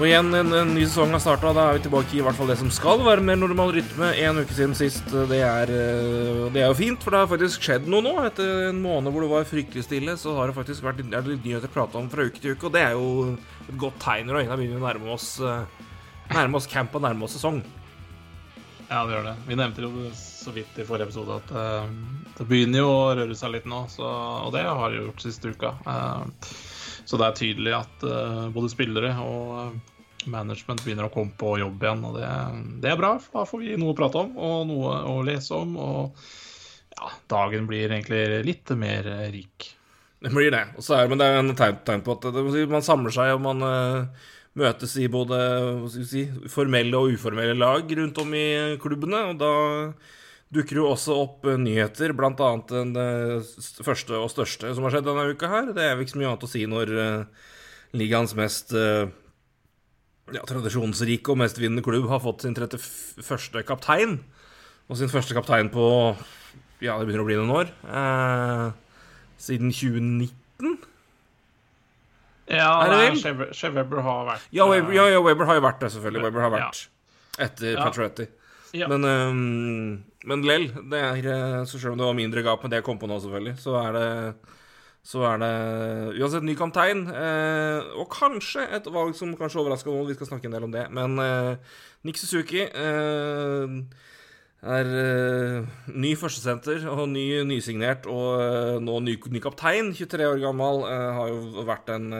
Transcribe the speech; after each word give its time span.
Og 0.00 0.06
igjen, 0.08 0.30
en, 0.32 0.48
en 0.56 0.70
ny 0.72 0.86
sesong 0.86 1.10
har 1.12 1.20
starta. 1.20 1.50
Da 1.52 1.66
er 1.68 1.76
vi 1.76 1.82
tilbake 1.84 2.14
i 2.16 2.22
hvert 2.24 2.38
fall 2.38 2.48
det 2.48 2.54
som 2.56 2.70
skal 2.72 3.02
være 3.04 3.20
mer 3.20 3.36
normal 3.36 3.74
rytme. 3.76 4.06
En 4.24 4.38
uke 4.40 4.54
siden 4.56 4.72
sist. 4.78 5.10
Det 5.12 5.40
er, 5.44 5.68
eh, 5.68 6.46
det 6.54 6.62
er 6.62 6.70
jo 6.70 6.78
fint, 6.78 7.02
for 7.04 7.12
det 7.12 7.20
har 7.20 7.28
faktisk 7.28 7.66
skjedd 7.66 7.90
noe 7.92 8.00
nå. 8.06 8.14
Etter 8.24 8.70
en 8.70 8.80
måned 8.80 9.12
hvor 9.12 9.26
det 9.26 9.28
var 9.34 9.44
fryktelig 9.50 9.84
stille, 9.84 10.14
så 10.16 10.32
har 10.38 10.48
det 10.48 10.56
faktisk 10.56 10.86
vært 10.86 11.02
er 11.04 11.26
det 11.26 11.36
nyheter 11.42 11.68
å 11.68 11.74
prate 11.74 12.00
om 12.00 12.08
fra 12.08 12.24
uke 12.24 12.40
til 12.40 12.56
uke. 12.56 12.70
Og 12.70 12.72
det 12.78 12.86
er 12.86 12.96
jo 12.96 13.10
et 13.66 13.76
godt 13.84 14.00
tegn. 14.00 14.32
Og 14.32 14.40
øynene 14.40 14.58
begynner 14.62 14.80
å 14.80 14.86
nærme 14.86 15.12
oss, 15.18 15.28
eh, 15.44 15.84
nærme 16.32 16.62
oss 16.62 16.70
camp 16.72 16.96
og 16.96 17.04
nærme 17.04 17.28
oss 17.28 17.36
sesong. 17.36 17.60
Ja, 18.88 19.04
det 19.04 19.18
gjør 19.18 19.28
det. 19.28 19.36
Vi 19.52 19.60
nevnte 19.60 19.84
jo 19.84 20.08
så 20.16 20.56
vidt 20.56 20.80
i 20.80 20.88
forrige 20.88 21.10
episode 21.10 21.36
at 21.44 21.52
uh, 21.52 21.84
det 22.40 22.48
begynner 22.48 22.80
jo 22.82 22.88
å 22.90 23.12
røre 23.20 23.36
seg 23.38 23.52
litt 23.52 23.68
nå, 23.68 23.84
så, 23.92 24.08
og 24.48 24.50
det 24.56 24.64
har 24.64 24.90
det 24.90 25.04
gjort 25.04 25.22
siste 25.28 25.52
uka. 25.52 25.76
Uh, 25.84 26.24
så 27.04 27.20
det 27.20 27.28
er 27.28 27.38
tydelig 27.38 27.76
at 27.76 28.04
uh, 28.08 28.48
både 28.50 28.72
spillere 28.72 29.12
og 29.22 29.78
management 30.28 30.84
begynner 30.84 31.08
å 31.08 31.14
komme 31.14 31.32
på 31.38 31.56
jobb 31.62 31.82
igjen. 31.84 32.06
Og 32.08 32.16
det, 32.18 32.28
det, 32.82 32.92
er 32.92 33.00
bra, 33.00 33.14
for 33.22 33.40
da 33.40 33.48
får 33.48 33.64
vi 33.64 33.80
noe 33.80 33.94
å 33.94 33.98
prate 33.98 34.24
om 34.24 34.36
og 34.36 34.62
noe 34.68 34.94
å 35.10 35.18
lese 35.26 35.56
om. 35.56 35.76
Og 35.80 36.24
ja, 36.96 37.12
dagen 37.32 37.68
blir 37.70 37.88
egentlig 37.88 38.42
litt 38.46 38.74
mer 38.76 39.08
rik. 39.32 39.70
Det 40.20 40.32
blir 40.34 40.52
det. 40.52 40.66
Er, 40.76 41.08
men 41.08 41.20
det 41.20 41.26
er 41.26 41.38
en 41.40 41.56
tegn, 41.56 41.80
tegn 41.86 42.04
på 42.04 42.18
at 42.18 42.28
det, 42.34 42.44
man 42.68 42.84
samler 42.84 43.14
seg 43.14 43.32
og 43.32 43.44
man 43.46 43.64
uh, 43.64 44.24
møtes 44.60 44.98
i 45.00 45.08
både 45.08 45.38
si, 45.88 46.26
formelle 46.52 46.98
og 46.98 47.14
uformelle 47.16 47.56
lag 47.56 47.88
rundt 47.96 48.20
om 48.20 48.34
i 48.36 48.48
klubbene. 48.82 49.22
Og 49.30 49.40
da 49.40 49.54
dukker 50.52 50.82
jo 50.82 50.90
også 50.90 51.16
opp 51.22 51.48
uh, 51.48 51.56
nyheter, 51.56 52.12
bl.a. 52.16 52.50
den 52.68 52.92
uh, 53.00 53.56
første 53.86 54.20
og 54.20 54.28
største 54.34 54.74
som 54.76 54.84
har 54.84 54.98
skjedd 54.98 55.08
denne 55.08 55.30
uka 55.32 55.48
her. 55.54 55.72
Det 55.72 55.86
er 55.86 55.96
vel 55.96 56.04
ikke 56.04 56.18
så 56.18 56.20
mye 56.20 56.30
annet 56.34 56.46
å 56.50 56.52
si 56.52 56.66
når 56.68 56.94
ligaens 57.96 58.36
mest 58.38 58.76
ja, 60.34 60.42
tradisjonsrike 60.46 61.32
og 61.32 61.40
mestvinnende 61.42 61.84
klubb 61.84 62.08
har 62.10 62.22
fått 62.22 62.44
sin 62.44 62.54
31. 62.56 63.62
kaptein. 63.68 64.18
Og 64.90 64.98
sin 64.98 65.10
første 65.12 65.36
kaptein 65.36 65.70
på 65.72 65.86
Ja, 66.80 66.96
det 66.98 67.06
begynner 67.06 67.22
å 67.22 67.28
bli 67.28 67.38
noen 67.38 67.52
år. 67.54 67.72
Eh, 67.84 68.66
siden 69.40 69.72
2019. 69.74 70.78
Ja, 72.50 72.70
Shea 73.54 73.70
Weber 73.70 74.00
har 74.02 74.24
vært 74.26 74.46
ja 74.50 74.64
Weber, 74.66 74.90
ja, 74.96 75.04
ja, 75.12 75.20
Weber, 75.22 75.46
har 75.46 75.60
jo 75.60 75.62
vært 75.62 75.84
det, 75.84 75.92
selvfølgelig. 75.94 76.24
Weber 76.26 76.42
har 76.42 76.54
vært 76.56 76.80
etter 77.40 77.76
ja. 77.76 77.84
Patriotti. 77.84 78.26
Ja. 78.74 78.88
Men, 78.90 79.04
um, 79.06 79.92
men 80.26 80.42
lell, 80.46 80.66
det 80.90 80.98
er, 80.98 81.28
eh, 81.30 81.60
så 81.66 81.78
selv 81.78 81.94
om 81.94 82.00
det 82.00 82.08
var 82.08 82.18
mindre 82.18 82.42
gap 82.46 82.64
med 82.64 82.74
det 82.74 82.80
jeg 82.80 82.86
kom 82.86 82.98
på 83.00 83.08
nå, 83.10 83.20
selvfølgelig, 83.22 83.54
så 83.62 83.76
er 83.80 83.94
det 83.96 84.08
så 85.02 85.24
er 85.24 85.40
det 85.40 85.54
uansett 86.20 86.44
ny 86.44 86.54
kaptein. 86.58 87.06
Eh, 87.08 87.90
og 87.96 88.10
kanskje 88.12 88.66
et 88.76 88.86
valg 88.92 89.16
som 89.16 89.32
kanskje 89.38 89.62
overrasker 89.62 89.92
noen. 89.92 90.08
Vi 90.10 90.16
skal 90.18 90.28
snakke 90.28 90.50
en 90.50 90.56
del 90.56 90.66
om 90.66 90.74
det. 90.74 90.86
Men 90.92 91.16
eh, 91.24 91.78
Nick 92.04 92.20
Suzuki 92.20 92.66
eh, 92.68 93.78
er 94.60 94.90
eh, 94.92 95.68
ny 95.96 96.12
førstesenter 96.20 96.84
og 96.92 97.06
ny 97.14 97.24
nysignert 97.48 98.04
og 98.12 98.42
eh, 98.44 98.76
nå 98.84 98.98
ny, 99.06 99.16
ny, 99.32 99.40
kaptein. 99.42 99.94
23 99.96 100.28
år 100.28 100.42
gammel. 100.44 100.84
Eh, 100.90 101.08
har 101.16 101.32
jo 101.32 101.64
vært 101.68 101.90
en, 101.96 102.12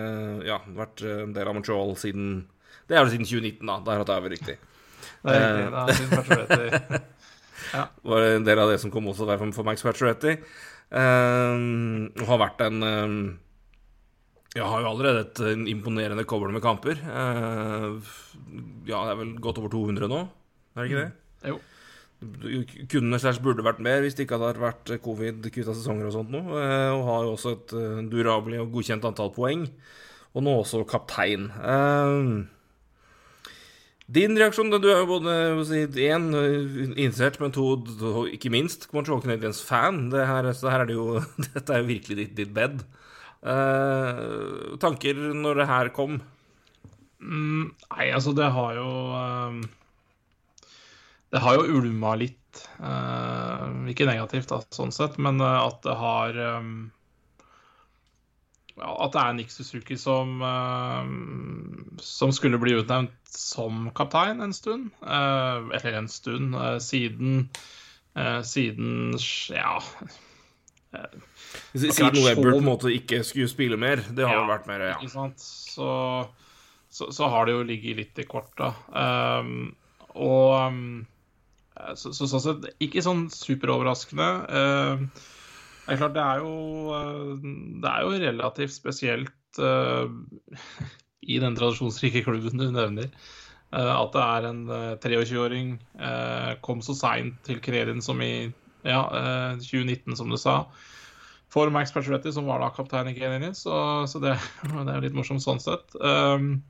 ja, 0.47 0.61
vært 0.77 1.05
en 1.05 1.37
del 1.37 1.53
av 1.53 1.57
Montreal 1.59 1.95
siden 2.01 2.33
Det 2.89 2.97
er 2.97 3.05
vel 3.05 3.13
siden 3.13 3.29
2019, 3.29 3.69
da. 3.69 3.79
Der 3.87 4.03
at 4.03 4.09
det 4.09 4.17
er 4.17 4.25
vel 4.25 4.37
riktig. 4.39 4.59
Det 5.21 5.37
er 5.37 5.59
riktig. 5.61 6.09
Er 6.17 6.65
siden 6.65 7.09
ja. 7.77 7.87
Var 8.09 8.29
en 8.33 8.49
del 8.49 8.65
av 8.65 8.73
det 8.73 8.81
som 8.83 8.91
kom 8.91 9.13
også 9.13 9.29
der 9.29 9.45
for 9.53 9.69
Max 9.69 9.85
Pacioretty. 9.85 10.39
Uh, 10.91 12.11
har 12.27 12.41
vært 12.43 12.63
en 12.65 12.83
uh, 12.83 13.13
Jeg 14.57 14.67
har 14.67 14.83
jo 14.83 14.89
allerede 14.91 15.23
et 15.23 15.43
imponerende 15.71 16.25
kobbel 16.27 16.51
med 16.55 16.65
kamper. 16.65 16.99
Uh, 17.07 18.01
ja, 18.89 19.05
det 19.07 19.13
er 19.13 19.21
vel 19.21 19.35
godt 19.43 19.61
over 19.63 19.71
200 19.71 20.11
nå, 20.11 20.25
er 20.75 20.83
det 20.83 20.89
ikke 20.91 21.05
det? 21.05 21.11
Mm. 21.13 21.51
Jo. 21.53 21.61
Kunne 22.93 23.17
slags 23.23 23.39
burde 23.41 23.65
vært 23.65 23.79
mer 23.81 24.03
hvis 24.05 24.19
det 24.19 24.27
ikke 24.27 24.37
hadde 24.37 24.61
vært 24.61 24.91
covid, 25.01 25.47
kutta 25.47 25.73
sesonger 25.73 26.11
og 26.11 26.17
sånt 26.19 26.35
noe. 26.35 26.65
Og 26.99 27.05
har 27.07 27.27
jo 27.27 27.35
også 27.37 27.55
et 27.57 27.77
uh, 27.79 28.01
durabelig 28.11 28.61
og 28.65 28.75
godkjent 28.75 29.07
antall 29.09 29.33
poeng. 29.37 29.69
Og 30.35 30.45
nå 30.45 30.59
også 30.61 30.83
kaptein. 30.91 31.49
Uh, 31.59 32.45
din 34.15 34.39
reaksjon? 34.39 34.73
Du 34.73 34.89
er 34.91 35.03
jo 35.03 35.09
både 35.09 35.35
én 36.03 36.29
innsett, 36.99 37.39
men 37.43 37.55
to, 37.55 37.77
ikke 38.31 38.53
minst, 38.53 38.89
Montreal 38.95 39.23
Canadiens 39.23 39.63
fan. 39.65 40.09
Det 40.13 40.27
her, 40.27 40.51
her 40.51 40.85
er 40.85 40.89
det 40.91 40.97
jo, 40.99 41.21
dette 41.47 41.75
er 41.75 41.83
jo 41.83 41.91
virkelig 41.91 42.19
ditt, 42.25 42.35
ditt 42.39 42.55
bed. 42.57 42.83
Uh, 43.41 44.77
tanker 44.83 45.17
når 45.17 45.63
det 45.63 45.69
her 45.71 45.93
kom? 45.97 46.19
Mm, 47.21 47.71
nei, 47.73 48.11
altså, 48.13 48.35
det 48.37 48.51
har 48.53 48.75
jo 48.77 48.91
uh, 49.17 49.57
Det 51.33 51.41
har 51.41 51.57
jo 51.57 51.81
ulma 51.81 52.15
litt. 52.21 52.37
Uh, 52.83 53.87
ikke 53.93 54.09
negativt, 54.09 54.51
da, 54.51 54.61
sånn 54.75 54.93
sett, 54.93 55.17
men 55.23 55.41
at 55.41 55.81
det 55.87 55.97
har 55.97 56.41
um, 56.59 56.91
at 58.81 59.13
det 59.15 59.23
er 59.23 59.37
Nick 59.37 59.53
Suzuki 59.53 59.97
som, 60.01 60.41
uh, 60.43 61.05
som 62.03 62.33
skulle 62.33 62.61
bli 62.61 62.77
utnevnt 62.81 63.15
som 63.31 63.89
kaptein 63.97 64.43
en 64.45 64.55
stund. 64.57 64.91
Uh, 65.03 65.71
eller 65.77 66.01
en 66.01 66.09
stund 66.09 66.57
uh, 66.57 66.79
siden 66.79 67.51
Siden 68.43 69.15
ja 69.55 69.77
Siden 71.79 72.25
Webber 72.25 72.51
på 72.51 72.59
en 72.59 72.67
måte 72.67 72.91
ikke 72.91 73.21
skulle 73.25 73.49
spille 73.49 73.79
mer. 73.79 74.03
Det 74.11 74.27
har 74.27 74.41
ja, 74.41 74.47
vært 74.49 74.67
mer, 74.67 74.83
ja. 74.89 74.97
Ikke 74.99 75.13
sant? 75.13 75.39
Så, 75.39 75.91
så, 76.91 77.13
så, 77.15 77.29
har 77.31 77.47
det 77.47 77.55
jo 77.55 77.63
ligget 77.69 78.01
litt 78.01 78.19
i 78.19 78.27
korta. 78.27 78.73
Um, 78.91 79.71
og 80.19 81.07
så, 81.95 82.11
så, 82.11 82.27
sånn 82.27 82.43
sett 82.43 82.67
ikke 82.83 83.05
sånn 83.07 83.29
superoverraskende. 83.31 84.31
Uh, 84.51 85.31
det 85.91 85.97
er 85.97 86.03
klart, 86.05 86.15
det 86.15 86.23
er 86.23 86.39
jo, 86.39 86.51
eh, 86.95 87.47
det 87.83 87.91
er 87.91 88.05
jo 88.07 88.19
relativt 88.23 88.75
spesielt 88.77 89.59
uh, 89.59 90.07
i 91.35 91.39
den 91.43 91.57
tradisjonsrike 91.59 92.23
klubben 92.23 92.63
du 92.63 92.69
nevner. 92.71 93.11
Uh, 93.75 93.91
at 93.97 94.15
det 94.15 94.23
er 94.23 94.47
en 94.47 94.63
uh, 94.71 94.95
23-åring 95.03 95.75
uh, 95.99 96.55
kom 96.63 96.79
så 96.83 96.95
seint 96.95 97.43
til 97.47 97.59
karrieren 97.63 97.99
som 98.03 98.23
i 98.23 98.53
ja, 98.87 99.03
2019, 99.59 100.15
som 100.17 100.31
du 100.31 100.39
sa. 100.41 100.63
For 101.51 101.75
Max 101.75 101.91
Pacioretti, 101.91 102.31
som 102.33 102.47
var 102.47 102.63
da 102.63 102.71
kaptein 102.71 103.11
i 103.11 103.17
Canadiens. 103.19 103.67
Så, 103.67 103.75
så 104.07 104.23
det, 104.23 104.39
det, 104.63 104.87
er 104.87 104.95
jo 104.95 105.05
litt 105.09 105.19
morsomt 105.19 105.43
sånn 105.43 105.59
sett. 105.59 105.99
Um, 105.99 106.61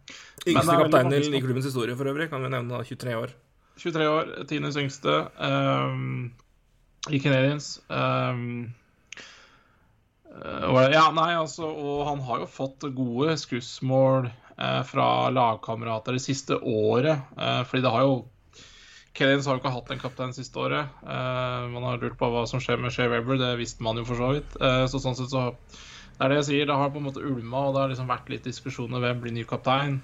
yngste 0.49 0.81
kaptein 0.81 1.13
i, 1.13 1.23
i 1.29 1.45
klubbens 1.45 1.69
historie 1.69 1.93
for 1.97 2.09
øvrig, 2.09 2.33
kan 2.33 2.41
vi 2.41 2.57
nevne. 2.57 2.73
da, 2.73 2.81
23 2.89 3.21
år. 3.21 3.37
23 3.85 4.11
år, 4.17 4.35
tiendes 4.49 4.81
yngste 4.81 5.23
um, 5.37 6.31
i 7.13 7.21
Canadiens. 7.21 7.75
Um, 7.93 8.73
ja, 10.31 11.07
nei, 11.15 11.33
altså, 11.35 11.67
og 11.67 12.05
han 12.07 12.21
har 12.27 12.45
jo 12.45 12.51
fått 12.51 12.87
gode 12.97 13.35
skussmål 13.41 14.29
eh, 14.31 14.83
fra 14.87 15.09
lagkamerater 15.35 16.17
det 16.17 16.23
siste 16.25 16.59
året. 16.61 17.27
Eh, 17.37 17.63
fordi 17.67 17.83
det 17.87 17.95
har 17.95 18.07
jo 18.07 18.21
Kellins 19.13 19.47
har 19.47 19.57
jo 19.57 19.61
ikke 19.61 19.73
hatt 19.75 19.91
en 19.91 20.01
kaptein 20.01 20.35
siste 20.35 20.61
året. 20.63 21.01
Eh, 21.03 21.65
man 21.73 21.87
har 21.87 21.99
lurt 22.01 22.19
på 22.19 22.29
hva 22.31 22.45
som 22.49 22.63
skjer 22.63 22.79
med 22.81 22.95
Shea 22.95 23.11
Weber, 23.11 23.41
det 23.41 23.57
visste 23.59 23.85
man 23.85 23.99
jo 23.99 24.07
for 24.09 24.21
så 24.21 24.31
vidt. 24.37 24.55
Eh, 24.63 24.85
så 24.91 25.01
sånn 25.03 25.19
sett 25.19 25.33
så 25.35 25.51
Det 26.21 26.27
er 26.27 26.33
det 26.33 26.41
jeg 26.43 26.49
sier, 26.51 26.67
det 26.69 26.77
har 26.77 26.91
på 26.93 27.01
en 27.01 27.07
måte 27.07 27.23
ulma, 27.25 27.67
og 27.67 27.75
det 27.75 27.81
har 27.81 27.93
liksom 27.93 28.11
vært 28.11 28.29
litt 28.29 28.45
diskusjoner 28.45 29.01
hvem 29.01 29.23
blir 29.23 29.33
ny 29.33 29.45
kaptein. 29.49 30.03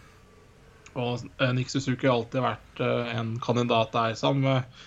Og 0.96 1.26
eh, 1.38 1.52
Nick 1.52 1.68
Suzuki 1.68 2.08
har 2.08 2.16
alltid 2.16 2.40
vært 2.40 2.80
en 2.80 3.34
kandidat 3.44 3.92
der, 3.92 4.16
sammen 4.16 4.46
med 4.48 4.86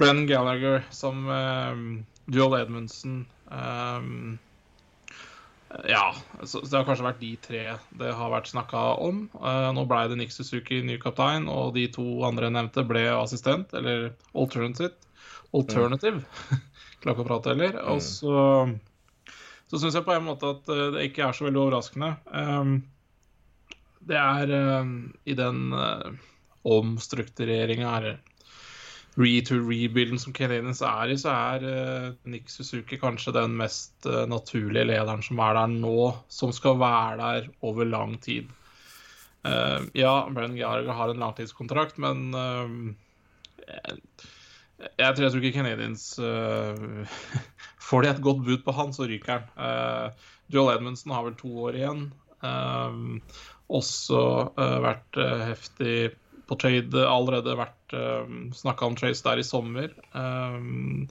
Brenn 0.00 0.24
Gallagher, 0.26 0.82
som 0.90 1.28
Dual 2.26 2.56
Edmundsen. 2.58 3.26
Um, 3.44 4.38
ja, 5.88 6.14
så, 6.42 6.60
det 6.60 6.76
har 6.76 6.86
kanskje 6.86 7.06
vært 7.06 7.20
de 7.22 7.30
tre 7.42 7.62
det 7.98 8.12
har 8.14 8.32
vært 8.32 8.50
snakka 8.50 8.82
om. 9.02 9.24
Uh, 9.36 9.70
nå 9.74 9.84
ble 9.90 10.04
det 10.10 10.18
Nick 10.20 10.34
Suzuki 10.34 10.80
ny 10.86 10.98
kaptein, 11.02 11.48
og 11.50 11.74
de 11.76 11.86
to 11.92 12.04
andre 12.26 12.50
nevnte, 12.54 12.86
ble 12.86 13.06
assistent, 13.16 13.74
eller 13.76 14.12
alternative. 14.32 14.94
Alternative. 15.54 16.22
Mm. 16.22 16.64
Klarer 17.02 17.16
ikke 17.16 17.26
å 17.26 17.28
prate 17.28 17.54
heller. 17.54 17.78
Og 17.84 18.00
mm. 18.00 18.06
så, 18.06 19.38
så 19.70 19.80
syns 19.82 19.98
jeg 19.98 20.06
på 20.06 20.14
en 20.14 20.28
måte 20.28 20.52
at 20.56 20.70
uh, 20.70 20.86
det 20.96 21.08
ikke 21.10 21.26
er 21.28 21.36
så 21.36 21.48
veldig 21.48 21.62
overraskende. 21.66 22.12
Um, 22.30 22.76
det 24.04 24.20
er 24.20 24.54
um, 24.82 24.94
i 25.24 25.36
den 25.38 25.66
uh, 25.74 26.14
omstruktureringa, 26.64 27.96
eller 27.98 28.20
re-to-rebuilden 29.14 30.18
som 30.18 30.34
Canadiens 30.34 30.80
er 30.82 31.12
i, 31.12 31.18
så 31.18 31.30
er 31.30 31.64
uh, 31.64 32.06
Nick 32.30 32.50
Suzuki 32.50 32.98
kanskje 32.98 33.34
den 33.36 33.54
mest 33.58 33.94
uh, 34.08 34.24
naturlige 34.30 34.88
lederen 34.88 35.22
som 35.22 35.38
er 35.44 35.54
der 35.58 35.70
nå, 35.70 35.98
som 36.32 36.52
skal 36.54 36.80
være 36.82 37.18
der 37.20 37.48
over 37.66 37.86
lang 37.86 38.16
tid. 38.24 38.50
Uh, 39.46 39.86
ja, 39.94 40.24
Brennan 40.30 40.58
Gallagher 40.58 40.98
har 40.98 41.12
en 41.12 41.22
langtidskontrakt, 41.22 42.00
men 42.02 42.34
jeg, 43.64 43.98
jeg, 44.98 45.14
tror, 45.14 45.38
ikke 45.38 45.54
Canadiens 45.60 46.08
Får 47.84 48.02
de 48.02 48.08
et 48.08 48.22
godt 48.24 48.42
bud 48.44 48.62
på 48.64 48.72
han, 48.72 48.92
så 48.96 49.04
ryker 49.06 49.44
han. 49.44 50.14
Joel 50.52 50.78
Edmundsen 50.78 51.12
har 51.12 51.26
vel 51.26 51.36
to 51.36 51.50
år 51.68 51.76
igjen. 51.76 52.06
også 53.68 54.22
vært 54.56 55.20
heftig 55.20 56.14
på 56.48 56.58
trade 56.60 57.06
allerede 57.08 57.56
vært 57.58 57.96
um, 57.96 58.48
snakka 58.56 58.88
om 58.88 58.96
trades 58.98 59.22
der 59.24 59.40
i 59.40 59.46
sommer. 59.46 59.92
Um, 60.12 61.06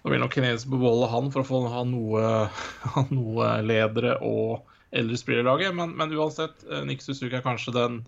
nå 0.00 0.12
vil 0.12 0.22
nok 0.22 0.34
kineserne 0.36 0.80
beholde 0.80 1.10
han 1.12 1.30
for 1.32 1.42
å 1.42 1.48
få 1.48 1.62
ha 1.72 1.84
noe, 1.88 2.26
noe 3.16 3.54
ledere 3.66 4.16
og 4.24 4.68
eldre 4.90 5.18
spillerlaget, 5.20 5.74
men, 5.76 5.94
men, 5.98 6.12
uansett, 6.18 6.64
uh, 6.70 6.82
Nick 6.86 7.04
Suzuki 7.04 7.36
er 7.38 7.46
kanskje 7.46 7.76
den 7.76 8.02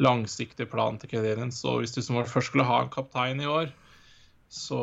langsiktige 0.00 0.70
planen 0.70 0.98
til 0.98 1.12
Canadiens. 1.12 1.60
Og 1.68 1.82
hvis 1.82 1.94
du 1.94 2.02
som 2.02 2.18
først 2.26 2.50
skulle 2.50 2.66
ha 2.66 2.80
en 2.82 2.92
kaptein 2.92 3.42
i 3.42 3.50
år, 3.50 3.70
så, 4.54 4.80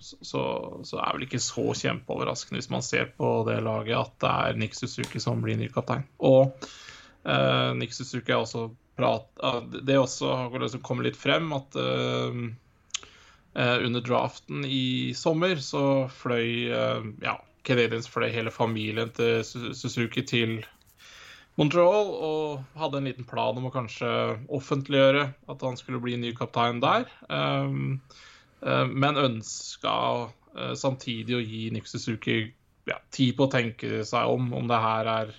så, 0.00 0.42
så 0.82 0.98
er 0.98 1.04
det 1.06 1.16
vel 1.16 1.26
ikke 1.28 1.42
så 1.42 1.64
kjempeoverraskende 1.78 2.58
hvis 2.58 2.70
man 2.72 2.82
ser 2.82 3.12
på 3.14 3.28
det 3.46 3.60
laget 3.62 3.94
at 3.94 4.14
det 4.24 4.30
er 4.32 4.58
Nick 4.58 4.74
Suzuki 4.74 5.22
som 5.22 5.42
blir 5.44 5.58
ny 5.58 5.68
kaptein. 5.70 6.02
Og 6.18 6.50
uh, 7.26 7.70
Nick 7.78 7.94
Suzuki 7.94 8.32
er 8.32 8.40
også 8.40 8.70
prat, 8.96 9.28
Det 9.86 9.98
også 9.98 10.50
liksom 10.58 10.82
kommer 10.84 11.06
litt 11.06 11.18
frem 11.18 11.52
at 11.56 11.76
uh, 11.78 12.34
under 13.54 14.04
draften 14.04 14.64
i 14.64 15.12
sommer 15.16 15.56
så 15.60 16.08
fløy 16.12 16.72
uh, 16.72 17.08
ja, 17.24 17.38
Canadiens 17.66 18.08
fløy 18.10 18.30
hele 18.32 18.52
familien 18.52 19.12
til 19.16 19.42
Suzuki 19.44 20.24
til 20.28 20.60
Montreal 21.60 22.12
og 22.16 22.78
hadde 22.80 23.00
en 23.00 23.08
liten 23.10 23.28
plan 23.28 23.58
om 23.60 23.68
å 23.68 23.74
kanskje 23.74 24.08
offentliggjøre 24.48 25.26
at 25.52 25.64
han 25.66 25.76
skulle 25.76 26.00
bli 26.00 26.16
ny 26.16 26.30
kaptein 26.32 26.80
der. 26.80 27.04
Men 27.28 29.20
ønska 29.20 29.92
samtidig 30.80 31.36
å 31.36 31.42
gi 31.44 31.66
Nick 31.76 31.90
Suzuki 31.92 32.38
ja, 32.88 32.96
tid 33.12 33.36
på 33.36 33.46
å 33.46 33.52
tenke 33.52 34.00
seg 34.08 34.32
om 34.32 34.48
om 34.56 34.70
det 34.70 34.80
her 34.80 35.10
er 35.12 35.34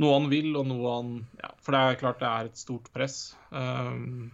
noe 0.00 0.18
han 0.18 0.28
vil, 0.32 0.50
og 0.58 0.68
noe 0.68 0.96
han 0.98 1.14
ja, 1.40 1.54
For 1.62 1.74
det 1.74 1.80
er 1.80 2.02
klart 2.02 2.20
det 2.20 2.28
er 2.28 2.50
et 2.50 2.60
stort 2.60 2.90
press. 2.94 3.16
Um, 3.50 4.28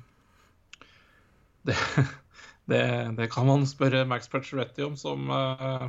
det, 1.69 1.77
det, 2.71 2.83
det, 3.21 3.31
kan 3.33 3.47
man 3.49 3.67
spørre 3.71 4.05
Max 4.09 4.31
Pacioretti 4.33 4.85
om, 4.87 4.99
som, 4.99 5.31
uh, 5.31 5.87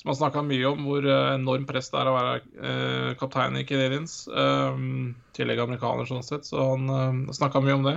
som 0.00 0.12
har 0.12 0.18
snakka 0.22 0.44
mye 0.46 0.72
om 0.72 0.88
hvor 0.88 1.04
uh, 1.04 1.34
enormt 1.34 1.68
press 1.68 1.92
det 1.92 2.00
er 2.00 2.10
å 2.10 2.16
være 2.16 2.40
uh, 2.40 3.12
kaptein 3.20 3.60
i 3.60 3.66
Canadiens. 3.68 4.22
Um, 4.32 5.14
tillegg 5.36 5.60
amerikaner, 5.66 6.08
sånn 6.08 6.26
sett, 6.26 6.48
så 6.48 6.72
han 6.72 6.88
uh, 6.88 7.36
snakka 7.36 7.62
mye 7.64 7.76
om 7.76 7.86
det. 7.90 7.96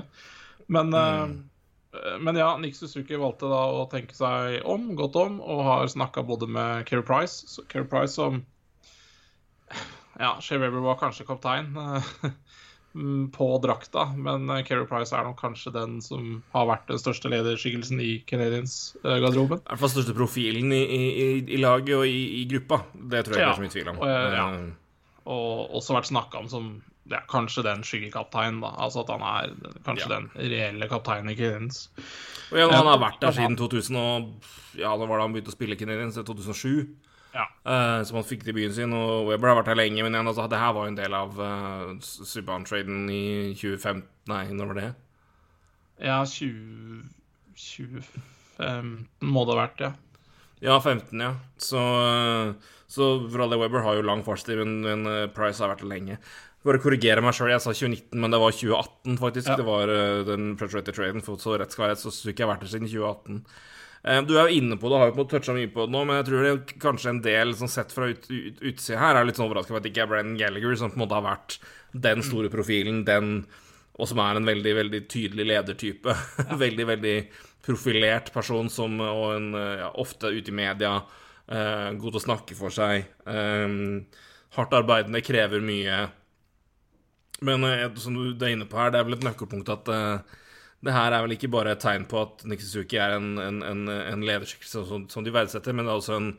Men, 0.71 0.95
mm. 0.95 1.31
men 2.23 2.37
ja, 2.39 2.53
Nick 2.57 2.77
Suzuki 2.77 3.17
valgte 3.19 3.49
da 3.51 3.65
å 3.75 3.81
tenke 3.91 4.15
seg 4.15 4.61
om, 4.69 4.93
godt 4.95 5.17
om, 5.19 5.41
og 5.43 5.65
har 5.67 5.91
snakka 5.91 6.23
både 6.25 6.47
med 6.47 6.87
Keri 6.87 7.03
Price, 7.05 7.59
Keri 7.67 7.83
Price 7.91 8.15
som 8.15 8.39
ja, 10.19 10.35
Shea 10.41 10.59
Weber 10.61 10.83
var 10.83 10.99
kanskje 11.01 11.25
kaptein 11.27 11.73
eh, 11.79 12.13
på 13.37 13.47
drakta, 13.63 14.05
men 14.17 14.49
eh, 14.49 14.63
Keri 14.67 14.85
Price 14.89 15.15
er 15.15 15.25
nok 15.27 15.39
kanskje 15.41 15.73
den 15.75 15.97
som 16.05 16.37
har 16.53 16.69
vært 16.69 16.87
den 16.91 17.01
største 17.01 17.31
lederskikkelsen 17.33 18.01
i 18.03 18.13
Canadiens-garderoben. 18.29 19.63
I 19.63 19.71
hvert 19.71 19.83
fall 19.83 19.93
største 19.95 20.15
profilen 20.17 20.73
i, 20.75 20.83
i, 20.83 21.27
i, 21.43 21.59
laget 21.61 21.95
og 21.97 22.07
i, 22.07 22.23
i, 22.41 22.47
gruppa. 22.51 22.83
Det 22.93 23.25
tror 23.25 23.37
jeg 23.37 23.45
ja, 23.45 23.51
ikke 23.51 23.53
er 23.53 23.61
så 23.61 23.67
mye 23.67 23.75
tvil 23.75 23.93
om. 23.93 24.01
Og, 24.01 24.39
ja. 24.39 24.49
og 25.33 25.77
også 25.81 25.97
vært 25.97 26.11
snakka 26.11 26.43
om 26.43 26.51
som 26.51 26.73
ja, 27.09 27.23
kanskje 27.29 27.65
den 27.65 27.81
skyggekapteinen. 27.87 28.61
da, 28.63 28.73
Altså 28.85 29.03
at 29.03 29.13
han 29.15 29.25
er 29.27 29.55
kanskje 29.87 30.09
ja. 30.09 30.19
den 30.19 30.29
reelle 30.53 30.89
kapteinen 30.91 31.33
i 31.33 31.37
Canadiens. 31.39 31.87
Og 32.51 32.59
ja, 32.61 32.69
Han 32.69 32.91
har 32.91 33.01
vært 33.01 33.23
der 33.23 33.33
siden 33.33 33.57
2000 33.57 33.97
og 33.97 34.51
ja, 34.77 34.93
da 34.97 35.05
var 35.05 35.17
det 35.17 35.25
han 35.25 35.33
begynte 35.35 35.53
å 35.53 35.55
spille 35.55 35.77
Canadiens? 35.79 36.17
2007. 36.17 36.85
Ja. 37.33 37.47
Uh, 37.65 38.03
som 38.05 38.19
han 38.19 38.27
fikk 38.27 38.45
til 38.45 38.55
byen 38.57 38.73
sin. 38.75 38.93
Og 38.93 39.31
Weber 39.31 39.51
har 39.51 39.59
vært 39.61 39.73
her 39.73 39.79
lenge, 39.79 40.05
men 40.05 40.13
igjen, 40.13 40.29
altså, 40.29 40.45
det 40.51 40.61
her 40.61 40.75
var 40.75 40.85
jo 40.85 40.93
en 40.93 40.99
del 40.99 41.17
av 41.17 41.41
uh, 41.41 41.89
Subhaan-traden 42.03 43.07
i 43.09 43.25
2015 43.57 44.09
Nei, 44.31 44.45
når 44.55 44.69
var 44.69 44.77
det? 44.79 44.91
Ja, 45.99 46.21
20... 46.29 47.01
2015 47.59 49.01
må 49.33 49.43
det 49.43 49.53
ha 49.53 49.59
vært, 49.59 49.81
ja. 49.83 49.89
Ja, 50.63 50.77
15, 50.79 51.19
ja. 51.19 51.33
Så, 51.59 51.81
uh, 51.81 52.79
så 52.87 53.09
Vralde 53.33 53.59
Weber 53.59 53.83
har 53.83 53.97
jo 53.97 54.05
lang 54.07 54.23
fartstid, 54.23 54.61
men, 54.61 54.79
men 54.85 55.33
Price 55.35 55.59
har 55.59 55.73
vært 55.73 55.83
her 55.83 55.91
lenge. 55.91 56.21
Bare 56.63 56.79
korrigere 56.79 57.19
meg 57.25 57.35
sjøl, 57.35 57.51
jeg 57.51 57.65
sa 57.65 57.73
2019, 57.75 58.15
men 58.23 58.31
det 58.31 58.39
var 58.39 58.55
2018, 58.55 59.19
faktisk. 59.19 59.49
Ja. 59.51 59.59
Det 59.59 59.67
var 59.67 59.91
den 60.29 60.53
Predator-traden, 60.59 61.25
for 61.25 61.41
så 61.41 61.57
rett 61.59 61.75
skal 61.75 61.89
være 61.89 61.97
rett, 61.97 62.05
så 62.05 62.13
skulle 62.13 62.37
jeg 62.39 62.51
vært 62.53 62.63
her 62.63 62.71
siden 62.71 62.87
2018. 62.87 63.41
Eh, 64.03 64.21
du 64.27 64.33
er 64.35 64.49
jo 64.49 64.59
inne 64.59 64.77
på 64.79 64.91
det, 64.91 64.99
har 64.99 65.11
jo 65.13 65.25
toucha 65.31 65.55
mye 65.55 65.71
på 65.71 65.85
det 65.85 65.95
nå, 65.95 66.03
men 66.07 66.19
jeg 66.19 66.27
tror 66.27 66.45
det 66.47 66.77
kanskje 66.83 67.11
en 67.13 67.21
del 67.23 67.53
sånn 67.59 67.71
sett 67.71 67.93
fra 67.95 68.09
ut, 68.11 68.25
ut, 68.27 68.59
utsida 68.59 68.99
her 68.99 69.19
er 69.19 69.27
litt 69.27 69.39
sånn 69.39 69.47
overraska 69.47 69.71
over 69.71 69.79
at 69.79 69.87
det 69.87 69.93
ikke 69.93 70.03
er 70.05 70.11
Brennan 70.11 70.39
Gallagher 70.39 70.75
som 70.79 70.91
på 70.91 70.99
en 70.99 71.05
måte 71.05 71.17
har 71.19 71.25
vært 71.27 71.57
den 72.05 72.23
store 72.25 72.51
profilen, 72.51 73.03
den 73.07 73.45
og 73.93 74.09
som 74.09 74.17
er 74.23 74.39
en 74.39 74.47
veldig 74.47 74.71
veldig 74.79 75.01
tydelig 75.11 75.45
ledertype. 75.51 76.15
Ja. 76.43 76.57
veldig 76.57 76.85
veldig 76.89 77.17
profilert 77.63 78.31
person 78.33 78.69
som, 78.73 78.97
og 79.05 79.35
en, 79.35 79.51
ja, 79.53 79.91
ofte 80.01 80.31
ute 80.33 80.49
i 80.51 80.55
media. 80.57 80.95
eh, 81.47 81.91
god 81.99 82.15
til 82.15 82.19
å 82.19 82.23
snakke 82.23 82.57
for 82.57 82.73
seg. 82.73 83.05
Eh, 83.29 83.75
hardt 84.57 84.73
arbeidende, 84.73 85.21
krever 85.21 85.61
mye. 85.61 85.99
Men 87.45 87.63
eh, 87.67 87.85
som 88.01 88.15
du 88.17 88.45
er 88.45 88.55
inne 88.55 88.67
på 88.69 88.79
her, 88.79 88.91
det 88.91 88.99
er 88.99 89.07
vel 89.07 89.17
et 89.19 89.27
nøkkelpunkt 89.27 89.69
at 89.73 89.93
uh, 89.93 90.41
det 90.83 90.93
her 90.95 91.15
er 91.15 91.23
vel 91.23 91.35
ikke 91.37 91.51
bare 91.51 91.75
et 91.75 91.83
tegn 91.83 92.05
på 92.09 92.19
at 92.25 92.43
Nick 92.49 92.63
Suzuki 92.63 92.99
er 92.99 93.15
en, 93.15 93.37
en, 93.39 93.61
en, 93.63 93.87
en 93.87 94.25
lederskikkelse 94.27 94.83
som, 94.89 95.07
som, 95.11 95.23
de 95.23 95.31
verdsetter, 95.33 95.75
men 95.75 95.87
det 95.87 95.93
er 95.93 96.01
også 96.01 96.17
en, 96.17 96.29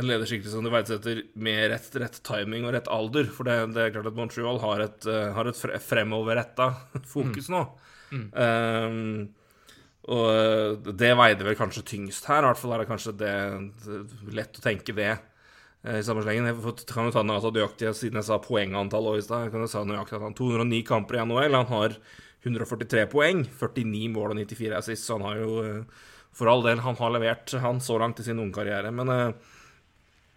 en 0.00 0.08
lederskikkelse 0.08 0.54
som 0.54 0.64
de 0.64 0.72
verdsetter 0.72 1.22
med 1.36 1.60
rett, 1.74 1.90
rett, 2.00 2.20
timing 2.24 2.64
og 2.64 2.72
rett 2.76 2.88
alder. 2.92 3.28
For 3.32 3.48
det, 3.48 3.58
det 3.76 3.82
er 3.84 3.94
klart 3.98 4.08
at 4.08 4.16
Montreal 4.16 4.62
har 4.64 4.84
et, 4.86 5.08
uh, 5.10 5.28
har 5.36 5.50
et 5.50 5.62
fremoverretta 5.84 6.70
fokus 7.14 7.50
nå. 7.52 7.66
Mm. 8.12 8.22
Mm. 8.22 8.28
Um, 8.40 9.46
og 10.06 10.26
eh, 10.30 10.92
det 10.94 11.16
veide 11.18 11.42
vel 11.42 11.56
kanskje 11.58 11.82
tyngst 11.82 12.28
her. 12.30 12.44
I 12.44 12.52
hvert 12.52 12.60
fall 12.60 12.76
er 12.76 12.84
det 12.84 12.90
kanskje 12.90 13.16
det, 13.18 13.32
lett 14.36 14.60
å 14.60 14.62
tenke 14.62 14.94
det 14.94 15.10
uh, 15.16 15.96
i 15.98 16.04
samme 16.06 16.22
slengen. 16.22 16.46
Jeg 16.46 16.86
kan 16.92 17.08
jo 17.08 17.12
ta 17.12 17.24
altså, 17.24 17.50
nøyaktig, 17.52 17.90
Siden 17.98 18.20
jeg 18.22 18.28
sa 18.28 18.38
poengantall 18.40 19.16
i 19.16 19.24
stad, 19.26 19.50
kan 19.50 19.66
jeg 19.66 19.72
sa 19.74 19.82
nøyaktig 19.84 20.20
at 20.20 20.28
han 20.28 20.38
209 20.38 20.84
kamper 20.86 21.18
i 21.18 21.26
NHL. 21.26 21.58
Han 21.58 21.74
har 21.74 21.98
143 22.46 23.06
poeng, 23.10 23.42
49 23.58 24.06
mål 24.14 24.34
og 24.34 24.40
94 24.44 24.78
assist, 24.78 25.06
så 25.06 25.18
han 25.18 25.26
har 25.26 25.42
jo 25.42 25.58
eh, 25.64 26.00
for 26.36 26.50
all 26.52 26.64
del 26.66 26.82
han 26.84 26.98
har 26.98 27.14
levert 27.14 27.54
han 27.62 27.80
så 27.82 27.98
langt 27.98 28.20
i 28.20 28.26
sin 28.26 28.40
ungkarriere. 28.42 28.92
Men, 28.94 29.12
eh, 29.12 29.54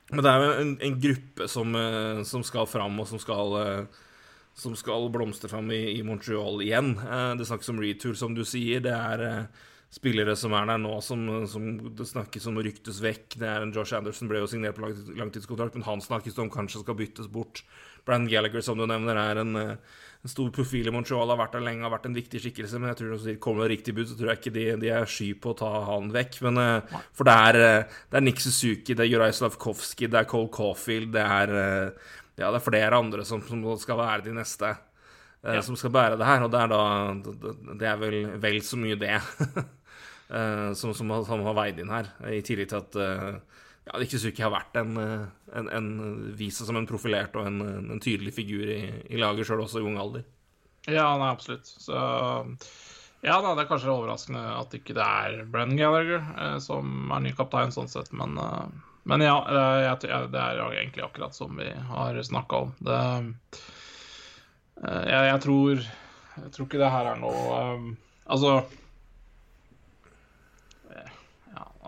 men 0.10 0.26
det 0.26 0.32
er 0.32 0.44
jo 0.44 0.52
en, 0.64 0.76
en 0.88 1.00
gruppe 1.06 1.50
som, 1.52 1.76
eh, 1.78 2.22
som, 2.26 2.46
skal 2.46 2.70
fram, 2.72 2.98
og 3.04 3.10
som 3.10 3.22
skal, 3.22 3.88
som 4.58 4.78
skal 4.80 5.10
blomstre 5.14 5.52
fram 5.52 5.70
i, 5.76 5.84
i, 5.98 6.06
Montreal 6.08 6.64
igjen. 6.66 6.96
Det 7.38 7.50
snakkes 7.50 7.74
om 7.76 7.84
retur, 7.84 8.16
som 8.18 8.34
du 8.38 8.46
sier. 8.48 8.82
Det 8.82 8.96
er 8.96 9.52
spillere 9.94 10.36
som 10.38 10.54
er 10.54 10.66
der 10.70 10.82
nå, 10.82 10.96
som, 11.06 11.28
som 11.50 11.70
det 11.98 12.08
snakkes 12.10 12.48
om 12.50 12.58
ryktes 12.64 13.04
vekk. 13.04 13.38
Det 13.42 13.50
er 13.50 13.66
en 13.66 13.76
Josh 13.76 13.94
Anderson 13.98 14.32
ble 14.32 14.42
jo 14.42 14.50
signert 14.50 14.80
på 14.80 14.90
langtidskontrakt, 15.20 15.78
men 15.78 15.86
han 15.86 16.02
snakkes 16.02 16.42
om 16.42 16.50
kanskje 16.54 16.82
skal 16.82 16.98
byttes 16.98 17.30
bort. 17.30 17.62
Brandon 18.08 18.32
Gallagher, 18.32 18.64
som 18.66 18.80
du 18.80 18.88
nevner, 18.90 19.20
er 19.20 19.44
en 19.44 19.58
en 20.20 20.32
stor 20.32 20.50
profil 20.52 20.90
i 20.90 20.92
Montreal, 20.92 21.30
har 21.32 21.40
vært 21.40 21.54
der 21.56 21.64
lenge, 21.64 21.86
har 21.86 21.94
vært 21.94 22.10
en 22.10 22.18
viktig 22.18 22.42
skikkelse. 22.44 22.80
Men 22.82 22.92
jeg 22.92 23.00
tror 23.00 23.22
de 23.24 23.36
kommer 23.40 23.64
det 23.64 23.78
riktig 23.78 23.96
bud, 23.96 24.10
så 24.10 24.18
tror 24.20 24.34
jeg 24.34 24.42
ikke 24.42 24.56
de, 24.58 24.66
de 24.82 24.92
er 24.92 25.08
sky 25.08 25.30
på 25.40 25.54
å 25.54 25.58
ta 25.62 25.70
han 25.88 26.12
vekk. 26.12 26.42
Men, 26.48 26.60
uh, 26.60 27.06
for 27.16 27.30
det 27.30 27.36
er, 27.48 27.60
uh, 27.60 28.02
det 28.12 28.20
er 28.20 28.26
Nick 28.26 28.44
Suzuki, 28.44 28.98
det 28.98 29.06
er 29.06 29.12
Juraj 29.14 29.38
Slavkovskij, 29.38 30.10
det 30.12 30.20
er 30.20 30.28
Cole 30.28 30.52
Caulfield, 30.52 31.14
det 31.16 31.24
er, 31.24 31.56
uh, 31.56 32.20
ja, 32.36 32.50
det 32.50 32.60
er 32.60 32.66
flere 32.66 33.00
andre 33.00 33.24
som, 33.28 33.44
som, 33.48 33.64
skal 33.80 34.02
være 34.02 34.28
de 34.28 34.36
neste. 34.36 34.76
Ja. 35.40 35.62
Som 35.64 35.78
skal 35.80 35.94
bære 35.96 36.18
det 36.20 36.28
her, 36.28 36.44
og 36.44 36.50
det 36.52 36.60
er 36.60 36.68
da 36.68 36.80
Det 37.80 37.86
er 37.88 38.00
vel 38.02 38.16
vel 38.44 38.58
så 38.60 38.76
mye 38.76 38.98
det 39.00 39.14
som, 40.76 40.92
som, 40.92 41.14
har, 41.16 41.24
som 41.24 41.46
har 41.48 41.56
veid 41.56 41.80
inn 41.80 41.94
her. 41.94 42.10
I 42.28 42.42
tillegg 42.44 42.68
til 42.74 42.82
at 42.82 42.98
ja, 43.90 44.00
Nick 44.00 44.14
ikke 44.14 44.46
har 44.46 44.54
vært 44.54 44.78
en, 44.82 44.98
eh, 45.02 45.28
en, 45.56 45.70
en 45.74 45.90
vist 46.38 46.62
seg 46.62 46.70
som 46.70 46.80
en 46.80 46.90
profilert 46.90 47.36
og 47.40 47.48
en, 47.50 47.62
en 47.96 48.04
tydelig 48.04 48.36
figur 48.38 48.70
i, 48.70 48.82
i 49.10 49.20
laget, 49.22 49.48
sjøl 49.48 49.64
også 49.66 49.82
i 49.82 49.88
ung 49.88 49.98
alder. 50.02 50.26
Ja, 50.88 51.12
nei, 51.20 51.30
absolutt. 51.32 51.68
Så 51.70 51.96
ja 53.20 53.36
da, 53.44 53.52
det 53.52 53.66
er 53.66 53.68
kanskje 53.68 53.92
overraskende 53.92 54.42
at 54.56 54.76
ikke 54.78 54.96
det 54.96 55.04
er 55.06 55.42
Brennan 55.52 55.80
Gallagher 55.80 56.22
eh, 56.24 56.58
som 56.64 57.12
er 57.12 57.26
ny 57.26 57.34
kaptein, 57.36 57.74
sånn 57.76 57.92
sett, 57.92 58.14
men, 58.16 58.38
eh, 58.40 58.70
men 59.12 59.26
ja, 59.26 59.36
jeg, 59.84 59.98
jeg, 60.08 60.30
det 60.32 60.44
er 60.44 60.62
egentlig 60.70 61.04
akkurat 61.04 61.36
som 61.36 61.60
vi 61.60 61.68
har 61.68 62.20
snakka 62.24 62.64
om. 62.66 62.76
Det, 62.80 63.00
jeg, 64.80 65.24
jeg, 65.28 65.40
tror 65.44 65.82
Jeg 66.40 66.52
tror 66.56 66.70
ikke 66.70 66.80
det 66.80 66.92
her 66.94 67.10
er 67.10 67.18
noe 67.20 67.56
um, 67.76 67.88
Altså 68.32 68.62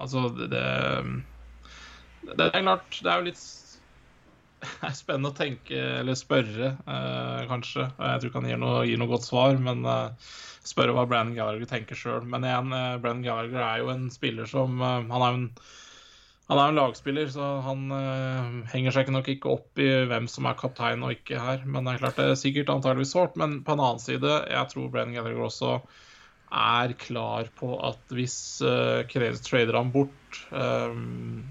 Altså, 0.02 0.32
det, 0.34 0.48
det, 0.50 0.62
det 2.38 2.48
er 2.52 2.64
klart 2.64 3.02
Det 3.02 3.12
er 3.12 3.20
jo 3.20 3.28
litt 3.30 3.42
spennende 5.02 5.32
å 5.32 5.38
tenke, 5.38 5.78
eller 6.02 6.18
spørre, 6.18 6.76
eh, 6.86 7.44
kanskje. 7.50 7.88
Jeg 7.90 8.22
tror 8.22 8.30
ikke 8.30 8.42
han 8.42 8.50
gir 8.52 8.62
noe, 8.62 8.82
gir 8.86 9.00
noe 9.02 9.10
godt 9.10 9.26
svar, 9.26 9.58
men 9.58 9.86
eh, 9.90 10.34
spørre 10.68 10.96
hva 10.96 11.08
Brandon 11.10 11.38
Gallagher 11.38 11.70
tenker 11.70 11.98
sjøl. 11.98 12.26
Men 12.30 12.46
igjen, 12.48 12.74
eh, 12.76 12.98
Brandon 13.02 13.26
Gallagher 13.26 13.64
er 13.66 13.82
jo 13.82 13.94
en 13.94 14.10
spiller 14.14 14.50
som 14.50 14.82
eh, 14.82 15.08
Han 15.10 15.26
er 15.26 15.32
jo 15.34 15.40
en, 15.40 15.48
en 16.52 16.78
lagspiller, 16.78 17.32
så 17.34 17.48
han 17.66 17.96
eh, 17.96 18.52
henger 18.74 18.98
seg 18.98 19.12
nok 19.16 19.32
ikke 19.34 19.56
opp 19.56 19.82
i 19.82 19.90
hvem 20.12 20.30
som 20.32 20.50
er 20.50 20.60
kaptein 20.60 21.06
og 21.08 21.16
ikke 21.16 21.42
her. 21.42 21.66
Men 21.66 21.88
det 21.88 21.96
er 21.96 22.06
klart 22.06 22.22
det 22.22 22.30
er 22.30 22.40
sikkert 22.40 22.74
antageligvis 22.74 23.16
sårt. 23.18 23.40
Men 23.42 23.62
på 23.66 23.76
en 23.76 23.84
annen 23.84 24.04
side, 24.04 24.38
jeg 24.52 24.74
tror 24.74 24.94
Brandon 24.94 25.18
Gallagher 25.18 25.48
også 25.48 25.80
er 26.52 26.94
klar 27.00 27.48
på 27.56 27.78
at 27.88 28.12
hvis 28.12 28.36
uh, 28.60 29.08
Creves 29.08 29.40
trader 29.46 29.78
ham 29.78 29.94
bort 29.94 30.40
um, 30.52 31.46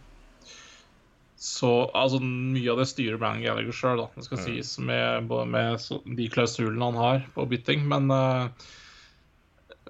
så 1.40 1.70
altså, 1.96 2.18
Mye 2.20 2.68
av 2.68 2.82
det 2.82 2.90
styrer 2.90 3.16
Brandon 3.16 3.46
Gallagher 3.46 3.72
sjøl, 3.72 4.02
det 4.12 4.26
skal 4.26 4.36
mm. 4.36 4.44
sies, 4.44 4.74
med, 4.84 5.30
med, 5.48 5.86
de 6.18 6.28
klausulene 6.28 6.90
han 6.90 7.00
har 7.00 7.24
på 7.32 7.46
bytting. 7.48 7.86
Men, 7.88 8.12
uh, 8.12 8.52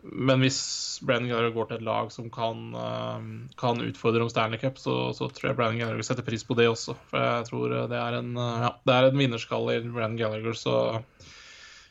men 0.04 0.44
hvis 0.44 0.60
Brandon 1.02 1.32
Gallagher 1.32 1.56
går 1.56 1.68
til 1.72 1.80
et 1.80 1.86
lag 1.88 2.14
som 2.14 2.30
kan, 2.30 2.62
uh, 2.78 3.18
kan 3.58 3.82
utfordre 3.82 4.22
om 4.22 4.30
Stanley 4.30 4.62
Cup, 4.62 4.78
så, 4.78 5.10
så, 5.16 5.26
tror 5.26 5.50
jeg 5.50 5.58
Brandon 5.58 5.82
Gallagher 5.82 6.06
setter 6.06 6.28
pris 6.28 6.46
på 6.46 6.54
det 6.54 6.70
også. 6.70 6.94
For 7.10 7.18
jeg 7.18 7.50
tror 7.50 7.74
det 7.90 7.98
er 7.98 8.20
en, 8.20 8.30
uh, 8.38 8.62
ja, 8.68 8.72
det 8.86 8.94
er 9.00 9.10
en 9.10 9.22
vinnerskalle 9.24 9.80
i 9.80 9.84
Brandon 9.88 10.20
Gallagher, 10.22 10.54
så, 10.54 10.76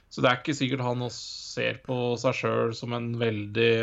så 0.08 0.24
det 0.24 0.32
er 0.32 0.40
ikke 0.40 0.56
sikkert 0.56 0.88
han 0.88 1.04
også 1.04 1.36
ser 1.60 1.84
på 1.84 2.14
seg 2.22 2.46
sjøl 2.46 2.72
som 2.78 2.96
en 2.96 3.12
veldig 3.20 3.74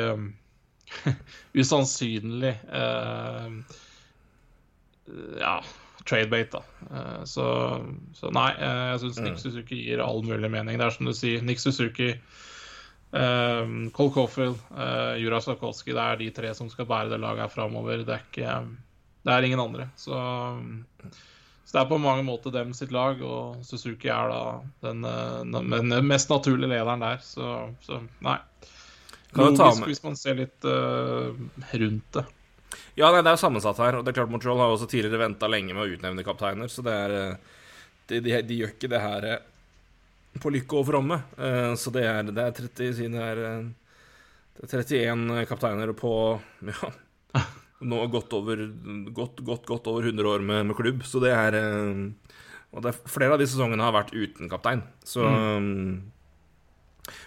usannsynlig 1.61 2.57
uh, 2.73 3.85
ja, 5.41 5.59
tradebate, 6.07 6.59
da. 6.59 6.63
Uh, 6.91 7.23
så, 7.29 7.47
så, 8.17 8.33
nei, 8.35 8.51
uh, 8.61 8.83
jeg 8.93 9.05
syns 9.05 9.21
Nick 9.23 9.39
mm. 9.39 9.43
Suzuki 9.45 9.81
gir 9.89 10.03
all 10.05 10.25
mulig 10.27 10.51
mening. 10.53 10.81
Det 10.81 10.89
er 10.89 10.97
som 10.97 11.09
du 11.09 11.15
sier, 11.17 11.45
Nick 11.47 11.63
Suzuki, 11.63 12.13
um, 13.13 13.79
Cole 13.97 14.15
Coffell, 14.15 14.59
uh, 14.75 15.15
Jura 15.21 15.41
Sakowski. 15.45 15.95
det 15.97 16.09
er 16.09 16.21
de 16.25 16.33
tre 16.41 16.53
som 16.59 16.73
skal 16.73 16.89
bære 16.91 17.15
det 17.15 17.23
laget 17.23 17.47
her 17.47 17.55
framover. 17.55 18.05
Det 18.07 18.19
er 18.19 18.29
ikke 18.29 18.59
Det 19.27 19.35
er 19.35 19.49
ingen 19.49 19.61
andre. 19.61 19.89
Så 19.99 20.15
så 21.67 21.75
det 21.75 21.81
er 21.81 21.89
på 21.91 21.99
mange 21.99 22.23
måter 22.23 22.53
dem 22.55 22.71
sitt 22.79 22.93
lag, 22.95 23.19
og 23.27 23.65
Suzuki 23.67 24.07
er 24.15 24.31
da 24.31 24.43
den, 24.87 25.01
eh, 25.05 25.41
den, 25.51 25.73
den 25.91 26.07
mest 26.07 26.31
naturlige 26.31 26.71
lederen 26.71 27.03
der. 27.03 27.19
Så, 27.27 27.57
så 27.83 27.99
nei. 28.23 28.39
Logisk 29.35 29.83
hvis 29.89 30.05
man 30.05 30.15
ser 30.17 30.39
litt 30.39 30.65
uh, 30.65 31.35
rundt 31.75 32.07
det. 32.15 32.23
Ja, 32.97 33.11
nei, 33.11 33.21
det 33.21 33.31
er 33.31 33.37
jo 33.37 33.43
sammensatt 33.45 33.81
her. 33.83 33.99
Og 33.99 34.07
det 34.07 34.13
er 34.13 34.21
klart 34.21 34.33
Montreal 34.33 34.63
har 34.63 34.73
også 34.73 34.89
tidligere 34.91 35.21
venta 35.25 35.51
lenge 35.51 35.77
med 35.77 35.85
å 35.85 35.97
utnevne 35.97 36.25
kapteiner, 36.27 36.71
så 36.73 36.85
det 36.87 36.97
er 37.05 37.19
eh, 37.21 37.53
De, 38.07 38.21
de, 38.23 38.37
de 38.47 38.61
gjør 38.61 38.71
ikke 38.77 38.91
det 38.93 39.03
her 39.03 39.25
på 40.39 40.53
lykke 40.55 40.79
og 40.79 40.87
fromme. 40.87 41.19
Uh, 41.35 41.73
så 41.79 41.91
det 41.95 42.05
er, 42.07 42.31
det 42.31 42.43
er 42.43 42.55
30 42.55 42.93
siden 43.01 43.17
det 43.17 43.25
er, 43.33 43.41
det 44.61 44.69
er 44.69 44.85
31 44.85 45.47
kapteiner 45.51 45.91
på 45.97 46.13
ja, 46.71 47.43
nå 47.85 48.03
godt 48.13 48.33
over, 48.37 48.63
godt, 49.13 49.43
godt, 49.45 49.67
godt 49.69 49.89
over 49.93 50.07
100 50.09 50.31
år 50.31 50.45
med, 50.45 50.67
med, 50.71 50.77
klubb, 50.79 51.05
så 51.05 51.21
det 51.21 51.33
er 51.37 51.59
eh, 51.59 52.05
Og 52.73 52.85
det 52.85 52.93
er, 52.93 53.01
flere 53.11 53.37
av 53.37 53.41
de 53.41 53.49
sesongene 53.49 53.85
har 53.85 53.95
vært 53.95 54.15
uten 54.17 54.49
kaptein, 54.53 54.83
så 55.05 55.27
mm. 55.27 55.91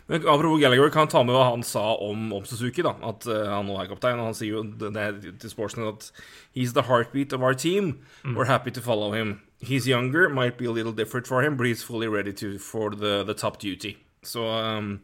Men 0.09 0.25
Apropos 0.25 0.57
Gallagher, 0.57 0.89
kan 0.89 1.07
ta 1.07 1.21
med 1.21 1.35
hva 1.37 1.51
han 1.51 1.63
sa 1.63 1.83
om, 2.01 2.31
om 2.33 2.45
Suzuki. 2.45 2.81
da 2.81 2.95
At 3.05 3.27
uh, 3.29 3.45
han 3.51 3.67
nå 3.69 3.75
er 3.77 3.91
kaptein. 3.91 4.17
Og 4.17 4.31
han 4.31 4.37
sier 4.37 4.57
jo 4.57 4.63
det, 4.65 4.89
det 4.95 5.35
til 5.43 5.53
Sportsnet 5.53 5.91
at 5.91 6.09
He's 6.57 6.73
the 6.73 6.87
heartbeat 6.89 7.35
of 7.37 7.45
our 7.45 7.53
team. 7.53 7.99
Mm. 8.23 8.33
We're 8.35 8.49
happy 8.49 8.73
to 8.73 8.81
follow 8.81 9.13
him. 9.13 9.41
He's 9.61 9.87
younger, 9.87 10.29
might 10.29 10.57
be 10.57 10.65
a 10.65 10.71
little 10.71 10.93
different 10.93 11.27
for 11.27 11.43
him, 11.43 11.57
but 11.57 11.67
he's 11.67 11.83
fully 11.83 12.07
ready 12.07 12.33
to, 12.33 12.57
for 12.57 12.89
the, 12.89 13.23
the 13.23 13.33
top 13.33 13.59
duty. 13.59 13.97
Så 14.23 14.41
um, 14.41 14.99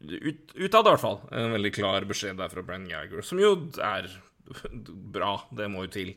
ut, 0.00 0.54
utad, 0.54 0.86
i 0.86 0.90
hvert 0.90 1.00
fall. 1.00 1.20
En 1.30 1.54
veldig 1.54 1.72
klar 1.76 2.08
beskjed 2.08 2.40
der 2.40 2.50
fra 2.50 2.64
Brenn 2.66 2.88
Gallagher, 2.90 3.22
som 3.22 3.38
jo 3.38 3.54
er 3.84 4.10
bra. 5.14 5.36
Det 5.54 5.70
må 5.70 5.86
jo 5.86 5.94
til. 5.94 6.14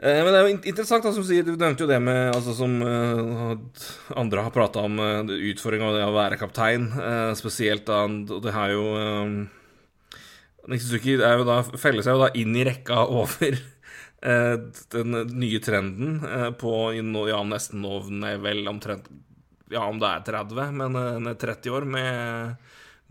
Eh, 0.00 0.20
men 0.24 0.30
det 0.32 0.38
er 0.38 0.46
jo 0.46 0.54
interessant, 0.56 1.06
altså, 1.06 1.22
du 1.22 1.52
nevnte 1.54 1.84
jo 1.84 1.90
det 1.90 1.98
med 2.02 2.32
altså, 2.32 2.54
Som 2.56 2.80
uh, 2.82 3.52
andre 4.18 4.46
har 4.46 4.54
prata 4.54 4.82
om, 4.82 4.98
uh, 4.98 5.34
utfordringa 5.52 5.90
av 5.90 5.98
det 5.98 6.06
å 6.06 6.14
være 6.16 6.38
kaptein. 6.40 6.88
Spesielt 7.38 7.86
da 7.90 8.04
Og 8.06 8.40
det 8.44 8.54
har 8.56 8.72
jo 8.74 8.86
Nikisuki 10.70 11.16
er 11.18 11.42
da, 11.46 11.60
feller 11.66 12.06
seg 12.06 12.16
jo 12.16 12.22
da 12.22 12.32
inn 12.38 12.54
i 12.56 12.66
rekka 12.66 13.04
over 13.20 13.60
den 14.22 15.16
nye 15.34 15.58
trenden 15.58 16.20
på 16.54 16.72
ja, 16.94 17.40
nesten 17.42 17.80
nå 17.82 17.96
vel 18.44 18.60
omtrent 18.70 19.08
Ja, 19.72 19.88
om 19.88 19.98
det 19.98 20.06
er 20.06 20.22
30, 20.28 20.76
men 20.78 21.26
30 21.34 21.74
år 21.74 21.88
med 21.90 22.52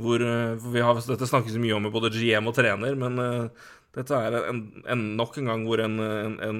hvor, 0.01 0.21
eh, 0.21 0.71
vi 0.73 0.81
har, 0.81 0.95
Dette 0.95 1.27
snakkes 1.27 1.59
mye 1.61 1.75
om 1.75 1.85
med 1.85 1.93
både 1.93 2.11
GM 2.13 2.49
og 2.49 2.55
trener, 2.57 2.95
men 2.95 3.19
dette 3.91 4.15
er 4.15 4.37
en, 4.47 4.61
en, 4.87 5.01
nok 5.19 5.35
en 5.41 5.49
gang 5.51 5.65
hvor 5.67 5.81
en, 5.83 5.97
en, 5.99 6.59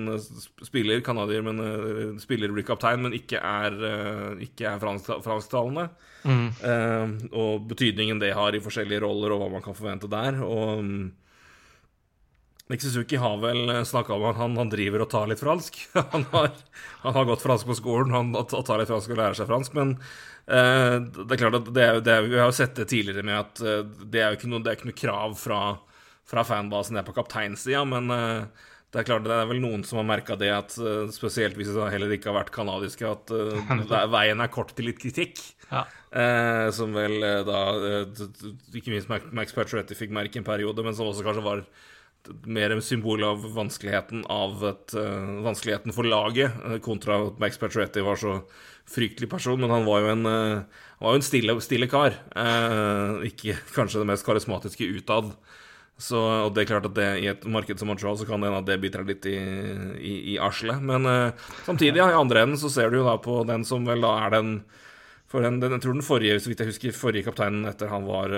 spiller, 0.67 0.99
canadier, 1.05 1.45
men 1.45 1.63
uh, 1.63 2.19
spiller 2.19 2.51
blir 2.51 2.65
kaptein, 2.67 2.99
men 3.05 3.15
ikke 3.15 3.39
er, 3.39 3.77
uh, 3.79 4.41
ikke 4.43 4.67
er 4.67 4.81
fransk, 4.81 5.13
fransktalende. 5.23 5.87
Mm. 6.27 6.47
Uh, 6.59 7.13
og 7.31 7.69
betydningen 7.71 8.19
det 8.19 8.33
har 8.35 8.55
i 8.55 8.63
forskjellige 8.63 9.03
roller, 9.05 9.31
og 9.31 9.45
hva 9.45 9.51
man 9.55 9.63
kan 9.63 9.77
forvente 9.77 10.11
der. 10.11 10.41
Og 10.43 10.83
Nick 12.71 12.83
Suzuki 12.83 13.19
har 13.19 13.39
vel 13.39 13.71
snakka 13.87 14.15
om 14.15 14.27
at 14.27 14.37
han, 14.39 14.59
han, 14.59 14.71
driver 14.71 15.05
og 15.05 15.11
tar 15.11 15.31
litt 15.31 15.39
fransk. 15.39 15.79
han, 16.13 16.27
har, 16.35 16.51
han 17.05 17.15
har 17.15 17.31
gått 17.31 17.47
fransk 17.47 17.71
på 17.71 17.79
skolen, 17.79 18.11
han 18.11 18.35
tar 18.51 18.83
litt 18.83 18.91
fransk 18.91 19.15
og 19.15 19.23
lærer 19.23 19.39
seg 19.39 19.47
fransk, 19.47 19.79
men 19.79 19.95
Eh, 20.51 20.95
det 20.99 21.35
er 21.35 21.39
klart 21.39 21.59
at 21.59 21.69
det, 21.69 21.87
det, 22.01 22.15
Vi 22.27 22.39
har 22.39 22.49
jo 22.49 22.55
sett 22.55 22.75
det 22.75 22.89
tidligere 22.89 23.23
med 23.23 23.37
at 23.37 23.61
eh, 23.61 23.83
det 23.85 24.21
er 24.21 24.31
jo 24.31 24.39
ikke 24.39 24.49
noe, 24.51 24.63
det 24.63 24.71
er 24.71 24.79
ikke 24.79 24.89
noe 24.89 24.97
krav 24.97 25.35
fra, 25.39 25.59
fra 26.27 26.43
fanbasen 26.47 26.97
ned 26.97 27.07
på 27.07 27.15
kapteinsida, 27.15 27.83
men 27.87 28.11
eh, 28.13 28.67
det 28.91 29.01
er 29.01 29.07
klart 29.07 29.25
det 29.25 29.35
er 29.35 29.47
vel 29.47 29.61
noen 29.63 29.85
som 29.87 30.01
har 30.01 30.07
merka 30.07 30.35
det, 30.39 30.49
at 30.51 30.73
spesielt 31.15 31.55
hvis 31.55 31.71
det 31.71 31.91
heller 31.93 32.11
ikke 32.11 32.27
har 32.27 32.41
vært 32.41 32.51
kanadiske, 32.55 33.07
at 33.07 33.31
veien 34.17 34.43
er 34.43 34.51
kort 34.51 34.73
til 34.75 34.89
litt 34.89 34.99
kritikk. 34.99 35.39
Ja. 35.69 35.85
Eh, 36.11 36.65
som 36.75 36.91
vel 36.91 37.23
da 37.47 37.59
Ikke 38.75 38.91
minst 38.91 39.07
Max 39.07 39.53
Pacioretty 39.55 39.95
fikk 39.95 40.11
merke 40.11 40.41
en 40.41 40.47
periode, 40.47 40.83
men 40.83 40.97
som 40.97 41.07
også 41.07 41.23
kanskje 41.23 41.45
var 41.45 41.63
mer 42.51 42.75
en 42.75 42.83
symbol 42.83 43.23
av 43.25 43.47
vanskeligheten 43.55 44.25
av 44.29 44.59
et, 44.67 44.93
vanskeligheten 45.41 45.95
for 45.95 46.05
laget, 46.05 46.59
kontra 46.83 47.15
at 47.29 47.39
Max 47.41 47.57
Pacioretty 47.57 48.03
var 48.05 48.19
så 48.19 48.35
fryktelig 48.91 49.31
person, 49.31 49.57
men 49.63 49.71
han 49.71 49.87
var 49.87 50.03
jo 50.03 50.11
en, 50.11 50.27
var 50.27 51.15
jo 51.15 51.21
en 51.21 51.25
stille, 51.25 51.55
stille, 51.63 51.87
kar. 51.89 52.19
Ikke 53.25 53.55
kanskje 53.71 54.03
det 54.03 54.11
mest 54.11 54.27
karismatiske 54.27 54.91
utad. 54.99 55.31
Så, 56.01 56.17
og 56.17 56.53
det 56.55 56.63
er 56.63 56.71
klart 56.71 56.87
at 56.89 56.95
det, 56.97 57.07
i 57.21 57.27
et 57.29 57.43
marked 57.45 57.77
som 57.77 57.91
Montreal 57.91 58.17
så 58.17 58.25
kan 58.25 58.41
det 58.41 58.49
hende 58.49 58.61
at 58.63 58.69
det 58.69 58.79
biter 58.81 59.05
litt 59.05 59.25
i, 59.29 59.37
i, 60.01 60.13
i 60.33 60.37
arslet. 60.41 60.81
Men 60.81 61.05
uh, 61.05 61.49
samtidig, 61.67 61.99
ja, 62.01 62.09
i 62.09 62.17
andre 62.17 62.41
enden 62.41 62.57
så 62.57 62.71
ser 62.73 62.89
du 62.89 63.01
jo 63.01 63.07
da 63.07 63.19
på 63.21 63.43
den 63.49 63.65
som 63.67 63.85
vel 63.85 64.01
da 64.01 64.15
er 64.25 64.33
den 64.39 64.55
for 65.31 65.45
den, 65.45 65.61
den, 65.61 65.71
jeg 65.77 65.83
tror 65.85 65.93
den 65.95 66.03
forrige, 66.03 66.39
så 66.43 66.49
vidt 66.51 66.59
jeg 66.59 66.67
husker, 66.73 66.95
forrige 66.97 67.23
kapteinen 67.23 67.69
etter 67.69 67.87
han 67.87 68.03
var 68.03 68.33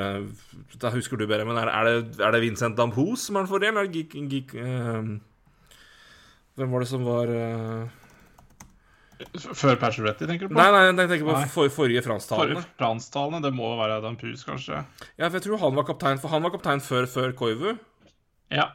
Da 0.77 0.91
husker 0.93 1.17
du 1.17 1.25
bedre, 1.25 1.47
men 1.49 1.57
er, 1.57 1.71
er, 1.71 1.87
det, 1.89 2.19
er 2.21 2.35
det, 2.35 2.43
Vincent 2.43 2.77
Dampos 2.77 3.23
som 3.25 3.39
er 3.39 3.47
den 3.47 3.49
forrige, 3.49 3.71
eller 3.73 3.87
er 3.87 3.95
det 3.95 4.27
Geek 4.29 4.53
uh, 4.53 5.15
Hvem 6.53 6.75
var 6.75 6.83
det 6.83 6.91
som 6.91 7.07
var 7.07 7.33
uh, 7.33 8.02
før 9.55 9.77
Pacioretty, 9.81 10.27
tenker 10.29 10.47
du 10.47 10.53
på? 10.53 10.57
Nei, 10.59 10.67
nei, 10.73 10.81
jeg 10.89 11.09
tenker 11.11 11.27
på 11.27 11.35
for, 11.53 11.73
forrige 11.73 12.03
fransktalende. 12.05 12.59
Forrige 12.59 12.79
fransktalende, 12.79 13.41
Det 13.45 13.53
må 13.55 13.71
være 13.79 14.01
Dan 14.03 14.17
Pus, 14.19 14.45
kanskje? 14.47 14.83
Ja, 15.17 15.27
for 15.27 15.37
jeg 15.39 15.45
tror 15.47 15.61
han 15.63 15.75
var 15.77 15.87
kaptein 15.87 16.21
For 16.21 16.33
han 16.33 16.45
var 16.45 16.53
kaptein 16.55 16.83
før, 16.83 17.07
før 17.09 17.35
Koivu. 17.37 17.73
Ja. 18.53 18.71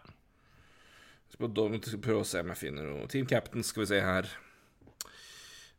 Skal 1.35 1.53
prøve 1.55 2.25
å 2.25 2.27
se 2.27 2.43
om 2.43 2.53
jeg 2.55 2.63
finner 2.63 2.89
noe 2.89 3.09
Team 3.11 3.29
Captain, 3.31 3.67
skal 3.67 3.85
vi 3.85 3.91
se 3.93 4.03
her. 4.03 4.29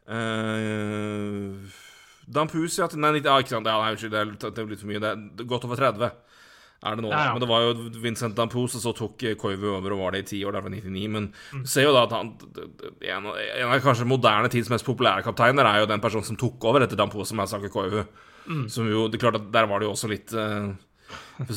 Uh, 0.10 1.60
Dan 2.30 2.50
Pus, 2.50 2.78
ja. 2.80 2.88
Nei, 2.96 3.16
ikke 3.20 3.52
sant. 3.52 3.68
Ja, 3.68 3.78
nei, 3.82 3.94
unnskyld, 3.96 4.16
det 4.16 4.50
det 4.50 4.64
er 4.64 4.74
litt 4.74 4.82
for 4.84 4.92
mye. 4.92 5.04
Det 5.04 5.14
er 5.44 5.50
godt 5.50 5.68
over 5.68 5.82
30 5.82 6.12
er 6.80 6.96
det 6.96 7.04
nå. 7.04 7.10
Ja, 7.12 7.26
ja. 7.28 7.32
Men 7.36 7.44
det 7.44 7.50
var 7.50 7.66
jo 7.66 7.90
Vincent 8.00 8.38
Dampos, 8.38 8.78
og 8.78 8.84
så 8.84 8.94
tok 8.96 9.26
Koivu 9.40 9.68
over 9.74 9.96
og 9.96 10.04
var 10.06 10.16
det 10.16 10.24
i 10.24 10.28
ti 10.30 10.40
år, 10.48 10.56
derfor 10.56 10.72
99. 10.72 11.08
Men 11.12 11.30
mm. 11.36 11.64
du 11.66 11.72
ser 11.72 11.90
jo 11.90 11.96
da 11.96 12.06
at 12.08 12.16
han 12.16 12.32
En, 12.40 13.28
en 13.28 13.74
av 13.74 13.84
kanskje 13.84 14.08
moderne 14.08 14.52
tids 14.52 14.72
mest 14.72 14.88
populære 14.88 15.26
kapteiner 15.26 15.68
er 15.68 15.82
jo 15.84 15.90
den 15.92 16.04
personen 16.04 16.28
som 16.28 16.40
tok 16.40 16.70
over 16.72 16.86
etter 16.86 17.00
Dampos, 17.00 17.32
som 17.32 17.44
er 17.44 17.52
Sake 17.52 17.72
Koivu. 17.74 18.06
Mm. 18.48 18.64
Som 18.72 18.88
jo, 18.90 19.08
det 19.12 19.20
er 19.20 19.26
klart 19.28 19.38
at 19.38 19.52
Der 19.54 19.68
var 19.70 19.82
det 19.82 19.86
jo 19.90 19.92
også 19.94 20.08
litt 20.10 20.32
uh, 20.34 20.72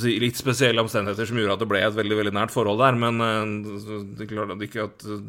Litt 0.02 0.37
spesielle 0.37 0.83
omstendigheter 0.83 1.29
som 1.29 1.38
gjorde 1.38 1.55
at 1.55 1.62
det 1.62 1.69
ble 1.71 1.81
et 1.87 1.97
veldig 1.97 2.19
veldig 2.19 2.35
nært 2.37 2.52
forhold 2.52 2.83
der, 2.83 2.99
men 2.99 3.23
uh, 3.23 4.02
det 4.17 4.26
er 4.26 4.33
klart 4.35 4.52
at 4.55 4.67
ikke 4.67 4.88
at 4.88 5.07
uh, 5.07 5.23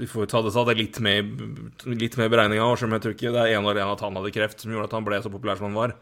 du 0.00 0.06
får 0.06 0.28
ta 0.30 0.40
det, 0.46 0.52
ta 0.54 0.64
det 0.68 0.76
litt 0.78 1.00
med, 1.02 1.30
litt 1.90 2.16
med 2.18 2.30
beregninga, 2.30 2.66
jeg 2.78 3.02
tror 3.02 3.14
ikke 3.16 3.32
det 3.34 3.42
er 3.42 3.56
en 3.56 3.64
eller 3.64 3.82
en 3.82 3.92
at 3.92 4.04
han 4.04 4.18
hadde 4.20 4.32
kreft 4.34 4.62
som 4.62 4.70
gjorde 4.70 4.86
at 4.86 4.94
han 4.94 5.06
ble 5.06 5.18
så 5.22 5.32
populær 5.32 5.58
som 5.58 5.66
han 5.66 5.78
var. 5.78 5.96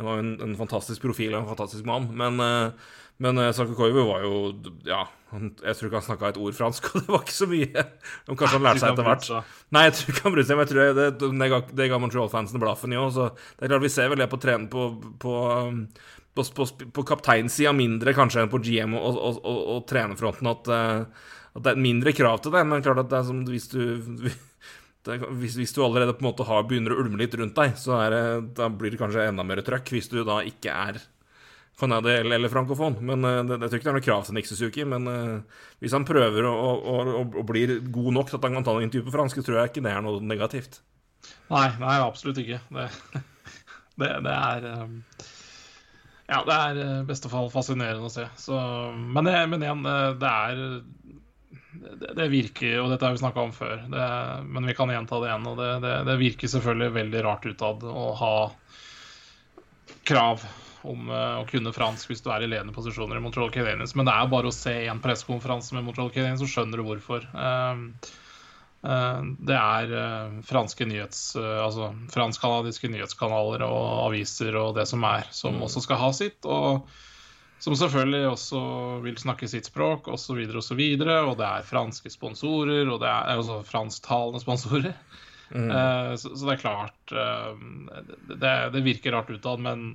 Han 0.00 0.08
var 0.08 0.20
en, 0.22 0.34
en 0.40 0.56
fantastisk 0.56 1.04
profil 1.04 1.34
og 1.34 1.42
en 1.42 1.50
fantastisk 1.52 1.84
mann. 1.88 2.08
Men, 2.16 2.40
uh, 2.40 3.00
men 3.20 3.40
uh, 3.40 3.50
Sako 3.52 3.76
Koivu 3.76 4.00
var 4.08 4.24
jo 4.24 4.36
Ja, 4.88 5.04
han, 5.30 5.52
jeg 5.60 5.76
tror 5.76 5.88
ikke 5.90 6.00
han 6.00 6.06
snakka 6.06 6.30
et 6.32 6.40
ord 6.40 6.56
fransk, 6.56 6.88
og 6.90 7.04
det 7.04 7.12
var 7.12 7.24
ikke 7.26 7.36
så 7.36 7.48
mye. 7.50 7.84
Kanskje 8.30 8.54
han 8.56 8.66
lærte 8.66 8.82
seg 8.82 8.94
etter 8.94 9.08
hvert. 9.10 9.50
Nei, 9.76 9.84
jeg 9.86 9.96
tror 9.98 10.14
ikke 10.14 10.24
han 10.26 10.36
brydde 10.36 10.48
seg, 10.48 10.58
men 10.58 10.64
jeg 10.66 10.72
tror 10.72 10.80
det, 11.00 11.08
det, 11.20 11.32
det 11.42 11.50
ga, 11.52 11.60
det 11.80 11.88
ga 11.92 12.00
Montreal-fansen 12.02 12.62
blaffen 12.62 12.96
i 12.96 13.00
òg. 13.00 13.10
Så 13.14 13.28
det 13.36 13.66
er 13.66 13.74
klart 13.74 13.86
vi 13.86 13.92
ser 13.92 14.12
vel 14.12 14.24
det 14.24 14.30
på, 14.32 14.40
tren, 14.42 14.66
på, 14.72 14.86
på, 15.22 15.34
på, 16.34 16.46
på, 16.58 16.68
på 16.96 17.08
kapteinsida 17.12 17.74
mindre 17.76 18.16
kanskje 18.16 18.46
enn 18.46 18.52
på 18.52 18.62
GM 18.64 18.96
og, 18.98 19.10
og, 19.12 19.42
og, 19.44 19.60
og 19.76 19.84
trenerfronten 19.90 20.50
at, 20.50 20.72
uh, 20.72 21.34
at, 21.52 21.64
det 21.66 21.74
er 21.76 21.84
mindre 21.86 22.16
krav 22.16 22.40
til 22.40 22.56
det. 22.56 22.64
Men 22.66 22.86
klart 22.86 23.04
at 23.04 23.12
det 23.12 23.20
er 23.20 23.28
som 23.28 23.44
hvis 23.46 23.68
du 23.76 23.84
hvis, 25.08 25.56
hvis, 25.56 25.72
du 25.72 25.80
allerede 25.84 26.12
på 26.16 26.24
en 26.24 26.28
måte 26.28 26.44
har, 26.44 26.66
begynner 26.68 26.92
å 26.92 27.00
ulme 27.00 27.20
litt 27.22 27.34
rundt 27.38 27.56
deg, 27.56 27.72
så 27.80 27.96
det, 28.12 28.24
da 28.58 28.68
blir 28.68 28.92
det 28.92 29.00
kanskje 29.00 29.30
enda 29.30 29.46
mer 29.46 29.62
trøkk 29.64 29.94
hvis 29.94 30.10
du 30.12 30.20
da 30.26 30.42
ikke 30.46 30.74
er 30.74 31.00
canadier 31.80 32.28
eller 32.28 32.52
frankofon. 32.52 32.98
Men 33.00 33.24
uh, 33.24 33.40
det, 33.46 33.58
jeg 33.64 33.70
tror 33.70 33.80
ikke 33.80 33.88
det 33.88 33.92
er 33.92 33.98
noe 33.98 34.06
krav 34.06 34.26
til 34.26 34.36
Nick 34.36 34.50
Suzuki. 34.50 34.86
Men 34.88 35.08
uh, 35.08 35.64
hvis 35.80 35.96
han 35.96 36.06
prøver 36.08 36.46
å, 36.50 37.24
blir 37.48 37.78
god 37.88 38.12
nok 38.18 38.30
til 38.30 38.40
at 38.40 38.46
han 38.48 38.58
kan 38.58 38.68
ta 38.68 38.76
en 38.76 38.86
intervju 38.86 39.08
på 39.08 39.16
fransk, 39.16 39.40
så 39.40 39.46
tror 39.46 39.60
jeg 39.60 39.72
ikke 39.72 39.84
det 39.88 39.94
er 39.94 40.04
noe 40.04 40.22
negativt. 40.24 40.80
Nei, 41.50 41.66
nei 41.80 41.98
absolutt 42.04 42.40
ikke. 42.42 42.60
Det, 42.68 42.88
det, 44.02 44.14
det 44.26 44.36
er 44.36 44.70
um, 44.84 44.96
Ja, 46.30 46.44
det 46.46 46.56
er 46.56 46.80
i 46.84 46.88
beste 47.08 47.32
fall 47.32 47.50
fascinerende 47.52 48.10
å 48.10 48.12
se. 48.12 48.28
Så, 48.38 48.60
men, 48.94 49.32
men, 49.50 49.64
igjen, 49.64 49.86
det 50.20 50.30
er 50.30 50.64
det, 51.72 52.12
det, 52.16 52.28
virker, 52.28 52.80
og 52.82 52.90
dette 52.90 53.06
har 53.06 53.14
vi 53.14 53.22
snakka 53.22 53.42
om 53.42 53.52
før, 53.54 53.84
det, 53.90 54.06
men 54.46 54.66
vi 54.66 54.74
kan 54.74 54.90
gjenta 54.90 55.20
det 55.22 55.30
igjen. 55.30 55.46
og 55.50 55.60
det, 55.60 55.92
det, 56.08 56.16
virker 56.20 56.50
selvfølgelig 56.54 56.96
veldig 56.96 57.22
rart 57.26 57.46
utad 57.46 57.84
å 57.86 58.06
ha 58.18 58.34
krav 60.08 60.42
om 60.88 61.10
uh, 61.12 61.42
å 61.42 61.44
kunne 61.48 61.74
fransk 61.76 62.10
hvis 62.10 62.24
du 62.24 62.30
er 62.32 62.44
i 62.44 62.48
ledende 62.48 62.74
posisjoner 62.74 63.18
i 63.18 63.22
Montreal 63.22 63.52
Canadiens. 63.54 63.94
Men 63.94 64.08
det 64.08 64.16
er 64.16 64.32
bare 64.32 64.50
å 64.50 64.54
se 64.54 64.74
en 64.88 65.02
pressekonferanse 65.02 65.76
med 65.76 65.86
Montreal 65.86 66.10
Canadiens, 66.14 66.40
så 66.42 66.48
skjønner 66.48 66.80
du 66.80 66.86
hvorfor. 66.88 67.26
Uh, 67.34 67.84
uh, 68.86 69.20
det 69.50 69.60
er 69.60 69.94
franske 70.48 70.88
nyhets... 70.88 71.22
altså 71.36 71.92
fransk-canadiske 72.14 72.90
nyhetskanaler 72.90 73.66
og 73.68 74.08
aviser 74.08 74.56
og 74.58 74.74
det 74.80 74.88
som 74.90 75.04
er, 75.06 75.28
som 75.36 75.58
mm. 75.58 75.68
også 75.68 75.84
skal 75.86 76.02
ha 76.02 76.10
sitt. 76.16 76.40
og 76.48 76.88
som 77.60 77.76
selvfølgelig 77.76 78.22
også 78.30 78.60
vil 79.04 79.18
snakke 79.20 79.48
sitt 79.50 79.68
språk 79.68 80.08
osv. 80.08 80.38
Og, 80.48 80.62
så 80.64 80.76
videre, 80.78 81.20
og, 81.22 81.34
og 81.34 81.40
det 81.42 81.48
er 81.48 81.66
franske 81.68 82.12
sponsorer, 82.12 82.86
og 82.88 83.02
det 83.02 83.10
er 83.10 83.40
også 83.40 83.60
fransktalende 83.68 84.40
sponsorer. 84.42 84.94
Mm. 85.50 85.66
Uh, 85.66 86.14
så, 86.14 86.30
så, 86.30 86.46
det 86.46 86.54
er 86.54 86.62
klart 86.62 87.12
uh, 87.12 87.58
det, 88.30 88.54
det, 88.76 88.84
virker 88.86 89.16
rart 89.16 89.32
utad, 89.34 89.58
men 89.60 89.92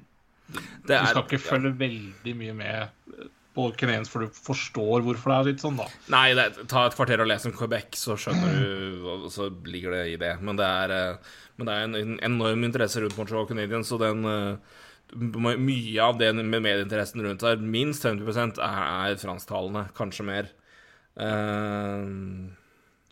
du 0.51 0.91
er, 0.93 1.07
skal 1.07 1.23
ikke 1.23 1.41
følge 1.41 1.71
ja. 1.71 1.79
veldig 1.79 2.35
mye 2.37 2.55
med 2.59 3.25
på 3.55 3.69
Canadiens, 3.79 4.11
for 4.11 4.25
du 4.25 4.35
forstår 4.35 5.03
hvorfor 5.05 5.31
det 5.31 5.35
er 5.37 5.49
litt 5.49 5.63
sånn, 5.63 5.77
da. 5.79 5.87
Nei, 6.11 6.25
det, 6.35 6.67
ta 6.71 6.85
et 6.85 6.95
kvarter 6.97 7.23
og 7.23 7.29
les 7.31 7.47
om 7.47 7.55
Quebec, 7.55 7.95
så 7.97 8.17
skjønner 8.19 8.57
du 8.59 9.05
Og 9.13 9.29
så 9.31 9.47
ligger 9.63 9.95
det 9.95 10.01
i 10.11 10.17
det. 10.19 10.33
Men 10.43 10.59
det 10.59 10.67
er, 10.67 10.93
eh, 10.95 11.37
men 11.55 11.69
det 11.69 11.75
er 11.75 11.85
en 11.87 12.17
enorm 12.27 12.65
interesse 12.67 12.99
rundt 12.99 13.15
Montreal 13.15 13.47
Canadiens, 13.47 13.93
og 13.95 14.03
den 14.03 14.27
uh, 14.27 14.81
mye 15.13 16.01
av 16.01 16.17
det 16.19 16.31
med 16.35 16.49
medieinteressen 16.51 17.23
rundt 17.23 17.43
her, 17.45 17.57
minst 17.61 18.05
50 18.05 18.59
er, 18.59 19.17
fransktalende, 19.21 19.87
kanskje 19.97 20.27
mer. 20.27 20.51
Uh, 21.15 22.51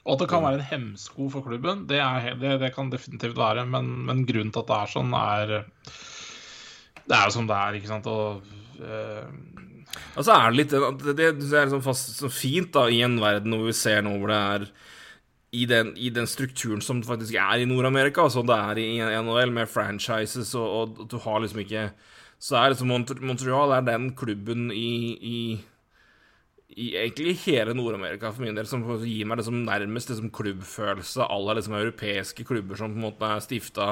og 0.04 0.18
at 0.18 0.24
det 0.24 0.30
kan 0.34 0.44
være 0.44 0.60
en 0.60 0.68
hemsko 0.68 1.30
for 1.32 1.46
klubben, 1.46 1.86
det, 1.88 2.02
er, 2.04 2.34
det, 2.40 2.58
det 2.60 2.74
kan 2.76 2.92
definitivt 2.92 3.38
være. 3.40 3.64
Men, 3.70 3.94
men, 4.10 4.26
grunnen 4.28 4.52
til 4.52 4.64
at 4.66 4.72
det 4.72 4.80
er 4.80 4.92
sånn, 4.92 5.14
er 5.16 5.54
Det 7.04 7.16
er 7.16 7.28
jo 7.28 7.36
som 7.38 7.48
det 7.48 7.60
er, 7.60 7.78
ikke 7.80 7.92
sant. 7.92 8.10
Og 8.12 8.44
uh, 8.84 9.28
Og 10.18 10.26
så 10.26 10.36
er 10.36 10.50
det 10.50 10.60
litt 10.60 10.74
Det, 10.74 11.16
det 11.16 11.30
er 11.30 11.70
liksom 11.70 11.86
fast, 11.86 12.18
så 12.20 12.32
fint 12.32 12.74
da, 12.76 12.90
i 12.92 13.04
en 13.06 13.16
verden 13.22 13.56
hvor 13.56 13.70
vi 13.70 13.78
ser 13.78 14.04
nå 14.04 14.18
hvor 14.18 14.34
det 14.34 14.42
er 14.58 14.68
i 15.54 15.66
den, 15.70 15.92
i 15.98 16.10
den, 16.10 16.26
strukturen 16.30 16.82
som 16.82 17.04
faktisk 17.06 17.36
er 17.38 17.62
i 17.62 17.68
Nord-Amerika, 17.70 18.26
som 18.32 18.48
det 18.50 18.58
er 18.58 18.82
i 18.82 18.88
NHL, 19.22 19.54
med 19.54 19.70
franchises, 19.70 20.56
og, 20.58 20.66
og, 20.80 21.04
du 21.12 21.20
har 21.22 21.44
liksom 21.44 21.62
ikke 21.62 21.92
Så 22.44 22.58
er 22.60 22.74
liksom 22.74 22.90
Montreal 22.90 23.72
er 23.72 23.86
den 23.88 24.10
klubben 24.20 24.66
i, 24.76 25.14
i, 25.16 25.38
i 26.76 26.88
egentlig 27.00 27.38
hele 27.46 27.76
Nord-Amerika 27.78 28.34
for 28.34 28.44
min 28.44 28.58
del 28.58 28.68
som 28.68 28.84
gir 29.00 29.30
meg 29.30 29.40
liksom 29.40 29.62
nærmest 29.64 30.12
liksom 30.12 30.34
klubbfølelse 30.34 31.30
la 31.30 31.56
liksom 31.56 31.78
europeiske 31.78 32.44
klubber 32.44 32.76
som 32.76 32.92
på 32.92 33.00
en 33.00 33.06
måte 33.06 33.30
er 33.30 33.46
stifta 33.46 33.88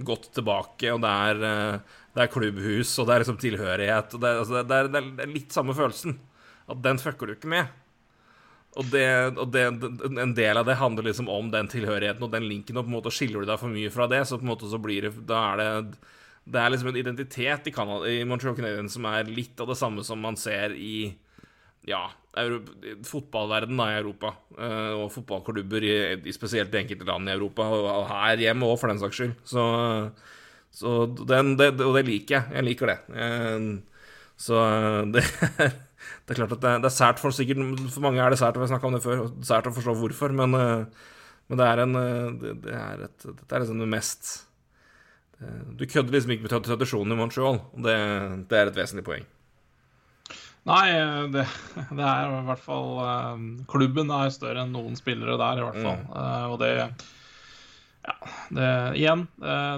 godt 0.00 0.30
tilbake, 0.32 0.94
og 0.94 1.02
det 1.02 1.10
er, 1.10 1.42
eh, 1.44 2.00
det 2.14 2.24
er, 2.24 2.32
klubbhus, 2.32 2.94
og 2.98 3.08
det 3.08 3.14
er 3.14 3.24
liksom 3.24 3.40
tilhørighet. 3.42 4.14
og 4.14 4.20
det, 4.22 4.32
altså, 4.38 4.62
det, 4.62 4.76
er, 4.78 4.88
det 4.94 5.26
er 5.26 5.34
litt 5.34 5.52
samme 5.52 5.76
følelsen. 5.76 6.18
At 6.70 6.82
den 6.82 6.98
fucker 7.02 7.26
du 7.26 7.34
ikke 7.34 7.50
med. 7.50 7.79
Og, 8.78 8.86
det, 8.92 9.06
og 9.34 9.50
det, 9.50 9.64
en 10.22 10.34
del 10.36 10.60
av 10.60 10.68
det 10.68 10.78
handler 10.78 11.08
liksom 11.08 11.26
om 11.32 11.48
den 11.50 11.66
tilhørigheten 11.70 12.22
og 12.22 12.30
den 12.30 12.46
linken, 12.46 12.78
og 12.78 12.86
på 12.86 12.92
en 12.92 12.96
måte 13.00 13.12
skiller 13.14 13.42
du 13.42 13.50
deg 13.50 13.58
for 13.58 13.72
mye 13.72 13.90
fra 13.90 14.06
det, 14.10 14.22
så 14.28 14.38
på 14.38 14.46
en 14.46 14.52
måte 14.52 14.70
så 14.70 14.78
blir 14.78 15.08
det 15.08 15.26
Da 15.26 15.40
er 15.50 15.58
det 15.58 15.70
Det 16.44 16.60
er 16.60 16.70
liksom 16.70 16.92
en 16.92 17.00
identitet 17.00 17.66
i, 17.66 17.72
Canada, 17.74 18.06
i 18.06 18.22
Montreal 18.24 18.54
Canadiens 18.56 18.94
som 18.94 19.08
er 19.10 19.28
litt 19.28 19.58
av 19.60 19.72
det 19.72 19.78
samme 19.78 20.06
som 20.06 20.22
man 20.22 20.38
ser 20.38 20.76
i 20.78 21.10
ja, 21.88 22.04
fotballverdenen 23.06 23.80
i 23.90 23.98
Europa, 23.98 24.34
uh, 24.58 25.02
og 25.02 25.12
fotballklubber 25.14 25.86
i, 25.86 26.32
spesielt 26.34 26.74
i 26.74 26.82
enkelte 26.82 27.06
land 27.08 27.28
i 27.28 27.34
Europa, 27.34 27.66
og 27.66 28.08
her 28.10 28.42
hjemme 28.44 28.68
òg, 28.68 28.76
for 28.80 28.92
den 28.92 29.00
saks 29.02 29.20
skyld. 29.20 29.36
Så, 29.48 29.64
så 30.70 30.96
den, 31.20 31.56
det, 31.58 31.72
og 31.80 31.96
det 31.98 32.04
liker 32.06 32.36
jeg. 32.36 32.56
Jeg 32.58 32.68
liker 32.68 32.92
det. 32.92 32.98
Uh, 33.14 34.10
så 34.40 34.60
uh, 34.60 35.04
det 35.14 35.24
er 35.24 35.72
det 36.00 36.34
er 36.34 36.40
klart 36.40 36.54
at 36.56 36.62
det, 36.62 36.74
det 36.84 36.90
er 36.90 36.94
sært 36.94 37.22
for 37.22 37.34
sikkert 37.34 37.80
For 37.92 38.04
mange 38.04 38.22
er 38.22 38.32
det 38.32 38.40
sært, 38.40 38.56
vi 38.56 38.64
har 38.64 38.70
snakka 38.72 38.88
om 38.88 38.96
det 38.96 39.02
før, 39.04 39.24
og 39.26 39.42
sært 39.46 39.68
å 39.70 39.74
forstå 39.76 39.96
hvorfor, 40.00 40.34
men, 40.36 40.56
eh, 40.58 41.10
men 41.50 41.60
det 41.60 41.66
er 41.66 41.82
en 41.84 41.98
eh, 42.00 42.30
det, 42.40 42.54
det 42.64 42.78
er 42.78 43.04
et, 43.08 43.26
Dette 43.26 43.50
er 43.56 43.64
liksom 43.64 43.82
det 43.82 43.90
mest 43.90 44.32
Du 45.76 45.86
kødder 45.88 46.16
liksom 46.16 46.34
ikke 46.34 46.46
med 46.46 46.66
tradisjonen 46.68 47.14
i 47.16 47.20
Montreal, 47.20 47.62
og 47.72 47.84
det, 47.86 47.96
det 48.50 48.58
er 48.58 48.68
et 48.68 48.76
vesentlig 48.76 49.06
poeng. 49.06 49.22
Nei, 50.68 50.82
det, 51.32 51.46
det, 51.96 52.04
er 52.04 52.34
i 52.36 52.42
hvert 52.44 52.60
fall 52.60 52.90
Klubben 53.70 54.12
er 54.12 54.34
større 54.34 54.66
enn 54.66 54.74
noen 54.76 54.98
spillere 55.00 55.38
der, 55.40 55.62
i 55.62 55.64
hvert 55.64 55.80
fall. 55.80 56.02
Mm. 56.04 56.50
Og 56.52 56.58
det 56.60 56.74
ja, 58.10 58.28
det, 58.50 58.68
igjen, 58.98 59.26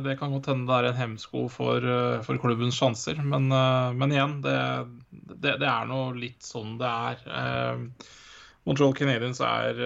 det 0.04 0.16
kan 0.20 0.32
godt 0.32 0.48
hende 0.52 0.68
det 0.68 0.78
er 0.78 0.88
en 0.90 1.00
hemsko 1.00 1.44
for, 1.52 1.84
for 2.26 2.40
klubbens 2.40 2.78
sjanser. 2.78 3.20
Men, 3.20 3.50
men 3.98 4.14
igjen, 4.14 4.38
det, 4.44 4.56
det, 5.10 5.58
det, 5.60 5.68
er 5.68 5.88
nå 5.90 6.04
litt 6.16 6.42
sånn 6.46 6.78
det 6.80 6.88
er. 6.88 7.82
Montreal 8.64 8.94
Canadiens 8.96 9.42
er, 9.44 9.82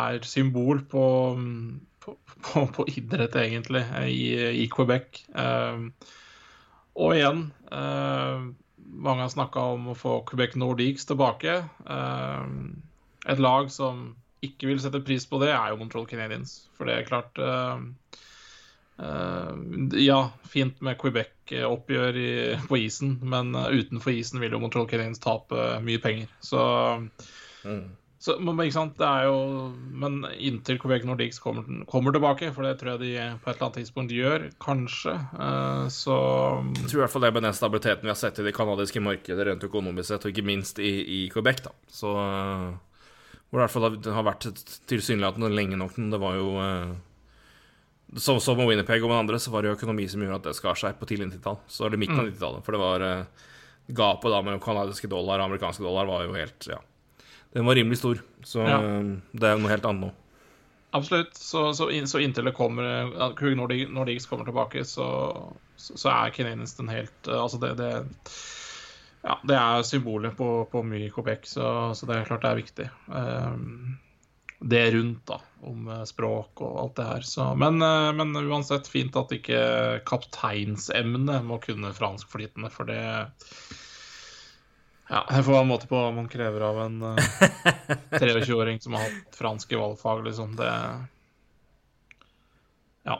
er 0.00 0.26
symbol 0.26 0.82
på, 0.90 1.04
på, 2.02 2.16
på, 2.46 2.64
på, 2.76 2.88
idrett, 2.90 3.36
egentlig, 3.38 3.84
i, 4.08 4.24
i 4.64 4.66
Quebec. 4.72 5.22
Og 7.00 7.14
igjen 7.16 7.46
Mange 8.90 9.22
har 9.22 9.30
snakka 9.30 9.62
om 9.76 9.92
å 9.92 9.94
få 9.94 10.16
Quebec 10.26 10.56
Nordiques 10.58 11.06
tilbake. 11.06 11.60
et 13.30 13.38
lag 13.38 13.70
som 13.70 14.16
ikke 14.46 14.70
vil 14.70 14.80
sette 14.82 15.02
pris 15.04 15.26
på 15.28 15.40
det, 15.42 15.52
er 15.52 15.72
jo 15.72 15.80
Montreal 15.80 16.08
Canadiens. 16.08 16.62
For 16.78 16.88
det 16.88 16.96
er 16.96 17.08
klart 17.08 17.40
Uh, 19.00 19.56
ja, 19.96 20.30
fint 20.48 20.80
med 20.84 20.98
Quebec-oppgjør 21.00 22.18
på 22.68 22.80
isen, 22.82 23.16
men 23.24 23.54
uh, 23.56 23.70
utenfor 23.72 24.12
isen 24.12 24.42
vil 24.42 24.52
jo 24.52 24.60
Montreal 24.60 24.88
Canadiens 24.90 25.22
tape 25.22 25.56
uh, 25.56 25.78
mye 25.80 26.02
penger. 26.02 26.28
Så, 26.44 26.60
mm. 27.64 27.86
så 28.20 28.36
men, 28.42 28.60
ikke 28.60 28.76
sant, 28.76 28.98
det 29.00 29.06
er 29.08 29.30
jo 29.30 29.70
Men 30.02 30.18
inntil 30.36 30.76
Quebec 30.82 31.06
Nordics 31.08 31.40
kommer, 31.40 31.64
kommer, 31.88 32.12
tilbake, 32.12 32.52
for 32.52 32.68
det 32.68 32.74
tror 32.82 32.92
jeg 32.92 33.00
de 33.06 33.14
på 33.40 33.48
et 33.48 33.54
eller 33.54 33.70
annet 33.70 33.80
tidspunkt 33.80 34.12
gjør, 34.12 34.46
kanskje, 34.60 35.16
så 35.96 36.18
Jeg 36.82 36.90
tror 36.90 36.98
i 36.98 37.02
hvert 37.06 37.16
fall 37.16 37.28
det 37.28 37.34
med 37.38 37.48
den 37.48 37.56
stabiliteten 37.56 38.04
vi 38.04 38.12
har 38.12 38.20
sett 38.20 38.42
i 38.42 38.46
det 38.50 38.56
canadiske 38.56 39.00
markedet 39.00 39.48
rent 39.48 39.64
økonomisk 39.70 40.12
sett, 40.12 40.28
og 40.28 40.34
ikke 40.34 40.48
minst 40.52 40.82
i, 40.82 40.92
i 41.22 41.24
Quebec, 41.32 41.64
da. 41.70 41.76
Så 41.88 42.12
hvor 43.50 43.58
det 43.58 43.62
i 43.62 43.66
hvert 43.66 43.74
fall 43.74 44.14
har 44.14 44.26
vært 44.26 44.46
tilsynelatende 44.90 45.50
lenge 45.50 45.78
nok. 45.78 45.96
Det 45.98 46.20
var 46.22 46.36
jo 46.38 46.50
som, 48.16 48.40
som 48.40 48.56
med 48.58 48.66
Winnerpeg 48.66 49.04
og 49.04 49.10
med 49.10 49.18
andre, 49.18 49.38
så 49.38 49.50
var 49.50 49.62
det 49.62 49.70
jo 49.70 49.76
økonomi 49.76 50.06
som 50.10 50.22
gjorde 50.22 50.40
at 50.40 50.46
det 50.48 50.56
skar 50.58 50.78
seg 50.78 50.98
på 50.98 51.06
tidlig 51.06 51.30
90-tall. 51.30 51.60
Så 51.70 51.86
er 51.86 51.92
det 51.92 52.00
midten 52.02 52.18
av 52.18 52.26
90-tallet. 52.26 52.62
Mm. 52.62 52.66
For 52.66 52.76
det 52.76 52.82
var 52.82 53.04
uh, 53.06 53.50
Gapet 54.00 54.30
da 54.30 54.40
mellom 54.46 54.62
canadiske 54.62 55.10
dollar 55.10 55.40
og 55.40 55.48
amerikanske 55.48 55.82
dollar 55.82 56.08
var 56.10 56.24
jo 56.26 56.34
helt 56.38 56.70
Ja. 56.70 56.80
Den 57.50 57.66
var 57.66 57.74
rimelig 57.74 57.98
stor. 57.98 58.20
Så 58.46 58.62
ja. 58.66 58.78
uh, 58.78 59.14
det 59.32 59.46
er 59.46 59.58
noe 59.58 59.70
helt 59.72 59.86
annet 59.86 60.08
nå. 60.08 60.12
Absolutt. 60.94 61.36
Så, 61.38 61.68
så, 61.78 61.86
så 62.10 62.22
inntil 62.22 62.50
det 62.50 62.56
kommer 62.56 63.34
Krug 63.38 63.54
Nordics 63.58 64.26
kommer 64.26 64.48
tilbake, 64.48 64.82
så, 64.84 65.06
så 65.78 66.10
er 66.10 66.32
Canadiens 66.34 66.74
den 66.74 66.90
helt 66.90 67.30
Altså, 67.30 67.60
det, 67.62 67.76
det 67.78 67.92
ja, 69.22 69.40
det 69.44 69.56
er 69.56 69.82
symbolet 69.84 70.36
på, 70.36 70.48
på 70.72 70.84
mye 70.86 71.08
i 71.08 71.10
Quebec, 71.12 71.48
så, 71.48 71.90
så, 71.96 72.08
det 72.08 72.16
er 72.16 72.28
klart 72.28 72.44
det 72.44 72.52
er 72.52 72.62
viktig. 72.62 72.86
Um, 73.08 73.98
det 74.60 74.90
rundt, 74.90 75.26
da. 75.26 75.40
Om 75.60 75.88
eh, 75.88 76.02
språk 76.04 76.60
og 76.64 76.80
alt 76.80 76.96
det 76.96 77.04
her. 77.04 77.20
Så, 77.24 77.46
men, 77.56 77.82
eh, 77.82 78.12
men, 78.16 78.36
uansett 78.36 78.88
fint 78.88 79.16
at 79.16 79.32
ikke 79.32 79.60
kapteinsemnet 80.08 81.44
må 81.44 81.56
kunne 81.64 81.92
fransk 81.96 82.28
flytende, 82.32 82.72
for 82.72 82.88
det 82.88 83.00
Ja, 85.10 85.24
her 85.26 85.42
får 85.42 85.56
være 85.56 85.64
en 85.64 85.72
måte 85.72 85.88
på 85.90 85.98
hva 85.98 86.12
man 86.14 86.28
krever 86.30 86.62
av 86.62 86.82
en 86.84 87.00
23-åring 88.20 88.78
som 88.84 88.94
har 88.94 89.08
hatt 89.08 89.40
fransk 89.40 89.72
i 89.72 89.80
valgfag, 89.80 90.22
liksom. 90.28 90.52
Det 90.60 90.70
Ja. 93.08 93.16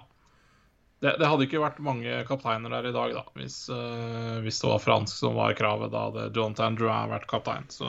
Det, 1.00 1.14
det, 1.16 1.28
hadde 1.28 1.46
ikke 1.46 1.62
vært 1.62 1.78
mange 1.80 2.18
kapteiner 2.28 2.72
der 2.74 2.90
i 2.90 2.92
dag, 2.92 3.14
da, 3.16 3.22
hvis, 3.40 3.62
uh, 3.72 4.36
hvis 4.44 4.60
det 4.60 4.68
var 4.68 4.82
fransk 4.84 5.16
som 5.16 5.38
var 5.38 5.56
kravet. 5.56 5.92
Da 5.94 6.02
hadde 6.10 6.26
John 6.36 6.56
Tandrew 6.56 6.92
vært 6.92 7.24
kaptein. 7.30 7.64
Så 7.72 7.88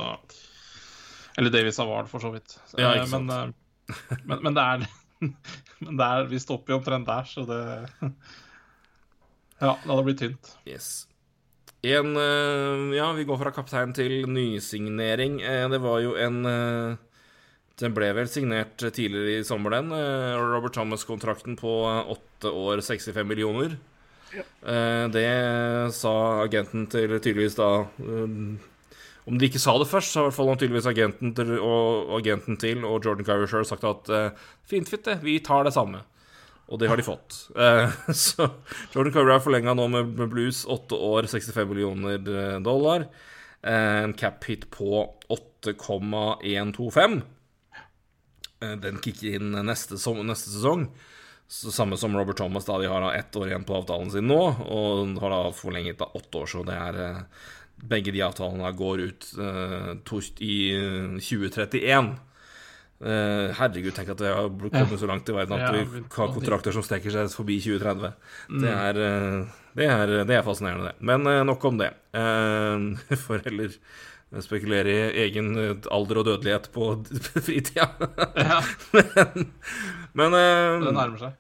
eller 1.40 1.52
David 1.52 1.76
Savard, 1.76 2.08
for 2.12 2.24
så 2.24 2.32
vidt. 2.32 2.56
Ja, 2.78 2.94
ikke 2.96 3.04
eh, 3.04 3.12
sant. 3.12 3.28
Men, 3.28 3.54
uh, 3.92 4.18
men, 4.24 4.42
men, 4.46 4.56
det 4.56 4.64
er, 4.64 4.88
men 5.84 6.00
det 6.00 6.08
er 6.08 6.32
Vi 6.32 6.40
stopper 6.40 6.76
jo 6.76 6.80
omtrent 6.80 7.08
der, 7.08 7.28
så 7.28 7.46
det 7.48 7.62
Ja, 9.62 9.76
det 9.76 9.92
hadde 9.92 10.04
blitt 10.08 10.24
tynt. 10.24 10.56
Yes. 10.66 10.90
En 11.84 12.16
uh, 12.16 12.96
Ja, 12.96 13.12
vi 13.18 13.28
går 13.28 13.44
fra 13.44 13.52
kaptein 13.56 13.92
til 13.98 14.24
nysignering. 14.32 15.42
Det 15.44 15.84
var 15.84 16.00
jo 16.04 16.16
en 16.16 16.42
Den 17.82 17.96
ble 17.98 18.12
vel 18.14 18.30
signert 18.30 18.78
tidligere 18.78 19.40
i 19.40 19.46
sommer, 19.48 19.74
den. 19.74 19.90
Robert 20.38 20.76
Thomas-kontrakten 20.78 21.58
på 21.60 21.72
åtte 22.14 22.52
år, 22.54 22.84
65 22.86 23.26
millioner. 23.28 23.78
Ja. 24.32 24.46
Det 25.12 25.26
sa 25.98 26.14
agenten 26.46 26.86
til 26.88 27.18
tydeligvis 27.18 27.58
da 27.58 27.72
om 29.28 29.38
de 29.38 29.50
ikke 29.50 29.62
sa 29.62 29.74
det 29.78 29.90
først, 29.90 30.14
så 30.14 30.20
har 30.20 30.24
i 30.24 30.30
hvert 30.30 30.38
fall 30.38 30.54
tydeligvis 30.56 30.88
agenten 30.90 31.34
til, 31.38 31.52
og, 31.60 32.14
agenten 32.18 32.58
til 32.62 32.86
og 32.88 33.06
Jordan 33.06 33.48
sjøl 33.50 33.68
sagt 33.68 33.86
at 33.86 34.10
fint, 34.66 34.90
fint, 34.90 35.04
det, 35.06 35.20
vi 35.26 35.40
tar 35.44 35.68
det 35.68 35.76
samme. 35.76 36.02
Og 36.72 36.80
det 36.80 36.88
har 36.88 36.98
de 37.00 37.04
fått. 37.04 37.36
Så 38.24 38.48
Jordan 38.94 39.14
Kyrie 39.14 39.36
er 39.36 39.44
forlenga 39.44 39.76
nå 39.76 39.88
med, 39.92 40.16
Blues, 40.32 40.64
åtte 40.72 40.96
år, 40.96 41.28
65 41.28 41.68
millioner 41.68 42.16
eh, 42.16 42.58
dollar. 42.64 43.10
En 43.68 44.14
cap 44.18 44.44
hit 44.48 44.70
på 44.74 45.04
8,125. 45.30 47.22
Den 48.62 49.00
kicker 49.02 49.40
inn 49.40 49.56
neste, 49.66 49.98
neste 49.98 50.54
sesong. 50.54 50.86
Så 51.52 51.72
samme 51.76 51.98
som 52.00 52.14
Robert 52.16 52.38
Thomas, 52.40 52.64
da 52.68 52.78
de 52.80 52.88
har 52.88 53.08
ett 53.12 53.36
år 53.36 53.50
igjen 53.50 53.66
på 53.68 53.76
avtalen 53.76 54.12
sin 54.14 54.30
nå, 54.30 54.40
og 54.72 55.18
har 55.20 55.34
da 55.34 55.40
forlenget 55.52 56.00
da 56.00 56.08
åtte 56.16 56.44
år, 56.44 56.48
så 56.48 56.62
det 56.64 56.78
er 56.78 57.02
begge 57.82 58.14
de 58.14 58.22
avtalene 58.26 58.72
går 58.78 59.06
ut 59.08 59.30
uh, 59.40 60.20
i 60.40 60.58
2031. 61.20 62.12
Uh, 63.02 63.10
eh, 63.12 63.48
herregud, 63.58 63.94
tenk 63.98 64.12
at 64.14 64.20
det 64.22 64.30
har 64.30 64.52
kommet 64.52 65.02
så 65.02 65.10
langt 65.10 65.30
i 65.32 65.34
verden 65.34 65.58
at 65.58 65.74
vi 65.74 65.82
har 65.82 66.06
kontrakter 66.14 66.76
som 66.76 66.86
strekker 66.86 67.14
seg 67.14 67.32
forbi 67.34 67.58
2030. 67.64 68.14
Mm. 68.52 68.62
Det, 68.62 68.76
er, 68.76 69.02
uh, 69.02 69.64
det, 69.74 69.88
er, 69.90 70.14
det, 70.22 70.38
er, 70.38 70.46
fascinerende, 70.46 70.92
det. 70.92 71.08
Men 71.10 71.26
uh, 71.26 71.42
nok 71.48 71.66
om 71.72 71.82
det. 71.82 71.92
for 73.26 73.42
heller 73.48 73.74
spekulere 74.40 74.94
i 74.94 75.26
egen 75.26 75.52
alder 75.92 76.22
og 76.22 76.28
dødelighet 76.30 76.70
på 76.72 76.94
fritida. 77.46 77.90
ja. 78.40 78.62
men, 80.18 80.32
men 80.32 80.36
Det 80.88 80.96
nærmer 80.96 81.20
seg. 81.20 81.38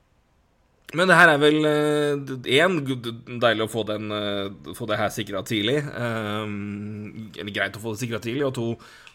Men 0.91 1.07
det 1.07 1.15
her 1.15 1.29
er 1.31 1.37
vel 1.39 1.63
én 2.51 2.73
uh, 2.83 3.05
deilig 3.39 3.63
å 3.63 3.71
få, 3.71 3.85
den, 3.87 4.11
få 4.75 4.89
det 4.89 4.97
her 4.99 5.13
sikra 5.15 5.39
tidlig. 5.47 5.77
Eller 5.87 7.55
greit 7.55 7.77
å 7.79 7.83
få 7.83 7.93
det 7.93 8.01
sikra 8.01 8.19
tidlig. 8.19 8.43
Og 8.49 8.57
to 8.57 8.65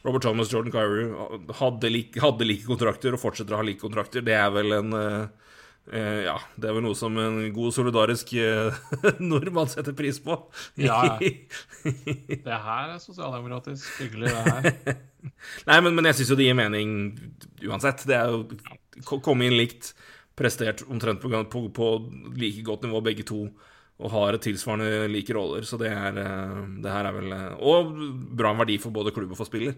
Robert 0.07 0.25
Thomas 0.25 0.49
Jordan 0.49 0.73
Kyrie 0.73 1.53
hadde 1.59 1.91
like, 1.93 2.23
hadde 2.23 2.49
like, 2.49 2.65
kontrakter 2.65 3.13
og 3.13 3.21
fortsetter 3.21 3.53
å 3.53 3.61
ha 3.61 3.67
like 3.69 3.83
kontrakter. 3.83 4.25
Det 4.25 4.39
er 4.39 4.49
vel 4.57 4.73
en 4.79 4.97
uh, 5.93 6.21
Ja, 6.27 6.37
det 6.57 6.71
er 6.71 6.77
vel 6.77 6.87
noe 6.87 6.99
som 6.99 7.17
en 7.21 7.39
god 7.57 7.77
solidarisk 7.77 8.33
nordmann 9.31 9.71
setter 9.73 9.97
pris 9.97 10.19
på. 10.23 10.39
ja, 10.81 11.03
det 11.23 12.61
her 12.69 12.97
er 12.97 12.99
sosialdemokratisk 13.03 14.03
hyggelig, 14.03 14.33
det 14.33 14.45
her. 14.51 14.99
Nei, 15.69 15.79
men, 15.81 15.95
men 15.95 16.11
jeg 16.11 16.21
syns 16.21 16.35
jo 16.35 16.39
det 16.39 16.51
gir 16.51 16.59
mening 16.59 16.91
uansett. 17.67 18.07
Det 18.09 18.19
er 18.19 18.31
jo 18.31 18.45
komme 19.05 19.49
inn 19.49 19.57
likt 19.57 19.95
prestert 20.37 20.85
omtrent 20.89 21.23
på, 21.23 21.31
på, 21.51 21.69
på, 21.73 21.89
like 22.37 22.63
godt 22.65 22.85
nivå, 22.85 23.01
begge 23.05 23.25
to, 23.27 23.47
og 23.97 24.13
har 24.13 24.37
tilsvarende 24.45 25.09
like 25.09 25.33
roller. 25.35 25.65
Så 25.65 25.79
det, 25.81 25.91
er, 25.93 26.19
eh, 26.21 26.59
det 26.85 26.93
her 26.93 27.09
er 27.09 27.17
vel 27.17 27.33
eh, 27.33 27.53
Og 27.65 27.95
bra 28.37 28.53
verdi 28.59 28.77
for 28.83 28.93
både 28.93 29.15
klubb 29.17 29.33
og 29.33 29.41
for 29.41 29.49
spiller. 29.49 29.77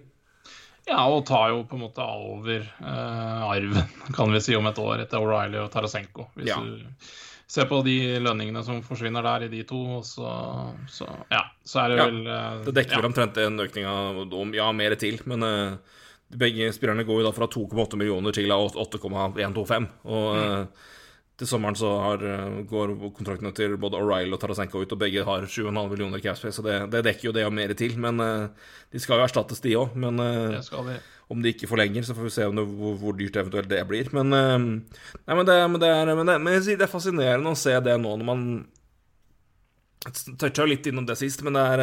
Ja, 0.89 1.05
og 1.13 1.27
tar 1.29 1.53
jo 1.53 1.63
på 1.69 1.77
en 1.77 1.85
måte 1.85 2.05
over 2.05 2.61
eh, 2.65 3.49
arven, 3.49 3.97
kan 4.17 4.33
vi 4.33 4.43
si, 4.45 4.57
om 4.57 4.69
et 4.71 4.81
år 4.81 5.05
etter 5.05 5.21
O'Reilly 5.21 5.61
og 5.61 5.71
Tarasenko. 5.73 6.31
Hvis 6.39 6.51
ja. 6.51 6.59
du 6.59 7.09
ser 7.49 7.69
på 7.69 7.81
de 7.85 7.97
lønningene 8.21 8.63
som 8.65 8.81
forsvinner 8.85 9.25
der 9.25 9.47
i 9.47 9.53
de 9.53 9.63
to, 9.69 10.01
så, 10.05 10.33
så 10.93 11.09
ja, 11.33 11.47
så 11.65 11.85
er 11.85 11.93
det 11.93 12.01
ja, 12.01 12.09
vel 12.09 12.19
eh, 12.27 12.59
Det 12.69 12.77
dekker 12.81 12.99
vel 12.99 13.09
ja. 13.09 13.13
omtrent 13.13 13.41
en 13.45 13.65
økning 13.65 13.89
av 13.89 14.21
Ja, 14.57 14.69
mer 14.77 14.97
til, 15.01 15.21
men 15.29 15.47
eh, 15.47 15.99
begge 16.29 16.73
spillerne 16.77 17.07
går 17.09 17.23
jo 17.23 17.29
da 17.29 17.35
fra 17.37 17.49
2,8 17.49 17.97
millioner 18.01 18.37
til 18.37 18.53
8,125. 18.53 19.89
Og 20.13 20.27
mm. 20.37 20.67
Til 21.39 21.47
sommeren 21.47 21.77
så 21.79 21.91
har, 22.03 22.23
uh, 22.23 22.63
går 22.69 22.95
kontraktene 23.15 23.53
til 23.55 23.77
både 23.81 24.01
O'Reilly 24.01 24.35
og 24.35 24.41
Tarasenko 24.43 24.83
ut, 24.83 24.95
og 24.95 25.01
begge 25.01 25.27
har 25.27 25.47
7,5 25.47 25.77
millioner 25.93 26.23
capspace, 26.23 26.57
så 26.59 26.65
det, 26.67 26.79
det, 26.95 27.05
dekker 27.07 27.29
jo 27.29 27.35
det 27.37 27.45
og 27.47 27.55
mer 27.55 27.75
til. 27.79 27.95
Men 28.01 28.19
uh, 28.23 28.73
de 28.93 29.03
skal 29.03 29.21
jo 29.21 29.29
erstattes, 29.29 29.63
de 29.65 29.77
òg. 29.79 29.95
Men 29.99 30.19
de. 30.19 30.97
om 31.31 31.45
de 31.45 31.53
ikke 31.53 31.69
forlenger, 31.71 32.07
så 32.07 32.17
får 32.17 32.27
vi 32.27 32.33
se 32.35 32.49
det, 32.49 32.65
hvor, 32.81 32.97
hvor, 32.99 33.15
dyrt 33.19 33.39
eventuelt 33.39 33.71
det 33.71 33.85
blir. 33.91 34.11
Men, 34.17 34.33
nei, 34.33 35.37
men, 35.37 35.45
det, 35.47 35.61
men, 35.69 35.79
det, 35.83 35.93
er, 35.93 36.11
men, 36.11 36.27
det, 36.27 36.41
men 36.43 36.67
det 36.67 36.89
er 36.89 36.91
fascinerende 36.91 37.55
å 37.55 37.59
se 37.59 37.77
det 37.85 37.95
nå 38.01 38.17
når 38.17 38.29
man 38.29 38.49
Toucha 40.39 40.65
litt 40.65 40.87
innom 40.87 41.05
det 41.05 41.17
sist, 41.19 41.43
men 41.45 41.57
det 41.59 41.63
er 41.75 41.81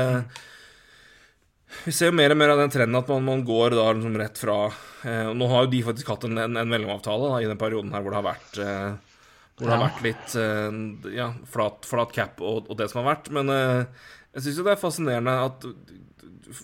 vi 1.84 1.94
ser 1.94 2.12
jo 2.12 2.16
mer 2.16 2.34
og 2.34 2.40
mer 2.40 2.54
av 2.54 2.62
den 2.62 2.72
trenden 2.74 2.98
at 3.00 3.10
man, 3.12 3.26
man 3.26 3.44
går 3.46 3.76
da 3.76 3.90
liksom 3.92 4.16
rett 4.20 4.40
fra 4.40 4.58
eh, 4.70 5.32
Nå 5.36 5.50
har 5.52 5.66
jo 5.66 5.72
de 5.74 5.82
faktisk 5.88 6.14
hatt 6.14 6.28
en, 6.28 6.38
en, 6.40 6.60
en 6.62 6.72
mellomavtale 6.72 7.32
da, 7.32 7.42
i 7.42 7.50
den 7.50 7.60
perioden 7.60 7.92
her 7.96 8.06
hvor 8.06 8.14
det 8.14 8.22
har 8.22 8.28
vært 8.30 8.60
eh, 8.62 9.15
Hvor 9.56 9.70
det 9.70 9.76
har 9.76 9.86
vært 9.86 10.04
litt 10.04 10.34
eh, 10.40 10.80
ja, 11.16 11.30
flat, 11.48 11.86
flat 11.88 12.12
cap 12.16 12.42
og, 12.44 12.66
og, 12.68 12.76
det 12.80 12.90
som 12.92 13.02
har 13.02 13.14
vært. 13.14 13.30
Men 13.36 13.52
eh, 13.54 14.10
jeg 14.36 14.44
syns 14.44 14.60
jo 14.60 14.66
det 14.68 14.74
er 14.74 14.82
fascinerende 14.82 15.36
at 15.46 15.68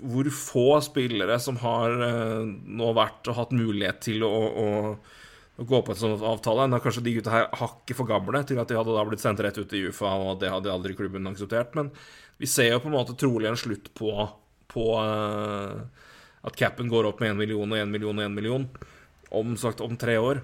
hvor 0.02 0.28
få 0.36 0.66
spillere 0.84 1.38
som 1.42 1.56
har 1.64 1.96
eh, 2.06 2.52
nå 2.52 2.92
vært 2.98 3.32
og 3.32 3.38
hatt 3.40 3.56
mulighet 3.56 4.04
til 4.04 4.26
å, 4.28 4.32
å, 4.32 4.68
å 5.56 5.68
gå 5.72 5.82
på 5.88 5.96
en 5.96 6.02
sånn 6.04 6.28
avtale. 6.34 6.68
Nå 6.68 6.78
er 6.78 6.84
kanskje 6.84 7.06
de 7.08 7.16
gutta 7.16 7.34
her 7.38 7.48
hakket 7.64 7.98
for 7.98 8.12
gamle 8.12 8.44
til 8.48 8.60
at 8.60 8.70
de 8.70 8.78
hadde 8.82 8.98
da 8.98 9.08
blitt 9.08 9.24
sendt 9.24 9.44
rett 9.46 9.62
ut 9.62 9.78
i 9.78 9.86
UFA, 9.88 10.14
og 10.28 10.44
det 10.44 10.52
hadde 10.52 10.76
aldri 10.76 10.98
klubben 11.00 11.32
akseptert. 11.32 11.72
Men 11.80 11.96
vi 12.44 12.52
ser 12.52 12.74
jo 12.74 12.84
på 12.84 12.92
en 12.92 13.00
måte 13.00 13.16
trolig 13.20 13.50
en 13.52 13.60
slutt 13.60 13.94
på 13.98 14.14
på 14.72 14.84
at 14.96 16.56
capen 16.56 16.88
går 16.88 17.10
opp 17.10 17.20
med 17.20 17.34
1 17.34 17.40
million 17.42 17.74
og 17.76 17.76
1 17.76 17.90
million 17.92 18.16
og 18.16 18.24
1 18.24 18.36
million 18.38 18.68
om, 19.36 19.58
sagt, 19.60 19.84
om 19.84 19.98
tre 20.00 20.16
år. 20.16 20.40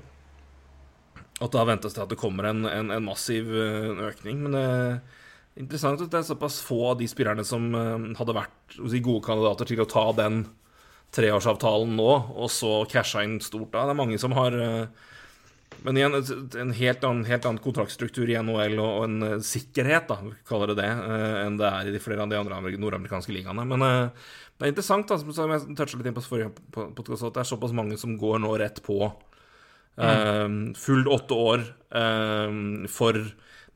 At 1.44 1.54
da 1.54 1.66
ventes 1.70 1.94
det 1.94 2.02
at 2.02 2.12
det 2.14 2.20
kommer 2.20 2.50
en, 2.50 2.66
en, 2.66 2.92
en 2.94 3.06
massiv 3.06 3.50
uh, 3.52 4.08
økning. 4.10 4.40
Men 4.46 4.56
det 4.58 4.64
er 4.64 4.96
interessant 5.62 6.02
at 6.02 6.14
det 6.14 6.22
er 6.22 6.30
såpass 6.32 6.62
få 6.66 6.80
av 6.92 7.02
de 7.02 7.10
spillerne 7.10 7.46
som 7.46 7.68
uh, 7.76 8.08
hadde 8.18 8.38
vært 8.38 8.80
si, 8.80 9.04
gode 9.06 9.26
kandidater 9.28 9.70
til 9.70 9.84
å 9.84 9.90
ta 9.90 10.08
den 10.18 10.48
treårsavtalen 11.16 11.94
nå, 11.96 12.10
og 12.36 12.50
så 12.52 12.82
casha 12.92 13.22
inn 13.24 13.38
stort 13.40 13.72
da. 13.72 13.86
Det 13.88 13.94
er 13.94 14.02
mange 14.02 14.18
som 14.20 14.34
har 14.36 14.58
men 15.86 16.00
igjen, 16.00 16.16
en 16.58 16.72
helt 16.74 17.04
annen, 17.06 17.22
helt 17.30 17.46
annen 17.46 17.62
kontraktstruktur 17.62 18.28
i 18.28 18.36
NHL 18.42 18.80
og, 18.82 18.88
og 18.88 19.04
en 19.06 19.44
sikkerhet, 19.46 20.10
da, 20.10 20.18
kaller 20.50 20.72
det 20.74 20.80
det, 20.82 20.90
enn 21.44 21.60
det 21.60 21.70
er 21.70 21.88
i 21.88 21.94
de 21.94 22.02
flere 22.02 22.26
av 22.26 22.32
de 22.32 22.40
andre 22.40 22.74
nordamerikanske 22.82 23.32
ligaene. 23.36 23.64
Men 23.70 23.86
det 23.86 24.66
er 24.66 24.74
interessant, 24.74 25.08
da, 25.08 25.20
som 25.22 25.54
jeg 25.54 25.78
toucha 25.78 26.00
litt 26.00 26.10
inn 26.10 26.18
på 26.18 26.26
forrige 26.26 26.50
podkast, 26.74 27.28
at 27.30 27.38
det 27.38 27.44
er 27.44 27.52
såpass 27.52 27.76
mange 27.78 28.00
som 28.02 28.18
går 28.20 28.42
nå 28.42 28.56
rett 28.60 28.82
på 28.84 28.98
mm. 29.98 30.76
fullt 30.78 31.08
åtte 31.10 31.34
år 31.34 31.64
for 32.94 33.18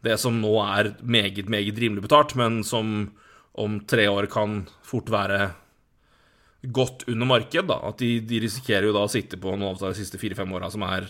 det 0.06 0.18
som 0.22 0.38
nå 0.42 0.52
er 0.64 0.92
meget, 1.02 1.50
meget 1.50 1.80
rimelig 1.82 2.04
betalt, 2.06 2.36
men 2.38 2.62
som 2.66 3.12
om 3.58 3.80
tre 3.90 4.08
år 4.10 4.28
kan 4.32 4.62
fort 4.86 5.10
være 5.10 5.52
godt 6.62 7.08
under 7.08 7.26
marked. 7.26 7.68
da, 7.68 7.80
At 7.90 7.98
de, 8.02 8.20
de 8.26 8.42
risikerer 8.44 8.90
jo 8.90 8.96
da 8.96 9.06
å 9.06 9.12
sitte 9.12 9.40
på 9.42 9.56
noen 9.56 9.76
av 9.76 9.82
de 9.82 9.98
siste 9.98 10.20
fire-fem 10.22 10.54
åra 10.58 10.70
som 10.74 10.86
er 10.88 11.10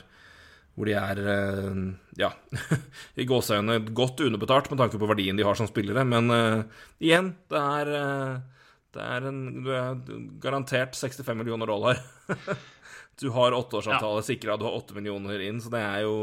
hvor 0.71 0.87
de 0.87 0.95
er 0.95 1.19
eh, 1.19 1.79
ja, 2.21 2.29
i 3.19 3.27
gåseøynene 3.27 3.91
godt 3.95 4.23
underbetalt 4.23 4.69
med 4.71 4.79
tanke 4.79 4.99
på 5.01 5.09
verdien 5.09 5.37
de 5.37 5.45
har 5.45 5.57
som 5.59 5.67
spillere. 5.67 6.05
Men 6.07 6.31
uh, 6.31 6.85
igjen, 7.03 7.33
det 7.51 7.59
er, 7.59 7.91
uh, 7.91 8.69
det 8.95 9.03
er 9.03 9.27
en, 9.27 9.41
du 9.65 9.71
er 9.75 9.99
garantert 10.43 10.95
65 10.95 11.35
millioner 11.41 11.67
dollar. 11.69 11.99
du 13.21 13.29
har 13.35 13.55
åtteårsavtale 13.55 14.19
ja. 14.23 14.27
sikra, 14.27 14.57
du 14.57 14.65
har 14.67 14.75
åtte 14.77 14.97
millioner 14.97 15.43
inn, 15.45 15.61
så 15.61 15.71
det 15.73 15.81
er 15.85 16.03
jo 16.07 16.15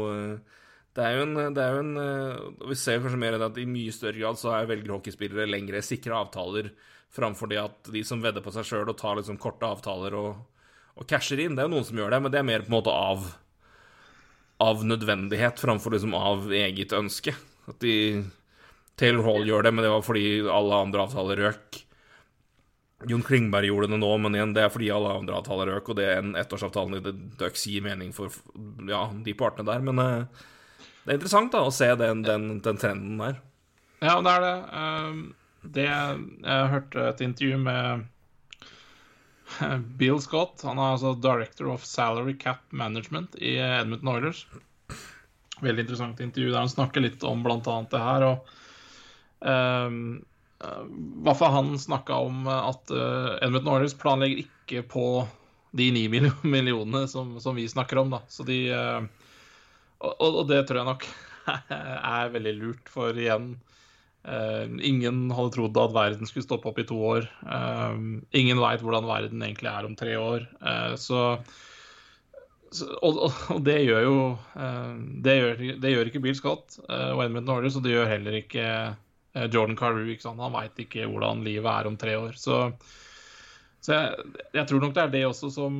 det 0.97 1.05
er 1.05 1.15
jo 1.15 1.25
en, 1.27 1.53
det 1.55 1.63
er 1.63 1.75
jo 1.75 1.81
en 1.83 2.69
Vi 2.71 2.75
ser 2.75 2.99
kanskje 2.99 3.19
mer 3.21 3.35
enn 3.37 3.45
at 3.45 3.57
i 3.61 3.67
mye 3.69 3.93
større 3.95 4.17
grad 4.19 4.39
så 4.41 4.51
er 4.57 4.67
velger 4.67 4.95
hockeyspillere 4.97 5.47
lengre 5.47 5.83
sikre 5.85 6.17
avtaler 6.17 6.71
framfor 7.13 7.49
det 7.49 7.59
at 7.61 7.91
de 7.93 8.01
som 8.05 8.21
vedder 8.21 8.43
på 8.45 8.51
seg 8.53 8.67
sjøl 8.67 8.89
og 8.89 8.97
tar 8.99 9.15
liksom 9.17 9.37
korte 9.41 9.69
avtaler 9.69 10.17
og 10.17 10.33
og 10.99 11.07
casher 11.07 11.39
inn. 11.39 11.55
Det 11.55 11.63
er 11.63 11.69
jo 11.69 11.75
noen 11.77 11.87
som 11.87 11.99
gjør 11.99 12.13
det, 12.13 12.23
men 12.23 12.33
det 12.33 12.41
er 12.41 12.47
mer 12.47 12.65
på 12.65 12.71
en 12.71 12.77
måte 12.77 12.93
av, 12.93 13.29
av 14.63 14.83
nødvendighet 14.87 15.61
framfor 15.61 15.95
liksom 15.95 16.15
av 16.17 16.49
eget 16.55 16.95
ønske. 16.95 17.35
At 17.69 17.79
de 17.83 17.95
Taylor 18.99 19.23
Hall 19.29 19.47
gjør 19.47 19.63
det, 19.65 19.73
men 19.75 19.85
det 19.85 19.93
var 19.93 20.03
fordi 20.03 20.25
alle 20.51 20.81
andre 20.87 21.05
avtaler 21.05 21.43
røk. 21.45 21.83
Jon 23.07 23.23
Klingberg 23.23 23.65
gjorde 23.69 23.87
det 23.87 23.97
nå, 24.01 24.09
men 24.19 24.35
igjen, 24.35 24.53
det 24.55 24.65
er 24.65 24.71
fordi 24.73 24.89
alle 24.91 25.13
andre 25.21 25.37
avtaler 25.39 25.71
røk, 25.71 25.91
og 25.91 25.99
det 25.99 26.07
er 26.09 26.17
en 26.19 26.33
ettårsavtalen 26.39 26.97
i 26.99 27.13
Ducks 27.39 27.63
gir 27.69 27.83
mening 27.85 28.11
for 28.15 28.33
ja, 28.89 29.05
de 29.23 29.35
partene 29.39 29.69
der. 29.69 29.85
Men 29.87 30.01
uh, 30.03 30.47
det 31.05 31.13
er 31.13 31.19
interessant 31.19 31.53
da, 31.55 31.63
å 31.63 31.71
se 31.73 31.87
den, 31.99 32.25
den, 32.27 32.49
den, 32.65 32.79
trenden 32.81 33.21
der. 33.21 33.39
Ja, 34.03 34.17
det 34.25 34.33
er 34.33 34.45
det. 34.45 34.55
Um, 34.75 35.21
det 35.63 35.87
jeg 35.87 36.71
hørte 36.73 37.07
et 37.07 37.23
intervju 37.23 37.59
med 37.63 38.07
Bill 40.01 40.19
Scott. 40.23 40.59
Han 40.67 40.79
er 40.79 40.97
altså 40.97 41.15
director 41.23 41.71
of 41.71 41.87
salary 41.87 42.35
cap 42.39 42.65
management 42.71 43.39
i 43.39 43.55
Edmundton 43.63 44.11
Oilers. 44.11 44.43
Veldig 45.59 45.85
interessant 45.85 46.19
intervju 46.23 46.51
der 46.51 46.63
han 46.65 46.71
snakker 46.71 47.03
litt 47.03 47.23
om 47.27 47.47
bl.a. 47.47 47.79
det 47.91 48.03
her. 48.03 48.27
og 48.27 48.57
um, 50.63 50.91
hva 51.25 51.35
for 51.37 51.53
han 51.53 51.73
snakka 51.79 52.19
om 52.27 52.47
at 52.51 52.91
uh, 52.93 53.37
Edmundton 53.39 53.73
Oilers 53.73 53.95
planlegger 53.99 54.43
ikke 54.45 54.83
på 54.91 55.05
de 55.77 55.89
ni 55.93 56.05
millionene 56.55 57.05
som, 57.11 57.37
som, 57.41 57.57
vi 57.57 57.67
snakker 57.69 58.01
om. 58.01 58.13
da. 58.15 58.23
Så 58.27 58.45
de, 58.47 58.59
og, 59.99 60.13
og, 60.19 60.43
det 60.49 60.63
tror 60.67 60.81
jeg 60.81 60.89
nok 60.89 61.09
er 62.19 62.35
veldig 62.35 62.55
lurt, 62.59 62.91
for 62.91 63.17
igjen 63.17 63.55
ingen 64.83 65.29
hadde 65.31 65.53
trodd 65.55 65.77
at 65.79 65.93
verden 65.95 66.27
skulle 66.27 66.43
stoppe 66.43 66.67
opp 66.69 66.77
i 66.81 66.83
to 66.85 66.97
år. 67.07 67.23
Ingen 68.35 68.59
veit 68.61 68.83
hvordan 68.83 69.07
verden 69.07 69.41
egentlig 69.41 69.69
er 69.71 69.87
om 69.87 69.95
tre 69.97 70.17
år. 70.19 70.43
Så, 70.99 71.21
og, 72.99 73.21
det 73.65 73.77
gjør 73.87 74.03
jo 74.03 74.17
det 75.23 75.37
gjør, 75.39 75.63
det, 75.79 75.93
gjør, 75.95 76.11
ikke 76.11 76.21
Bill 76.27 76.37
Scott 76.37 76.77
og 76.83 77.23
Edmund 77.23 77.47
Norris, 77.47 77.79
og 77.79 77.87
det 77.87 77.95
gjør 77.95 78.11
heller 78.11 78.37
ikke 78.41 78.67
Jordan 79.47 79.77
Carew. 79.79 80.09
Han 80.25 80.57
veit 80.57 80.83
ikke 80.83 81.07
hvordan 81.07 81.45
livet 81.45 81.71
er 81.71 81.87
om 81.87 81.95
tre 81.99 82.17
år. 82.19 82.35
Så, 82.39 82.59
så 83.79 83.95
jeg, 83.95 84.27
jeg, 84.57 84.67
tror 84.67 84.83
nok 84.83 84.97
det 84.97 85.05
er 85.05 85.15
det 85.15 85.23
også 85.29 85.49
som, 85.55 85.79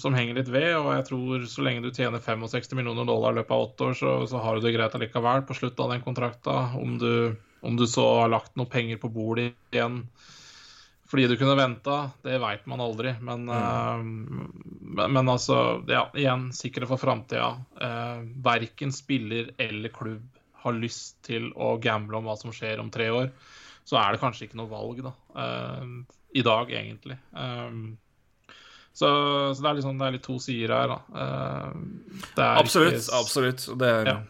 som, 0.00 0.16
henger 0.16 0.40
litt 0.40 0.50
ved. 0.50 0.72
Og 0.78 0.90
jeg 0.96 1.06
tror 1.10 1.46
så 1.52 1.66
lenge 1.66 1.84
du 1.84 1.92
tjener 1.92 2.24
65 2.24 2.74
millioner 2.78 3.08
dollar 3.08 3.36
i 3.36 3.40
løpet 3.40 3.56
av 3.56 3.68
åtte 3.68 3.90
år, 3.90 4.00
så, 4.00 4.16
så 4.30 4.42
har 4.42 4.56
du 4.56 4.66
det 4.66 4.74
greit 4.78 4.96
allikevel 4.96 5.46
på 5.48 5.58
slutten 5.60 5.86
av 5.86 5.94
den 5.94 6.04
kontrakta. 6.06 6.58
Om 6.80 6.98
du 7.02 7.14
om 7.60 7.76
du 7.76 7.86
så 7.86 8.04
har 8.20 8.28
lagt 8.28 8.56
noen 8.56 8.70
penger 8.70 9.00
på 9.00 9.10
bordet 9.12 9.52
igjen 9.72 10.04
fordi 11.10 11.26
du 11.26 11.34
kunne 11.36 11.56
venta, 11.58 12.12
det 12.22 12.36
veit 12.38 12.68
man 12.70 12.80
aldri. 12.84 13.16
Men, 13.18 13.48
mm. 13.50 14.18
uh, 14.94 15.08
men, 15.10 15.28
altså, 15.28 15.80
ja, 15.90 16.04
igjen, 16.14 16.52
sikre 16.54 16.86
for 16.86 17.02
framtida. 17.02 17.48
Uh, 17.80 17.86
eh, 17.88 18.20
verken 18.46 18.94
spiller 18.94 19.50
eller 19.58 19.90
klubb 19.90 20.28
har 20.62 20.76
lyst 20.76 21.18
til 21.26 21.50
å 21.56 21.74
gamble 21.82 22.18
om 22.18 22.28
hva 22.28 22.36
som 22.40 22.54
skjer 22.54 22.82
om 22.82 22.90
tre 22.92 23.08
år. 23.14 23.30
Så 23.86 23.98
er 23.98 24.12
det 24.12 24.22
kanskje 24.22 24.46
ikke 24.46 24.60
noe 24.60 24.70
valg, 24.70 25.00
da. 25.04 25.14
Uh, 25.34 26.16
I 26.36 26.44
dag, 26.46 26.70
egentlig. 26.70 27.16
Um, 27.32 27.96
så, 28.92 29.08
så, 29.54 29.62
det 29.62 29.70
er 29.70 29.78
liksom 29.78 30.00
det 30.00 30.06
er 30.08 30.16
litt 30.18 30.26
to 30.26 30.36
sider 30.42 30.74
her, 30.74 30.92
da. 30.92 32.50
absolutt. 32.58 32.98
Ikke... 32.98 33.22
Absolutt. 33.22 33.66
Det 33.80 33.94
er 34.00 34.14
ja. 34.14 34.20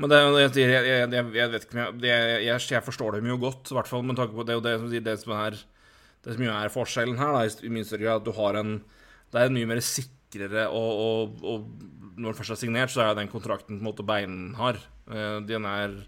Men 0.00 0.10
det, 0.10 0.18
jeg, 0.42 0.54
jeg, 0.58 0.86
jeg, 0.90 1.26
jeg, 1.36 1.50
vet 1.52 1.66
ikke 1.68 1.84
jeg, 2.02 2.38
jeg, 2.66 2.82
forstår 2.82 3.20
dem 3.20 3.28
jo 3.30 3.36
godt, 3.44 3.70
i 3.70 3.76
hvert 3.76 3.90
fall 3.90 4.02
med 4.06 4.18
tanke 4.18 4.34
på 4.34 4.46
det, 4.46 4.56
det, 4.64 5.02
det, 5.06 5.14
som 5.22 5.36
er 5.38 5.58
det 6.24 6.34
som 6.34 6.46
er 6.50 6.72
forskjellen 6.72 7.20
her, 7.20 7.36
da, 7.36 7.44
i 7.62 7.70
min 7.70 7.86
større 7.86 8.02
grad, 8.02 8.22
at 8.22 8.26
du 8.26 8.32
har 8.34 8.58
en 8.58 8.78
Det 9.30 9.40
er 9.40 9.50
en 9.50 9.56
mye 9.56 9.68
mer 9.70 9.80
sikrere 9.82 10.66
og, 10.70 10.90
og, 11.04 11.38
og 11.42 12.18
når 12.18 12.32
den 12.32 12.38
først 12.38 12.54
er 12.54 12.60
signert, 12.60 12.92
så 12.94 13.02
er 13.02 13.14
den 13.18 13.30
kontrakten 13.30 13.78
på 13.78 13.82
en 13.82 13.86
måte 13.86 14.06
beinhard. 14.06 14.78
Uh, 15.10 15.38
den 15.46 15.68
er 15.68 16.02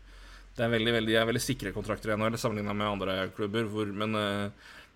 det 0.57 0.65
er 0.65 0.73
veldig, 0.73 0.93
veldig, 0.95 1.15
er 1.21 1.29
veldig 1.29 1.43
sikre 1.45 1.73
kontrakter 1.75 2.15
i 2.15 2.39
sammenligna 2.41 2.73
med 2.73 2.89
andre 2.89 3.17
klubber. 3.37 3.67
Hvor, 3.69 3.91
men 3.93 4.17
uh, 4.17 4.49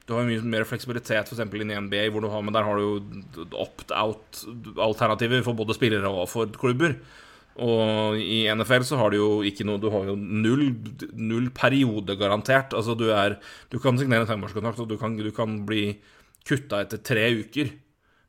du 0.08 0.14
har 0.16 0.24
mye 0.26 0.42
mer 0.42 0.64
fleksibilitet 0.64 1.28
f.eks. 1.28 1.42
i 1.44 1.80
NBA, 1.84 2.06
hvor 2.10 2.24
du 2.24 2.30
har, 2.32 2.42
men 2.42 2.54
der 2.56 2.64
har 2.64 2.78
du 2.78 2.82
jo 2.82 3.48
opt-out-alternativer 3.60 5.44
for 5.44 5.58
både 5.58 5.76
spillere 5.76 6.08
og 6.08 6.24
for 6.32 6.48
klubber. 6.56 6.96
Og 7.60 8.16
i 8.16 8.46
NFL 8.48 8.86
så 8.88 8.96
har 8.96 9.12
du 9.12 9.18
jo 9.18 9.30
ikke 9.44 9.66
noe 9.66 9.80
Du 9.82 9.88
har 9.92 10.06
jo 10.06 10.14
null, 10.16 10.70
null 11.18 11.50
periode 11.52 12.14
garantert. 12.16 12.72
Altså 12.78 12.94
du 12.96 13.10
er 13.12 13.36
Du 13.68 13.76
kan 13.82 13.98
signere 13.98 14.24
en 14.24 14.30
femårskontrakt, 14.30 14.80
og 14.80 14.88
du 14.88 14.96
kan, 14.96 15.18
du 15.18 15.32
kan 15.34 15.58
bli 15.68 15.98
kutta 16.48 16.80
etter 16.86 17.02
tre 17.04 17.26
uker. 17.42 17.74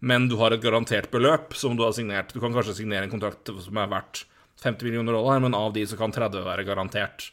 Men 0.01 0.27
du 0.27 0.35
har 0.41 0.51
et 0.51 0.63
garantert 0.63 1.11
beløp 1.13 1.55
som 1.55 1.77
du 1.77 1.85
har 1.85 1.95
signert. 1.95 2.33
Du 2.33 2.41
kan 2.41 2.51
kanskje 2.51 2.81
signere 2.81 3.07
en 3.07 3.13
kontrakt 3.13 3.53
som 3.63 3.77
er 3.77 3.89
verdt 3.93 4.25
50 4.63 4.87
millioner 4.87 5.15
dollar, 5.17 5.39
men 5.43 5.57
av 5.57 5.73
de 5.73 5.85
så 5.87 5.97
kan 5.97 6.13
30 6.13 6.45
være 6.45 6.65
garantert. 6.67 7.31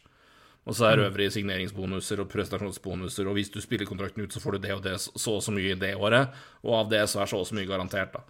Og 0.69 0.75
så 0.77 0.89
er 0.89 0.99
mm. 0.99 1.05
øvrige 1.07 1.33
signeringsbonuser 1.37 2.21
og 2.21 2.29
prestasjonsbonuser, 2.29 3.29
og 3.29 3.37
hvis 3.37 3.51
du 3.53 3.61
spiller 3.63 3.89
kontrakten 3.89 4.25
ut, 4.25 4.33
så 4.33 4.41
får 4.43 4.57
du 4.57 4.65
det 4.65 4.73
og 4.75 4.83
det 4.85 4.97
så 5.01 5.37
og 5.37 5.45
så 5.45 5.53
mye 5.55 5.73
i 5.73 5.79
det 5.79 5.95
året, 5.97 6.35
og 6.65 6.75
av 6.83 6.91
det 6.91 7.05
så 7.09 7.23
er 7.23 7.31
så 7.31 7.39
og 7.41 7.47
så 7.49 7.57
mye 7.57 7.69
garantert, 7.69 8.13
da. 8.17 8.25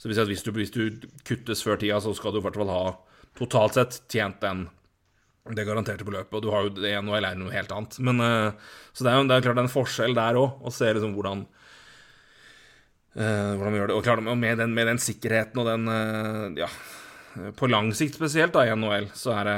Så 0.00 0.10
hvis, 0.10 0.42
du, 0.42 0.50
hvis 0.56 0.72
du 0.74 1.08
kuttes 1.22 1.60
før 1.62 1.76
tida, 1.78 2.00
så 2.02 2.10
skal 2.18 2.32
du 2.34 2.40
i 2.40 2.42
hvert 2.42 2.56
fall 2.58 2.70
ha 2.72 2.86
totalt 3.38 3.76
sett 3.78 4.00
tjent 4.10 4.40
den 4.42 4.64
det 5.50 5.66
garanterte 5.66 6.06
beløpet. 6.06 6.34
Og 6.38 6.42
du 6.42 6.50
har 6.54 6.66
jo 6.66 6.72
det 6.74 6.94
NHL 7.02 7.26
er 7.26 7.38
noe 7.38 7.54
helt 7.54 7.72
annet. 7.74 7.98
Men, 8.02 8.22
uh, 8.22 8.74
så 8.94 9.04
det 9.04 9.12
er 9.12 9.18
jo 9.18 9.28
det 9.30 9.36
er 9.36 9.46
klart 9.46 9.60
en 9.62 9.70
forskjell 9.70 10.16
der 10.18 10.38
òg, 10.38 10.58
å 10.62 10.74
se 10.74 10.90
liksom 10.90 11.14
hvordan 11.16 11.44
uh, 13.18 13.52
hvordan 13.58 13.70
vi 13.74 13.80
gjør 13.80 13.92
det. 13.92 13.98
Og 13.98 14.06
klart, 14.06 14.24
med 14.26 14.62
den, 14.62 14.74
med 14.74 14.90
den 14.90 15.02
sikkerheten 15.02 15.62
og 15.62 15.70
den 15.70 15.86
uh, 15.90 16.62
Ja, 16.62 16.70
på 17.56 17.68
lang 17.70 17.90
sikt 17.96 18.18
spesielt 18.18 18.54
da 18.54 18.66
i 18.66 18.74
NHL, 18.76 19.08
så 19.16 19.34
er 19.38 19.48
det, 19.48 19.56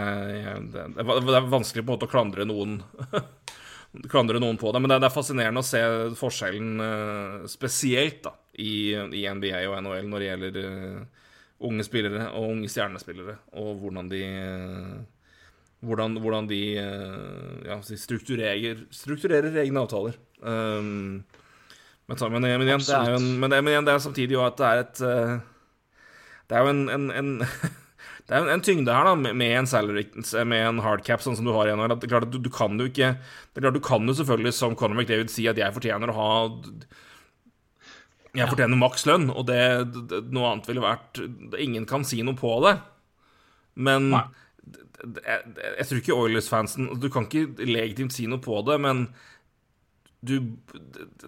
det, 0.75 0.85
det 0.97 1.37
er 1.39 1.51
vanskelig 1.51 1.83
på 1.85 1.89
en 1.89 1.97
måte 1.97 2.09
å 2.09 2.13
klandre 2.13 2.47
noen 2.49 2.79
klandre 4.13 4.41
noen 4.43 4.59
på 4.59 4.73
det. 4.75 4.83
Men 4.83 4.95
det, 4.95 5.01
er 5.07 5.15
fascinerende 5.15 5.63
å 5.63 5.67
se 5.67 5.83
forskjellen 6.19 7.47
spesielt 7.51 8.25
da 8.27 8.35
i, 8.59 8.95
i, 8.95 9.25
NBA 9.27 9.65
og 9.69 9.79
NHL 9.83 10.11
når 10.11 10.23
det 10.23 10.29
gjelder 10.31 10.59
uh, 10.63 11.25
unge 11.67 11.87
spillere 11.87 12.29
og 12.35 12.51
unge 12.57 12.71
stjernespillere, 12.71 13.39
og 13.61 13.83
hvordan 13.83 14.11
de 14.11 14.23
hvordan, 15.85 16.19
hvordan, 16.23 16.47
de 16.49 16.61
ja, 16.75 17.79
strukturerer, 17.85 18.87
strukturerer, 18.95 19.53
egne 19.61 19.83
avtaler. 19.83 20.15
Um, 20.41 21.25
men, 22.09 22.21
men, 22.21 22.41
men, 22.41 22.47
igjen, 22.69 22.85
det 22.85 22.97
er 22.97 23.19
men 23.21 23.69
igjen, 23.69 23.85
det 23.85 23.93
er 23.93 24.01
samtidig 24.01 24.37
jo 24.37 24.45
at 24.45 24.57
det 24.61 24.71
er 24.71 24.81
et 24.83 25.03
Det 26.49 26.57
er 26.57 26.67
jo 26.67 26.75
en, 26.75 26.85
en, 26.93 27.09
en 27.15 27.31
det 28.29 28.37
er 28.37 28.51
en, 28.53 28.65
tyngde 28.65 28.93
her 28.93 29.09
da, 29.09 29.15
med, 29.17 29.45
en 29.45 29.69
salary, 29.69 30.07
med 30.49 30.67
en 30.69 30.83
hardcap 30.85 31.25
sånn 31.25 31.37
som 31.39 31.49
du 31.49 31.53
har 31.57 31.69
i 31.69 31.75
NHL. 31.77 31.97
Det 31.99 32.09
er 32.09 32.15
klart 32.15 32.29
at 32.29 32.35
du, 32.35 32.41
du, 32.43 32.53
kan 32.53 32.79
jo 32.81 32.89
ikke 32.89 33.15
Det 33.19 33.61
er 33.61 33.67
klart 33.67 33.79
du 33.79 33.85
kan 33.85 34.09
jo 34.09 34.17
selvfølgelig 34.17 34.55
som 34.57 34.77
Conor 34.79 35.01
McDavid 35.01 35.33
si 35.33 35.49
at 35.51 35.61
jeg 35.61 35.77
fortjener 35.77 36.13
å 36.13 36.19
ha 36.19 36.31
jeg 38.35 38.51
fortjener 38.51 38.75
maks 38.75 39.05
lønn, 39.07 39.29
og 39.31 39.45
det, 39.47 39.61
det, 40.11 40.25
noe 40.35 40.49
annet 40.51 40.67
ville 40.67 40.83
vært 40.83 41.21
Ingen 41.63 41.85
kan 41.87 42.03
si 42.07 42.19
noe 42.27 42.35
på 42.35 42.57
det. 42.65 42.73
Men 43.79 44.09
jeg, 44.11 45.45
jeg, 45.45 45.87
tror 45.87 46.01
ikke 46.01 46.17
Oilers-fansen 46.19 46.89
Du 47.03 47.09
kan 47.13 47.29
ikke 47.29 47.67
legitimt 47.67 48.15
si 48.15 48.27
noe 48.31 48.43
på 48.43 48.59
det, 48.67 48.81
men 48.83 49.07
du 50.25 50.39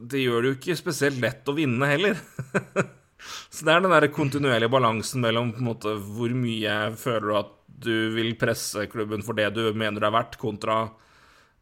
Det 0.01 0.23
gjør 0.23 0.43
det 0.43 0.51
jo 0.51 0.59
ikke 0.59 0.79
spesielt 0.79 1.21
lett 1.23 1.47
å 1.47 1.55
vinne 1.57 1.91
heller. 1.91 2.19
Så 3.51 3.67
det 3.67 3.75
er 3.75 3.83
den 3.85 3.95
der 3.95 4.09
kontinuerlige 4.15 4.73
balansen 4.73 5.23
mellom 5.25 5.53
på 5.55 5.63
en 5.63 5.71
måte, 5.71 5.95
hvor 6.17 6.33
mye 6.37 6.77
føler 6.99 7.27
du 7.27 7.37
at 7.41 7.53
du 7.67 7.97
vil 8.15 8.37
presse 8.41 8.87
klubben 8.93 9.25
for 9.25 9.37
det 9.37 9.51
du 9.57 9.67
mener 9.77 10.01
det 10.01 10.09
er 10.09 10.17
verdt, 10.17 10.39
kontra 10.41 10.87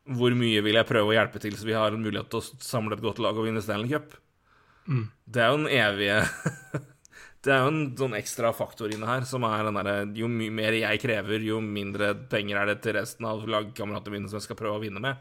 hvor 0.05 0.35
mye 0.37 0.61
vil 0.65 0.77
jeg 0.77 0.89
prøve 0.89 1.13
å 1.13 1.17
hjelpe 1.17 1.41
til 1.41 1.55
så 1.57 1.67
vi 1.67 1.77
har 1.77 1.95
en 1.95 2.03
mulighet 2.05 2.29
til 2.33 2.43
å 2.43 2.63
samle 2.63 2.97
et 2.97 3.05
godt 3.05 3.23
lag 3.25 3.37
og 3.39 3.47
vinne 3.47 3.63
Stanley 3.65 3.95
Cup. 3.95 4.19
Mm. 4.85 5.07
Det 5.25 5.41
er 5.41 5.49
jo 5.49 5.63
den 5.63 5.71
evige 5.73 6.19
Det 7.45 7.53
er 7.53 7.61
jo 7.61 7.71
en 7.73 7.81
sånn 7.97 8.17
ekstra 8.17 8.55
faktor 8.57 8.93
inne 8.93 9.09
her, 9.09 9.25
som 9.29 9.45
er 9.45 9.67
den 9.67 9.77
derre 9.77 9.95
Jo 10.17 10.29
mer 10.29 10.77
jeg 10.79 11.01
krever, 11.03 11.43
jo 11.45 11.59
mindre 11.61 12.15
penger 12.33 12.61
er 12.61 12.71
det 12.71 12.79
til 12.85 12.97
resten 12.97 13.27
av 13.29 13.45
lagkameratene 13.45 14.17
mine 14.17 14.31
som 14.31 14.39
jeg 14.41 14.47
skal 14.47 14.59
prøve 14.61 14.79
å 14.79 14.85
vinne 14.85 15.03
med. 15.05 15.21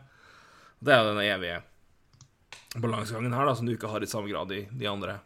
Det 0.79 0.93
er 0.93 1.01
jo 1.01 1.12
den 1.12 1.23
evige 1.25 1.58
balansegangen 2.79 3.36
her, 3.36 3.47
da, 3.47 3.56
som 3.56 3.67
du 3.67 3.73
ikke 3.75 3.91
har 3.91 4.03
i 4.03 4.10
samme 4.10 4.32
grad 4.32 4.51
i 4.56 4.63
de 4.71 4.88
andre. 4.89 5.17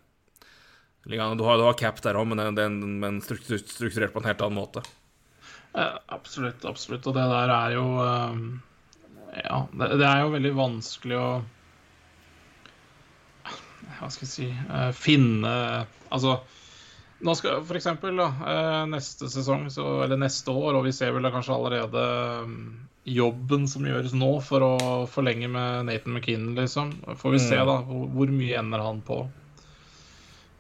Du 1.06 1.14
har, 1.20 1.36
du 1.36 1.44
har 1.64 1.78
cap 1.80 2.00
der 2.04 2.18
òg, 2.20 2.28
men, 2.32 2.80
men 3.00 3.20
strukturert 3.24 4.14
på 4.14 4.24
en 4.24 4.28
helt 4.28 4.42
annen 4.44 4.58
måte. 4.58 4.84
Eh, 5.78 5.98
absolutt, 6.08 6.66
absolutt. 6.66 7.08
Og 7.08 7.16
det 7.16 7.28
der 7.32 7.54
er 7.54 7.76
jo 7.78 7.86
um, 8.02 8.48
Ja, 9.38 9.62
det, 9.72 9.92
det 10.02 10.08
er 10.10 10.24
jo 10.24 10.34
veldig 10.34 10.56
vanskelig 10.58 11.22
å 11.22 11.30
hva 13.98 14.10
skal 14.14 14.28
jeg 14.28 14.30
si 14.30 14.48
uh, 14.52 14.92
Finne 14.94 15.52
Altså 16.14 16.36
nå 17.26 17.34
skal 17.34 17.64
for 17.66 17.78
eksempel 17.80 18.20
da, 18.20 18.28
uh, 18.30 18.84
neste 18.86 19.26
sesong, 19.32 19.64
så, 19.74 19.86
eller 20.06 20.20
neste 20.22 20.54
år, 20.54 20.76
og 20.78 20.84
vi 20.86 20.92
ser 20.94 21.16
vel 21.16 21.26
da 21.26 21.32
kanskje 21.34 21.56
allerede 21.56 22.04
um, 22.46 22.60
jobben 23.10 23.66
som 23.72 23.88
gjøres 23.90 24.14
nå 24.14 24.30
for 24.46 24.62
å 24.62 24.76
forlenge 25.10 25.50
med 25.50 25.88
Nathan 25.88 26.14
McKinnon, 26.14 26.54
liksom. 26.60 26.92
Får 27.18 27.34
vi 27.34 27.40
mm. 27.42 27.46
se 27.48 27.58
da 27.58 27.80
hvor, 27.88 28.06
hvor, 28.14 28.34
mye 28.38 28.60
ender 28.60 28.86
han 28.86 29.02
på. 29.08 29.24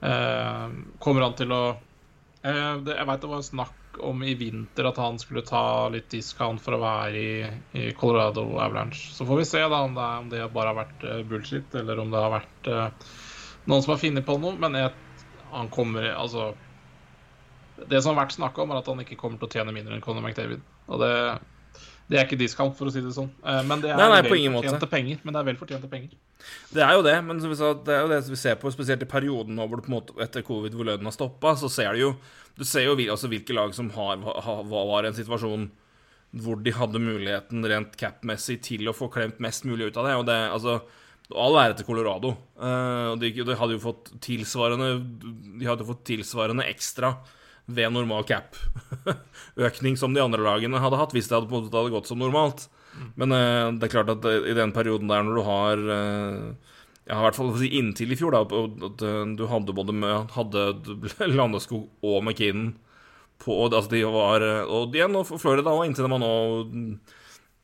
Eh, 0.08 0.70
kommer 1.04 1.26
han 1.26 1.36
til 1.36 1.52
å 1.52 1.62
eh, 1.74 2.76
Jeg 2.86 3.08
veit 3.10 3.24
det 3.24 3.32
var 3.32 3.43
snakk 3.43 4.02
om 4.08 4.22
i 4.24 4.36
vinter 4.38 4.86
at 4.88 5.00
han 5.02 5.17
skulle 5.20 5.41
ta 5.46 5.89
litt 5.89 6.12
discount 6.13 6.62
for 6.62 6.78
å 6.78 6.82
være 6.84 7.17
i, 7.17 7.32
i 7.80 7.88
Colorado 7.98 8.43
Avalanche. 8.60 9.10
Så 9.15 9.26
får 9.26 9.41
vi 9.41 9.48
se 9.50 9.63
da 9.65 9.82
om 9.88 9.98
det, 9.98 10.06
om 10.22 10.30
det 10.32 10.43
bare 10.54 10.70
har 10.70 10.78
vært 10.84 11.06
uh, 11.08 11.24
bullshit, 11.26 11.74
eller 11.82 12.04
om 12.04 12.13
det 12.13 12.22
har 12.22 12.36
vært 12.36 12.70
noen 13.65 13.82
som 13.82 13.96
har 13.96 14.04
funnet 14.04 14.28
på 14.28 14.38
noe. 14.43 14.54
Men 14.62 14.78
jeg, 14.78 14.93
han 15.50 15.72
kommer 15.74 16.12
Altså 16.13 16.52
Det 17.89 18.04
som 18.04 18.13
har 18.13 18.28
vært 18.28 18.38
snakka 18.38 18.63
om, 18.63 18.76
er 18.76 18.84
at 18.84 18.91
han 18.93 19.02
ikke 19.02 19.17
kommer 19.17 19.41
til 19.41 19.50
å 19.50 19.56
tjene 19.58 19.74
mindre 19.74 19.98
enn 19.98 20.06
Conor 20.06 20.22
McDavid. 20.22 20.62
Og 20.93 21.02
det 21.02 21.13
det 22.08 22.15
er 22.15 22.24
ikke 22.24 22.39
discount, 22.39 22.76
for 22.78 22.88
å 22.88 22.91
si 22.93 23.02
det 23.04 23.12
sånn. 23.12 23.28
Eh, 23.43 23.63
men 23.67 23.82
det 23.84 23.89
er 23.91 23.98
nei, 24.00 24.08
nei, 24.13 24.22
velfortjente 24.24 24.88
penger. 24.91 25.20
Men 25.26 25.36
det 25.36 25.39
er 25.41 25.48
velfortjente 25.50 25.89
penger. 25.91 26.13
Det 26.72 26.84
er 26.86 26.93
jo 26.96 27.04
det, 27.04 27.15
men 27.28 27.41
vi 27.43 27.58
sa, 27.60 27.74
det 27.84 27.96
er 27.96 28.06
jo 28.06 28.12
det 28.13 28.20
vi 28.30 28.39
ser 28.39 28.56
på, 28.62 28.72
spesielt 28.72 29.04
i 29.04 29.10
perioden 29.12 29.58
nå 29.58 29.65
hvor 29.67 29.82
det 29.82 29.88
på 29.88 29.91
en 29.91 29.98
måte 29.98 30.15
etter 30.24 30.46
covid 30.48 30.78
hvor 30.78 30.88
lønnen 30.88 31.10
har 31.10 31.15
stoppa, 31.15 31.58
så 31.60 31.72
ser 31.72 31.98
du 31.98 32.06
jo 32.06 32.13
Du 32.58 32.63
ser 32.65 32.88
jo 32.88 32.96
altså, 32.98 33.28
hvilke 33.30 33.54
lag 33.54 33.76
som 33.76 33.91
har, 33.93 34.24
har, 34.24 34.63
var 34.65 35.06
en 35.06 35.17
situasjon 35.17 35.67
hvor 36.41 36.58
de 36.60 36.72
hadde 36.76 37.00
muligheten 37.00 37.65
rent 37.70 37.93
cap-messig 38.00 38.58
til 38.65 38.89
å 38.89 38.96
få 38.96 39.12
klemt 39.13 39.38
mest 39.43 39.67
mulig 39.67 39.91
ut 39.91 40.00
av 40.00 40.08
det. 40.08 40.15
Og 40.17 40.26
det, 40.28 40.39
altså 40.52 40.80
All 41.36 41.58
ære 41.60 41.76
til 41.76 41.84
Colorado. 41.89 42.30
Uh, 42.56 43.12
og 43.12 43.20
de, 43.20 43.34
de, 43.36 43.56
hadde 43.60 43.76
jo 43.76 43.84
fått 43.84 44.13
tilsvarende 44.24 44.93
De 45.60 45.67
hadde 45.67 45.88
fått 45.88 46.06
tilsvarende 46.08 46.63
ekstra 46.72 47.17
ved 47.67 47.91
normal 47.91 48.23
cap-økning 48.27 49.97
som 49.99 50.15
de 50.15 50.23
andre 50.23 50.43
lagene 50.43 50.80
hadde 50.82 50.99
hatt 50.99 51.13
hvis 51.15 51.27
det 51.27 51.36
hadde, 51.36 51.62
hadde 51.67 51.93
gått 51.93 52.10
som 52.10 52.19
normalt. 52.21 52.67
Men 53.19 53.36
uh, 53.36 53.67
det 53.77 53.88
er 53.89 53.93
klart 53.93 54.12
at 54.13 54.25
uh, 54.25 54.47
i 54.47 54.56
den 54.58 54.73
perioden 54.73 55.12
der 55.12 55.25
når 55.25 55.38
du 55.38 55.43
har 55.45 55.84
uh, 55.86 56.73
Ja, 57.08 57.19
i 57.19 57.23
hvert 57.23 57.38
fall 57.38 57.53
inntil 57.67 58.12
i 58.12 58.17
fjor, 58.19 58.34
da, 58.36 58.41
at 58.43 59.03
du 59.38 59.45
hadde 59.47 59.75
både 59.75 59.93
med, 59.95 60.34
hadde 60.36 60.63
Landeskog 61.38 61.86
og 62.03 62.17
McKinnon 62.23 62.73
på 63.39 63.53
Altså, 63.67 63.91
de 63.93 64.01
var 64.10 64.43
Og 64.65 64.95
igjen, 64.97 65.15
og 65.15 65.30
Florida 65.30 65.71
òg, 65.71 65.86
inntil 65.88 66.10
man 66.12 66.25
nå 66.25 66.34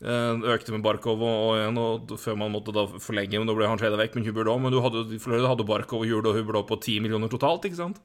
økte 0.04 0.74
med 0.76 0.84
Barkov 0.84 1.22
og, 1.24 1.28
og 1.48 1.58
igjen, 1.58 1.78
og 1.80 2.14
før 2.20 2.36
man 2.36 2.52
måtte 2.52 2.74
da 2.76 2.84
forlenge, 3.00 3.40
men 3.40 3.48
da 3.48 3.56
ble 3.56 3.70
han 3.72 3.80
trada 3.80 3.96
vekk. 3.96 4.18
Men 4.18 4.26
Hubert 4.28 4.50
òg. 4.52 4.60
Men 4.60 4.74
du 4.76 4.82
hadde, 4.84 5.04
Florida 5.24 5.48
hadde 5.48 5.66
Barkov 5.68 6.04
og 6.04 6.10
Hubert 6.12 6.28
og 6.28 6.36
Hubert 6.38 6.68
på 6.68 6.78
10 6.78 7.06
millioner 7.06 7.32
totalt, 7.32 7.64
ikke 7.70 7.80
sant? 7.80 8.02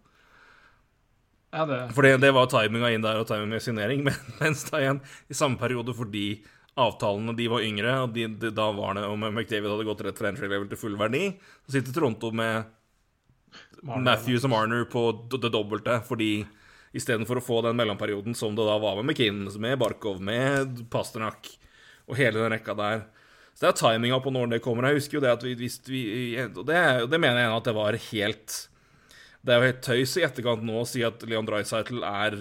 Ja, 1.50 1.64
det... 1.66 1.80
Fordi 1.96 2.12
det 2.20 2.30
var 2.37 2.48
timinga 2.52 2.92
inn 2.92 3.04
der 3.04 3.20
og 3.20 3.28
timinga 3.28 3.56
med 3.56 3.64
signering, 3.64 4.04
men, 4.06 4.16
mens 4.40 4.66
da 4.68 4.82
igjen 4.82 5.02
i 5.28 5.37
samme 5.37 5.61
periode 5.61 5.94
fordi 5.96 6.26
avtalene 6.78 7.34
de 7.34 7.48
var 7.50 7.64
yngre, 7.66 7.94
og 8.04 8.12
de, 8.14 8.28
de, 8.38 8.52
da 8.54 8.68
var 8.74 8.98
det 8.98 9.06
om 9.08 9.24
McDavid 9.32 9.70
hadde 9.72 9.87
gått 9.88 10.04
rett 10.06 10.20
fra 10.20 10.30
entry 10.30 10.46
level 10.46 10.68
til 10.70 10.78
full 10.78 10.98
verdi, 11.00 11.32
så 11.66 11.78
sitter 11.78 11.96
Toronto 11.96 12.30
med. 12.34 12.74
Matthews 13.78 14.42
og 14.44 14.50
Marner 14.52 14.84
på 14.90 15.02
det 15.30 15.50
dobbelte, 15.54 16.00
fordi 16.04 16.42
istedenfor 16.96 17.38
å 17.38 17.44
få 17.44 17.61
den 17.64 17.76
mellomperioden 17.78 18.34
som 18.37 18.56
det 18.56 18.66
da 18.66 18.74
var 18.82 18.98
med 18.98 19.06
McKinnon, 19.06 19.48
med 19.62 19.78
Barkov, 19.80 20.18
med 20.24 20.82
Pasternak 20.90 21.46
og 22.08 22.18
hele 22.18 22.40
den 22.40 22.52
rekka 22.54 22.74
der 22.76 23.04
Så 23.54 23.66
det 23.66 23.70
er 23.70 23.78
timinga 23.78 24.20
på 24.22 24.32
når 24.34 24.52
det 24.52 24.61
kommer. 24.64 24.88
Jeg 24.88 25.00
husker 25.00 25.18
jo 25.18 25.22
det 25.24 25.32
at 25.34 25.44
vi, 25.44 25.54
hvis 25.58 25.80
vi 25.87 26.02
Og 26.46 26.64
det, 26.66 26.80
det 27.11 27.20
mener 27.20 27.42
jeg 27.42 27.54
at 27.56 27.70
det 27.70 27.74
var 27.76 27.98
helt 28.11 28.58
det 29.46 29.55
er 29.55 29.61
jo 29.61 29.68
helt 29.70 29.85
tøys 29.87 30.16
i 30.18 30.24
etterkant 30.27 30.64
nå 30.66 30.81
å 30.81 30.87
si 30.88 31.05
at 31.07 31.22
Leon 31.29 31.46
Dreisaitl 31.48 32.03
er 32.07 32.40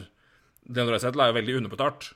Leon 0.67 0.89
Dreisaitl 0.89 1.21
er 1.23 1.31
jo 1.31 1.37
veldig 1.37 1.57
underbetalt. 1.61 2.09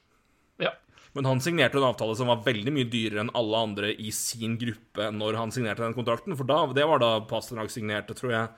Ja. 0.61 0.73
Men 1.15 1.27
han 1.27 1.41
signerte 1.43 1.79
en 1.79 1.87
avtale 1.87 2.15
som 2.19 2.29
var 2.31 2.43
veldig 2.45 2.73
mye 2.75 2.89
dyrere 2.91 3.23
enn 3.25 3.33
alle 3.37 3.63
andre 3.67 3.93
i 3.93 4.11
sin 4.15 4.57
gruppe 4.59 5.09
når 5.15 5.39
han 5.39 5.53
signerte 5.55 5.83
den 5.83 5.95
kontrakten. 5.95 6.35
For 6.39 6.47
da, 6.47 6.63
det 6.75 6.87
var 6.87 7.01
da 7.03 7.13
Pasternak 7.27 7.71
signerte, 7.73 8.15
tror 8.17 8.35
jeg. 8.35 8.53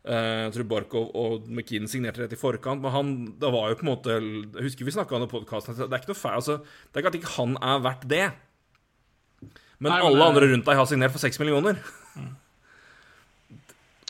Uh, 0.00 0.46
jeg 0.46 0.52
tror 0.54 0.68
Barkov 0.70 1.10
og 1.20 1.48
McKinn 1.52 1.88
signerte 1.90 2.22
rett 2.22 2.36
i 2.36 2.40
forkant. 2.40 2.80
Men 2.84 2.94
han 2.94 3.16
det 3.40 3.52
var 3.52 3.72
jo 3.72 3.80
på 3.80 3.84
en 3.84 3.90
måte 3.92 4.14
Jeg 4.16 4.64
husker 4.64 4.88
vi 4.88 4.94
snakka 4.96 5.16
om 5.16 5.24
det 5.24 5.28
i 5.28 5.34
podkasten. 5.34 5.76
Det 5.76 5.88
er 5.88 6.00
ikke 6.00 6.14
noe 6.14 6.22
feil, 6.22 6.38
altså, 6.40 6.60
det 6.60 6.96
er 6.96 7.04
ikke 7.04 7.12
at 7.12 7.18
ikke 7.20 7.34
han 7.36 7.58
er 7.60 7.82
verdt 7.88 8.06
det. 8.12 8.28
Men, 9.80 9.88
Nei, 9.88 9.96
men 9.96 10.06
alle 10.10 10.28
andre 10.28 10.48
rundt 10.52 10.68
deg 10.68 10.76
har 10.76 10.88
signert 10.88 11.12
for 11.12 11.22
seks 11.22 11.40
millioner. 11.40 11.80
Mm. 12.12 12.32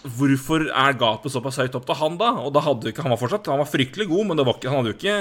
Hvorfor 0.00 0.64
er 0.64 0.96
gapet 0.96 1.32
såpass 1.34 1.58
høyt 1.60 1.74
opp 1.76 1.84
til 1.88 1.98
han, 1.98 2.16
da? 2.20 2.30
Og 2.40 2.54
da 2.56 2.62
hadde 2.64 2.88
ikke, 2.88 3.04
Han 3.04 3.12
var 3.12 3.20
fortsatt 3.20 3.50
Han 3.52 3.60
var 3.60 3.68
fryktelig 3.68 4.08
god, 4.08 4.30
men 4.30 4.40
ikke, 4.40 4.70
han 4.70 4.80
hadde 4.80 4.94
jo 4.94 4.96
ikke, 4.96 5.16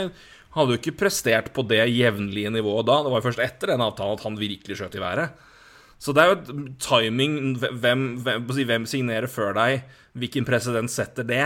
hadde 0.56 0.74
jo 0.76 0.80
ikke 0.80 0.98
prestert 1.02 1.52
på 1.56 1.66
det 1.68 1.84
jevnlige 1.92 2.54
nivået 2.54 2.88
da. 2.88 3.02
Det 3.04 3.12
var 3.12 3.22
jo 3.22 3.28
først 3.28 3.44
etter 3.44 3.74
den 3.74 3.84
avtalen 3.84 4.16
at 4.16 4.26
han 4.26 4.40
virkelig 4.40 4.80
skjøt 4.80 4.96
i 4.96 5.04
været. 5.04 5.48
Så 6.00 6.16
det 6.16 6.24
er 6.24 6.32
jo 6.32 6.68
timing 6.80 7.58
hvem, 7.60 8.06
hvem, 8.24 8.46
hvem 8.48 8.86
signerer 8.88 9.28
før 9.28 9.52
deg? 9.58 9.84
Hvilken 10.16 10.48
president 10.48 10.92
setter 10.92 11.28
det? 11.28 11.44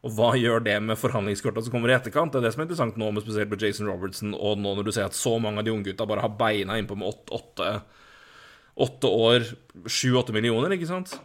Og 0.00 0.14
hva 0.16 0.30
gjør 0.40 0.62
det 0.64 0.78
med 0.80 0.96
forhandlingskortene 0.96 1.66
som 1.66 1.74
kommer 1.74 1.92
i 1.92 1.96
etterkant? 1.98 2.32
Det 2.32 2.40
er 2.40 2.46
det 2.46 2.54
som 2.54 2.62
er 2.62 2.68
interessant 2.70 2.96
nå, 2.96 3.10
med 3.12 3.26
spesielt 3.26 3.50
med 3.52 3.60
Jason 3.60 3.90
Robertson, 3.90 4.32
og 4.32 4.56
nå 4.56 4.72
når 4.78 4.86
du 4.88 4.92
ser 4.96 5.10
at 5.10 5.18
så 5.18 5.34
mange 5.42 5.60
av 5.60 5.66
de 5.66 5.74
unge 5.74 5.90
gutta 5.90 6.08
bare 6.08 6.24
har 6.24 6.38
beina 6.40 6.78
innpå 6.80 6.96
med 6.96 7.10
åtte, 7.10 7.36
åtte, 7.36 7.74
åtte 8.80 9.10
år, 9.28 9.44
sju-åtte 9.84 10.32
millioner, 10.32 10.72
ikke 10.72 10.88
sant? 10.88 11.18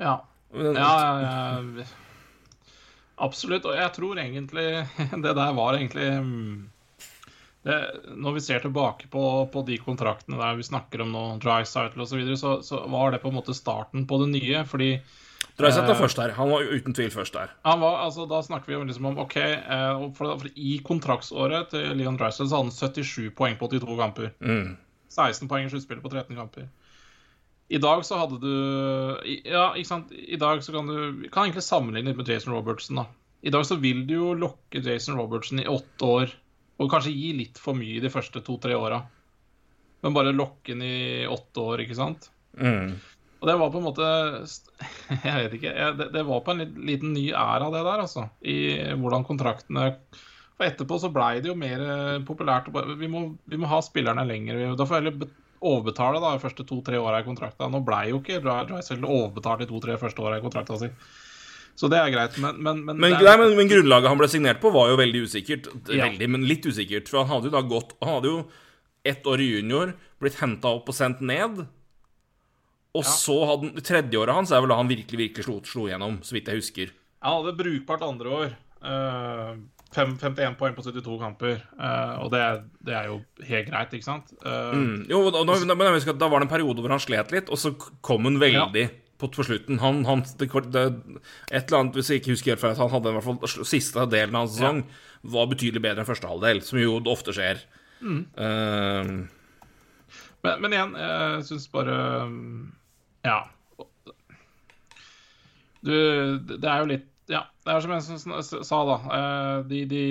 Ja. 0.00 0.16
Ja, 0.50 0.72
ja, 0.74 1.22
ja. 1.22 1.86
Absolutt. 3.20 3.68
Og 3.68 3.76
jeg 3.76 3.92
tror 3.94 4.18
egentlig 4.18 4.68
det 5.24 5.32
der 5.36 5.56
var 5.56 5.76
egentlig 5.76 6.08
mm, 6.24 6.70
det, 7.62 7.78
Når 8.16 8.36
vi 8.38 8.44
ser 8.44 8.62
tilbake 8.64 9.10
på, 9.12 9.24
på, 9.52 9.64
de 9.68 9.78
kontraktene 9.78 10.40
der 10.40 10.58
vi 10.58 10.66
snakker 10.66 11.04
om 11.04 11.12
nå, 11.14 11.24
Drycytle 11.42 12.02
osv., 12.02 12.14
så, 12.14 12.20
videre, 12.20 12.38
så 12.40 12.54
så 12.64 12.84
var 12.88 13.12
det 13.12 13.22
på 13.22 13.28
en 13.28 13.36
måte 13.36 13.56
starten 13.56 14.06
på 14.08 14.22
det 14.24 14.30
nye. 14.32 14.64
fordi 14.64 14.94
Drycytle 15.60 15.86
var 15.86 15.94
eh, 15.94 16.00
først 16.00 16.22
der. 16.22 16.34
Han 16.38 16.50
var 16.50 16.62
uten 16.72 16.96
tvil 16.96 17.10
først 17.12 17.36
der. 17.36 17.52
Han 17.68 17.80
var, 17.84 18.00
altså, 18.06 18.24
da 18.26 18.40
snakker 18.42 18.72
vi 18.72 18.78
jo 18.78 18.84
liksom 18.88 19.10
om 19.12 19.18
OK 19.26 19.36
eh, 19.36 20.04
for, 20.16 20.38
for 20.40 20.48
I 20.56 20.78
kontraktsåret 20.84 21.74
til 21.74 21.92
Leon 22.00 22.18
så 22.18 22.46
hadde 22.46 22.56
han 22.56 22.72
77 22.72 23.34
poeng 23.36 23.60
på 23.60 23.68
82 23.68 23.98
kamper. 24.00 24.32
Mm. 24.40 24.78
16 25.10 25.48
poeng 25.50 25.66
i 25.66 25.70
sluttspillet 25.72 26.02
på 26.02 26.12
13 26.12 26.36
kamper. 26.38 26.68
I 27.70 27.78
dag 27.78 28.02
så 28.06 28.18
hadde 28.18 28.40
du 28.42 28.52
Ja, 29.46 29.70
ikke 29.78 29.88
sant. 29.92 30.10
I 30.10 30.38
dag 30.40 30.62
så 30.64 30.74
kan 30.74 30.90
du 30.90 31.28
kan 31.30 31.46
egentlig 31.46 31.66
sammenligne 31.66 32.10
litt 32.10 32.18
med 32.18 32.30
Jason 32.30 32.54
Robertson, 32.56 33.02
da. 33.02 33.06
I 33.46 33.52
dag 33.54 33.64
så 33.64 33.78
vil 33.80 34.02
du 34.08 34.16
jo 34.16 34.32
lokke 34.36 34.82
Jason 34.84 35.16
Robertson 35.16 35.62
i 35.62 35.68
åtte 35.70 36.08
år, 36.08 36.34
og 36.80 36.90
kanskje 36.92 37.14
gi 37.14 37.30
litt 37.38 37.60
for 37.60 37.78
mye 37.78 38.02
de 38.02 38.10
første 38.12 38.42
to-tre 38.44 38.74
åra. 38.76 39.00
Men 40.04 40.16
bare 40.16 40.34
lokke 40.34 40.74
han 40.74 40.82
i 40.84 41.26
åtte 41.28 41.62
år, 41.62 41.84
ikke 41.84 41.96
sant? 41.96 42.28
Mm. 42.58 42.98
Og 43.40 43.48
det 43.48 43.56
var 43.56 43.70
på 43.72 43.80
en 43.80 43.86
måte 43.86 44.08
Jeg 45.24 45.36
vet 45.36 45.54
ikke. 45.56 45.72
Det, 45.96 46.10
det 46.16 46.24
var 46.28 46.42
på 46.44 46.56
en 46.56 46.66
liten 46.88 47.14
ny 47.16 47.30
æra, 47.30 47.70
det 47.72 47.84
der, 47.86 48.02
altså. 48.04 48.26
I 48.42 48.58
hvordan 49.00 49.24
kontraktene 49.28 49.92
For 50.10 50.66
etterpå 50.66 50.98
så 51.00 51.12
blei 51.14 51.38
det 51.40 51.48
jo 51.52 51.56
mer 51.56 51.86
populært. 52.28 52.68
Vi 53.00 53.08
må, 53.08 53.28
vi 53.48 53.60
må 53.60 53.70
ha 53.70 53.80
spillerne 53.84 54.26
lenger. 54.28 54.66
Da 54.76 54.84
får 54.84 54.98
jeg 54.98 55.06
heller 55.06 55.30
overbetale 55.60 56.20
da, 56.22 56.34
de 56.34 56.42
første 56.42 56.64
to-tre 56.66 57.00
åra 57.00 57.20
i 57.20 57.26
kontrakta. 57.26 57.68
Nå 57.68 57.82
ble 57.84 58.04
jo 58.10 58.20
ikke 58.22 58.40
Drysdale 58.44 59.08
overbetalt 59.08 59.64
de 59.64 59.68
to-tre 59.70 59.98
første 60.00 60.24
åra 60.24 60.38
i 60.40 60.44
kontrakta 60.44 60.78
si. 60.80 60.88
Så 61.80 61.88
det 61.88 62.00
er 62.00 62.12
greit, 62.12 62.36
men 62.42 62.58
Men, 62.60 62.80
men, 62.84 62.96
men, 63.00 63.14
er... 63.14 63.38
men, 63.40 63.56
men 63.56 63.68
grunnlaget 63.70 64.12
han 64.12 64.20
ble 64.20 64.28
signert 64.28 64.60
på, 64.60 64.72
var 64.74 64.90
jo 64.90 64.98
veldig 65.00 65.24
usikkert. 65.24 65.70
Ja. 65.88 66.08
Veldig, 66.08 66.28
men 66.28 66.46
litt 66.48 66.66
usikkert. 66.66 67.08
For 67.08 67.22
han 67.22 67.30
hadde 67.30 67.48
jo 67.48 67.54
da 67.56 67.62
gått 67.64 67.94
Han 68.02 68.16
hadde 68.18 68.32
jo 68.32 68.40
ett 69.04 69.24
år 69.24 69.40
i 69.40 69.46
junior, 69.54 69.94
blitt 70.20 70.40
henta 70.42 70.74
opp 70.76 70.90
og 70.92 70.96
sendt 70.96 71.22
ned. 71.24 71.62
Og 72.90 73.04
ja. 73.06 73.12
så 73.14 73.36
hadde 73.48 73.70
han 73.70 73.86
tredje 73.86 74.18
året 74.20 74.36
hans 74.36 74.52
er 74.52 74.60
vel 74.60 74.72
da 74.72 74.80
han 74.80 74.90
virkelig 74.90 75.20
virkelig 75.22 75.46
slo, 75.46 75.60
slo 75.64 75.86
gjennom, 75.88 76.18
så 76.26 76.36
vidt 76.36 76.50
jeg 76.50 76.60
husker. 76.60 76.92
Han 77.24 77.38
hadde 77.38 77.56
brukbart 77.60 78.04
andre 78.04 78.34
år. 78.34 78.52
Uh, 78.80 79.56
51 79.90 80.54
poeng 80.58 80.74
på 80.76 80.84
72 80.86 81.18
kamper, 81.18 81.56
uh, 81.74 82.22
og 82.22 82.30
det, 82.30 82.40
det, 82.86 82.94
er 82.94 83.08
jo 83.10 83.16
helt 83.48 83.70
greit, 83.72 83.94
ikke 83.96 84.06
sant? 84.06 84.30
Uh, 84.44 84.70
mm. 84.70 84.92
Jo, 85.10 85.24
da, 85.34 85.42
da, 85.48 85.56
at 85.58 86.20
da 86.20 86.28
var 86.30 86.38
det 86.38 86.46
en 86.46 86.52
periode 86.52 86.84
hvor 86.84 86.94
han 86.94 87.02
slet 87.02 87.34
litt, 87.34 87.50
og 87.50 87.58
så 87.58 87.72
kom 88.06 88.28
han 88.28 88.38
veldig 88.42 88.84
ja. 88.84 88.92
på, 89.18 89.32
på, 89.34 89.46
slutten. 89.48 89.80
Han, 89.82 90.04
han 90.06 90.22
det, 90.38 90.46
det, 90.70 90.84
Et 91.50 91.64
eller 91.64 91.80
annet, 91.80 91.98
hvis 91.98 92.12
jeg 92.12 92.22
ikke 92.22 92.36
husker 92.36 92.54
helt 92.54 92.62
feil, 92.62 92.78
han 92.78 92.94
hadde 92.94 93.10
i 93.10 93.18
hvert 93.18 93.26
fall 93.26 93.66
siste 93.66 94.06
delen 94.12 94.38
av 94.38 94.46
hans 94.46 94.56
sesong 94.60 94.84
ja. 94.84 95.02
var 95.34 95.50
betydelig 95.50 95.82
bedre 95.88 96.04
enn 96.04 96.10
første 96.12 96.30
halvdel, 96.30 96.62
som 96.66 96.78
jo 96.78 96.96
ofte 97.10 97.34
skjer. 97.34 97.66
Mm. 98.00 98.22
Uh, 98.38 99.14
men, 100.46 100.54
men, 100.62 100.72
igjen, 100.72 100.98
jeg 101.02 101.46
syns 101.50 101.66
bare 101.74 101.96
Ja. 103.26 103.42
Du, 105.80 105.94
det 106.46 106.68
er 106.68 106.82
jo 106.82 106.92
litt 106.94 107.09
ja, 107.30 107.44
det 107.64 107.74
er 107.74 107.84
som 107.84 107.94
jeg 107.94 108.64
sa, 108.66 108.80
da. 108.88 108.96
Eh, 109.16 109.60
de, 109.70 109.84
de, 109.90 110.04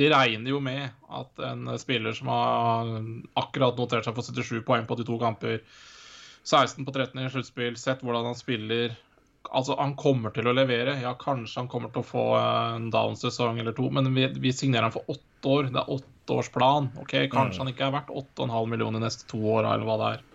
de, 0.00 0.08
regner 0.12 0.54
jo 0.54 0.60
med 0.64 0.88
at 1.12 1.44
en 1.50 1.74
spiller 1.80 2.16
som 2.16 2.32
har 2.32 2.90
akkurat 3.40 3.78
notert 3.78 4.08
seg 4.08 4.16
for 4.16 4.26
77 4.26 4.64
poeng 4.66 4.88
på 4.88 4.98
de 4.98 5.06
to 5.08 5.18
kamper, 5.20 5.60
16 6.48 6.86
på 6.86 6.94
13 6.96 7.20
i 7.20 7.30
sluttspill, 7.30 7.76
sett 7.78 8.04
hvordan 8.04 8.32
han 8.32 8.38
spiller 8.38 8.96
Altså, 9.56 9.72
han 9.80 9.94
kommer 9.96 10.30
til 10.36 10.46
å 10.46 10.52
levere. 10.52 10.98
Ja, 11.00 11.14
kanskje 11.18 11.62
han 11.62 11.68
kommer 11.72 11.88
til 11.90 12.02
å 12.02 12.06
få 12.06 12.24
en 12.36 12.90
down-sesong 12.92 13.56
eller 13.58 13.72
to, 13.74 13.86
men 13.90 14.10
vi, 14.14 14.26
vi, 14.36 14.52
signerer 14.52 14.84
han 14.86 14.92
for 14.94 15.08
åtte 15.10 15.48
år. 15.48 15.70
Det 15.72 15.80
er 15.80 15.94
åtteårsplan. 15.96 16.90
Ok, 17.00 17.14
Kanskje 17.32 17.56
mm. 17.56 17.62
han 17.62 17.70
ikke 17.72 17.86
er 17.86 17.94
verdt 17.94 18.12
8,5 18.12 18.68
millioner 18.68 19.00
de 19.00 19.06
neste 19.06 19.24
to 19.32 19.40
åra, 19.40 19.72
eller 19.72 19.88
hva 19.88 19.96
det 20.02 20.10
er. 20.10 20.26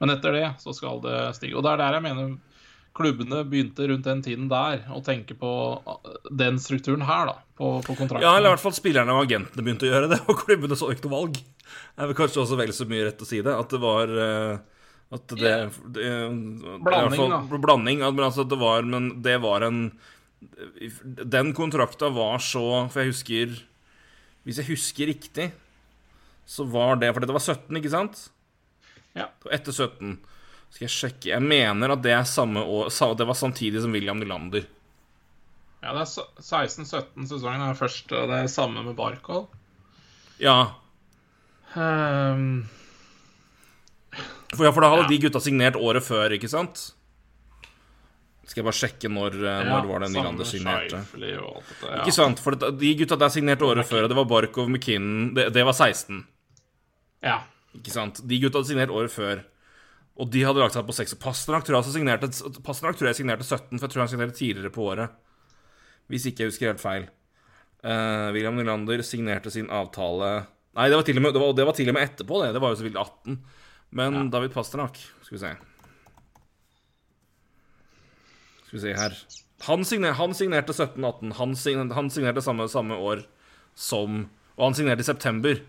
Men 0.00 0.14
etter 0.14 0.34
det 0.38 0.46
så 0.64 0.72
skal 0.74 1.04
det 1.04 1.18
stige. 1.36 1.58
Og 1.60 1.66
det 1.66 1.74
er 1.74 1.82
der 1.82 1.98
jeg 1.98 2.06
mener 2.08 2.32
klubbene 2.96 3.42
begynte 3.46 3.86
rundt 3.88 4.06
den 4.06 4.22
tiden 4.24 4.48
der 4.50 4.82
å 4.94 5.00
tenke 5.04 5.36
på 5.38 5.50
den 6.34 6.58
strukturen 6.62 7.04
her, 7.06 7.30
da, 7.30 7.36
på, 7.58 7.78
på 7.86 7.94
kontrakten. 7.94 8.24
Ja, 8.24 8.34
eller 8.36 8.50
i 8.50 8.54
hvert 8.56 8.64
fall 8.64 8.76
spillerne 8.76 9.14
og 9.14 9.26
agentene 9.26 9.64
begynte 9.64 9.86
å 9.88 9.92
gjøre 9.92 10.10
det, 10.14 10.20
og 10.28 10.42
klubbene 10.42 10.78
så 10.78 10.90
ikke 10.92 11.06
noe 11.06 11.14
valg. 11.14 11.38
Det 11.38 12.02
er 12.02 12.10
vel 12.10 12.18
kanskje 12.18 12.42
også 12.44 12.58
vel 12.58 12.74
så 12.74 12.88
mye 12.88 13.06
rett 13.08 13.22
å 13.22 13.28
si 13.28 13.40
det, 13.44 13.54
at 13.54 13.74
det 13.74 13.80
var 13.82 14.12
uh, 14.14 14.58
At 15.14 15.34
det, 15.40 15.52
det, 15.96 16.08
Blanding, 16.84 17.20
fall, 17.20 17.34
da. 17.34 17.60
Blanding, 17.64 18.04
men 18.04 18.24
altså 18.24 18.44
det 18.48 18.58
var 18.60 18.84
Men 18.88 19.10
det 19.24 19.38
var 19.40 19.64
en 19.64 19.78
Den 21.34 21.52
kontrakta 21.56 22.10
var 22.12 22.40
så 22.44 22.86
For 22.92 23.02
jeg 23.02 23.12
husker 23.12 23.54
Hvis 24.44 24.60
jeg 24.62 24.68
husker 24.68 25.10
riktig, 25.12 25.46
så 26.48 26.64
var 26.68 27.00
det 27.00 27.12
For 27.12 27.24
det 27.24 27.36
var 27.36 27.44
17, 27.44 27.80
ikke 27.80 27.92
sant? 27.92 28.26
Ja. 29.16 29.28
Etter 29.52 29.76
17. 29.76 30.18
Skal 30.68 30.84
jeg 30.84 30.94
sjekke 30.94 31.30
Jeg 31.32 31.42
mener 31.42 31.94
at 31.94 32.02
det 32.04 32.12
er 32.12 32.26
samme 32.28 32.60
år 32.60 32.90
Det 33.16 33.26
var 33.26 33.38
samtidig 33.38 33.80
som 33.82 33.94
William 33.94 34.20
Nylander. 34.20 34.66
Ja, 35.82 35.94
det 35.94 36.02
er 36.02 36.10
16-17-sesongen 36.42 37.62
er 37.68 37.78
først, 37.78 38.10
og 38.10 38.28
det 38.30 38.42
er 38.42 38.50
samme 38.50 38.82
med 38.82 38.96
Barkov. 38.98 39.46
Ja. 40.42 40.74
Um... 41.74 42.66
For, 44.54 44.64
ja, 44.64 44.72
for 44.72 44.82
da 44.82 44.88
hadde 44.90 45.04
ja. 45.04 45.10
de 45.12 45.18
gutta 45.22 45.42
signert 45.44 45.76
året 45.76 46.02
før, 46.02 46.32
ikke 46.34 46.50
sant? 46.50 46.80
Skal 48.48 48.62
jeg 48.62 48.66
bare 48.66 48.78
sjekke 48.78 49.10
når, 49.12 49.34
eh, 49.42 49.58
ja, 49.60 49.66
når 49.68 49.88
var 49.90 50.02
det 50.02 50.08
Nylander 50.14 50.48
signerte. 50.48 51.02
Dette, 51.12 51.32
ja. 51.84 51.98
Ikke 52.00 52.14
sant, 52.16 52.40
for 52.40 52.56
de 52.56 52.92
gutta 52.96 53.18
der 53.20 53.32
signerte 53.34 53.66
året 53.68 53.86
før, 53.86 54.06
og 54.06 54.10
det 54.10 54.16
var 54.16 54.28
Barkov, 54.30 54.70
McKinnon 54.72 55.34
det, 55.36 55.50
det, 55.52 55.66
var 55.68 55.76
16. 55.76 56.22
Ja. 57.26 57.42
Ikke 57.76 57.92
sant? 57.92 58.22
De 58.24 58.40
gutta 58.40 58.62
hadde 58.62 58.70
signert 58.70 58.94
året 58.94 59.12
før. 59.12 59.44
Og 60.18 60.30
de 60.34 60.42
hadde 60.42 60.58
lagt 60.58 60.74
seg 60.74 60.86
på 60.86 60.96
6. 60.96 61.14
Pasternak 61.22 61.66
tror, 61.66 61.78
jeg 61.78 61.94
signerte, 61.94 62.30
Pasternak 62.66 62.98
tror 62.98 63.10
jeg 63.10 63.20
signerte 63.20 63.46
17, 63.46 63.78
for 63.78 63.86
jeg 63.86 63.94
tror 63.94 64.02
han 64.02 64.10
signerte 64.10 64.38
tidligere 64.38 64.74
på 64.74 64.88
året. 64.90 65.14
Hvis 66.10 66.26
ikke 66.26 66.44
jeg 66.44 66.52
husker 66.52 66.72
helt 66.72 66.82
feil. 66.82 67.06
Uh, 67.84 68.34
William 68.34 68.56
Nylander 68.58 69.04
signerte 69.06 69.52
sin 69.54 69.68
avtale 69.70 70.48
Nei, 70.74 70.88
det 70.90 70.96
var, 70.98 71.06
med, 71.20 71.30
det, 71.34 71.40
var, 71.42 71.52
det 71.54 71.66
var 71.66 71.74
til 71.78 71.90
og 71.90 71.94
med, 71.94 72.08
etterpå, 72.08 72.40
det. 72.42 72.48
Det 72.54 72.62
var 72.62 72.72
jo 72.72 72.78
selvfølgelig 72.80 73.02
18. 73.02 73.36
Men 73.98 74.16
ja. 74.18 74.24
David 74.34 74.52
Pasternak 74.52 74.98
Skal 75.24 75.36
vi 75.36 75.40
se 75.42 75.52
Skal 78.66 78.76
vi 78.76 78.82
se 78.82 78.92
her 78.98 79.14
Han, 79.68 79.86
signer, 79.88 80.14
han 80.18 80.34
signerte 80.38 80.74
17-18. 80.74 81.32
Han, 81.38 81.54
han, 81.96 82.10
signerte 82.12 82.44
samme, 82.44 82.68
samme 82.70 82.98
år 82.98 83.24
som 83.74 84.24
Og 84.56 84.66
han 84.66 84.76
signerte 84.78 85.06
i 85.06 85.08
september. 85.08 85.62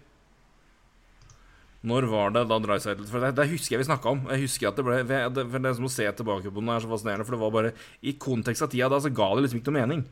Når 1.87 2.09
var 2.11 2.33
det 2.35 2.41
da 2.49 2.57
Dreisaitl 2.59 3.05
For 3.07 3.23
det, 3.23 3.31
det, 3.37 3.45
husker 3.53 3.77
jeg 3.77 3.83
vi 3.83 3.87
snakka 3.87 4.11
om. 4.11 4.25
Jeg 4.33 4.43
husker 4.43 4.67
at 4.67 4.79
Det 4.79 4.83
ble 4.83 4.97
det, 5.07 5.45
for 5.51 5.63
det 5.63 5.71
som 5.77 5.87
å 5.87 5.91
se 5.93 6.07
tilbake 6.11 6.51
på 6.51 6.59
den 6.59 6.71
er 6.73 6.83
så 6.83 6.91
fascinerende, 6.91 7.27
for 7.27 7.37
det 7.37 7.43
var 7.43 7.53
bare 7.55 7.71
I 8.03 8.17
kontekst 8.19 8.65
av 8.65 8.73
tida 8.73 8.89
da 8.91 8.99
så 8.99 9.11
ga 9.15 9.29
det 9.35 9.45
liksom 9.45 9.61
ikke 9.61 9.71
noe 9.71 9.79
mening. 9.79 10.03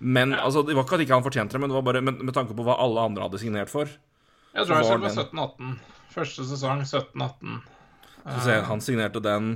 Men 0.00 0.36
ja. 0.36 0.42
altså, 0.44 0.64
Det 0.66 0.76
var 0.76 0.84
ikke 0.84 0.98
at 0.98 1.06
ikke 1.06 1.16
han 1.16 1.24
fortjente 1.24 1.56
det, 1.56 1.62
men 1.62 1.72
det 1.72 1.78
var 1.78 1.86
bare 1.88 2.04
med, 2.04 2.20
med 2.20 2.36
tanke 2.36 2.56
på 2.56 2.66
hva 2.66 2.76
alle 2.84 3.06
andre 3.08 3.28
hadde 3.28 3.40
signert 3.40 3.72
for. 3.72 3.88
Jeg 4.52 4.66
tror 4.66 4.76
jeg 4.76 5.00
var 5.00 5.16
17-18. 5.24 5.74
Første 6.10 6.46
sesong 6.50 6.84
17-18. 6.84 7.60
Han 8.68 8.82
signerte 8.84 9.22
den 9.24 9.52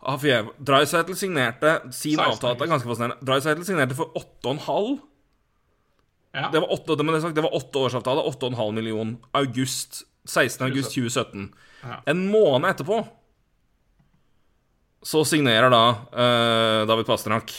ah, 0.00 0.18
signerte 0.18 1.14
sin 1.14 1.36
16. 1.36 2.24
avtale. 2.24 2.56
Det 2.58 2.66
er 2.66 2.72
ganske 2.72 2.88
fascinerende. 2.88 3.18
Dreisaitl 3.22 3.66
signerte 3.68 3.98
for 3.98 4.10
8,5. 4.18 4.96
Ja. 6.34 6.48
Det 6.50 6.64
var 6.64 6.72
åtte, 6.74 6.96
det 6.98 7.44
var 7.44 7.54
åtte 7.54 7.78
årsavtale, 7.78 8.24
8,5 8.26 8.72
million. 8.74 9.14
August 9.38 10.02
16. 10.24 10.66
august 10.66 10.94
2017. 10.94 11.52
Ja. 11.82 12.00
En 12.06 12.26
måned 12.30 12.70
etterpå 12.70 13.02
så 15.04 15.20
signerer 15.24 15.68
da 15.72 15.84
uh, 15.92 16.86
David 16.88 17.06
Pasternak. 17.06 17.52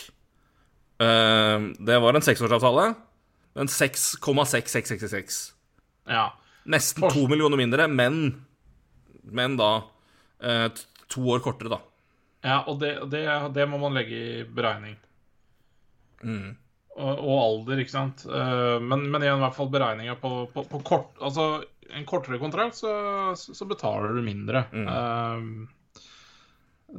Uh, 0.98 1.70
det 1.78 2.00
var 2.02 2.18
en 2.18 2.26
seksårsavtale. 2.26 2.94
En 3.56 3.70
6,6666. 3.70 5.38
Ja. 6.10 6.32
Nesten 6.66 7.06
to 7.14 7.28
millioner 7.30 7.60
mindre, 7.62 7.86
men, 7.88 8.18
men 9.30 9.58
da 9.62 9.70
uh, 10.42 10.68
to 11.08 11.28
år 11.30 11.46
kortere, 11.46 11.70
da. 11.76 11.80
Ja, 12.46 12.60
og 12.66 12.82
det, 12.82 12.98
det, 13.14 13.26
det 13.54 13.70
må 13.70 13.78
man 13.82 13.94
legge 13.98 14.18
i 14.18 14.44
beregning. 14.50 14.98
Mm. 16.26 16.56
Og, 16.96 17.14
og, 17.14 17.38
alder, 17.38 17.82
ikke 17.84 17.92
sant. 17.92 18.24
men, 18.26 19.02
men 19.12 19.24
igjen, 19.26 19.42
i 19.42 19.44
hvert 19.44 19.58
fall 19.58 19.68
beregninga 19.74 20.14
på, 20.16 20.30
på, 20.54 20.62
på 20.70 20.80
kort 20.88 21.18
Altså 21.20 21.66
en 21.94 22.06
kortere 22.08 22.40
kontrakt, 22.42 22.80
så, 22.80 22.92
så 23.36 23.68
betaler 23.70 24.16
du 24.16 24.24
mindre. 24.26 24.66
Mm. 24.74 24.88
Um, 24.88 25.68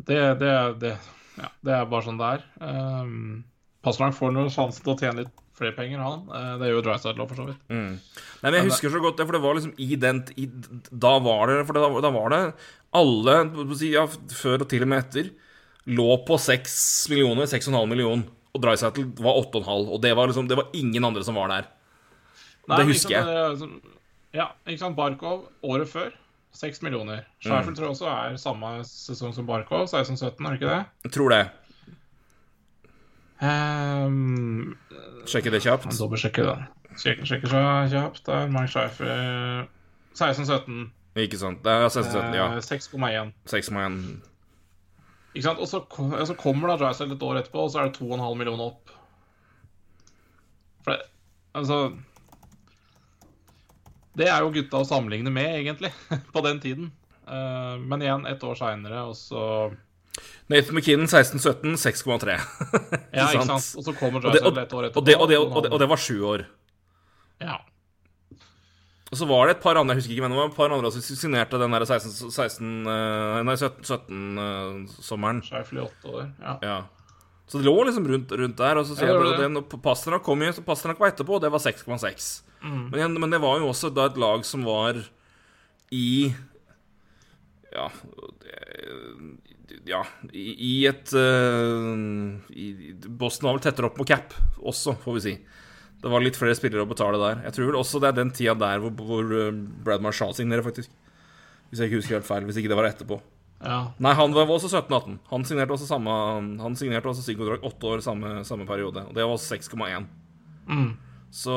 det, 0.06 0.20
det, 0.40 0.52
det, 0.82 0.92
ja, 1.38 1.50
det, 1.60 1.74
er 1.74 1.90
bare 1.90 2.06
sånn 2.06 2.20
det 2.20 2.30
er. 2.36 2.46
Um, 2.60 3.42
Passelang 3.84 4.14
får 4.16 4.34
noen 4.34 4.52
sjanse 4.52 4.82
til 4.82 4.94
å 4.94 4.98
tjene 5.00 5.24
litt 5.24 5.42
flere 5.56 5.76
penger, 5.76 6.02
han. 6.04 6.24
Uh, 6.28 6.54
det 6.60 6.70
gjør 6.70 6.80
jo 6.80 6.84
Drysdale 6.86 7.26
for 7.26 7.40
så 7.40 7.48
vidt. 7.48 7.60
Mm. 7.72 7.96
Nei, 7.96 8.50
men 8.50 8.58
Jeg 8.60 8.68
husker 8.70 8.92
så 8.92 9.02
godt 9.02 9.20
det, 9.20 9.26
for 9.28 9.38
det 9.38 9.42
var 9.44 9.58
liksom 9.58 9.74
i 9.80 10.00
den 10.00 10.22
i, 10.36 10.46
Da 10.92 11.16
var 11.24 11.48
det 11.50 11.62
For 11.64 11.78
da, 11.78 11.88
da 12.04 12.12
var 12.12 12.34
det 12.34 12.40
alle, 12.96 13.36
ja, 13.88 14.04
før 14.36 14.64
og 14.64 14.70
til 14.70 14.84
og 14.86 14.88
med 14.88 15.02
etter, 15.02 15.32
lå 15.92 16.06
på 16.28 16.38
6 16.40 16.76
millioner, 17.12 17.48
6,5 17.50 17.76
millioner. 17.90 18.28
Og 18.56 18.62
Drysettle 18.64 19.10
var 19.20 19.36
8,5. 19.42 19.90
Og 19.92 20.00
det 20.00 20.14
var 20.16 20.30
liksom 20.30 20.48
Det 20.48 20.56
var 20.56 20.70
ingen 20.76 21.04
andre 21.04 21.24
som 21.26 21.36
var 21.36 21.52
der. 21.52 21.68
Nei, 22.66 22.80
det 22.80 22.88
husker 22.88 23.14
jeg. 23.14 23.58
Det, 23.60 23.95
ja, 24.34 24.50
ikke 24.66 24.80
sant. 24.82 24.96
Barkov 24.96 25.46
året 25.62 25.88
før. 25.88 26.10
6 26.56 26.82
millioner. 26.82 27.26
Scheifel 27.44 27.70
mm. 27.70 27.76
tror 27.76 27.84
jeg 27.84 27.90
også 27.90 28.08
er 28.10 28.36
samme 28.40 28.72
sesong 28.88 29.34
som 29.36 29.46
Barkov. 29.46 29.86
16-17, 29.86 30.24
er 30.24 30.48
det 30.48 30.52
ikke 30.52 30.72
det? 30.72 30.84
Jeg 31.04 31.12
tror 31.12 31.34
det. 31.34 31.42
Um, 33.42 34.76
Sjekke 35.28 35.52
det 35.52 35.60
kjapt. 35.62 35.90
Dobbeltsjekke 35.98 36.46
det. 36.46 36.56
Sjekker, 36.96 37.28
sjekker 37.28 37.52
så 37.52 37.64
kjapt. 37.92 38.22
Det 38.26 38.34
er 38.34 38.54
Mark 38.54 38.72
Schäfer 38.72 39.66
16-17. 40.16 40.86
Ikke 41.16 41.40
sant. 41.40 41.60
Det 41.64 41.72
er 41.72 41.88
16-17, 41.88 42.34
ja. 42.36 42.48
6,1. 42.60 43.32
6,1. 43.52 44.00
Ikke 45.34 45.44
sant. 45.44 45.60
Og 45.60 45.68
så, 45.68 45.82
og 46.00 46.26
så 46.26 46.36
kommer 46.40 46.72
da 46.72 46.78
Drysdale 46.80 47.16
et 47.16 47.22
år 47.22 47.42
etterpå, 47.42 47.66
og 47.66 47.72
så 47.72 47.82
er 47.82 47.90
det 47.90 48.00
2,5 48.00 48.34
millioner 48.40 48.70
opp. 48.70 48.92
For 50.84 50.94
det, 50.94 51.00
altså 51.54 51.80
det 54.16 54.30
er 54.32 54.44
jo 54.44 54.52
gutta 54.54 54.80
å 54.80 54.88
sammenligne 54.88 55.32
med, 55.32 55.58
egentlig, 55.60 55.92
på 56.34 56.44
den 56.46 56.62
tiden. 56.62 56.92
Uh, 57.26 57.76
men 57.82 58.04
igjen, 58.04 58.26
ett 58.30 58.42
år 58.46 58.58
seinere, 58.58 59.02
og 59.10 59.16
så 59.18 59.42
Nathan 60.46 60.78
McKinnon 60.78 61.08
16-17, 61.10 61.74
6,3. 61.82 62.36
ja, 63.18 63.30
ikke 63.34 63.48
sant. 63.48 63.72
Og 63.76 63.84
så 63.84 63.94
kommer 63.98 64.22
Drysdale 64.22 64.62
et 64.62 64.76
år 64.76 64.88
etterpå. 64.88 65.02
Og 65.02 65.08
det, 65.08 65.16
og 65.18 65.30
det, 65.30 65.40
og 65.42 65.64
det, 65.64 65.72
og 65.74 65.82
det 65.82 65.88
var 65.90 66.00
sju 66.00 66.20
år. 66.24 66.44
Ja. 67.42 67.58
Og 69.10 69.18
så 69.20 69.26
var 69.28 69.46
det 69.46 69.56
et 69.56 69.62
par 69.62 69.78
andre 69.78 69.94
jeg 69.94 70.02
husker 70.02 70.14
ikke 70.14 70.24
hvem 70.24 70.34
det 70.34 70.38
var, 70.40 70.48
et 70.50 70.56
par 70.56 70.72
andre 70.74 70.90
som 70.94 71.02
signerte 71.04 71.60
den 71.60 71.74
der 71.76 71.84
16, 71.86 72.30
16 72.34 72.70
uh, 72.88 73.42
nei, 73.46 73.56
17-sommeren. 73.58 75.42
17, 75.46 75.78
uh, 75.78 75.84
åtte 75.86 76.14
år, 76.14 76.30
ja. 76.42 76.56
ja. 76.64 76.78
Så 77.46 77.60
det 77.60 77.68
lå 77.68 77.76
liksom 77.86 78.08
rundt, 78.10 78.32
rundt 78.34 78.58
der. 78.58 78.80
Og 78.80 78.88
så 78.88 78.96
sier 78.98 79.12
jeg 79.12 79.50
at 79.60 79.76
Pasternak 79.82 80.24
kom 80.26 80.42
jo, 80.42 80.54
Pasternak 80.66 81.02
var 81.02 81.12
etterpå, 81.12 81.38
og 81.38 81.44
det 81.44 81.52
var 81.54 81.62
6,6. 81.62 82.30
Mm. 82.66 82.84
Men, 82.90 83.18
men, 83.22 83.32
det 83.32 83.42
var 83.42 83.60
jo 83.60 83.70
også 83.70 83.92
da 83.94 84.08
et 84.10 84.18
lag 84.18 84.42
som 84.46 84.64
var 84.66 84.98
i 85.94 86.32
Ja 87.70 87.86
Ja, 89.86 90.00
i, 90.32 90.48
i 90.50 90.72
et 90.88 91.12
uh, 91.14 91.94
i, 92.50 92.66
Boston 93.06 93.46
var 93.46 93.56
vel 93.56 93.62
tettere 93.62 93.86
opp 93.86 93.98
på 93.98 94.06
cap 94.08 94.34
også, 94.58 94.96
får 95.04 95.16
vi 95.18 95.22
si. 95.22 95.34
Det 96.02 96.10
var 96.10 96.22
litt 96.22 96.38
flere 96.38 96.56
spillere 96.58 96.82
å 96.82 96.90
betale 96.90 97.20
der. 97.20 97.44
Jeg 97.46 97.54
tror 97.56 97.70
vel 97.70 97.78
også 97.80 98.00
det 98.02 98.10
er 98.10 98.18
den 98.18 98.32
tida 98.34 98.54
der 98.58 98.82
hvor, 98.82 98.92
hvor 98.98 99.30
eh, 99.32 99.54
Brad 99.86 100.02
Marshall 100.04 100.34
signerer, 100.36 100.64
faktisk. 100.66 100.90
Hvis 101.70 101.80
jeg 101.80 101.90
ikke 101.90 102.00
husker 102.02 102.18
helt 102.18 102.28
feil. 102.28 102.44
Hvis 102.46 102.60
ikke 102.60 102.70
det 102.70 102.78
var 102.78 102.88
etterpå. 102.90 103.18
Ja. 103.56 103.78
Nei, 104.04 104.12
han 104.18 104.34
var 104.36 104.50
også 104.52 104.68
17-18. 104.68 105.16
Han 105.30 105.46
signerte 105.48 105.72
også 105.72 105.88
samme 105.88 106.12
Han 106.60 106.76
signerte 106.76 107.08
også 107.08 107.24
sin 107.24 107.38
kontrakt 107.38 107.64
åtte 107.64 107.88
år 107.88 108.04
samme, 108.04 108.36
samme 108.44 108.68
periode. 108.68 109.06
Og 109.08 109.16
det 109.16 109.24
var 109.24 109.34
også 109.34 109.56
6,1. 109.56 110.06
Mm. 110.68 110.90
Så 111.36 111.54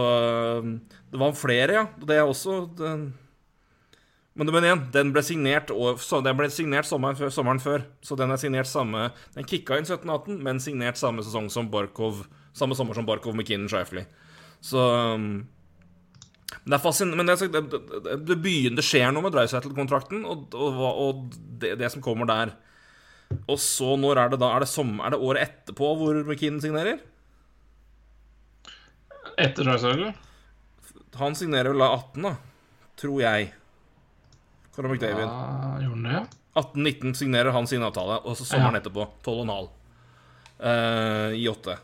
det 1.12 1.20
var 1.22 1.38
flere, 1.40 1.76
ja. 1.78 1.86
Det 2.04 2.18
er 2.18 2.28
også 2.28 2.62
den... 2.80 3.10
men, 4.34 4.52
men, 4.52 4.66
igjen, 4.68 4.82
den 4.92 5.14
ble 5.16 5.24
signert, 5.24 5.72
den 5.72 6.40
ble 6.40 6.50
signert 6.52 6.90
sommeren 6.90 7.20
før, 7.20 7.32
sommeren 7.34 7.64
før. 7.64 7.86
Så 8.04 8.18
den 8.20 8.34
er 8.34 8.42
signert 8.42 8.68
samme 8.70 9.10
Den 9.36 9.48
kicka 9.48 9.80
inn 9.80 9.88
17-18, 9.88 10.42
men 10.44 10.60
signert 10.64 11.00
samme 11.00 11.24
sesong 11.24 11.48
som 11.54 11.72
Barkov 11.72 12.26
Samme 12.58 12.76
sommer 12.76 12.98
som 12.98 13.06
Barkov, 13.08 13.38
McKinnon, 13.38 13.70
Shifley. 13.72 14.08
Så 14.66 14.82
um, 15.16 15.46
men 16.50 16.74
det 16.74 16.78
er 16.80 16.82
fascinerende 16.82 17.24
Men 17.24 17.30
det, 17.30 17.50
det, 17.54 18.16
det, 18.26 18.38
begynner, 18.42 18.80
det 18.80 18.86
skjer 18.88 19.14
noe 19.14 19.24
med 19.26 19.36
Dreisaitl-kontrakten, 19.36 20.26
og, 20.28 20.56
og, 20.58 20.82
og 20.90 21.38
det, 21.62 21.76
det, 21.80 21.92
som 21.94 22.04
kommer 22.04 22.28
der. 22.30 22.56
Og 23.46 23.60
så, 23.62 23.94
når 24.02 24.24
er 24.24 24.34
det 24.34 24.42
da? 24.42 24.50
Er 24.56 24.66
det, 24.66 24.72
sommer, 24.72 25.06
er 25.06 25.14
det 25.14 25.22
året 25.22 25.46
etterpå 25.46 25.94
hvor 26.00 26.20
McKinnon 26.26 26.64
signerer? 26.64 27.04
Etter 29.40 29.68
Dreisaitl? 29.68 30.10
Han 31.20 31.36
signerer 31.36 31.74
vel 31.74 31.82
da 31.82 31.90
18, 31.96 32.28
da. 32.28 32.36
Tror 33.00 33.22
jeg. 33.24 33.50
Conor 34.76 34.94
McDavid. 34.94 35.26
Ja, 35.26 35.80
gjorde 35.84 35.96
han 35.96 36.04
det? 36.04 36.26
18-19 36.60 37.14
signerer 37.14 37.52
han 37.56 37.68
sin 37.68 37.84
avtale, 37.84 38.20
og 38.24 38.38
så 38.38 38.46
sommeren 38.48 38.76
ja. 38.78 38.82
etterpå 38.82 39.06
12,5. 39.26 39.70
uh, 40.60 41.36
i 41.36 41.48
8. 41.50 41.78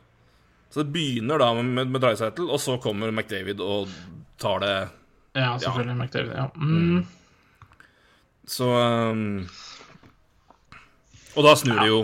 Så 0.70 0.84
det 0.84 0.92
begynner 0.92 1.40
da 1.40 1.54
med, 1.54 1.66
med, 1.66 1.92
med 1.94 2.04
Dreisaitl, 2.04 2.50
og 2.50 2.60
så 2.60 2.78
kommer 2.84 3.12
McDavid 3.12 3.62
og 3.64 3.92
tar 4.42 4.60
det 4.64 4.74
Ja, 5.36 5.54
selvfølgelig. 5.60 5.96
Ja. 5.96 6.04
McDavid, 6.04 6.34
ja. 6.36 6.50
Mm. 6.56 7.06
Så 8.48 8.68
um, 9.12 9.48
Og 11.36 11.48
da 11.48 11.56
snur 11.58 11.80
det 11.82 11.88
jo 11.90 12.02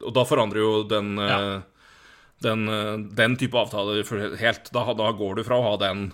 Og 0.00 0.14
da 0.16 0.22
forandrer 0.24 0.62
jo 0.62 0.70
den 0.88 1.10
ja. 1.20 1.36
uh, 1.36 1.66
den, 2.44 2.66
uh, 2.68 2.96
den, 3.16 3.36
type 3.40 3.58
avtaler 3.58 4.04
helt. 4.40 4.72
Da, 4.74 4.84
da, 4.96 5.12
går 5.16 5.38
du 5.38 5.44
fra 5.46 5.60
å 5.60 5.66
ha 5.72 5.78
den 5.80 6.10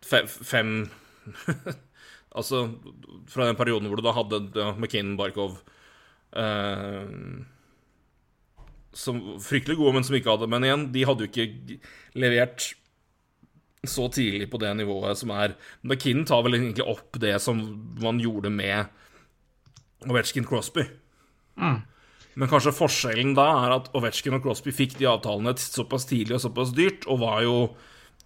fem 0.00 0.74
Altså 2.30 2.62
fra 3.30 3.48
den 3.48 3.58
perioden 3.58 3.88
hvor 3.90 3.98
du 3.98 4.06
da 4.06 4.14
hadde 4.14 4.38
ja, 4.54 4.68
McKinnon, 4.76 5.16
Barkov 5.18 5.58
eh, 6.38 7.08
Som 8.94 9.18
fryktelig 9.42 9.80
gode, 9.80 9.96
men 9.96 10.06
som 10.06 10.14
ikke 10.14 10.36
hadde 10.36 10.50
Men 10.50 10.66
igjen, 10.66 10.84
de 10.94 11.06
hadde 11.08 11.26
jo 11.26 11.30
ikke 11.32 11.80
levert 12.18 12.70
så 13.88 14.10
tidlig 14.12 14.50
på 14.52 14.58
det 14.60 14.74
nivået 14.76 15.16
som 15.16 15.30
er 15.32 15.54
McKinnon 15.80 16.26
tar 16.28 16.42
vel 16.44 16.58
egentlig 16.58 16.84
opp 16.84 17.16
det 17.22 17.32
som 17.40 17.62
man 18.02 18.18
gjorde 18.20 18.50
med 18.52 18.90
Ovetsjkin 20.04 20.44
Crosby. 20.44 20.84
Mm. 21.56 21.78
Men 22.38 22.50
kanskje 22.50 22.74
forskjellen 22.76 23.34
da 23.34 23.46
er 23.64 23.74
at 23.74 23.88
Ovetsjkin 23.96 24.36
og 24.36 24.44
Crosby 24.44 24.72
fikk 24.74 24.96
de 25.00 25.08
avtalene 25.10 25.56
såpass 25.58 26.06
tidlig 26.08 26.38
og 26.38 26.44
såpass 26.44 26.74
dyrt, 26.76 27.06
og 27.10 27.22
var 27.24 27.42
jo 27.42 27.56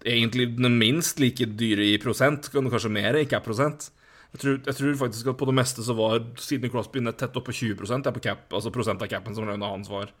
egentlig 0.05 0.51
den 0.59 0.77
minst 0.77 1.21
like 1.23 1.47
dyre 1.57 1.87
i 1.95 2.01
prosent, 2.01 2.51
kanskje 2.53 2.93
mer 2.93 3.17
i 3.17 3.25
cap-prosent. 3.29 3.89
Jeg 4.35 4.41
tror, 4.41 4.55
jeg 4.67 4.77
tror, 4.77 4.95
faktisk 4.99 5.31
at 5.31 5.37
på 5.39 5.47
det 5.47 5.55
meste 5.55 5.83
så 5.85 5.95
var 5.95 6.19
Sidney 6.43 6.69
Crosby 6.69 6.99
nett 6.99 7.17
tett 7.21 7.37
opp 7.39 7.47
på 7.47 7.55
20 7.55 7.79
det 8.03 8.09
er 8.11 8.15
på 8.17 8.23
cap, 8.25 8.41
altså 8.51 8.73
prosent 8.73 9.01
av 9.01 9.07
capen 9.07 9.35
som 9.35 9.47
lønna 9.47 9.69
hans 9.71 9.87
var. 9.89 10.11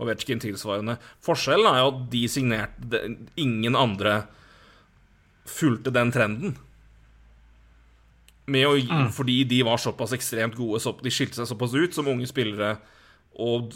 Ovetsjkin 0.00 0.40
tilsvarende. 0.42 0.96
Forskjellen 1.22 1.68
er 1.70 1.78
jo 1.82 1.90
at 1.92 2.00
de 2.10 2.22
signerte 2.32 3.00
Ingen 3.38 3.76
andre 3.76 4.24
fulgte 5.46 5.92
den 5.94 6.10
trenden. 6.14 6.56
Å, 8.50 8.72
mm. 8.74 9.10
Fordi 9.14 9.44
de 9.46 9.60
var 9.66 9.78
såpass 9.78 10.16
ekstremt 10.16 10.56
gode, 10.58 10.80
så, 10.82 10.96
de 10.98 11.12
skilte 11.14 11.38
seg 11.38 11.52
såpass 11.52 11.76
ut 11.76 11.94
som 11.94 12.08
unge 12.10 12.26
spillere. 12.26 12.78
Og 13.38 13.70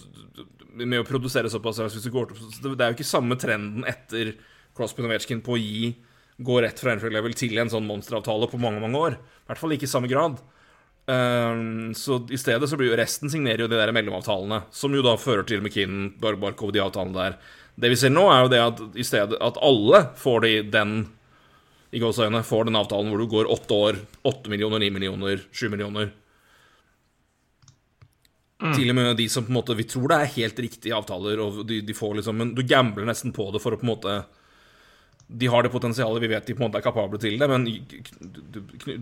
med 0.75 0.99
å 0.99 1.07
produsere 1.07 1.51
såpass 1.53 1.79
Det 1.79 2.73
er 2.75 2.91
jo 2.91 2.97
ikke 2.97 3.07
samme 3.07 3.37
trenden 3.39 3.87
etter 3.87 4.35
Crosby 4.75 5.05
Novetsjkin 5.05 5.45
på 5.45 5.55
å 5.55 5.61
gi 5.61 5.95
gå 6.37 6.57
rett 6.61 6.81
fra 6.81 6.95
entry 6.95 7.13
level 7.15 7.35
til 7.39 7.55
en 7.63 7.71
sånn 7.71 7.87
monsteravtale 7.87 8.49
på 8.51 8.59
mange 8.59 8.83
mange 8.83 8.99
år. 8.99 9.15
I 9.15 9.51
hvert 9.51 9.61
fall 9.61 9.75
ikke 9.77 9.87
i 9.87 9.93
samme 9.93 10.11
grad. 10.11 10.41
Um, 11.05 11.93
så 11.95 12.23
i 12.33 12.41
stedet 12.41 12.67
så 12.67 12.79
blir 12.81 12.91
jo 12.91 12.99
resten 12.99 13.31
signerer 13.31 13.65
jo 13.65 13.69
de 13.71 13.79
der 13.79 13.93
mellomavtalene, 13.95 14.63
som 14.75 14.95
jo 14.97 15.05
da 15.05 15.19
fører 15.21 15.45
til 15.47 15.61
McKinnon, 15.61 16.15
Barbarkov, 16.21 16.73
de 16.75 16.83
avtalene 16.83 17.19
der. 17.19 17.37
Det 17.77 17.91
vi 17.93 17.99
ser 18.01 18.15
nå, 18.15 18.25
er 18.33 18.45
jo 18.45 18.51
det 18.53 18.63
at 18.63 18.83
i 18.99 19.07
stedet 19.07 19.39
at 19.43 19.61
alle 19.63 20.07
får 20.19 20.45
de 20.47 20.53
den 20.75 20.97
i 21.95 22.01
gåseøynene, 22.03 22.43
får 22.47 22.67
den 22.67 22.79
avtalen 22.81 23.13
hvor 23.13 23.23
du 23.23 23.31
går 23.31 23.51
åtte 23.53 23.79
år, 23.79 23.99
åtte 24.27 24.51
millioner, 24.51 24.83
ni 24.83 24.91
millioner, 24.95 25.45
sju 25.55 25.69
millioner. 25.71 26.11
Mm. 28.65 28.73
Til 28.79 28.91
og 28.91 28.97
med 28.97 29.11
de 29.19 29.27
som 29.29 29.45
på 29.45 29.53
en 29.53 29.59
måte 29.59 29.75
Vi 29.77 29.85
tror 29.85 30.09
det 30.09 30.17
er 30.17 30.31
helt 30.39 30.61
riktige 30.65 30.97
avtaler, 30.97 31.41
og 31.45 31.59
de, 31.69 31.83
de 31.85 31.97
får 31.97 32.15
liksom 32.17 32.39
Men 32.41 32.55
du 32.57 32.63
gambler 32.65 33.05
nesten 33.05 33.35
på 33.37 33.51
det 33.53 33.61
for 33.61 33.77
å 33.77 33.81
på 33.81 33.85
en 33.85 33.93
måte 33.93 34.15
de 35.27 35.49
har 35.49 35.65
det 35.65 35.71
potensialet, 35.73 36.21
vi 36.21 36.29
vet 36.29 36.47
de 36.47 36.55
på 36.55 36.61
en 36.61 36.69
måte 36.69 36.79
er 36.79 36.85
kapable 36.85 37.19
til 37.19 37.39
det, 37.41 37.47
men 37.49 37.65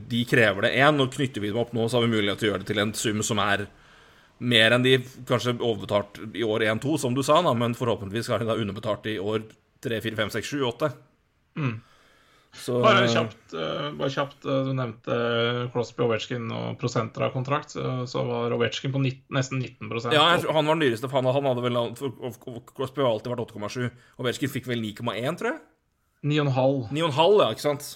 de 0.09 0.21
krever 0.31 0.63
det 0.63 0.71
én. 0.79 1.01
Og 1.03 1.11
knytter 1.11 1.43
vi 1.43 1.51
dem 1.51 1.59
opp 1.59 1.73
nå, 1.75 1.89
så 1.91 1.99
har 1.99 2.07
vi 2.07 2.13
mulighet 2.13 2.39
til 2.39 2.49
å 2.49 2.53
gjøre 2.53 2.63
det 2.63 2.69
til 2.71 2.83
en 2.83 2.93
sum 2.95 3.25
som 3.27 3.41
er 3.43 3.65
mer 4.43 4.75
enn 4.75 4.87
de 4.87 4.97
kanskje 5.29 5.57
overbetalt 5.59 6.21
i 6.39 6.45
år 6.47 6.65
1-2, 6.71 6.95
som 7.03 7.15
du 7.15 7.25
sa, 7.27 7.41
da, 7.43 7.53
men 7.59 7.75
forhåpentligvis 7.79 8.31
er 8.31 8.43
de 8.43 8.49
da 8.53 8.59
underbetalt 8.59 9.11
i 9.11 9.17
år 9.19 9.45
3, 9.83 9.99
4, 10.05 10.19
5, 10.23 10.33
6, 10.39 10.53
7, 10.55 10.63
8. 10.71 10.93
Mm. 11.59 11.75
Så, 12.53 12.83
bare 12.83 13.07
kjapt, 13.09 13.55
uh, 13.57 13.87
bare 13.97 14.13
kjapt 14.13 14.45
uh, 14.45 14.59
du 14.67 14.75
nevnte 14.77 15.15
Crosby 15.73 16.05
Ovetsjkin 16.05 16.51
og 16.53 16.75
prosenter 16.81 17.25
av 17.25 17.33
kontrakt. 17.33 17.73
Uh, 17.81 18.05
så 18.09 18.27
var 18.29 18.53
Ovetsjkin 18.53 18.93
på 18.93 19.01
19, 19.01 19.25
nesten 19.33 19.63
19% 19.63 20.13
Ja, 20.13 20.27
han 20.37 20.69
var 20.69 20.77
den 20.77 20.85
dyreste. 20.85 21.09
Han, 21.15 21.31
han 21.33 21.49
hadde 21.49 21.65
vel 21.65 21.81
Crosby 22.77 23.01
har 23.01 23.09
alltid 23.09 23.33
vært 23.33 23.55
8,7. 23.57 23.89
Ovetsjkin 24.21 24.53
fikk 24.53 24.69
vel 24.69 24.85
9,1, 24.85 25.41
tror 25.41 25.55
jeg. 25.55 25.63
9,5. 26.29 26.93
9,5, 26.93 27.39
ja, 27.41 27.49
ikke 27.57 27.65
sant? 27.65 27.89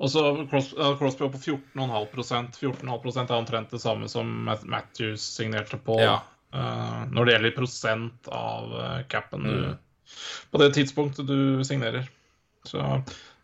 Og 0.00 0.12
så 0.12 0.24
Crosby, 0.48 1.26
var 1.26 1.36
på 1.36 1.42
14,5% 1.44 2.58
14,5 2.60 3.20
er 3.22 3.36
omtrent 3.36 3.70
det 3.72 3.80
samme 3.80 4.08
som 4.12 4.32
Matthews 4.44 5.24
signerte 5.24 5.78
på 5.80 5.96
ja. 6.02 6.18
når 7.08 7.24
det 7.24 7.32
gjelder 7.32 7.54
prosent 7.56 8.28
av 8.28 8.74
capen 9.08 9.46
mm. 9.46 9.70
på 10.52 10.60
det 10.60 10.68
tidspunktet 10.76 11.30
du 11.30 11.64
signerer. 11.64 12.10
Så 12.68 12.82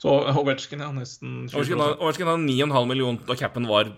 så 0.03 0.19
Ovetsjkin 0.41 0.83
er 0.83 0.93
nesten 0.97 1.47
20 1.53 1.79
Ovetsjkin 2.03 2.27
har 2.27 2.41
9,5 2.43 2.89
millioner 2.91 3.27
da 3.29 3.37
capen 3.39 3.69
var 3.71 3.93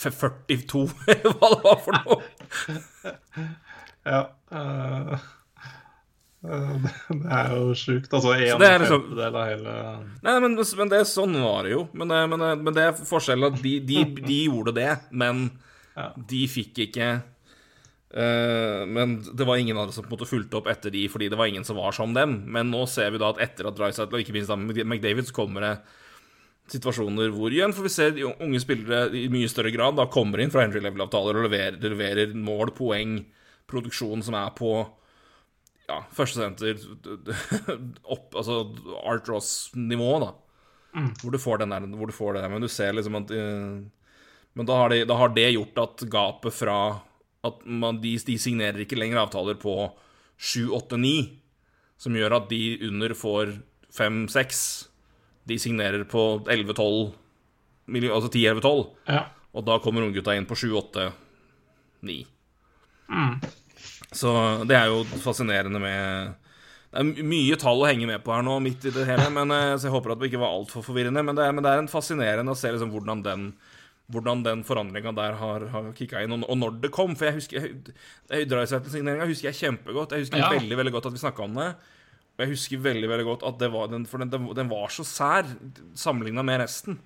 42, 0.00 0.86
hva 1.40 1.50
det 1.54 1.60
var 1.64 1.80
for 1.84 1.96
noe. 1.96 2.18
ja. 4.12 4.20
Uh, 4.52 5.16
det 6.40 7.32
er 7.36 7.50
jo 7.52 7.74
sjukt. 7.76 8.12
Altså 8.16 8.32
en 8.32 8.44
liksom, 8.44 8.62
femtedel 8.64 9.34
av 9.36 9.48
hele 9.50 9.74
Nei, 10.24 10.36
men, 10.40 10.54
men, 10.56 10.92
det, 10.92 11.02
sånn 11.08 11.36
var 11.40 11.66
det 11.66 11.74
jo. 11.74 11.82
Men, 12.00 12.14
men, 12.32 12.46
men 12.64 12.76
det 12.76 12.86
er 12.86 12.96
forskjellen 12.96 13.50
at 13.50 13.60
de, 13.64 13.74
de, 13.84 14.04
de 14.20 14.38
gjorde 14.46 14.76
det, 14.76 14.92
men 15.12 15.46
ja. 15.96 16.10
de 16.16 16.46
fikk 16.48 16.84
ikke 16.88 17.10
men 18.10 19.12
det 19.22 19.46
var 19.46 19.60
ingen 19.60 19.78
andre 19.78 19.94
som 19.94 20.02
på 20.02 20.10
en 20.10 20.16
måte 20.16 20.26
fulgte 20.26 20.58
opp 20.58 20.66
etter 20.66 20.90
de, 20.90 21.04
fordi 21.12 21.28
det 21.30 21.38
var 21.38 21.46
ingen 21.46 21.66
som 21.66 21.78
var 21.78 21.94
som 21.94 22.10
dem. 22.16 22.40
Men 22.50 22.72
nå 22.72 22.82
ser 22.90 23.12
vi 23.14 23.20
da 23.22 23.28
at 23.30 23.42
etter 23.44 23.68
at 23.70 23.76
Drysaitl 23.78 24.16
og 24.16 24.24
ikke 24.24 24.34
minst 24.34 24.50
da 24.50 24.56
McDavid, 24.58 25.28
så 25.28 25.36
kommer 25.36 25.66
det 25.66 25.74
situasjoner 26.70 27.32
hvor 27.34 27.52
igjen 27.54 27.74
får 27.74 27.86
vi 27.86 27.92
se 27.92 28.08
unge 28.30 28.60
spillere 28.62 29.10
i 29.18 29.26
mye 29.32 29.50
større 29.50 29.72
grad 29.74 29.96
da 29.98 30.06
kommer 30.12 30.42
inn 30.42 30.52
fra 30.52 30.62
entry 30.62 30.82
level-avtaler 30.84 31.38
og 31.38 31.46
leverer, 31.48 31.78
leverer, 31.82 32.34
mål, 32.36 32.70
poeng, 32.76 33.16
produksjon 33.70 34.22
som 34.26 34.36
er 34.38 34.52
på 34.58 34.74
ja, 35.90 35.98
førstesenter 36.14 36.78
opp 38.14 38.36
Altså 38.38 38.60
Art 39.02 39.26
Ross-nivå, 39.30 40.10
da. 40.22 40.30
Mm. 40.94 41.08
Hvor, 41.22 41.34
du 41.34 41.38
får 41.42 41.62
den 41.62 41.74
der, 41.74 41.86
hvor 41.98 42.10
du 42.10 42.14
får 42.14 42.34
det 42.34 42.44
der. 42.44 42.52
Men 42.52 42.62
du 42.62 42.70
ser 42.70 42.94
liksom 42.94 43.18
at 43.18 43.30
uh, 43.30 43.78
Men 44.58 44.66
da 44.66 44.78
har, 44.78 44.90
det, 44.90 45.04
da 45.10 45.18
har 45.18 45.34
det 45.34 45.48
gjort 45.52 45.82
at 45.82 46.04
gapet 46.10 46.54
fra 46.54 46.78
at 47.46 47.64
man, 47.64 48.00
de, 48.02 48.16
de, 48.26 48.36
signerer 48.40 48.84
ikke 48.84 48.98
lenger 48.98 49.22
avtaler 49.22 49.56
på 49.60 49.74
7, 50.36 50.70
8, 50.76 50.98
9, 51.00 51.14
som 52.00 52.16
gjør 52.16 52.36
at 52.40 52.50
de 52.52 52.62
under 52.88 53.14
får 53.16 53.54
5, 53.96 54.22
6. 54.32 54.62
De 55.48 55.58
signerer 55.60 56.04
på 56.08 56.44
11, 56.48 56.76
12 56.76 57.16
Altså 57.90 58.28
10, 58.30 58.44
11, 58.46 58.60
12. 58.62 58.82
Ja. 59.10 59.24
Og 59.50 59.64
da 59.66 59.80
kommer 59.82 60.04
unggutta 60.06 60.36
inn 60.38 60.46
på 60.46 60.54
7, 60.54 60.68
8, 60.78 61.08
9. 62.06 62.18
Mm. 63.10 63.32
Så 64.14 64.30
det 64.68 64.76
er 64.78 64.92
jo 64.92 65.00
fascinerende 65.22 65.80
med 65.82 66.36
Det 66.90 67.02
er 67.02 67.26
mye 67.26 67.56
tall 67.58 67.82
å 67.82 67.88
henge 67.88 68.06
med 68.06 68.22
på 68.22 68.34
her 68.34 68.44
nå, 68.46 68.56
midt 68.62 68.86
i 68.86 68.92
det 68.94 69.06
hele, 69.06 69.28
men, 69.34 69.50
eh, 69.54 69.74
så 69.78 69.86
jeg 69.86 69.94
håper 69.94 70.14
at 70.14 70.22
det 70.22 70.30
ikke 70.30 70.42
var 70.42 70.54
altfor 70.54 70.82
forvirrende. 70.86 71.22
Men 71.22 71.38
det, 71.38 71.44
er, 71.46 71.54
men 71.54 71.66
det 71.66 71.72
er 71.72 71.82
en 71.82 71.90
fascinerende 71.90 72.54
å 72.54 72.58
se 72.58 72.70
liksom 72.70 72.90
hvordan 72.94 73.22
den 73.26 73.44
hvordan 74.10 74.42
den 74.46 74.64
forandringa 74.66 75.12
der 75.16 75.36
har, 75.40 75.66
har 75.72 75.92
kicka 75.96 76.22
inn, 76.24 76.34
og, 76.34 76.46
og, 76.48 76.58
når 76.58 76.80
det 76.82 76.90
kom. 76.94 77.14
For 77.18 77.28
jeg 77.28 77.38
husker 77.38 77.68
Høydragsettesigneringa 78.32 79.28
husker 79.30 79.50
jeg 79.50 79.60
kjempegodt. 79.60 80.16
Jeg 80.16 80.26
husker 80.26 80.42
ja. 80.42 80.50
veldig 80.56 80.80
veldig 80.80 80.94
godt 80.96 81.10
at 81.10 81.16
vi 81.16 81.22
snakka 81.22 81.46
om 81.46 81.60
det. 81.60 81.70
Og 82.34 82.44
jeg 82.44 82.52
husker 82.54 82.82
veldig 82.88 83.08
veldig 83.10 83.28
godt 83.28 83.46
at 83.50 83.60
det 83.60 83.70
var 83.74 83.92
den, 83.92 84.06
for 84.08 84.22
den, 84.22 84.50
den 84.56 84.70
var 84.70 84.92
så 84.94 85.06
sær 85.06 85.48
sammenligna 85.98 86.44
med 86.46 86.62
resten. 86.64 87.00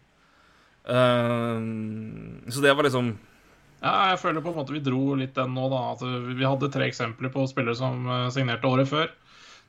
Uh, 0.84 2.44
så 2.52 2.60
det 2.60 2.74
var 2.76 2.84
liksom 2.84 3.14
Ja, 3.80 4.10
jeg 4.10 4.18
føler 4.20 4.42
på 4.44 4.50
en 4.52 4.58
måte 4.58 4.74
vi 4.74 4.82
dro 4.84 5.14
litt 5.16 5.34
den 5.36 5.56
nå, 5.56 5.68
da. 5.72 5.82
At 5.92 6.04
vi 6.04 6.44
hadde 6.44 6.72
tre 6.72 6.88
eksempler 6.88 7.32
på 7.32 7.44
spillere 7.50 7.76
som 7.76 8.06
eh, 8.08 8.30
signerte 8.32 8.68
året 8.68 8.88
før 8.88 9.10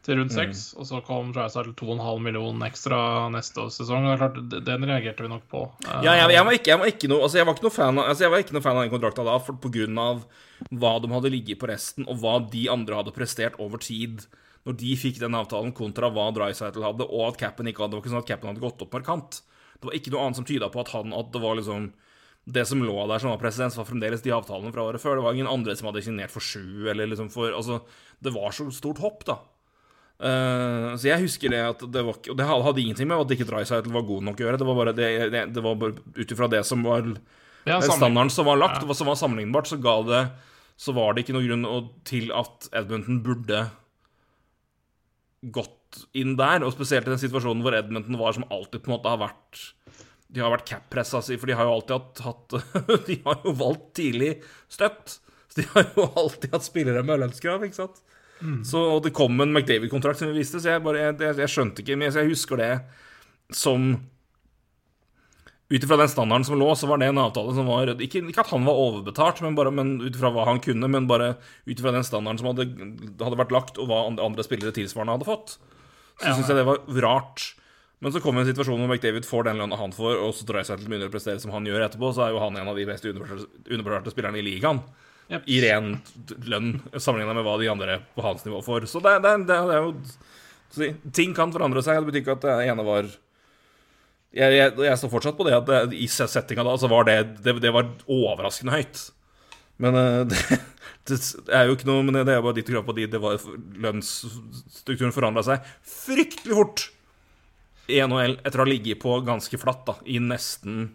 til 0.06 0.20
rundt 0.20 0.34
mm. 0.34 0.38
seks. 0.38 0.64
Mm. 0.74 0.80
Og 0.80 0.88
så 0.90 1.02
kom 1.06 1.32
Drysdale 1.36 1.74
2,5 1.78 2.24
millioner 2.24 2.70
ekstra 2.70 3.00
neste 3.34 3.68
sesong. 3.74 4.08
Er 4.12 4.22
klart, 4.22 4.40
Den 4.54 4.88
reagerte 4.88 5.26
vi 5.26 5.32
nok 5.32 5.48
på. 5.52 5.66
Ja, 5.88 6.14
jeg, 6.14 6.32
jeg, 6.36 6.46
var, 6.48 6.58
ikke, 6.60 6.72
jeg 6.72 6.82
var, 6.82 6.94
ikke, 6.94 7.12
noe, 7.12 7.26
altså 7.26 7.42
jeg 7.42 7.50
var 7.50 7.58
ikke 7.58 7.68
noe 7.68 7.78
fan 7.78 8.02
av, 8.02 8.10
altså 8.14 8.26
jeg 8.26 8.34
var 8.34 8.46
ikke 8.46 8.58
noe 8.58 8.66
fan 8.66 8.80
av 8.80 8.86
den 8.86 8.94
kontrakta 8.94 9.28
da, 9.28 9.36
for, 9.42 9.60
på 9.62 9.74
grunn 9.74 10.02
av 10.02 10.24
hva 10.72 10.96
de 11.04 11.12
hadde 11.12 11.34
ligget 11.34 11.62
på 11.62 11.70
resten, 11.70 12.08
og 12.10 12.22
hva 12.22 12.38
de 12.54 12.66
andre 12.72 13.02
hadde 13.02 13.16
prestert 13.16 13.60
over 13.62 13.82
tid. 13.82 14.28
Når 14.66 14.80
de 14.82 14.96
fikk 14.98 15.20
den 15.22 15.38
avtalen, 15.38 15.76
kontra 15.78 16.10
hva 16.14 16.32
Drysdale 16.34 16.86
hadde, 16.86 17.06
og 17.06 17.28
at 17.32 17.42
capen 17.42 17.70
ikke 17.70 17.86
hadde 17.86 17.94
Det 17.94 18.00
var 18.00 18.06
ikke 18.06 18.16
sånn 18.16 18.24
at 18.24 18.32
capen 18.32 18.52
hadde 18.52 18.64
gått 18.64 18.82
opp 18.86 18.98
markant. 18.98 19.42
Det 19.76 19.90
var 19.90 19.98
ikke 20.00 20.14
noe 20.14 20.26
annet 20.26 20.40
som 20.40 20.48
tyda 20.48 20.72
på 20.74 20.82
at 20.82 20.94
han 20.96 21.14
at 21.14 21.30
det 21.34 21.42
var 21.44 21.60
liksom 21.60 21.92
det 22.46 22.62
som 22.70 22.82
lå 22.86 22.96
der 23.10 23.22
som 23.22 23.32
var 23.32 23.42
presedens, 23.42 23.78
var 23.78 23.88
fremdeles 23.88 24.22
de 24.22 24.34
avtalene 24.34 24.70
fra 24.74 24.86
året 24.86 25.02
før. 25.02 25.18
Det 25.18 25.26
var 25.26 25.34
ingen 25.38 25.50
andre 25.50 25.74
som 25.78 25.90
hadde 25.90 26.04
signert 26.06 26.34
for 26.34 26.46
sju, 26.46 26.86
eller 26.92 27.10
liksom 27.10 27.32
for 27.34 27.54
Altså, 27.58 27.80
det 28.22 28.34
var 28.36 28.54
så 28.54 28.68
stort 28.74 29.02
hopp, 29.02 29.26
da. 29.26 29.40
Uh, 30.16 30.96
så 30.96 31.10
jeg 31.10 31.26
husker 31.26 31.52
det 31.52 31.60
at 31.60 31.82
det 31.92 32.02
var 32.08 32.16
Og 32.16 32.38
det 32.40 32.46
hadde 32.48 32.80
ingenting 32.80 33.10
med 33.10 33.20
at 33.20 33.34
ikke 33.36 33.48
Drycytle 33.50 33.92
var 33.92 34.06
god 34.08 34.24
nok 34.30 34.40
å 34.40 34.46
gjøre. 34.46 34.60
Det 34.62 34.68
var 34.70 34.78
bare, 34.80 34.94
det, 34.96 35.10
det, 35.34 35.42
det 35.56 35.64
var 35.64 35.76
bare 35.82 36.00
ut 36.16 36.36
ifra 36.38 36.48
det 36.52 36.62
som 36.68 36.86
var 36.88 37.10
ja, 37.66 37.82
standarden 37.82 38.32
som 38.32 38.48
var 38.48 38.62
lagt, 38.62 38.86
ja. 38.86 38.96
som 38.96 39.10
var 39.10 39.20
sammenlignbart, 39.20 39.68
så 39.68 39.80
ga 39.82 39.98
det 40.08 40.22
så 40.76 40.92
var 40.96 41.14
det 41.14 41.24
ikke 41.24 41.36
noen 41.36 41.48
grunn 41.48 41.90
til 42.08 42.32
at 42.36 42.68
Edmonton 42.76 43.22
burde 43.24 43.62
gått 45.56 46.02
inn 46.18 46.36
der. 46.40 46.66
Og 46.66 46.74
spesielt 46.76 47.08
i 47.08 47.14
den 47.14 47.22
situasjonen 47.22 47.64
hvor 47.64 47.78
Edmonton 47.78 48.20
var 48.20 48.36
som 48.36 48.48
alltid 48.52 48.84
på 48.84 48.92
en 48.92 48.98
måte 48.98 49.14
har 49.14 49.22
vært 49.24 49.62
De 50.28 50.44
har 50.44 50.52
vært 50.52 50.68
cap-pressa 50.68 51.22
si, 51.24 51.38
for 51.40 51.48
de 51.48 51.56
har 51.56 51.70
jo 51.70 51.78
alltid 51.78 51.96
hatt, 51.96 52.24
hatt 52.26 53.06
De 53.10 53.20
har 53.24 53.40
jo 53.46 53.56
valgt 53.56 53.94
tidlig 54.02 54.34
støtt. 54.68 55.20
Så 55.48 55.62
de 55.62 55.70
har 55.72 55.88
jo 55.96 56.10
alltid 56.12 56.58
hatt 56.58 56.68
spillere 56.68 57.06
med 57.08 57.24
lønnskrav, 57.24 57.64
ikke 57.64 57.84
sant. 57.86 58.04
Mm. 58.42 58.60
Så, 58.68 58.82
og 58.98 59.04
det 59.06 59.14
kom 59.16 59.40
en 59.40 59.54
McDavid-kontrakt 59.54 60.20
som 60.20 60.32
vi 60.32 60.42
viste, 60.42 60.60
så 60.60 60.76
jeg, 60.76 60.84
bare, 60.84 61.08
jeg, 61.08 61.38
jeg, 61.40 61.52
skjønte 61.52 61.82
ikke 61.82 61.96
Men 61.96 62.12
jeg 62.12 62.28
husker 62.34 62.60
det 62.60 62.74
som 63.56 63.94
ut 65.70 65.84
ifra 65.84 65.98
den 65.98 66.10
standarden 66.12 66.46
som 66.46 66.60
lå, 66.60 66.68
så 66.78 66.88
var 66.90 67.00
det 67.02 67.08
en 67.10 67.22
avtale 67.24 67.54
som 67.58 67.66
var 67.66 67.90
Ikke, 67.96 68.22
ikke 68.22 68.44
at 68.44 68.52
han 68.54 68.68
var 68.68 68.78
overbetalt, 68.78 69.42
men, 69.42 69.56
bare, 69.58 69.72
men 69.74 69.96
ut 70.04 70.14
ifra 70.14 70.30
hva 70.34 70.46
han 70.50 70.62
kunne, 70.62 70.90
men 70.92 71.08
bare 71.10 71.36
ut 71.66 71.74
ifra 71.80 71.94
den 71.96 72.06
standarden 72.06 72.42
som 72.42 72.52
hadde, 72.52 72.68
hadde, 73.18 73.40
vært 73.40 73.56
lagt, 73.56 73.80
og 73.82 73.90
hva 73.90 74.04
andre 74.12 74.46
spillere 74.46 74.76
tilsvarende 74.76 75.18
hadde 75.18 75.30
fått. 75.30 75.56
Så 76.20 76.30
ja, 76.30 76.36
syns 76.36 76.52
jeg 76.52 76.60
det 76.60 76.68
var 76.68 76.84
rart. 77.08 77.48
Men 78.04 78.14
så 78.14 78.22
kommer 78.22 78.44
en 78.44 78.50
situasjon 78.52 78.78
hvor 78.78 78.92
McDavid 78.92 79.26
får 79.26 79.48
den 79.48 79.64
lønna 79.64 79.80
han 79.80 79.96
får, 79.96 80.20
og 80.22 80.36
så 80.38 80.46
drar 80.46 80.68
seg 80.68 80.84
til 80.84 81.08
å 81.08 81.10
prestere 81.10 81.42
som 81.42 81.56
han 81.56 81.66
gjør 81.66 81.88
etterpå, 81.88 82.12
så 82.14 82.28
er 82.28 82.36
jo 82.36 82.44
han 82.44 82.60
en 82.60 82.70
av 82.70 82.78
de 82.78 82.86
mest 82.86 83.08
underbetalte 83.10 84.14
spillerne 84.14 84.38
i 84.42 84.46
ligaen. 84.46 84.84
I 85.26 85.58
ren 85.64 85.96
lønn, 86.46 86.76
sammenligna 86.94 87.34
med 87.34 87.46
hva 87.48 87.56
de 87.58 87.70
andre 87.72 88.00
på 88.14 88.26
hans 88.26 88.46
nivå 88.46 88.62
får. 88.66 88.86
Så 88.92 89.02
det, 89.02 89.18
det, 89.26 89.32
det, 89.50 89.60
det 89.70 89.78
er 89.78 89.86
jo 89.88 89.96
Ting 91.16 91.32
kan 91.34 91.54
forandre 91.54 91.82
seg. 91.86 92.02
Det 92.02 92.10
betyr 92.10 92.22
ikke 92.22 92.36
at 92.36 92.46
det 92.46 92.56
ene 92.68 92.84
var 92.86 93.08
jeg, 94.36 94.52
jeg, 94.52 94.72
jeg, 94.84 95.00
står 95.00 95.12
fortsatt 95.14 95.38
på 95.38 95.46
det 95.48 95.56
at 95.56 95.70
det, 95.70 95.82
i 95.96 96.08
settinga 96.12 96.66
da 96.68 96.74
så 96.80 96.90
var 96.92 97.08
det, 97.08 97.20
det, 97.46 97.72
var 97.72 97.88
overraskende 98.12 98.76
høyt. 98.76 99.04
Men 99.80 99.96
uh, 99.96 100.26
det, 100.28 100.60
det, 101.08 101.20
er 101.56 101.70
jo 101.70 101.76
ikke 101.76 101.88
noe 101.88 102.04
Men 102.04 102.22
det 102.22 102.32
er 102.32 102.44
bare 102.44 102.56
ditt 102.56 102.70
krav 102.70 102.86
på 102.88 102.96
de 102.96 103.10
det 103.12 103.20
var 103.20 103.42
Lønnsstrukturen 103.84 105.12
forandra 105.16 105.44
seg 105.44 105.66
fryktelig 105.84 106.56
fort 106.56 106.86
i 107.92 108.00
NHL 108.00 108.38
etter 108.40 108.62
å 108.62 108.64
ha 108.64 108.70
ligget 108.70 109.02
på 109.04 109.18
ganske 109.28 109.60
flatt 109.62 109.84
da, 109.88 109.98
i 110.10 110.18
nesten 110.24 110.88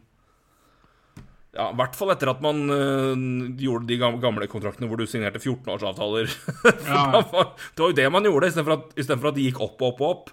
ja, 1.50 1.64
I 1.72 1.76
hvert 1.80 1.96
fall 1.98 2.12
etter 2.14 2.30
at 2.30 2.42
man 2.44 2.60
uh, 2.70 3.22
gjorde 3.58 3.88
de 3.88 3.96
gamle 3.98 4.46
kontraktene 4.50 4.86
hvor 4.90 5.00
du 5.00 5.08
signerte 5.10 5.42
14-årsavtaler. 5.42 6.30
Ja. 6.90 7.22
det 7.22 7.82
var 7.82 7.90
jo 7.90 7.96
det 7.96 8.06
man 8.12 8.28
gjorde, 8.28 8.52
istedenfor 8.52 8.76
at, 8.76 8.92
i 8.94 9.06
for 9.10 9.30
at 9.32 9.38
de 9.38 9.48
gikk 9.48 9.58
opp 9.64 9.82
og 9.82 9.88
opp 9.94 10.00
og 10.04 10.12
opp 10.14 10.30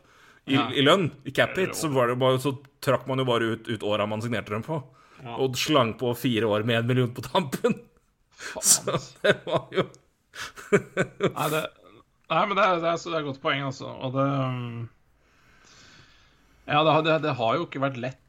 i, 0.47 0.55
ja. 0.55 0.67
i 0.71 0.83
lønn, 0.85 1.09
i 1.27 1.33
cap 1.35 1.57
hit, 1.59 1.75
så, 1.75 1.89
bare, 1.91 2.37
så, 2.39 2.53
trakk 2.83 3.07
man 3.09 3.19
jo 3.19 3.25
bare 3.27 3.51
ut, 3.51 3.67
ut 3.67 3.83
åra 3.83 4.05
man 4.07 4.21
signerte 4.23 4.53
dem 4.53 4.63
på. 4.63 4.77
Ja. 5.23 5.39
Og 5.41 5.57
slang 5.59 5.95
på 5.99 6.13
fire 6.15 6.47
år 6.47 6.65
med 6.67 6.83
en 6.83 6.91
million 6.91 7.09
på 7.13 7.25
tampen. 7.25 7.79
Så 8.61 8.93
det 9.23 9.33
var 9.47 9.65
jo 9.73 9.87
Nei, 10.69 11.47
det, 11.49 11.61
nei, 12.29 12.41
men 12.45 12.53
det 12.53 12.61
er, 12.61 12.75
det, 12.83 12.91
er, 12.91 12.99
det 13.01 13.09
er, 13.09 13.17
et 13.17 13.25
godt 13.25 13.41
poeng, 13.41 13.63
altså. 13.65 13.89
Og 14.05 14.13
det 14.13 14.25
um, 14.29 14.83
Ja, 16.67 16.83
det, 16.85 17.15
det, 17.25 17.33
har 17.39 17.57
jo 17.57 17.65
ikke 17.65 17.81
vært 17.81 17.97
lett 18.03 18.21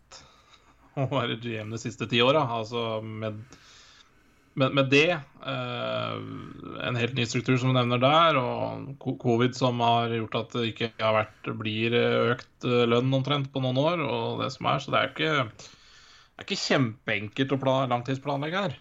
å 1.06 1.08
være 1.12 1.40
GM 1.42 1.74
de 1.74 1.80
siste 1.80 2.08
ti 2.10 2.22
åra. 2.24 2.44
Altså 2.58 3.00
med 3.04 3.40
med, 4.58 4.74
med 4.74 4.90
det, 4.90 5.10
eh, 5.46 6.14
en 6.88 6.98
helt 6.98 7.14
ny 7.14 7.26
struktur 7.28 7.58
som 7.60 7.70
du 7.70 7.76
nevner 7.76 8.00
der, 8.02 8.38
og 8.40 9.06
covid 9.22 9.54
som 9.56 9.78
har 9.84 10.12
gjort 10.14 10.38
at 10.40 10.56
det 10.56 10.64
ikke 10.72 10.90
har 10.98 11.14
vært, 11.14 11.50
blir 11.60 11.94
økt 12.34 12.66
eh, 12.66 12.86
lønn 12.90 13.14
omtrent 13.14 13.52
på 13.54 13.62
noen 13.62 13.78
år, 13.82 14.02
og 14.02 14.42
det 14.42 14.50
som 14.54 14.70
er, 14.70 14.82
så 14.82 14.94
det 14.94 15.00
er 15.00 15.12
ikke, 15.12 15.32
det 15.46 16.42
er 16.42 16.48
ikke 16.48 16.60
kjempeenkelt 16.64 17.54
å 17.54 17.78
langtidsplanlegge 17.92 18.64
her. 18.66 18.76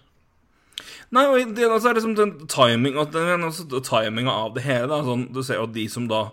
Nei, 1.13 1.23
og 1.25 1.53
det, 1.57 1.69
altså, 1.69 1.91
er 1.91 1.99
liksom 1.99 2.17
den 2.17 2.35
timing, 2.49 2.97
altså, 2.97 3.69
av 4.33 4.57
det 4.57 4.65
hele. 4.65 4.89
Da, 4.91 5.01
sånn, 5.05 5.29
du 5.33 5.41
ser 5.45 5.61
jo 5.61 5.69
de 5.73 5.87
som 5.89 6.09
da 6.09 6.27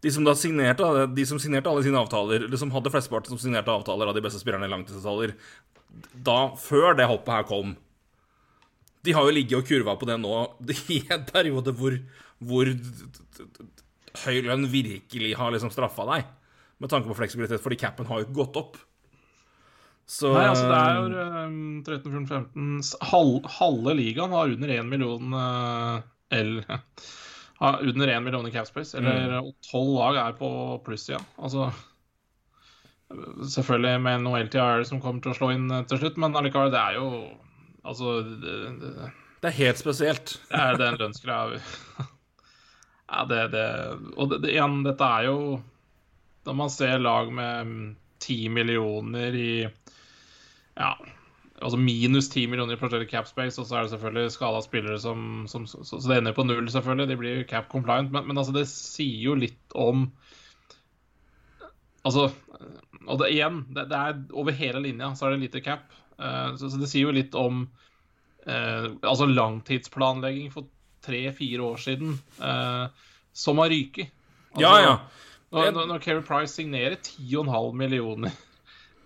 de 0.00 0.12
som 0.14 0.24
da 0.24 0.34
signerte, 0.38 0.86
de 1.12 1.26
som 1.28 1.40
signerte 1.40 1.68
alle 1.68 1.84
sine 1.84 2.00
avtaler, 2.00 2.46
eller 2.46 2.60
som 2.60 2.72
hadde 2.72 2.92
flesteparten 2.92 3.34
som 3.34 3.40
signerte 3.42 3.72
avtaler 3.72 4.08
av 4.08 4.16
de 4.16 4.24
beste 4.24 4.40
spillerne 4.40 4.68
i 4.68 4.72
langtidsavtaler, 4.72 5.34
da, 6.14 6.40
før 6.60 6.96
det 6.96 7.08
hoppet 7.10 7.34
her 7.34 7.48
kom, 7.48 7.74
de 9.04 9.14
har 9.16 9.26
jo 9.26 9.34
ligget 9.34 9.58
og 9.60 9.68
kurva 9.68 9.96
på 10.00 10.08
det 10.08 10.18
nå 10.20 10.34
i 10.96 11.00
en 11.12 11.24
periode 11.28 11.72
hvor, 11.76 11.96
hvor 12.40 12.68
høy 14.24 14.36
lønn 14.46 14.68
virkelig 14.72 15.34
har 15.38 15.52
liksom 15.54 15.72
straffa 15.72 16.06
deg. 16.14 16.28
Med 16.80 16.92
tanke 16.92 17.10
på 17.10 17.16
fleksibilitet, 17.18 17.60
fordi 17.60 17.76
capen 17.80 18.08
har 18.08 18.20
jo 18.20 18.28
ikke 18.28 18.38
gått 18.38 18.56
opp. 18.60 18.78
Så 20.10 20.32
Nei, 20.32 20.46
altså 20.48 20.66
det 20.66 20.78
er 20.80 20.96
jo 20.96 21.26
um, 21.46 21.58
13-14-15 21.86 23.04
halv, 23.12 23.44
Halve 23.60 23.92
ligaen 23.94 24.32
har 24.34 24.54
under 24.56 24.72
1 24.74 24.88
million 24.90 25.36
uh, 25.36 26.00
L 26.34 26.56
har 27.60 27.82
under 27.84 28.08
1 28.08 28.22
million 28.24 28.46
i 28.48 28.52
capspace. 28.54 28.96
Eller 28.98 29.38
mm. 29.38 29.52
lag 29.94 30.16
er 30.16 30.36
på 30.38 30.50
plussida. 30.84 31.20
Altså 31.36 31.70
Selvfølgelig 33.10 34.00
med 34.04 34.22
noe 34.22 34.38
LTR 34.44 34.84
som 34.86 35.00
kommer 35.02 35.22
til 35.22 35.32
å 35.32 35.36
slå 35.36 35.48
inn 35.50 35.66
til 35.90 35.98
slutt, 35.98 36.18
men 36.20 36.36
allikevel, 36.38 36.70
det 36.70 36.78
er 36.78 37.00
jo 37.00 37.08
Altså 37.80 38.20
det, 38.22 38.54
det, 38.78 38.90
det 39.40 39.48
er 39.48 39.56
helt 39.56 39.80
spesielt. 39.80 40.34
Det 40.50 40.60
er 40.60 40.80
den 40.80 41.00
lønnsgreia. 41.00 41.60
Ja, 43.10 43.24
det, 43.26 43.48
det 43.50 43.64
Og 44.14 44.30
det, 44.30 44.52
igjen, 44.52 44.84
dette 44.86 45.02
er 45.02 45.24
jo 45.26 45.38
Når 46.46 46.54
man 46.60 46.70
ser 46.70 47.00
lag 47.02 47.32
med 47.34 47.96
ti 48.22 48.44
millioner 48.52 49.34
i 49.34 49.54
Ja, 49.64 50.92
altså 51.60 51.78
minus 51.80 52.28
10 52.32 52.46
millioner 52.50 52.76
i 52.76 52.80
prosjektet 52.80 53.10
Capspace, 53.12 53.60
og 53.60 53.68
så 53.68 53.76
er 53.76 53.86
det 53.86 53.92
selvfølgelig 53.94 54.34
skada 54.34 54.62
spillere 54.64 54.98
som, 55.02 55.44
som 55.50 55.66
så, 55.68 55.82
så, 55.84 56.00
det 56.08 56.20
ender 56.20 56.36
på 56.36 56.46
null, 56.46 56.68
selvfølgelig. 56.72 57.08
De 57.10 57.18
blir 57.20 57.42
cap 57.48 57.68
compliant, 57.72 58.12
men, 58.12 58.26
men 58.28 58.40
altså, 58.40 58.54
det 58.56 58.66
sier 58.70 59.30
jo 59.30 59.38
litt 59.38 59.78
om 59.78 60.10
Altså, 62.00 62.30
og 63.04 63.18
det 63.20 63.26
igjen, 63.34 63.58
det, 63.76 63.82
det, 63.90 63.98
er 63.98 64.20
over 64.32 64.54
hele 64.56 64.80
linja 64.80 65.10
så 65.12 65.26
er 65.26 65.34
det 65.34 65.42
lite 65.42 65.60
cap. 65.60 65.90
Uh, 66.16 66.56
så, 66.56 66.70
så, 66.72 66.78
det 66.80 66.88
sier 66.88 67.10
jo 67.10 67.12
litt 67.12 67.36
om 67.36 67.66
uh, 68.46 68.86
altså 69.04 69.26
langtidsplanlegging 69.28 70.48
for 70.54 70.70
tre-fire 71.04 71.60
år 71.60 71.76
siden 71.84 72.14
uh, 72.40 72.88
som 73.36 73.60
har 73.60 73.68
ryket. 73.68 74.08
Altså, 74.54 74.64
ja, 74.64 74.72
ja. 74.80 74.94
Når, 75.52 75.74
når, 75.76 75.90
når 75.92 76.02
Keri 76.06 76.24
Price 76.24 76.56
signerer 76.56 76.96
10,5 76.96 77.76
millioner 77.76 78.32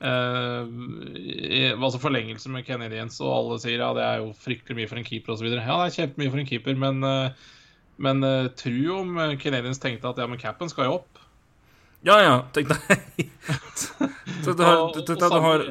i, 0.05 1.61
altså 1.73 2.01
forlengelse 2.03 2.51
med 2.53 2.67
Canadiens, 2.67 3.17
og 3.25 3.33
alle 3.33 3.59
sier 3.63 3.81
ja, 3.81 3.91
det 3.97 4.05
er 4.05 4.23
jo 4.23 4.31
fryktelig 4.37 4.77
mye 4.79 4.91
for 4.91 5.01
en 5.01 5.07
keeper 5.07 5.35
osv. 5.35 5.49
Ja, 5.49 5.63
det 5.65 5.87
er 5.87 5.97
kjempemye 5.97 6.33
for 6.35 6.43
en 6.43 6.49
keeper, 6.51 6.77
men, 6.77 7.01
men 8.05 8.29
tro 8.61 8.99
om 8.99 9.17
Canadiens 9.41 9.81
tenkte 9.81 10.11
at 10.13 10.21
ja, 10.21 10.29
men 10.29 10.41
capen 10.43 10.73
skal 10.73 10.91
jo 10.91 10.99
opp. 10.99 11.25
Ja, 12.05 12.21
ja. 12.21 12.35
Tenk 12.53 12.69
deg 12.69 13.31
Så 14.45 14.53
du 14.53 14.61
har, 14.61 14.77
og, 14.83 14.97
du, 14.99 15.15
du 15.17 15.39
har 15.41 15.65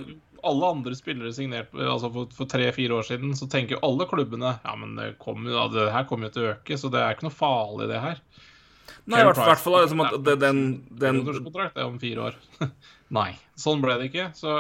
alle 0.43 0.69
andre 0.75 0.95
spillere 0.97 1.34
signert 1.36 1.73
altså 1.77 2.09
for, 2.11 2.47
tre-fire 2.49 2.97
år 2.97 3.05
siden, 3.07 3.36
så 3.38 3.47
tenker 3.49 3.81
alle 3.86 4.07
klubbene 4.09 4.55
ja, 4.57 4.73
men 4.79 4.97
det, 4.97 5.13
kom, 5.21 5.45
ja, 5.47 5.67
det 5.71 5.91
her 5.93 6.07
kommer 6.09 6.27
jo 6.27 6.36
til 6.36 6.45
å 6.45 6.49
øke, 6.55 6.79
så 6.79 6.91
det 6.91 7.03
er 7.03 7.15
ikke 7.15 7.29
noe 7.29 7.38
farlig, 7.38 7.88
det 7.91 8.01
her. 8.03 8.19
Nei, 9.03 9.19
i 9.19 9.27
hvert 9.27 9.59
fall 9.59 9.81
liksom 9.81 10.01
at 10.03 10.17
det, 10.23 10.38
den, 10.39 10.59
den 10.88 11.21
Det 11.27 11.63
er 11.75 11.86
om 11.86 11.97
fire 11.99 12.29
år. 12.29 12.38
Nei, 13.14 13.32
sånn 13.59 13.82
ble 13.84 13.99
det 13.99 14.09
ikke. 14.09 14.28
Så 14.38 14.57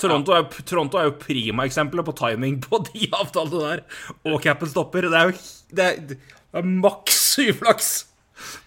Toronto 0.00 0.34
er, 0.36 0.48
Toronto 0.68 1.00
er 1.00 1.08
jo 1.08 1.16
prima-eksempelet 1.20 2.06
på 2.06 2.16
timing 2.16 2.58
på 2.64 2.80
de 2.90 3.08
avtalene 3.16 3.62
der, 3.62 3.86
og 4.28 4.42
capen 4.44 4.72
stopper. 4.72 5.08
Det 5.12 5.20
er 5.20 5.30
jo 5.30 5.38
det 5.76 5.86
er, 5.86 6.02
det 6.10 6.18
er 6.60 6.68
maks 6.68 7.22
uflaks 7.42 7.90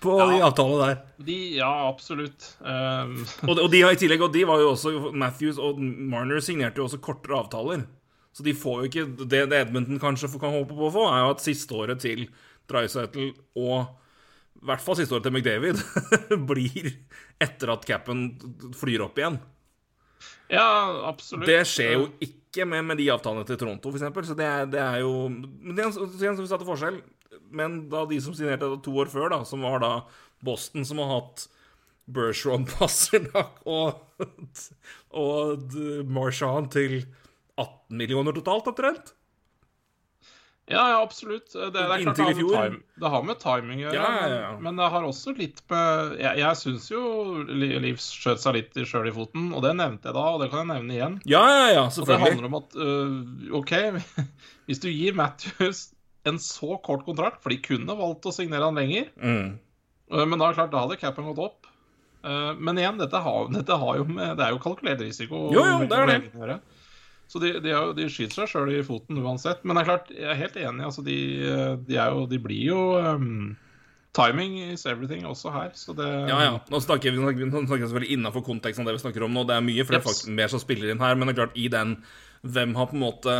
på 0.01 0.15
ja, 0.17 0.25
de 0.31 0.41
avtalene 0.45 0.87
der. 0.87 1.03
De, 1.27 1.37
ja, 1.59 1.69
absolutt. 1.89 2.49
Um... 2.59 3.21
og, 3.45 3.55
og, 3.57 3.67
de, 3.73 3.83
i 3.85 4.01
tillegg, 4.01 4.25
og 4.25 4.33
de 4.33 4.45
var 4.49 4.61
jo 4.63 4.73
også 4.73 5.13
Matthews 5.13 5.61
og 5.61 5.79
Marner 5.81 6.41
signerte 6.43 6.81
jo 6.81 6.89
også 6.89 7.01
kortere 7.03 7.37
avtaler. 7.43 7.85
Så 8.33 8.45
de 8.45 8.53
får 8.55 8.75
jo 8.77 8.87
ikke 8.87 9.05
Det, 9.25 9.39
det 9.51 9.57
Edmonton 9.57 9.99
kanskje 10.01 10.29
kan 10.39 10.53
håpe 10.53 10.75
på 10.77 10.85
å 10.87 10.93
få, 10.93 11.07
er 11.11 11.25
jo 11.25 11.31
at 11.33 11.43
siste 11.43 11.75
året 11.75 12.01
til 12.01 12.27
Drysettle 12.69 13.31
og 13.57 13.89
i 14.59 14.67
hvert 14.67 14.83
fall 14.83 14.97
siste 14.99 15.15
året 15.15 15.27
til 15.27 15.35
McDavid 15.35 15.79
blir 16.51 16.91
etter 17.41 17.71
at 17.71 17.87
capen 17.87 18.27
flyr 18.75 19.05
opp 19.05 19.19
igjen. 19.19 19.39
Ja, 20.51 20.65
absolutt. 21.07 21.47
Det 21.47 21.61
skjer 21.69 21.95
jo 21.95 22.09
ikke 22.25 22.65
med, 22.67 22.83
med 22.89 22.99
de 22.99 23.07
avtalene 23.13 23.45
til 23.47 23.59
Toronto, 23.61 23.93
f.eks. 23.93 24.31
Så 24.31 24.35
det 24.35 24.47
er, 24.47 24.67
det 24.67 24.81
er 24.81 25.03
jo 25.03 25.29
Men 25.29 25.77
det 25.77 25.85
er 25.85 25.93
en, 25.93 26.39
til 26.41 26.67
forskjell 26.67 26.99
men 27.51 27.85
da 27.91 28.03
de 28.09 28.19
som 28.21 28.35
signerte 28.37 28.69
to 28.85 28.93
år 29.01 29.09
før, 29.11 29.29
da, 29.33 29.43
som 29.47 29.63
var 29.65 29.81
da 29.83 29.93
Boston, 30.45 30.85
som 30.87 31.01
har 31.03 31.11
hatt 31.15 31.47
Bergeron, 32.09 32.65
Pasternak 32.73 33.61
og, 33.69 34.01
og 35.13 35.77
Marshan 36.09 36.69
til 36.73 37.01
18 37.59 37.97
millioner 37.99 38.35
totalt, 38.37 38.69
omtrent. 38.71 39.13
Ja, 40.69 40.83
ja, 40.91 40.97
absolutt. 41.01 41.49
Det, 41.53 41.71
det 41.73 41.81
er 41.81 42.03
klart 42.03 42.19
det 42.19 42.25
har, 42.27 42.39
time, 42.69 42.81
det 43.01 43.11
har 43.13 43.23
med 43.25 43.39
timing 43.41 43.79
å 43.79 43.83
gjøre. 43.87 43.95
Ja, 43.97 44.09
ja, 44.21 44.39
ja. 44.43 44.49
Men 44.61 44.77
det 44.77 44.89
har 44.93 45.07
også 45.07 45.33
litt 45.37 45.63
med 45.71 46.17
Jeg, 46.21 46.41
jeg 46.43 46.59
syns 46.59 46.89
jo 46.91 47.01
Liv 47.49 47.97
skjøt 48.03 48.43
seg 48.43 48.57
litt 48.59 48.77
sjøl 48.85 49.09
i 49.09 49.13
foten, 49.15 49.47
og 49.49 49.65
det 49.65 49.73
nevnte 49.79 50.11
jeg 50.11 50.17
da, 50.19 50.25
og 50.29 50.43
det 50.43 50.51
kan 50.53 50.61
jeg 50.61 50.69
nevne 50.75 50.97
igjen. 50.97 51.15
Ja, 51.29 51.41
ja, 51.49 51.63
ja, 51.73 51.85
selvfølgelig. 51.95 52.13
Og 52.13 52.21
det 52.21 52.27
handler 52.27 52.49
om 52.51 52.59
at 52.59 52.77
uh, 52.77 53.55
OK, 53.61 53.73
hvis 54.69 54.83
du 54.83 54.91
gir 54.93 55.17
Matthews 55.17 55.87
en 56.29 56.39
så 56.43 56.77
kort 56.85 57.05
kontrakt, 57.07 57.41
for 57.41 57.53
de 57.53 57.59
kunne 57.63 57.97
valgt 57.97 58.27
å 58.29 58.35
signere 58.35 58.69
han 58.69 58.77
lenger. 58.77 59.09
Mm. 59.17 59.57
Eh, 60.11 60.25
men 60.25 60.41
da, 60.41 60.51
klart, 60.53 60.73
da 60.73 60.83
hadde 60.83 60.99
capen 61.01 61.29
gått 61.31 61.41
opp. 61.49 61.69
Uh, 62.19 62.51
men 62.59 62.77
igjen, 62.77 62.97
dette 62.99 63.21
har, 63.23 63.45
dette 63.53 63.77
har 63.79 63.99
jo 64.01 64.05
med, 64.09 64.33
det 64.35 64.43
er 64.43 64.51
jo 64.51 64.59
kalkulert 64.61 64.99
risiko. 65.01 65.47
Jo, 65.55 65.63
jo, 65.63 65.85
det 65.87 65.99
er 66.03 66.09
det. 66.11 66.57
Så 67.29 67.39
de, 67.41 67.53
de, 67.61 67.73
de, 67.93 68.05
skyter 68.09 68.41
seg 68.41 68.49
sjøl 68.49 68.71
i 68.73 68.83
foten 68.85 69.19
uansett. 69.21 69.61
Men 69.61 69.77
det 69.77 69.83
er 69.83 69.89
klart, 69.91 70.07
jeg 70.13 70.29
er 70.33 70.39
helt 70.39 70.55
enig. 70.57 70.85
Altså, 70.87 71.03
de, 71.05 71.17
de, 71.85 71.97
jo, 71.99 72.23
de 72.29 72.39
blir 72.41 72.63
jo 72.71 72.79
um, 72.97 73.51
Timing 74.17 74.55
is 74.71 74.87
everything 74.89 75.27
også 75.29 75.51
her, 75.53 75.69
så 75.77 75.93
det 75.93 76.07
Ja, 76.07 76.39
ja. 76.41 76.55
Nå 76.73 76.79
snakker 76.81 77.13
vi, 77.13 77.21
nå 77.21 77.29
snakker 77.29 77.83
vi 77.83 77.89
selvfølgelig 77.91 78.15
innafor 78.17 78.41
konteksten 78.47 78.81
av 78.81 78.89
det 78.89 78.97
vi 78.97 79.03
snakker 79.03 79.27
om 79.27 79.37
nå. 79.37 79.45
Det 79.45 79.59
er 79.59 79.65
mye, 79.67 79.85
for 79.85 79.93
det 79.93 80.01
er 80.01 80.07
faktisk 80.07 80.31
mer 80.41 80.49
som 80.49 80.63
spiller 80.63 80.89
inn 80.89 81.03
her. 81.03 81.13
Men 81.15 81.29
det 81.29 81.35
er 81.35 81.41
klart, 81.43 81.59
i 81.59 81.69
den 81.71 81.99
Hvem 82.39 82.71
har 82.79 82.87
på 82.87 82.95
en 82.95 83.03
måte 83.03 83.33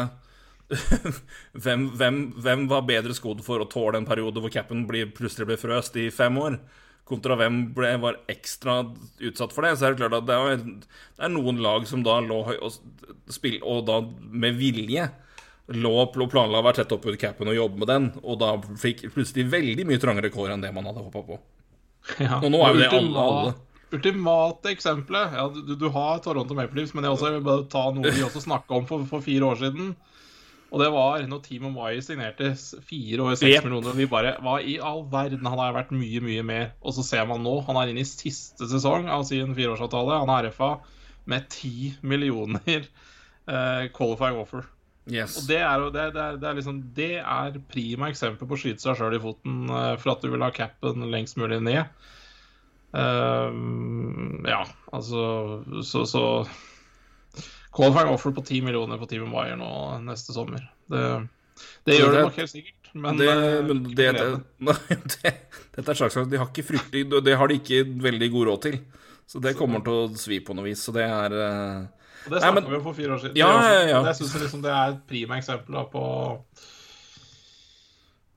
hvem, 1.63 1.85
hvem, 1.97 2.17
hvem, 2.37 2.65
var 2.69 2.83
bedre 2.85 3.15
skodd 3.17 3.39
for 3.41 3.63
å 3.63 3.67
tåle 3.71 3.97
en 3.97 4.05
periode 4.05 4.43
hvor 4.43 4.51
capen 4.53 4.83
plutselig 4.85 5.47
ble 5.47 5.57
frøst 5.57 5.95
i 5.97 6.09
fem 6.13 6.35
år? 6.37 6.59
Kontra 7.09 7.37
hvem 7.39 7.61
ble, 7.75 7.93
var 8.01 8.19
ekstra 8.31 8.81
utsatt 9.29 9.55
for 9.55 9.65
det. 9.65 9.75
Så 9.77 9.87
er 9.87 9.95
det 9.95 10.03
klart 10.03 10.17
at 10.19 10.27
det 10.29 10.37
er, 10.37 10.61
det 10.63 11.25
er 11.27 11.33
noen 11.33 11.61
lag 11.63 11.87
som 11.89 12.05
da 12.05 12.19
lå 12.23 12.43
og, 12.55 12.79
spill, 13.33 13.59
og 13.65 13.85
da 13.89 14.01
med 14.05 14.57
vilje 14.59 15.09
lå 15.69 15.91
og 16.01 16.15
planla 16.31 16.61
å 16.61 16.65
være 16.65 16.81
tett 16.81 16.93
oppunder 16.95 17.19
capen 17.21 17.51
og 17.51 17.57
jobbe 17.57 17.81
med 17.83 17.91
den, 17.91 18.11
og 18.23 18.39
da 18.41 18.55
fikk 18.81 19.05
plutselig 19.13 19.49
veldig 19.51 19.85
mye 19.85 20.01
trangere 20.01 20.31
kår 20.33 20.55
enn 20.55 20.63
det 20.65 20.71
man 20.73 20.87
hadde 20.89 21.05
håpa 21.05 21.25
på. 21.27 21.39
Ja, 22.17 22.39
og 22.39 22.49
nå 22.49 22.61
er 22.63 22.73
jo 22.73 22.79
det 22.79 22.89
alle, 22.95 23.25
alle. 23.25 23.51
Ultimate 23.93 24.69
eksempelet 24.71 25.35
ja, 25.37 25.47
du, 25.49 25.73
du, 25.75 25.87
har 25.93 26.21
Toronto 26.25 26.55
Maple 26.57 26.79
Leafs, 26.81 26.93
men 26.95 27.05
jeg, 27.05 27.15
også, 27.15 27.31
vil 27.35 27.45
bare 27.45 27.65
ta 27.69 27.83
noe 27.93 28.13
vi 28.13 28.25
også 28.25 28.43
snakka 28.45 28.77
om 28.77 28.87
for, 28.89 29.05
for 29.09 29.25
fire 29.25 29.49
år 29.49 29.61
siden. 29.61 29.93
Og 30.69 30.81
det 30.83 30.89
var 30.93 31.23
når 31.25 31.41
Team 31.45 31.65
of 31.71 31.77
signerte 32.05 32.51
fire 32.85 33.23
år, 33.25 33.35
seks 33.39 33.55
yep. 33.55 33.65
millioner. 33.65 33.95
Vi 33.97 34.05
bare 34.09 34.35
Hva 34.45 34.59
i 34.61 34.77
all 34.77 35.01
verden? 35.09 35.47
Han 35.49 35.61
har 35.61 35.73
vært 35.73 35.93
mye, 35.95 36.21
mye 36.21 36.43
mer. 36.45 36.71
Og 36.85 36.93
så 36.97 37.05
ser 37.05 37.25
man 37.29 37.41
nå, 37.45 37.55
han 37.65 37.79
er 37.81 37.89
inne 37.89 38.05
i 38.05 38.09
siste 38.09 38.69
sesong 38.69 39.09
av 39.09 39.25
sin 39.29 39.55
fireårsavtale. 39.57 40.19
Han 40.21 40.33
er 40.35 40.51
RFA 40.51 40.75
med 41.29 41.49
ti 41.53 41.93
millioner 42.01 42.85
uh, 43.49 43.89
qualifying 43.97 44.37
offer. 44.41 44.69
Yes. 45.09 45.39
Og 45.41 45.49
det 45.49 45.57
er, 45.65 45.87
det, 45.89 46.05
det, 46.13 46.21
er, 46.21 46.37
det 46.37 46.47
er, 46.47 46.57
liksom 46.59 46.79
Det 46.93 47.13
er 47.17 47.55
prima 47.71 48.11
eksempel 48.11 48.45
på 48.45 48.53
å 48.53 48.61
skyte 48.61 48.83
seg 48.83 48.99
sjøl 48.99 49.17
i 49.17 49.21
foten 49.23 49.63
uh, 49.73 49.95
for 49.97 50.13
at 50.13 50.21
du 50.21 50.29
vil 50.29 50.45
ha 50.45 50.53
capen 50.53 51.07
lengst 51.09 51.39
mulig 51.41 51.57
ned. 51.65 51.89
Uh, 52.93 53.49
ja, 54.49 54.63
altså 54.93 55.21
Så, 55.85 56.05
så 56.09 56.23
Qualifying 57.75 58.13
offer 58.13 58.31
på 58.31 58.41
10 58.41 58.61
millioner 58.61 58.97
på 58.97 59.05
Team 59.05 59.29
Wire 59.33 59.57
nå 59.59 59.71
neste 60.07 60.33
sommer. 60.33 60.63
Det, 60.89 61.03
det 61.85 61.99
gjør 61.99 62.15
det 62.15 62.23
nok 62.25 62.39
helt 62.41 62.51
sikkert, 62.51 62.89
men, 62.93 63.19
det, 63.19 63.29
eh, 63.29 63.59
men 63.67 63.83
det, 63.93 64.07
det, 65.13 65.33
Dette 65.75 65.93
er 65.93 65.99
slags 65.99 66.17
de 66.31 66.39
har 66.39 66.49
ikke 66.49 66.65
fryktelig 66.65 67.05
Det 67.21 67.35
har 67.37 67.51
de 67.51 67.59
ikke 67.59 67.83
veldig 68.01 68.31
god 68.33 68.49
råd 68.49 68.65
til. 68.65 68.79
Så 69.29 69.41
det 69.43 69.53
kommer 69.59 69.83
til 69.85 69.93
å 69.93 70.09
svi 70.17 70.39
på 70.41 70.55
noe 70.57 70.65
vis. 70.65 70.81
Så 70.81 70.93
det 70.95 71.05
er 71.05 71.35
uh... 71.37 71.85
Og 72.25 72.33
Det 72.33 72.41
snakka 72.41 72.65
vi 72.65 72.79
om 72.79 72.87
for 72.87 72.97
fire 72.97 73.13
år 73.13 73.21
siden. 73.21 73.37
Ja, 73.37 73.51
ja, 73.61 73.83
ja. 73.91 73.99
Jeg 74.09 74.17
syns 74.17 74.33
liksom 74.41 74.63
det 74.65 74.73
er 74.73 74.95
et 74.95 75.03
prima 75.07 75.37
eksempel 75.37 75.77
da, 75.77 75.85
på 75.87 76.03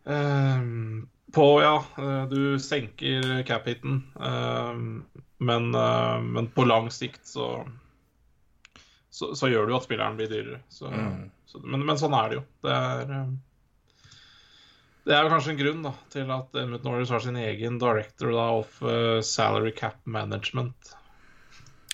um, 0.05 1.07
På, 1.33 1.47
ja, 1.65 1.79
uh, 1.97 2.23
du 2.29 2.61
senker 2.61 3.41
cap-hiten, 3.49 4.03
men, 5.43 5.73
men 5.73 6.51
på 6.55 6.67
lang 6.69 6.93
sikt 6.95 7.25
så 7.27 7.49
så, 9.13 9.35
så, 9.37 9.49
gjør 9.49 9.67
det 9.69 9.75
jo 9.75 9.79
at 9.79 9.85
spilleren 9.85 10.17
blir 10.17 10.31
dyrere. 10.31 10.59
Så, 10.73 10.89
mm. 10.89 11.25
så, 11.47 11.61
men, 11.61 11.85
men, 11.85 11.99
sånn 12.01 12.15
er 12.17 12.31
det 12.31 12.39
jo. 12.39 12.45
Det 12.65 12.77
er, 12.79 13.11
eh, 13.19 14.07
det 15.05 15.15
er 15.17 15.27
jo 15.27 15.33
kanskje 15.35 15.53
en 15.53 15.61
grunn 15.61 15.85
da, 15.85 15.93
til 16.15 16.33
at 16.33 16.59
Edmund 16.63 16.89
Norris 16.89 17.13
har 17.13 17.21
sin 17.21 17.37
egen 17.37 17.77
director 17.83 18.33
da, 18.33 18.49
of 18.63 18.79
uh, 18.87 19.21
salary 19.27 19.75
cap 19.77 19.99
management. 20.09 20.95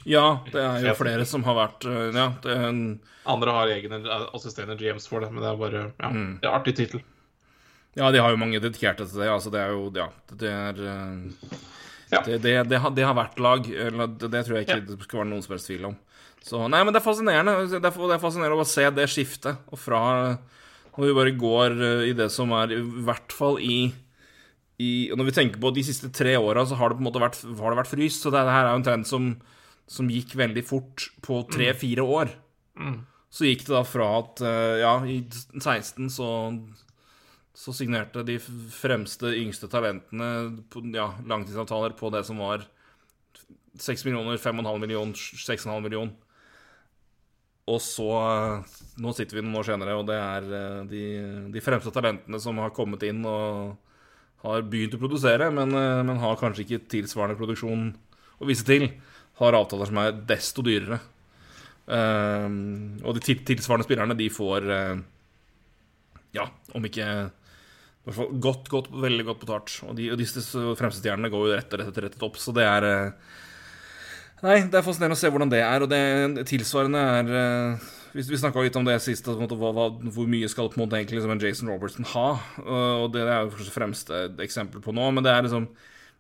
Ja, 0.07 0.45
det 0.53 0.63
er 0.63 0.87
jo 0.87 0.95
flere 0.95 1.27
som 1.27 1.43
har 1.49 1.59
vært 1.59 1.89
uh, 1.91 2.07
ja, 2.15 2.29
en... 2.55 2.83
Andre 3.29 3.57
har 3.57 3.73
egne 3.75 3.99
assisterende 4.37 4.79
GMs 4.79 5.11
for 5.11 5.25
det, 5.25 5.33
men 5.35 5.43
det 5.43 5.51
er 5.51 5.59
bare 5.59 5.85
ja, 5.89 6.13
mm. 6.15 6.31
det 6.39 6.47
er 6.47 6.55
artig 6.55 6.77
tittel. 6.79 7.03
Ja, 7.99 8.13
de 8.15 8.23
har 8.23 8.31
jo 8.31 8.39
mange 8.39 8.61
dedikerte 8.63 9.09
til 9.09 9.25
det. 9.25 9.33
Altså, 9.33 9.51
det 9.51 9.65
er 9.65 9.75
jo 9.75 9.91
Ja, 9.97 10.07
det 10.39 10.55
er 10.55 10.85
uh, 10.87 11.59
ja. 12.13 12.23
Det, 12.25 12.39
det, 12.39 12.55
det, 12.71 12.79
har, 12.79 12.95
det, 12.95 13.05
har, 13.05 13.17
vært 13.19 13.43
lag. 13.43 13.67
Det, 13.67 14.45
tror 14.47 14.61
jeg 14.61 14.69
ikke 14.69 14.85
det 14.87 15.03
skal 15.03 15.25
være 15.25 15.33
noen 15.33 15.43
som 15.45 15.57
helst 15.57 15.69
tvil 15.69 15.91
om. 15.91 15.99
Så 16.45 16.61
nei, 16.71 16.81
men 16.85 16.95
det 16.95 17.01
er 17.01 17.07
fascinerende. 17.07 17.55
Det 17.69 17.79
er, 17.81 17.91
det 17.91 18.17
er 18.17 18.23
fascinerende 18.23 18.65
å 18.65 18.69
se 18.69 18.87
det 18.95 19.09
skiftet. 19.11 19.65
Og 19.73 19.81
fra 19.81 20.01
Når 20.97 21.05
vi 21.07 21.17
bare 21.17 21.35
går 21.39 21.77
eh, 21.77 22.05
i 22.11 22.15
det 22.17 22.31
som 22.35 22.53
er 22.57 22.73
I 22.75 22.81
hvert 23.07 23.35
fall 23.35 23.61
i, 23.63 23.91
i 24.83 24.91
Når 25.15 25.29
vi 25.29 25.37
tenker 25.37 25.63
på 25.63 25.75
de 25.75 25.85
siste 25.87 26.11
tre 26.15 26.37
åra, 26.39 26.65
så 26.67 26.79
har 26.79 26.91
det 26.91 26.99
på 26.99 27.05
en 27.05 27.11
måte 27.11 27.23
vært, 27.23 27.43
har 27.43 27.75
det 27.75 27.83
vært 27.83 27.93
frys. 27.93 28.19
Så 28.23 28.33
det, 28.35 28.43
det 28.47 28.57
her 28.57 28.67
er 28.67 28.75
jo 28.75 28.83
en 28.83 28.89
trend 28.89 29.11
som, 29.11 29.31
som 29.91 30.11
gikk 30.11 30.35
veldig 30.39 30.65
fort 30.67 31.11
på 31.27 31.43
tre-fire 31.53 32.07
år. 32.07 32.35
Mm. 32.79 33.01
Så 33.29 33.45
gikk 33.45 33.67
det 33.67 33.75
da 33.75 33.85
fra 33.85 34.13
at 34.23 34.45
eh, 34.47 34.77
Ja, 34.85 34.99
i 35.05 35.23
16 35.61 36.09
så 36.15 36.29
så 37.59 37.73
signerte 37.75 38.23
de 38.23 38.37
fremste, 38.39 39.33
yngste 39.35 39.67
talentene 39.71 40.29
på, 40.71 40.79
ja, 40.95 41.09
langtidsavtaler 41.27 41.97
på 41.99 42.11
det 42.15 42.21
som 42.29 42.39
var 42.39 42.63
6 43.83 44.05
millioner, 44.07 44.39
5,5 44.39 44.79
millioner, 44.79 45.19
6,5 45.19 45.81
millioner. 45.83 46.28
Og 47.69 47.81
så 47.85 48.09
Nå 48.99 49.13
sitter 49.15 49.39
vi 49.39 49.45
noen 49.45 49.61
år 49.61 49.69
senere, 49.69 49.95
og 49.99 50.09
det 50.09 50.17
er 50.19 50.49
eh, 50.59 50.79
de, 50.91 51.03
de, 51.55 51.63
fremste 51.63 51.93
talentene 51.95 52.41
som 52.43 52.59
har 52.59 52.75
kommet 52.75 53.05
inn 53.07 53.21
og 53.29 53.77
har 54.43 54.65
begynt 54.71 54.97
å 54.97 55.01
produsere, 55.03 55.51
men, 55.55 55.71
eh, 55.71 56.01
men, 56.07 56.19
har 56.19 56.41
kanskje 56.41 56.65
ikke 56.65 56.89
tilsvarende 56.91 57.39
produksjon 57.39 57.93
å 58.43 58.49
vise 58.49 58.67
til. 58.67 58.89
Har 59.39 59.55
avtaler 59.55 59.91
som 59.91 60.01
er 60.03 60.19
desto 60.27 60.65
dyrere. 60.67 60.99
Um, 61.89 62.99
og 63.07 63.17
de 63.17 63.37
tilsvarende 63.49 63.87
spillerne, 63.87 64.17
de 64.19 64.27
får 64.29 64.67
uh, 64.69 64.99
Ja, 66.37 66.45
om 66.77 66.85
ikke 66.85 67.07
i 67.09 68.11
hvert 68.11 68.17
fall 68.19 68.35
godt, 68.45 68.69
godt, 68.73 68.91
veldig 68.93 69.25
godt 69.31 69.45
betalt. 69.47 69.77
Og, 69.87 69.95
de, 69.97 70.11
og 70.13 70.19
disse 70.21 70.43
fremste 70.77 71.01
stjernene 71.01 71.31
går 71.33 71.47
jo 71.47 71.55
rett 71.55 71.77
og 71.77 71.81
rett, 71.85 72.03
rett 72.05 72.27
opp, 72.27 72.37
så 72.41 72.53
det 72.57 72.67
er 72.67 72.89
Nei, 74.45 74.61
det 74.71 74.79
er 74.79 74.87
fascinerende 74.87 75.17
å 75.19 75.21
se 75.21 75.31
hvordan 75.35 75.51
det 75.51 75.63
er. 75.65 75.85
Og 75.85 75.91
det 75.91 76.47
tilsvarende 76.51 77.01
er 77.19 77.31
uh, 77.35 77.89
Vi, 78.15 78.25
vi 78.31 78.41
snakka 78.41 78.63
litt 78.65 78.79
om 78.79 78.87
det 78.87 78.97
sist, 79.05 79.27
måte, 79.41 79.59
hva, 79.59 79.73
hva, 79.75 79.91
hvor 80.15 80.31
mye 80.31 80.49
skal 80.51 80.71
på 80.71 80.79
en 80.79 80.87
måte 80.87 80.99
egentlig 80.99 81.19
liksom, 81.19 81.35
en 81.35 81.43
Jason 81.43 81.71
Robertson 81.71 82.09
ha? 82.15 82.29
Og 82.65 83.11
det 83.15 83.27
er 83.27 83.45
jo 83.45 83.53
kanskje 83.53 83.75
fremste 83.75 84.25
eksempel 84.45 84.83
på 84.85 84.95
nå, 84.97 85.11
men 85.13 85.27
det 85.27 85.35
er 85.35 85.45
liksom 85.47 85.69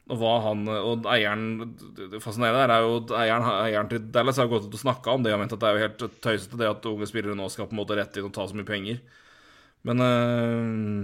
og 0.08 0.16
hva 0.16 0.34
han 0.46 0.64
og 0.72 1.06
eieren 1.12 1.74
Det 1.96 2.20
fascinerende 2.24 2.72
er 2.72 2.84
jo 2.84 2.94
at 3.02 3.10
eieren, 3.26 3.48
eieren 3.66 3.90
til 3.90 4.06
Dallas 4.12 4.38
har 4.40 4.48
gått 4.48 4.68
ut 4.68 4.76
og 4.76 4.80
snakka 4.80 5.12
om 5.12 5.24
det 5.24 5.34
og 5.34 5.42
ment 5.42 5.52
at 5.52 5.60
det 5.60 5.68
er 5.68 5.76
jo 5.76 5.84
helt 5.84 6.04
tøysete 6.24 6.60
det 6.60 6.70
at 6.70 6.88
unge 6.88 7.08
spillere 7.10 7.36
nå 7.36 7.48
skal 7.52 7.68
på 7.68 7.76
en 7.76 7.82
måte 7.82 7.98
rette 7.98 8.20
inn 8.20 8.28
og 8.28 8.32
ta 8.36 8.46
så 8.48 8.56
mye 8.56 8.68
penger. 8.68 9.02
Men 9.88 10.04
øh, 10.06 11.02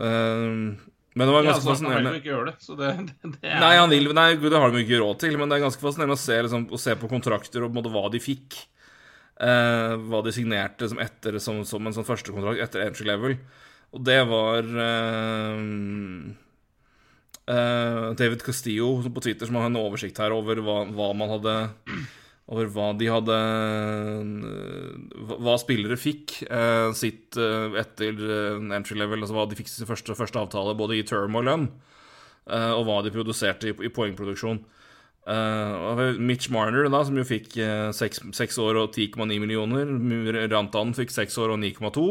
uh, 0.00 0.93
men 1.14 1.28
det 1.28 1.34
var 1.34 1.46
ganske 1.46 1.64
ja, 1.64 1.72
altså. 1.72 1.90
Han 1.94 2.06
vil 2.08 2.20
ikke 2.20 2.32
gjøre 2.32 2.46
det, 2.50 2.54
så 2.64 2.76
det, 2.78 2.92
det 3.22 3.40
er... 3.40 3.58
Nei, 3.62 3.74
han 3.78 3.92
vil, 3.92 4.12
nei, 4.16 4.28
det 4.42 4.60
har 4.60 4.72
de 4.74 4.84
ikke 4.84 5.02
råd 5.02 5.18
til, 5.22 5.36
men 5.38 5.50
det 5.50 5.58
er 5.58 5.66
ganske 5.66 5.82
fascinerende 5.82 6.18
å 6.18 6.22
se, 6.24 6.38
liksom, 6.46 6.68
å 6.74 6.80
se 6.80 6.96
på 6.98 7.10
kontrakter 7.10 7.64
og 7.64 7.70
på 7.70 7.78
måte 7.78 7.92
hva 7.94 8.08
de 8.12 8.22
fikk. 8.22 8.58
Eh, 9.34 9.92
hva 10.06 10.20
de 10.22 10.30
signerte 10.34 10.86
som, 10.90 11.00
etter, 11.02 11.40
som, 11.42 11.64
som 11.66 11.86
en 11.86 11.94
sånn 11.96 12.06
førstekontrakt 12.06 12.62
etter 12.62 12.84
entry 12.84 13.06
level. 13.08 13.36
Og 13.94 14.02
det 14.06 14.20
var 14.30 14.68
eh, 14.84 15.62
eh, 17.50 18.04
David 18.18 18.44
Castillo 18.46 18.96
på 19.06 19.24
Twitter 19.24 19.50
som 19.50 19.58
har 19.58 19.70
en 19.70 19.80
oversikt 19.80 20.18
her 20.22 20.34
over 20.34 20.62
hva, 20.62 20.80
hva 20.86 21.10
man 21.18 21.34
hadde 21.34 21.56
over 22.52 22.68
hva 22.68 22.90
de 22.98 23.08
hadde 23.08 23.36
Hva 25.32 25.56
spillere 25.60 25.96
fikk 25.96 26.42
eh, 26.44 26.90
sitt 26.96 27.38
eh, 27.40 27.78
etter 27.80 28.20
eh, 28.20 28.70
entry 28.76 28.98
level, 29.00 29.24
altså 29.24 29.36
hva 29.38 29.46
de 29.48 29.58
fikk 29.58 29.72
sin 29.72 29.88
første, 29.88 30.16
første 30.18 30.42
avtale, 30.42 30.76
både 30.76 30.98
i 30.98 31.06
term 31.08 31.38
og 31.40 31.46
lønn, 31.48 31.68
eh, 32.50 32.72
og 32.74 32.84
hva 32.88 33.00
de 33.04 33.14
produserte 33.14 33.72
i, 33.72 33.76
i 33.88 33.92
poengproduksjon. 33.92 34.60
Uh, 35.24 36.18
Mitch 36.20 36.50
Marner, 36.52 36.84
da, 36.92 36.98
som 37.08 37.16
jo 37.16 37.22
fikk 37.24 37.54
seks 37.96 38.58
år 38.60 38.76
og 38.76 38.90
10,9 38.92 39.38
millioner. 39.40 39.88
Rantan 40.52 40.92
fikk 40.92 41.14
seks 41.14 41.38
år 41.40 41.54
og 41.54 41.62
9,2. 41.62 42.04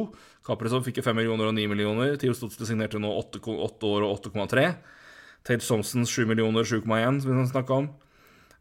Kaprizov 0.47 0.81
fikk 0.87 1.03
5 1.05 1.19
millioner 1.19 1.51
og 1.51 1.53
9 1.53 1.67
millioner. 1.69 2.15
Theo 2.17 2.33
Stotzel 2.33 2.65
signerte 2.71 2.97
nå 2.97 3.11
8, 3.19 3.43
år 3.85 4.07
og 4.07 4.17
8,3. 4.17 4.65
Tate 5.45 5.61
Thompson 5.61 6.09
7 6.09 6.25
millioner 6.25 6.65
7,1, 6.65 7.21
som 7.21 7.37
vi 7.37 7.45
snakka 7.51 7.77
om. 7.83 7.91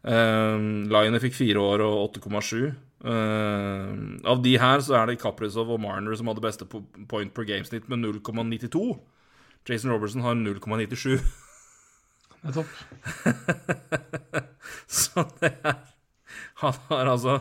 Lione 0.03 1.21
fikk 1.23 1.37
fire 1.37 1.63
år 1.63 1.85
og 1.87 2.17
8,7. 2.19 2.73
Uh, 3.03 4.19
av 4.31 4.43
de 4.45 4.53
her 4.63 4.83
så 4.83 4.95
er 5.01 5.09
det 5.11 5.21
Kaprizov 5.23 5.71
og 5.75 5.81
Marner 5.83 6.15
som 6.15 6.29
hadde 6.31 6.45
beste 6.45 6.67
point 6.71 7.33
per 7.35 7.47
game-snitt 7.49 7.89
med 7.91 8.05
0,92. 8.05 8.83
Jason 9.69 9.91
Robertson 9.91 10.23
har 10.23 10.39
0,97. 10.39 11.19
Nettopp. 12.43 12.71
så 15.03 15.27
det 15.41 15.53
er 15.63 15.81
Han 16.63 16.79
har 16.89 17.11
altså 17.11 17.41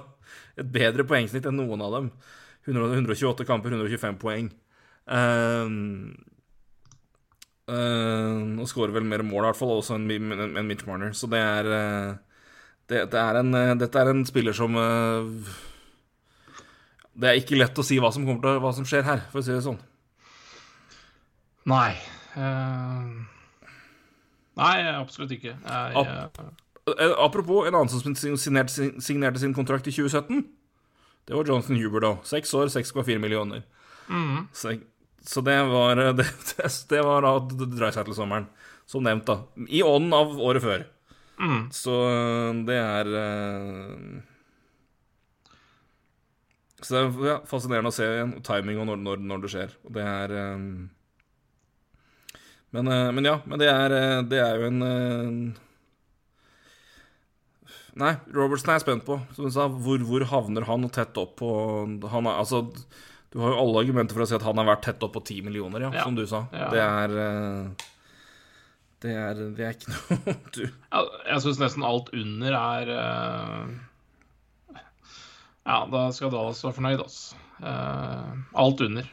et 0.58 0.68
bedre 0.74 1.06
poengsnitt 1.08 1.46
enn 1.46 1.58
noen 1.58 1.82
av 1.86 1.94
dem. 1.96 2.10
128 2.70 3.46
kamper, 3.46 3.74
125 3.74 4.18
poeng. 4.22 4.50
Uh, 5.10 5.70
uh, 7.70 8.42
og 8.62 8.70
skårer 8.70 8.94
vel 8.98 9.08
mer 9.10 9.26
mål, 9.26 9.46
i 9.46 9.48
hvert 9.50 9.62
fall, 9.62 9.76
også 9.78 9.98
enn 9.98 10.10
en, 10.10 10.58
en 10.58 10.70
Mitch 10.70 10.86
Marner. 10.90 11.14
Så 11.18 11.30
det 11.32 11.42
er, 11.42 11.70
uh, 11.70 12.31
det, 12.92 13.06
det 13.14 13.20
er 13.22 13.40
en, 13.40 13.56
Dette 13.80 14.02
er 14.02 14.12
en 14.12 14.24
spiller 14.28 14.56
som 14.56 14.76
Det 17.14 17.30
er 17.30 17.40
ikke 17.40 17.60
lett 17.60 17.80
å 17.80 17.86
si 17.86 18.00
hva 18.02 18.12
som, 18.14 18.28
til, 18.28 18.58
hva 18.64 18.74
som 18.76 18.88
skjer 18.88 19.08
her, 19.08 19.24
for 19.32 19.42
å 19.42 19.46
si 19.46 19.54
det 19.54 19.64
sånn. 19.66 19.80
Nei. 21.70 21.94
nei, 24.58 24.76
absolutt 24.96 25.36
ikke. 25.36 25.54
Jeg, 25.54 26.06
jeg... 26.08 26.52
Apropos 27.22 27.68
en 27.68 27.78
annen 27.78 27.92
som 27.92 28.16
signerte, 28.18 28.88
signerte 29.04 29.40
sin 29.40 29.54
kontrakt 29.54 29.88
i 29.88 29.94
2017. 29.94 30.42
Det 31.28 31.38
var 31.38 31.46
Jonathan 31.46 31.78
Huber, 31.78 32.02
da. 32.02 32.16
Seks 32.26 32.54
år, 32.58 32.72
6,4 32.74 33.20
millioner. 33.22 33.62
Mm. 34.10 34.48
Så, 34.54 34.74
så, 35.22 35.42
det 35.46 35.60
var 35.70 35.96
Det, 36.18 36.26
det 36.90 37.04
var 37.06 37.22
da 37.22 38.04
til 38.04 38.16
sommeren, 38.18 38.50
som 38.90 39.06
nevnt, 39.06 39.30
da. 39.30 39.38
I 39.70 39.84
ånden 39.86 40.18
av 40.18 40.34
året 40.42 40.66
før. 40.66 40.88
Mm. 41.42 41.64
Så 41.74 41.96
det 42.68 42.78
er 42.78 43.08
uh, 43.10 44.22
Så 46.82 46.94
det 46.94 47.02
er 47.02 47.28
ja, 47.32 47.38
fascinerende 47.50 47.90
å 47.90 47.96
se 47.96 48.06
igjen, 48.06 48.36
timing 48.46 48.82
og 48.84 48.92
når, 48.92 49.02
når, 49.08 49.26
når, 49.32 49.44
det 49.44 49.54
skjer. 49.56 49.76
Og 49.88 49.96
det 49.98 50.06
er 50.06 50.36
um, 50.56 50.70
men, 52.72 52.88
men, 52.88 53.26
ja, 53.28 53.36
men 53.44 53.60
det 53.60 53.68
er, 53.68 53.94
det 54.32 54.40
er 54.40 54.62
jo 54.62 54.70
en 54.70 54.86
Nei, 58.00 58.14
Robertson 58.32 58.72
er 58.72 58.80
jeg 58.80 58.86
spent 58.86 59.06
på. 59.08 59.18
Som 59.36 59.48
du 59.48 59.54
sa, 59.54 59.68
hvor, 59.68 60.04
hvor 60.08 60.24
havner 60.32 60.66
han 60.68 60.88
tett 60.94 61.18
opp 61.20 61.38
på 61.42 61.50
han 62.12 62.30
er, 62.30 62.38
altså, 62.40 62.64
Du 63.32 63.40
har 63.44 63.54
jo 63.54 63.64
alle 63.66 63.84
argumenter 63.84 64.16
for 64.16 64.24
å 64.24 64.30
si 64.30 64.38
at 64.38 64.46
han 64.48 64.60
har 64.62 64.70
vært 64.70 64.86
tett 64.88 65.04
opp 65.04 65.16
på 65.18 65.24
ti 65.28 65.42
millioner, 65.44 65.88
ja, 65.88 65.92
ja, 65.96 66.06
som 66.08 66.16
du 66.16 66.24
sa. 66.28 66.46
Ja. 66.56 66.70
Det 66.72 66.86
er 66.86 67.18
det 69.02 69.14
er, 69.18 69.40
det 69.58 69.66
er 69.66 69.74
ikke 69.74 69.94
noe 69.94 70.36
du 70.56 70.62
ja, 70.66 71.00
Jeg 71.32 71.44
syns 71.46 71.62
nesten 71.62 71.86
alt 71.88 72.12
under 72.14 72.58
er 72.58 72.92
uh... 72.94 73.72
Ja, 75.62 75.84
da 75.92 76.08
skal 76.10 76.32
Dallas 76.34 76.64
være 76.66 76.74
fornøyd, 76.74 77.02
altså. 77.04 77.38
Uh, 77.62 78.40
alt 78.58 78.82
under, 78.82 79.06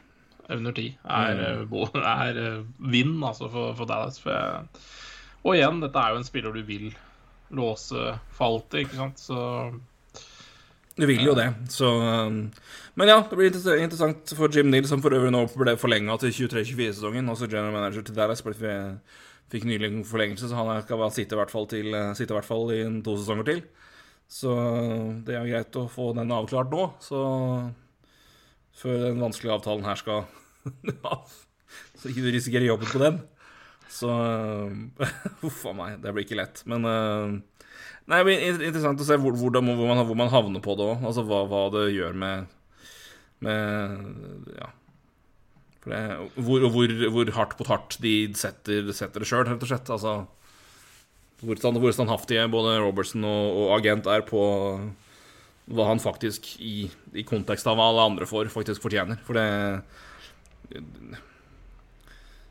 under 0.48 0.72
ti, 0.72 0.86
er, 1.04 1.42
mm. 1.68 1.74
er 2.00 2.38
vinn 2.80 3.18
altså, 3.20 3.50
for, 3.52 3.74
for 3.76 3.90
Dallas. 3.90 4.16
For 4.22 4.32
jeg... 4.32 4.86
Og 5.44 5.58
igjen, 5.58 5.82
dette 5.84 6.00
er 6.00 6.14
jo 6.14 6.22
en 6.22 6.26
spiller 6.26 6.56
du 6.56 6.64
vil 6.66 6.88
låse 7.54 8.16
for 8.36 8.64
ikke 8.76 8.96
sant, 8.96 9.20
så 9.20 9.70
Du 10.98 11.06
vil 11.06 11.22
jo 11.22 11.36
det, 11.36 11.46
så 11.70 11.92
um, 12.26 12.40
Men 12.98 13.12
ja, 13.12 13.20
det 13.30 13.36
blir 13.38 13.52
interessant 13.52 14.32
for 14.34 14.50
Jim 14.52 14.72
Neal, 14.72 14.88
som 14.88 15.04
for 15.04 15.14
øvrig 15.14 15.30
nå 15.32 15.44
ble 15.54 15.76
forlenga 15.78 16.16
til 16.18 16.32
23-24-sesongen. 16.48 17.28
Også 17.30 17.46
general 17.46 17.72
manager 17.72 18.02
til 18.02 18.16
Dallas. 18.16 18.42
Vi 18.42 18.72
fikk 19.52 19.66
nylig 19.68 19.90
en 19.90 20.06
forlengelse, 20.06 20.50
så 20.50 20.58
han 20.58 20.82
skal 20.84 21.00
bare 21.00 21.14
sitte 21.16 21.36
i 21.36 21.40
hvert 21.40 21.52
fall, 21.52 21.68
til, 21.70 21.92
sitte 22.18 22.34
i, 22.34 22.36
hvert 22.36 22.48
fall 22.48 22.72
i 22.74 22.80
to 23.04 23.16
sesonger 23.18 23.48
til. 23.48 23.62
Så 24.28 24.52
det 25.24 25.36
er 25.36 25.48
greit 25.48 25.78
å 25.80 25.86
få 25.88 26.10
den 26.16 26.34
avklart 26.36 26.72
nå, 26.72 26.84
så 27.00 27.22
før 28.78 29.00
den 29.08 29.22
vanskelige 29.24 29.56
avtalen 29.56 29.88
her 29.88 29.98
skal 29.98 30.26
Så 31.98 32.10
ikke 32.10 32.24
du 32.24 32.30
risikerer 32.32 32.68
jobben 32.68 32.88
på 32.88 33.00
den. 33.02 33.18
Så 33.92 34.08
Huff 35.42 35.64
a 35.68 35.72
meg, 35.76 35.98
det 36.04 36.12
blir 36.14 36.26
ikke 36.28 36.38
lett. 36.38 36.62
Men 36.68 36.84
Nei, 38.08 38.22
det 38.22 38.24
blir 38.24 38.62
interessant 38.70 39.00
å 39.02 39.04
se 39.04 39.18
hvor, 39.20 39.34
hvor, 39.36 39.58
man, 39.60 39.76
hvor 40.08 40.16
man, 40.16 40.30
havner 40.32 40.62
på 40.64 40.76
det 40.78 40.86
òg. 40.86 41.02
Altså 41.10 41.24
hva, 41.28 41.42
hva, 41.48 41.66
det 41.74 41.90
gjør 41.92 42.16
med, 42.16 42.54
med 43.44 44.54
Ja. 44.56 44.72
Det, 45.88 46.00
hvor, 46.44 46.66
hvor, 46.72 47.30
hardt 47.36 47.54
på 47.58 47.66
hardt 47.68 47.98
de 48.04 48.14
setter, 48.38 48.90
setter 48.96 49.24
det 49.24 49.28
sjøl, 49.30 49.46
rett 49.48 49.64
og 49.64 49.70
slett. 49.70 49.92
Altså 49.94 50.14
hvor, 51.40 51.58
stand, 51.60 51.78
hvor 51.82 51.94
standhaftige 51.94 52.48
både 52.50 52.78
Robertson 52.82 53.24
og, 53.26 53.44
og, 53.54 53.68
agent 53.78 54.08
er 54.10 54.24
på 54.26 54.42
hva 55.68 55.86
han 55.90 56.00
faktisk, 56.00 56.54
i, 56.64 56.88
i 57.12 57.24
kontekst 57.28 57.68
av 57.68 57.76
hva 57.76 57.90
alle 57.90 58.06
andre 58.10 58.28
får, 58.28 58.48
faktisk 58.52 58.84
fortjener. 58.84 59.20
For 59.26 59.36
det 59.36 59.46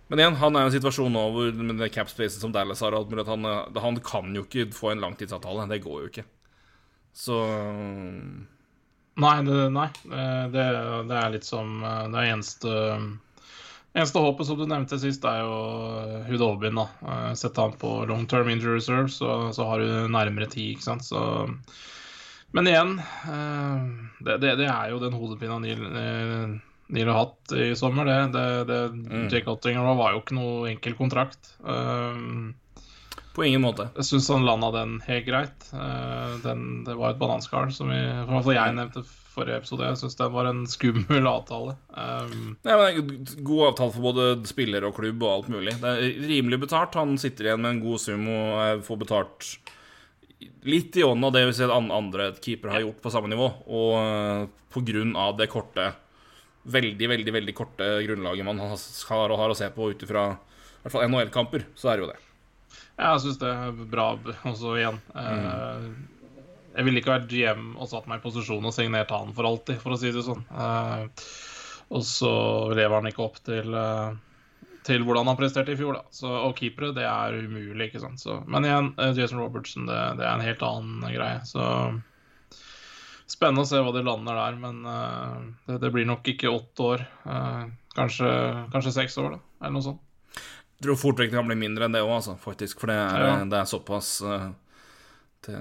men 0.07 0.21
igjen, 0.21 0.37
han 0.39 0.55
er 0.55 0.63
i 0.63 0.69
en 0.69 0.75
situasjon 0.77 1.11
nå 1.11 1.23
hvor 1.35 1.57
med 1.59 1.81
det 1.81 1.91
capspacet 1.91 2.39
som 2.39 2.53
Dallas 2.55 2.79
har, 2.85 2.95
at 2.95 3.27
han, 3.27 3.47
han, 3.75 3.97
kan 4.05 4.29
jo 4.35 4.45
ikke 4.45 4.69
få 4.75 4.93
en 4.93 5.03
langtidsavtale. 5.03 5.67
Det 5.67 5.81
går 5.83 5.97
jo 6.05 6.11
ikke. 6.11 6.23
Så 7.17 7.41
Nei, 9.17 9.35
det, 9.41 9.57
nei. 9.73 9.87
Det, 10.53 10.65
det 11.09 11.17
er 11.17 11.31
litt 11.33 11.47
som 11.47 11.79
eh, 11.81 12.03
Det 12.13 12.19
er 12.19 12.33
eneste 12.35 12.73
Eneste 13.93 14.21
håpet, 14.21 14.47
som 14.47 14.59
du 14.59 14.65
nevnte 14.69 14.99
sist, 15.01 15.23
er 15.25 15.41
jo 15.41 15.53
Hudobin. 16.27 16.77
da 16.77 17.33
Sette 17.37 17.63
han 17.63 17.77
på 17.79 18.05
long 18.09 18.27
term 18.29 18.49
injury 18.51 18.77
reserve, 18.77 19.09
så, 19.09 19.53
så 19.55 19.65
har 19.69 19.81
du 19.81 20.11
nærmere 20.13 20.49
tid, 20.51 20.75
ikke 20.75 20.85
sant. 20.85 21.07
Så 21.07 21.47
Men 22.51 22.69
igjen, 22.69 22.93
eh, 22.99 23.87
det, 24.19 24.37
det, 24.43 24.53
det 24.61 24.69
er 24.69 24.91
jo 24.91 25.01
den 25.01 25.17
hodepina 25.17 25.57
Neil 25.63 25.81
Neil, 26.87 27.09
har 27.09 27.17
hatt 27.19 27.51
i 27.51 27.73
sommer. 27.75 28.07
Det, 28.07 28.19
det, 28.35 28.45
det 28.69 28.79
mm. 28.93 29.27
Jake 29.33 29.51
Ottinger 29.51 29.89
var 29.97 30.13
jo 30.13 30.21
ikke 30.21 30.37
noe 30.37 30.69
enkel 30.69 30.95
kontrakt. 30.95 31.49
På 33.35 33.43
ingen 33.43 33.61
måte. 33.65 33.89
Jeg 33.97 34.07
syns 34.07 34.29
han 34.31 34.47
landa 34.47 34.69
den 34.71 35.01
helt 35.03 35.27
greit. 35.27 35.67
Den, 36.45 36.85
det 36.87 36.95
var 36.95 37.11
et 37.11 37.19
bananskall, 37.19 37.73
som 37.75 37.91
vi, 37.91 37.99
jeg 37.99 38.77
nevnte 38.77 39.03
forrige 39.37 39.61
episode. 39.61 39.85
Jeg 39.87 40.01
syns 40.01 40.17
den 40.19 40.33
var 40.33 40.49
en 40.49 40.65
skummel 40.69 41.29
avtale. 41.29 41.77
Um, 41.93 42.57
ja, 42.67 42.89
god 43.45 43.63
avtale 43.69 43.95
for 43.95 44.09
både 44.09 44.27
spiller 44.49 44.89
og 44.89 44.97
klubb 44.97 45.23
og 45.23 45.33
alt 45.33 45.53
mulig. 45.53 45.77
Det 45.81 45.93
er 45.93 46.27
rimelig 46.33 46.61
betalt. 46.65 46.97
Han 46.99 47.15
sitter 47.21 47.51
igjen 47.51 47.63
med 47.63 47.75
en 47.75 47.83
god 47.85 48.03
sum 48.03 48.27
og 48.33 48.83
får 48.87 49.01
betalt 49.05 49.51
litt 50.67 50.97
i 50.99 51.05
ånden 51.05 51.29
av 51.29 51.33
det 51.33 51.47
vi 51.47 51.55
ser 51.57 51.71
andre 51.73 52.29
keepere 52.43 52.75
har 52.75 52.83
gjort 52.83 52.99
på 53.05 53.13
samme 53.13 53.31
nivå. 53.31 53.47
Og 53.69 53.95
uh, 53.95 54.49
på 54.73 54.83
grunn 54.89 55.15
av 55.17 55.37
det 55.39 55.49
korte 55.53 55.91
veldig 56.67 57.09
veldig, 57.09 57.33
veldig 57.33 57.55
korte 57.55 57.85
grunnlaget 58.03 58.45
man 58.45 58.59
har, 58.59 58.75
og 58.75 59.39
har 59.39 59.53
å 59.53 59.57
se 59.57 59.69
på 59.71 59.91
ut 59.93 60.03
ifra 60.03 60.29
NHL-kamper, 60.87 61.67
så 61.75 61.91
er 61.91 61.97
det 61.97 62.03
jo 62.03 62.09
det. 62.11 62.19
Jeg 62.97 63.21
syns 63.23 63.39
det 63.41 63.49
er 63.53 63.81
bra 63.91 64.07
også 64.49 64.73
igjen. 64.79 64.97
Mm. 65.13 65.91
Jeg 66.77 66.85
ville 66.85 67.01
ikke 67.01 67.15
vært 67.15 67.31
GM 67.31 67.71
og 67.73 67.89
satt 67.89 68.05
meg 68.05 68.19
i 68.19 68.23
posisjon 68.27 68.65
og 68.69 68.73
signert 68.75 69.09
han 69.09 69.33
for 69.33 69.49
alltid, 69.49 69.79
for 69.81 69.95
å 69.95 69.99
si 69.99 70.11
det 70.13 70.21
sånn. 70.25 70.43
Eh, 70.53 71.29
og 71.97 72.03
så 72.05 72.33
lever 72.77 72.99
han 72.99 73.09
ikke 73.09 73.23
opp 73.25 73.39
til, 73.47 73.73
eh, 73.73 74.67
til 74.85 75.07
hvordan 75.07 75.31
han 75.31 75.39
presterte 75.39 75.73
i 75.73 75.79
fjor, 75.79 75.97
da. 75.97 76.13
Så, 76.13 76.29
og 76.29 76.53
keepere, 76.59 76.93
det 76.93 77.07
er 77.09 77.39
umulig, 77.47 77.89
ikke 77.89 78.03
sant. 78.03 78.21
Så, 78.21 78.37
men 78.45 78.67
igjen, 78.67 78.91
Jason 79.17 79.41
Robertson, 79.41 79.89
det, 79.89 79.97
det, 80.19 80.27
er 80.27 80.35
en 80.35 80.45
helt 80.45 80.67
annen 80.67 81.09
greie. 81.17 81.41
Så 81.49 81.65
Spennende 83.27 83.65
å 83.65 83.67
se 83.67 83.79
hva 83.83 83.91
de 83.91 84.05
lander 84.07 84.37
der, 84.39 84.59
men 84.61 84.85
uh, 84.87 85.41
det, 85.67 85.81
det, 85.83 85.89
blir 85.91 86.05
nok 86.07 86.29
ikke 86.31 86.47
åtte 86.47 86.85
år. 86.93 87.01
Uh, 87.27 87.65
kanskje, 87.97 88.29
kanskje, 88.71 88.93
seks 89.01 89.17
år, 89.19 89.35
da, 89.35 89.41
eller 89.59 89.75
noe 89.75 89.83
sånt. 89.89 89.99
Jeg 90.77 90.85
tror 90.85 90.99
fort 91.01 91.19
vekk 91.19 91.33
det 91.33 91.39
kan 91.41 91.49
bli 91.49 91.57
mindre 91.59 91.89
enn 91.89 91.97
det 91.97 92.05
òg, 92.05 92.13
altså, 92.21 92.37
faktisk. 92.39 92.79
For 92.79 92.93
det 92.93 92.95
er, 92.95 93.25
ja. 93.25 93.35
det 93.51 93.59
er 93.59 93.67
såpass 93.67 94.13
uh, 94.23 94.47
det, 95.43 95.59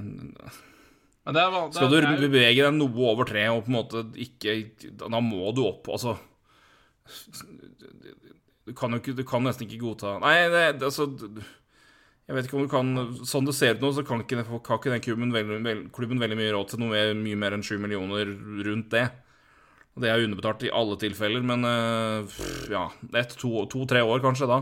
det 1.35 1.43
er, 1.43 1.55
Skal 1.75 1.91
du 1.91 2.27
bevege 2.29 2.63
deg 2.63 2.75
noe 2.77 3.11
over 3.11 3.27
tre 3.27 3.49
og 3.51 3.65
på 3.67 3.73
en 3.73 3.79
måte 3.81 4.03
ikke 4.23 4.57
Da 5.01 5.21
må 5.23 5.51
du 5.57 5.65
opp, 5.67 5.89
altså 5.91 6.15
Du 8.67 8.75
kan 8.79 8.95
jo 8.95 9.03
ikke 9.03 9.17
Du 9.19 9.25
kan 9.27 9.43
nesten 9.47 9.67
ikke 9.67 9.83
godta 9.83 10.19
Nei, 10.23 10.37
det, 10.53 10.67
altså 10.87 11.09
jeg 12.27 12.35
vet 12.35 12.49
ikke 12.49 12.57
om 12.59 12.65
du 12.67 12.71
kan 12.71 12.89
Sånn 13.27 13.47
det 13.47 13.55
ser 13.55 13.77
ut 13.77 13.85
nå, 13.85 13.93
så 13.95 14.03
kan 14.07 14.23
ikke, 14.25 14.43
kan 14.67 14.81
ikke 14.81 14.95
den 14.95 15.05
klubben 15.05 15.35
veldig, 15.35 15.77
klubben 15.95 16.23
veldig 16.23 16.39
mye 16.39 16.55
råd 16.57 16.73
til 16.73 16.83
noe 16.83 16.91
mer, 16.91 17.13
mye 17.19 17.39
mer 17.39 17.55
enn 17.55 17.63
7 17.67 17.77
millioner 17.79 18.33
rundt 18.67 18.91
det. 18.95 19.05
Og 19.95 20.03
det 20.03 20.11
er 20.11 20.25
underbetalt 20.25 20.67
i 20.67 20.73
alle 20.75 20.99
tilfeller, 21.01 21.45
men 21.47 21.63
uh, 21.65 22.41
ja 22.69 22.89
Ett, 23.15 23.37
to-tre 23.39 24.03
to, 24.03 24.11
år 24.11 24.25
kanskje 24.25 24.51
da. 24.51 24.59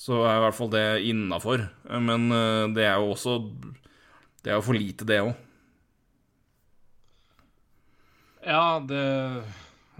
Så 0.00 0.22
er 0.22 0.38
i 0.38 0.44
hvert 0.46 0.56
fall 0.56 0.70
det 0.72 0.86
innafor. 1.10 1.66
Men 1.90 2.30
uh, 2.32 2.70
det 2.72 2.86
er 2.86 3.02
jo 3.02 3.10
også 3.16 3.36
Det 4.40 4.54
er 4.54 4.60
jo 4.60 4.64
for 4.64 4.78
lite, 4.78 5.08
det 5.08 5.20
òg. 5.26 5.34
Ja, 8.46 8.80
det 8.88 9.04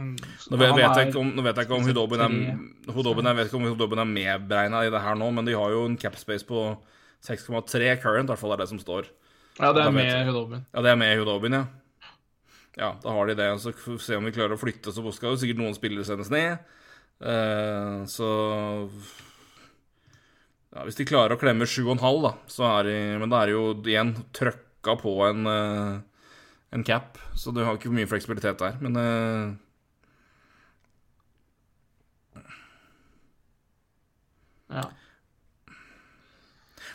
nå 0.01 0.57
vet, 0.57 0.71
vet, 0.73 0.97
jeg 0.97 1.11
ikke 1.11 1.21
om, 1.21 1.33
nå 1.37 1.43
vet 1.45 1.59
jeg 1.59 1.67
ikke 1.69 1.77
om 1.77 1.85
Hudobin 1.85 2.23
er, 2.25 2.37
Hudobin 2.95 3.27
jeg 3.29 3.37
vet 3.37 3.51
ikke 3.51 3.59
om 3.59 3.67
Hudobin 3.69 4.01
er 4.01 4.09
medberegna 4.09 4.81
i 4.87 4.93
det 4.93 5.03
her 5.05 5.19
nå, 5.19 5.29
men 5.37 5.45
de 5.45 5.57
har 5.59 5.75
jo 5.75 5.83
en 5.85 5.99
capspace 6.01 6.47
på 6.49 6.63
6,3 7.27 7.99
current, 8.01 8.25
i 8.25 8.33
hvert 8.33 8.41
fall 8.41 8.55
er 8.55 8.63
det 8.63 8.71
som 8.71 8.81
står. 8.81 9.11
Ja, 9.59 9.75
det 9.77 9.85
er 9.85 9.93
med 9.93 10.31
Hudobin. 10.31 10.65
Ja, 10.73 10.85
det 10.87 10.95
er 10.95 11.01
med 11.03 11.21
Hudobin, 11.21 11.59
ja. 11.59 11.67
Ja, 12.79 12.95
da 13.03 13.13
har 13.13 13.27
de 13.27 13.35
det. 13.37 13.49
Så 13.61 13.75
får 13.77 13.99
vi 13.99 14.05
se 14.05 14.17
om 14.17 14.25
vi 14.25 14.33
klarer 14.33 14.57
å 14.57 14.61
flytte, 14.61 14.93
så 14.95 15.03
skal 15.13 15.35
jo 15.35 15.41
sikkert 15.43 15.61
noen 15.61 15.77
spillere 15.77 16.07
sendes 16.07 16.31
ned. 16.33 16.63
Uh, 17.21 18.07
så 18.09 18.29
ja, 20.71 20.85
Hvis 20.87 20.97
de 20.97 21.05
klarer 21.09 21.35
å 21.35 21.41
klemme 21.41 21.69
7,5, 21.69 22.01
da, 22.25 22.31
så 22.49 22.65
er 22.71 22.87
de 22.89 22.95
Men 23.21 23.29
da 23.29 23.43
er 23.43 23.51
det 23.51 23.57
jo 23.59 23.65
igjen 23.85 24.15
trøkka 24.33 24.95
på 25.03 25.13
en, 25.27 25.45
uh, 25.45 26.10
en 26.71 26.87
cap, 26.87 27.19
så 27.35 27.51
du 27.55 27.65
har 27.65 27.77
ikke 27.77 27.93
mye 27.93 28.09
fleksibilitet 28.11 28.63
der. 28.63 28.79
Men 28.83 28.97
uh, 28.97 29.59
Ja. 34.71 34.85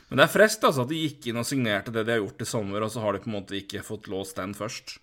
Men 0.07 0.21
det 0.21 0.25
er 0.27 0.31
frest 0.31 0.63
altså, 0.63 0.85
at 0.85 0.91
de 0.91 0.99
gikk 1.01 1.25
inn 1.27 1.39
og 1.41 1.47
signerte 1.47 1.91
det 1.91 2.05
de 2.07 2.13
har 2.13 2.21
gjort 2.21 2.43
i 2.45 2.47
sommer, 2.47 2.85
og 2.85 2.91
så 2.93 3.01
har 3.03 3.15
de 3.15 3.23
på 3.23 3.27
en 3.27 3.35
måte 3.35 3.57
ikke 3.57 3.83
fått 3.83 4.07
låst 4.11 4.37
den 4.39 4.53
først. 4.55 4.99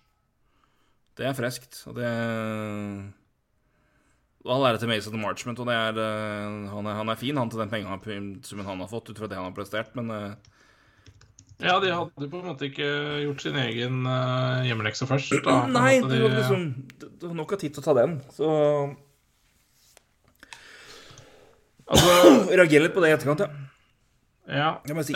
Det 1.19 1.27
er 1.29 1.35
freskt. 1.37 1.83
Og 1.91 1.99
det 1.99 2.07
All 4.43 4.65
ære 4.67 4.79
til 4.81 4.89
Mason 4.91 5.21
Marchment, 5.21 5.59
og 5.61 5.69
det 5.69 5.75
er, 5.77 5.95
uh, 5.95 6.71
han, 6.73 6.87
er, 6.89 6.97
han 6.97 7.11
er 7.13 7.19
fin, 7.19 7.37
han 7.39 7.51
til 7.51 7.61
den 7.61 7.71
pengesummen 7.71 8.67
han 8.67 8.81
har 8.83 8.89
fått, 8.91 9.13
ut 9.13 9.21
fra 9.21 9.29
det 9.31 9.37
han 9.39 9.47
har 9.47 9.55
prestert, 9.55 9.93
men 9.95 10.09
uh, 10.11 10.52
Ja, 11.63 11.77
de 11.79 11.91
hadde 11.93 12.27
på 12.29 12.39
en 12.41 12.49
måte 12.51 12.67
ikke 12.67 12.87
gjort 13.23 13.43
sin 13.43 13.57
egen 13.61 14.03
uh, 14.07 14.63
hjemmelekse 14.67 15.07
først. 15.07 15.35
Da. 15.45 15.61
Nei, 15.71 16.01
de, 16.01 16.09
det 16.11 16.21
var 16.23 16.35
liksom 16.35 16.65
Det 16.99 17.23
var 17.23 17.37
nok 17.37 17.53
av 17.55 17.61
tid 17.61 17.75
til 17.75 17.83
å 17.83 17.85
ta 17.85 17.95
den, 18.01 18.17
så 18.35 18.49
Altså 21.93 22.17
Reager 22.59 22.83
litt 22.83 22.95
på 22.95 23.03
det 23.03 23.13
i 23.13 23.15
etterkant, 23.15 23.45
ja. 23.45 23.63
Ja. 24.43 24.69
Si. 25.07 25.15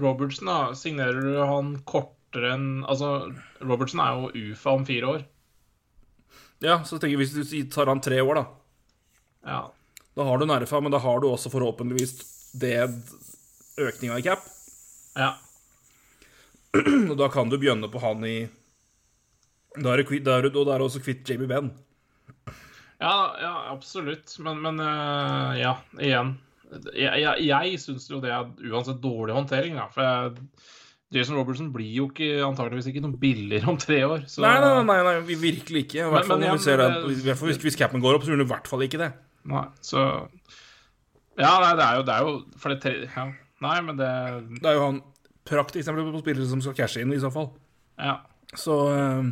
Robertson, 0.00 0.48
da. 0.48 0.72
Signerer 0.78 1.20
du 1.20 1.36
han 1.44 1.74
kortere 1.88 2.54
enn 2.54 2.66
Altså, 2.88 3.28
Robertsen 3.60 4.00
er 4.00 4.16
jo 4.16 4.52
UFA 4.52 4.76
om 4.78 4.88
fire 4.88 5.12
år. 5.16 5.28
Ja, 6.64 6.78
så 6.86 6.96
tenker 6.96 7.18
jeg 7.18 7.24
hvis 7.26 7.36
du 7.36 7.70
tar 7.74 7.90
han 7.90 8.00
tre 8.00 8.20
år, 8.22 8.38
da 8.38 8.48
ja. 9.42 9.72
Da 10.14 10.22
har 10.22 10.38
du 10.38 10.44
en 10.44 10.60
RFA, 10.62 10.80
men 10.80 10.92
da 10.92 10.98
har 11.02 11.20
du 11.20 11.26
også 11.26 11.50
forhåpentligvis 11.50 12.12
det 12.60 12.76
økninga 13.80 14.18
i 14.18 14.22
cap. 14.22 14.44
Ja. 15.18 15.32
Og 17.10 17.16
da 17.20 17.28
kan 17.32 17.50
du 17.52 17.58
begynne 17.60 17.90
på 17.92 18.00
han 18.02 18.24
i 18.24 18.36
Da 19.76 19.94
er 19.94 20.04
da 20.04 20.38
er 20.38 20.48
da 20.48 20.62
er 20.74 20.80
du 20.80 20.86
også 20.86 21.02
kvitt 21.04 21.28
Jamie 21.28 21.50
Benn. 21.50 21.72
Ja, 23.02 23.34
ja, 23.40 23.54
absolutt. 23.72 24.30
Men, 24.38 24.60
men 24.62 24.78
uh, 24.80 25.52
ja, 25.58 25.74
igjen. 25.98 26.36
Jeg, 26.94 27.18
jeg, 27.20 27.48
jeg 27.48 27.80
syns 27.82 28.06
jo 28.08 28.20
det 28.22 28.30
er 28.32 28.46
uansett 28.70 29.02
dårlig 29.02 29.34
håndtering, 29.36 29.76
da. 29.76 29.88
For 29.92 30.06
jeg, 30.06 30.46
Jason 31.12 31.36
Robertson 31.36 31.68
blir 31.74 31.90
jo 31.92 32.06
ikke, 32.08 32.40
antageligvis 32.46 32.88
ikke 32.88 33.02
noe 33.04 33.18
billigere 33.20 33.68
om 33.68 33.78
tre 33.80 34.00
år. 34.06 34.24
Så... 34.30 34.40
Nei, 34.44 34.54
nei, 34.62 34.72
nei, 34.88 34.98
nei, 35.08 35.36
virkelig 35.42 35.84
ikke. 35.84 36.06
I 36.06 36.12
hvert 36.14 36.28
fall 36.30 37.50
hvis, 37.50 37.60
hvis 37.66 37.76
capen 37.76 38.00
går 38.04 38.16
opp, 38.16 38.24
så 38.24 38.32
gjør 38.32 38.40
den 38.40 38.48
i 38.48 38.52
hvert 38.54 38.70
fall 38.70 38.86
ikke 38.86 39.02
det. 39.02 39.12
Nei, 39.52 39.66
så 39.84 40.02
Ja, 41.34 41.56
nei, 41.58 41.72
det 41.76 41.84
er 41.84 41.98
jo, 41.98 42.02
det 42.06 42.14
er 42.14 42.26
jo 42.28 42.34
For 42.60 42.70
det 42.70 42.82
tre... 42.84 42.92
Ja. 43.10 43.24
Nei, 43.62 43.76
men 43.82 43.98
det 43.98 44.10
Det 44.60 44.68
er 44.70 44.76
jo 44.78 44.84
han 44.86 45.00
praktisk 45.48 45.90
på 45.92 46.22
spillere 46.22 46.48
som 46.48 46.62
skal 46.64 46.76
cashe 46.78 47.02
inn, 47.02 47.12
i 47.14 47.20
så 47.22 47.30
fall. 47.34 47.50
Ja. 47.98 48.20
Så 48.54 48.78
uh... 48.92 49.24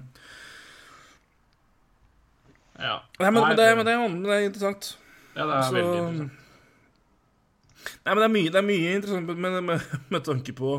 Ja. 2.81 2.97
Nei, 3.21 3.29
men, 3.29 3.43
nei, 3.43 3.49
men, 3.49 3.57
det, 3.59 3.69
men, 3.77 3.87
det, 3.87 3.97
men, 4.01 4.23
det, 4.25 4.37
er 4.37 4.47
interessant. 4.49 4.95
Ja, 5.35 5.45
det 5.45 5.57
er 5.57 5.67
så... 5.67 5.75
veldig 5.77 5.99
interessant. 5.99 6.37
Nei, 7.81 8.13
men 8.13 8.21
det 8.21 8.27
er 8.27 8.33
mye, 8.33 8.51
det 8.53 8.61
er 8.61 8.67
mye 8.67 8.97
interessant 8.97 9.31
med, 9.31 9.59
med, 9.65 9.85
med 10.13 10.25
tanke 10.25 10.55
på 10.57 10.79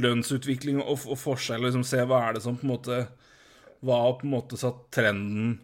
lønnsutvikling 0.00 0.82
og, 0.82 1.00
og 1.10 1.18
forskjell. 1.20 1.64
Liksom, 1.66 1.84
se 1.86 2.04
hva 2.08 2.20
er 2.28 2.36
det 2.36 2.44
som 2.44 2.58
på 2.60 2.66
en 2.66 2.74
måte 2.74 3.00
Hva 3.84 3.98
på 4.20 4.26
en 4.26 4.34
måte 4.34 4.60
satt 4.60 4.86
trenden 4.92 5.54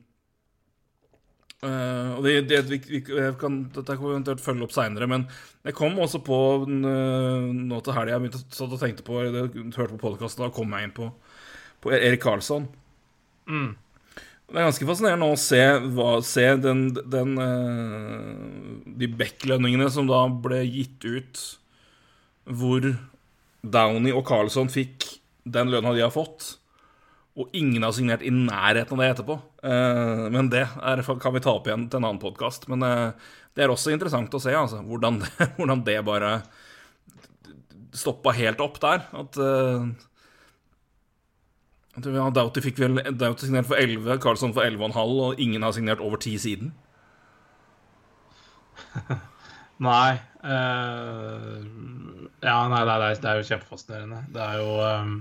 Uh, 1.64 2.18
og 2.18 2.26
det, 2.26 2.34
det, 2.50 2.58
vi, 2.68 2.76
vi, 2.84 2.98
kan, 3.40 3.62
Dette 3.72 3.94
kan 3.96 4.04
vi 4.04 4.12
eventuelt 4.12 4.42
følge 4.44 4.66
opp 4.66 4.74
seinere, 4.74 5.06
men 5.08 5.22
jeg 5.64 5.72
kom 5.78 5.96
også 6.04 6.20
på 6.24 6.40
uh, 6.68 7.46
nå 7.48 7.78
til 7.80 7.96
helga 7.96 8.18
Jeg 8.20 8.42
satt 8.44 8.74
og 8.74 8.82
tenkte 8.82 9.06
på 9.06 9.22
det, 9.32 9.46
hørte 9.72 9.94
på 9.94 10.02
podkasten, 10.02 10.44
da 10.44 10.52
kom 10.52 10.74
jeg 10.76 10.88
inn 10.88 10.92
på, 10.96 11.08
på 11.80 11.94
Erik 11.96 12.20
Karlsson. 12.26 12.68
Mm. 13.48 13.72
Det 14.46 14.60
er 14.60 14.68
ganske 14.68 14.86
fascinerende 14.90 15.30
å 15.32 15.38
se, 15.40 15.62
hva, 15.96 16.10
se 16.22 16.44
den, 16.60 16.90
den 17.08 17.32
uh, 17.40 18.92
De 19.00 19.08
Beck-lønningene 19.16 19.88
som 19.90 20.10
da 20.10 20.26
ble 20.28 20.60
gitt 20.68 21.08
ut, 21.08 21.42
hvor 22.46 22.84
Downey 23.64 24.12
og 24.12 24.26
Carlsson 24.28 24.68
fikk 24.70 25.08
den 25.48 25.72
lønna 25.72 25.96
de 25.96 26.04
har 26.04 26.12
fått, 26.14 26.58
og 27.36 27.52
ingen 27.56 27.84
har 27.84 27.92
signert 27.92 28.24
i 28.24 28.32
nærheten 28.32 28.96
av 28.96 29.02
det 29.02 29.08
etterpå. 29.12 29.34
Uh, 29.60 30.26
men 30.32 30.48
det 30.52 30.64
er, 30.64 31.02
kan 31.20 31.34
vi 31.34 31.42
ta 31.44 31.52
opp 31.52 31.66
igjen 31.68 31.84
til 31.92 32.00
en 32.00 32.08
annen 32.08 32.22
podkast. 32.22 32.64
Men 32.72 32.84
uh, 32.86 33.34
det 33.56 33.66
er 33.66 33.72
også 33.72 33.92
interessant 33.92 34.32
å 34.32 34.40
se 34.40 34.54
altså, 34.56 34.80
hvordan, 34.84 35.20
det, 35.20 35.28
hvordan 35.58 35.84
det 35.84 35.98
bare 36.06 36.38
stoppa 37.96 38.32
helt 38.36 38.62
opp 38.64 38.80
der. 38.80 39.04
At 39.20 39.36
uh, 39.36 39.84
ja, 42.00 42.26
Doughty 42.40 42.64
fikk 42.64 42.80
vel 42.80 43.00
Doughty 43.12 43.50
signert 43.50 43.68
for 43.68 43.80
11, 43.80 44.16
Carlsson 44.24 44.56
for 44.56 44.64
11,5, 44.64 44.96
og 45.28 45.40
ingen 45.40 45.64
har 45.64 45.76
signert 45.76 46.00
over 46.04 46.16
10 46.16 46.40
siden. 46.40 46.74
nei 49.86 50.16
uh, 50.44 51.60
Ja, 52.40 52.58
nei, 52.68 52.82
det 52.84 52.92
er, 52.92 53.16
det 53.20 53.28
er, 53.28 53.40
jo 53.40 53.48
kjempefascinerende. 53.48 54.24
Det 54.32 54.44
er 54.44 54.60
jo 54.60 54.76
um, 54.80 55.16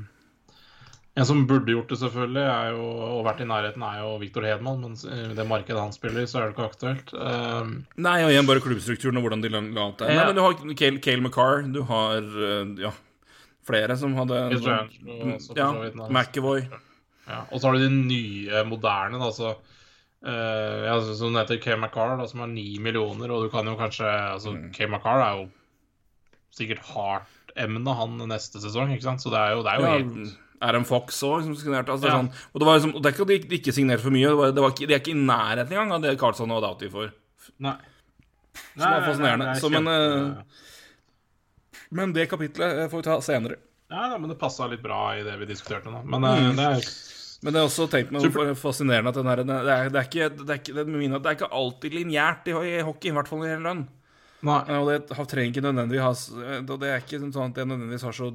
En 1.16 1.24
som 1.28 1.46
burde 1.48 1.72
gjort 1.72 1.92
det, 1.94 1.98
selvfølgelig, 2.02 2.46
jo, 2.76 2.88
og 3.08 3.22
vært 3.24 3.40
i 3.40 3.48
nærheten, 3.48 3.84
er 3.88 4.02
jo 4.02 4.16
Viktor 4.20 4.44
Hedman. 4.44 4.82
Men 4.84 4.98
i 5.32 5.38
det 5.38 5.46
markedet 5.48 5.80
han 5.80 5.94
spiller 5.96 6.26
i, 6.26 6.28
så 6.28 6.42
er 6.42 6.50
det 6.50 6.56
ikke 6.58 6.66
aktuelt. 6.68 7.14
Um, 7.16 7.70
nei, 8.04 8.18
og 8.26 8.34
igjen 8.34 8.50
bare 8.50 8.64
klubbstrukturen 8.66 9.22
og 9.22 9.24
hvordan 9.24 9.46
de 9.46 9.54
la 9.54 9.62
opp 9.86 10.02
det. 10.02 10.10
Ja. 10.12 10.18
Nei, 10.20 10.26
men 10.28 10.36
du 10.36 10.44
har 10.44 10.58
Kale, 10.82 11.00
Kale 11.06 11.24
McCarr, 11.24 11.64
du 11.72 11.80
har 11.88 12.28
ja, 12.84 12.92
flere 13.66 13.96
som 14.00 14.18
hadde 14.20 14.42
Ja, 15.56 15.70
McEvoy. 16.10 16.68
Ja, 17.26 17.42
og 17.48 17.58
så 17.58 17.70
har 17.70 17.78
du 17.78 17.86
de 17.88 17.90
nye, 17.96 18.66
moderne, 18.68 19.18
da, 19.22 19.32
så 19.34 19.56
uh, 19.56 20.80
ja, 20.86 21.00
Som 21.18 21.38
heter 21.40 21.62
Kay 21.64 21.80
McCarr, 21.80 22.18
da, 22.20 22.28
som 22.30 22.44
har 22.44 22.52
ni 22.52 22.76
millioner, 22.84 23.32
og 23.32 23.48
du 23.48 23.54
kan 23.54 23.68
jo 23.72 23.80
kanskje 23.80 24.06
altså, 24.06 24.54
mm. 24.54 24.72
Kay 24.76 24.92
McCarr 24.92 25.24
er 25.24 25.40
jo 25.40 25.48
sikkert 26.56 26.86
hardt-emne, 26.92 27.96
han 27.98 28.20
neste 28.30 28.62
sesong, 28.64 28.94
ikke 28.94 29.08
sant? 29.08 29.24
Så 29.24 29.32
det 29.34 29.42
er 29.42 29.56
jo, 29.56 29.64
det 29.66 29.74
er 29.74 29.82
jo 29.82 29.94
helt 29.96 30.42
Adam 30.64 30.86
Fox 30.88 31.18
òg, 31.28 31.42
som 31.46 31.56
signerte. 31.60 31.94
Altså, 31.94 32.10
ja. 32.10 32.20
sånn, 32.20 32.30
og 32.52 32.62
det 32.62 32.70
var 32.70 32.80
liksom, 32.80 32.94
og 32.96 33.04
det 33.04 33.10
er 33.10 33.16
ikke 33.16 33.26
at 33.26 33.34
de, 33.34 33.58
ikke 33.60 33.76
signerte 33.76 34.06
for 34.06 34.16
mye, 34.16 34.30
det 34.30 34.40
var, 34.40 34.54
det 34.56 34.64
var 34.66 34.76
ikke, 34.76 34.88
de 34.88 34.96
er 34.96 35.04
ikke 35.04 35.16
i 35.16 35.26
nærheten 35.26 35.76
engang 35.76 35.96
av 35.98 36.06
det 36.06 36.16
Carlsson 36.22 36.56
og 36.56 36.64
Doughty 36.66 36.92
får. 36.94 37.12
Nei. 37.66 37.76
Som 38.76 38.88
er 38.88 39.08
fascinerende. 39.10 39.50
Så, 39.60 39.72
men, 39.74 39.90
uh, 39.92 41.90
men 41.96 42.16
det 42.16 42.30
kapitlet 42.32 42.86
får 42.92 43.02
vi 43.02 43.08
ta 43.10 43.18
senere. 43.26 43.60
Ja, 43.92 44.16
men 44.18 44.32
det 44.32 44.40
passa 44.42 44.68
litt 44.72 44.82
bra 44.84 45.10
i 45.18 45.26
det 45.26 45.36
vi 45.42 45.50
diskuterte 45.50 45.92
nå. 45.92 46.02
Men 46.08 46.26
uh, 46.26 46.48
det 46.56 46.70
er 46.72 46.88
men 47.46 47.54
det 47.54 47.60
er 47.60 47.68
også 47.68 47.86
tenkt 47.92 48.14
meg 48.16 48.24
Super. 48.24 48.56
fascinerende 48.58 49.12
at 49.12 49.18
den 49.20 49.28
her, 49.30 49.42
det, 49.46 49.56
er, 49.60 49.90
det, 49.94 50.00
er 50.00 50.08
ikke, 50.08 50.30
det, 50.34 50.46
er 50.50 50.62
ikke, 50.62 50.74
det, 50.80 51.20
er, 51.20 51.36
ikke 51.36 51.50
alltid 51.54 51.94
lineært 51.94 52.48
i, 52.50 52.56
i 52.56 52.80
hockey, 52.82 53.12
i 53.12 53.14
hvert 53.14 53.30
fall 53.30 53.38
når 53.38 53.46
det 53.46 53.52
gjelder 53.52 53.68
lønn. 53.68 53.84
Nei. 54.46 54.60
Og 54.80 54.90
det 54.90 55.28
trenger 55.30 55.52
ikke 55.52 55.64
nødvendigvis 55.66 56.04
ha 56.06 56.58
Det 56.66 56.90
er 56.90 57.04
ikke 57.04 57.20
sånn 57.22 57.52
at 57.52 57.60
det 57.60 57.68
nødvendigvis 57.70 58.06
har 58.08 58.16
så 58.18 58.32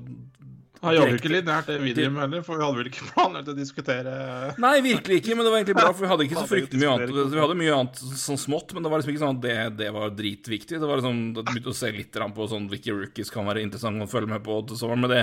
han 0.80 0.94
jobber 0.96 1.18
ikke 1.18 1.32
litt 1.32 1.44
nært 1.44 1.66
det 1.68 1.76
vi 1.82 1.92
heller, 1.92 2.42
for 2.44 2.56
vi 2.56 2.64
hadde 2.64 2.78
vel 2.78 2.88
ikke 2.88 3.08
planlagt 3.10 3.50
å 3.52 3.54
diskutere 3.56 4.14
Nei, 4.62 4.74
virkelig 4.84 5.20
ikke, 5.20 5.34
men 5.36 5.44
det 5.44 5.52
var 5.52 5.60
egentlig 5.60 5.76
bra, 5.76 5.90
for 5.92 6.06
vi 6.06 6.10
hadde 6.12 6.26
ikke 6.26 6.38
så 6.38 6.48
fryktelig 6.48 6.80
mye 6.80 6.94
annet. 6.94 7.12
Vi 7.34 7.42
hadde 7.42 7.56
mye 7.60 7.74
annet 7.76 8.00
sånn 8.20 8.40
smått, 8.40 8.72
men 8.72 8.84
det 8.84 8.92
var 8.92 9.02
liksom 9.02 9.12
ikke 9.12 9.22
sånn 9.22 9.36
at 9.36 9.42
det, 9.44 9.56
det 9.82 9.90
var 9.92 10.14
dritviktig. 10.16 10.78
Det 10.80 10.88
var 10.88 11.02
liksom 11.02 11.20
det 11.36 11.44
begynte 11.50 11.74
å 11.74 11.76
se 11.76 11.90
litt 11.92 12.16
på 12.20 12.46
sånn 12.50 12.68
hvilke 12.70 12.94
rookies 12.96 13.32
kan 13.32 13.48
være 13.48 13.64
interessant 13.64 14.00
å 14.00 14.08
følge 14.10 14.32
med 14.32 14.44
på 14.46 14.56
til 14.70 14.80
sommeren, 14.80 15.04
men 15.04 15.12
det, 15.12 15.20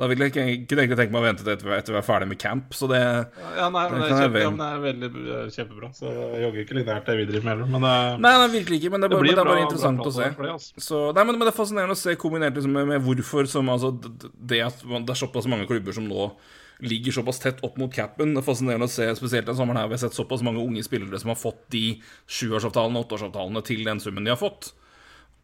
da 0.00 0.08
ville 0.10 0.28
jeg 0.28 0.34
ikke, 0.34 0.44
kunne 0.68 0.84
egentlig 0.84 1.00
tenke 1.00 1.16
meg 1.16 1.22
å 1.22 1.26
vente 1.28 1.46
til 1.46 1.54
etter, 1.54 1.72
etter 1.78 1.96
vi 1.96 2.00
er 2.00 2.06
ferdig 2.06 2.28
med 2.32 2.40
camp, 2.42 2.76
så 2.76 2.90
det 2.90 3.00
Ja, 3.00 3.68
nei, 3.72 3.84
men 3.88 4.04
det, 4.04 4.08
er, 4.08 4.22
kjempe, 4.24 4.44
ja, 4.44 4.52
men 4.52 4.60
det 4.60 4.68
er 4.68 4.84
veldig 4.84 5.10
kjempebra, 5.56 5.90
så 5.96 6.12
jeg 6.12 6.44
jogger 6.44 6.64
ikke 6.64 6.78
litt 6.78 6.90
nært 6.92 7.08
det 7.08 7.18
vi 7.22 7.26
driver 7.32 7.48
med 7.48 7.54
heller, 7.54 7.72
men 7.72 7.88
det, 7.88 7.96
Nei, 8.28 8.34
nei, 8.42 8.48
virkelig 8.58 8.80
ikke, 8.82 8.92
men 8.94 9.04
det, 9.04 9.10
er 9.10 9.16
bare, 9.16 9.28
det, 9.28 9.34
det 9.34 9.44
er 9.44 9.50
bare 9.52 9.64
interessant 9.64 10.04
å 10.04 10.14
se. 10.14 10.30
Det, 10.38 10.52
altså. 10.58 10.84
så, 10.88 11.02
nei, 11.16 11.24
men, 11.24 11.38
men, 11.38 11.46
det 11.48 11.52
er 11.54 11.58
fascinerende 11.58 11.96
å 11.96 12.00
se 12.00 12.16
kombinert 12.20 12.58
liksom, 12.58 12.76
med, 12.76 12.88
med 12.92 13.04
hvorfor 13.04 13.48
som 13.50 13.72
altså 13.72 13.92
det 13.98 14.62
at 14.64 14.84
det 15.06 15.14
er 15.14 15.20
såpass 15.22 15.48
mange 15.50 15.68
klubber 15.68 15.94
som 15.96 16.06
nå 16.08 16.30
ligger 16.78 17.12
såpass 17.12 17.40
tett 17.42 17.62
opp 17.66 17.78
mot 17.80 17.94
capen. 17.94 18.34
Det 18.34 18.42
er 18.42 18.46
fascinerende 18.46 18.86
å 18.86 18.92
se, 18.92 19.08
spesielt 19.18 19.48
den 19.48 19.56
sommeren 19.58 19.80
her, 19.80 19.88
vi 19.90 19.96
har 19.96 20.04
sett 20.04 20.18
såpass 20.18 20.44
mange 20.46 20.62
unge 20.62 20.84
spillere 20.86 21.18
som 21.18 21.32
har 21.32 21.40
fått 21.40 21.64
de 21.74 21.84
sjuårsavtalene 22.30 23.02
åtteårsavtalene 23.02 23.62
til 23.66 23.82
den 23.86 24.02
summen 24.02 24.26
de 24.26 24.34
har 24.34 24.40
fått. 24.40 24.72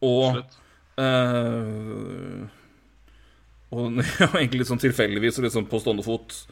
Og 0.05 0.39
uh, 0.99 2.45
Og 3.75 3.99
ja, 4.21 4.29
egentlig 4.29 4.63
litt 4.63 4.71
sånn 4.71 4.83
tilfeldigvis 4.83 5.41
og 5.41 5.49
liksom 5.49 5.67
på 5.71 5.81
stående 5.83 6.05
fot 6.05 6.45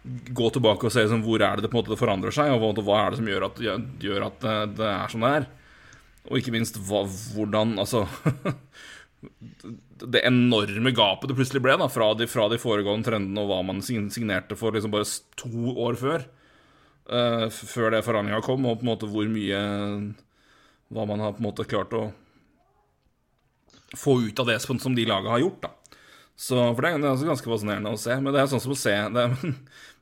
gå 0.00 0.46
tilbake 0.54 0.86
og 0.88 0.92
se 0.94 1.04
liksom, 1.04 1.24
hvor 1.26 1.42
er 1.44 1.58
det 1.58 1.66
det 1.66 1.70
på 1.72 1.76
en 1.76 1.82
måte 1.82 2.00
forandrer 2.00 2.32
seg, 2.32 2.54
og 2.54 2.80
hva 2.86 3.02
er 3.02 3.12
det 3.12 3.18
som 3.20 3.28
gjør 3.28 3.50
at, 3.50 3.58
gjør 4.00 4.24
at 4.30 4.38
det, 4.40 4.54
det, 4.78 4.88
er 4.88 5.12
som 5.12 5.26
det 5.26 5.32
er. 5.40 5.48
Og 6.30 6.38
ikke 6.40 6.54
minst 6.54 6.76
hva, 6.88 7.02
hvordan 7.34 7.78
Altså 7.80 8.06
det 9.20 10.22
enorme 10.24 10.92
gapet 10.96 11.28
det 11.28 11.36
plutselig 11.36 11.60
ble 11.64 11.76
da, 11.80 11.88
fra 11.92 12.12
de, 12.16 12.28
fra 12.30 12.46
de 12.48 12.56
foregående 12.60 13.04
trendene 13.04 13.42
og 13.42 13.50
hva 13.50 13.58
man 13.68 13.82
signerte 13.84 14.56
for 14.56 14.72
liksom 14.72 14.94
bare 14.94 15.08
to 15.40 15.74
år 15.76 15.98
før. 16.00 16.24
Uh, 17.10 17.48
før 17.50 17.92
det 17.92 18.04
forhandlinga 18.06 18.40
kom, 18.46 18.64
og 18.68 18.80
på 18.80 18.86
en 18.86 18.92
måte 18.92 19.08
hvor 19.10 19.26
mye 19.26 19.60
Hva 20.94 21.06
man 21.06 21.22
har 21.22 21.32
på 21.34 21.42
en 21.42 21.46
måte 21.48 21.66
klart 21.66 21.94
å 21.94 22.04
få 23.98 24.20
ut 24.22 24.40
av 24.42 24.46
det 24.46 24.58
som 24.62 24.94
de 24.94 25.06
laga 25.06 25.30
har 25.34 25.42
gjort. 25.42 25.62
da 25.66 25.70
så, 26.40 26.56
For 26.74 26.82
det 26.82 26.92
er 26.94 27.26
ganske 27.28 27.50
fascinerende 27.50 27.92
å 27.92 28.00
se. 28.00 28.14
Men 28.16 28.32
det 28.32 28.42
er 28.42 28.50
sånn 28.50 28.62
som 28.62 28.74
å 28.74 28.78
se 28.78 28.94
det, 29.16 29.26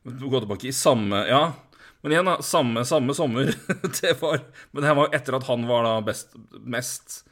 Gå 0.05 0.41
tilbake 0.41 0.71
i 0.71 0.77
samme 0.77 1.25
Ja, 1.29 1.43
men 2.01 2.15
igjen, 2.15 2.29
da. 2.31 2.37
Samme, 2.45 2.85
samme 2.87 3.15
sommer. 3.17 3.51
det 4.01 4.15
var, 4.21 4.45
men 4.71 4.85
det 4.85 4.91
her 4.91 4.99
var 5.01 5.17
etter 5.17 5.35
at 5.35 5.49
han 5.49 5.67
var 5.67 5.83
da 5.83 5.97
best, 6.07 6.37
mest 6.63 7.25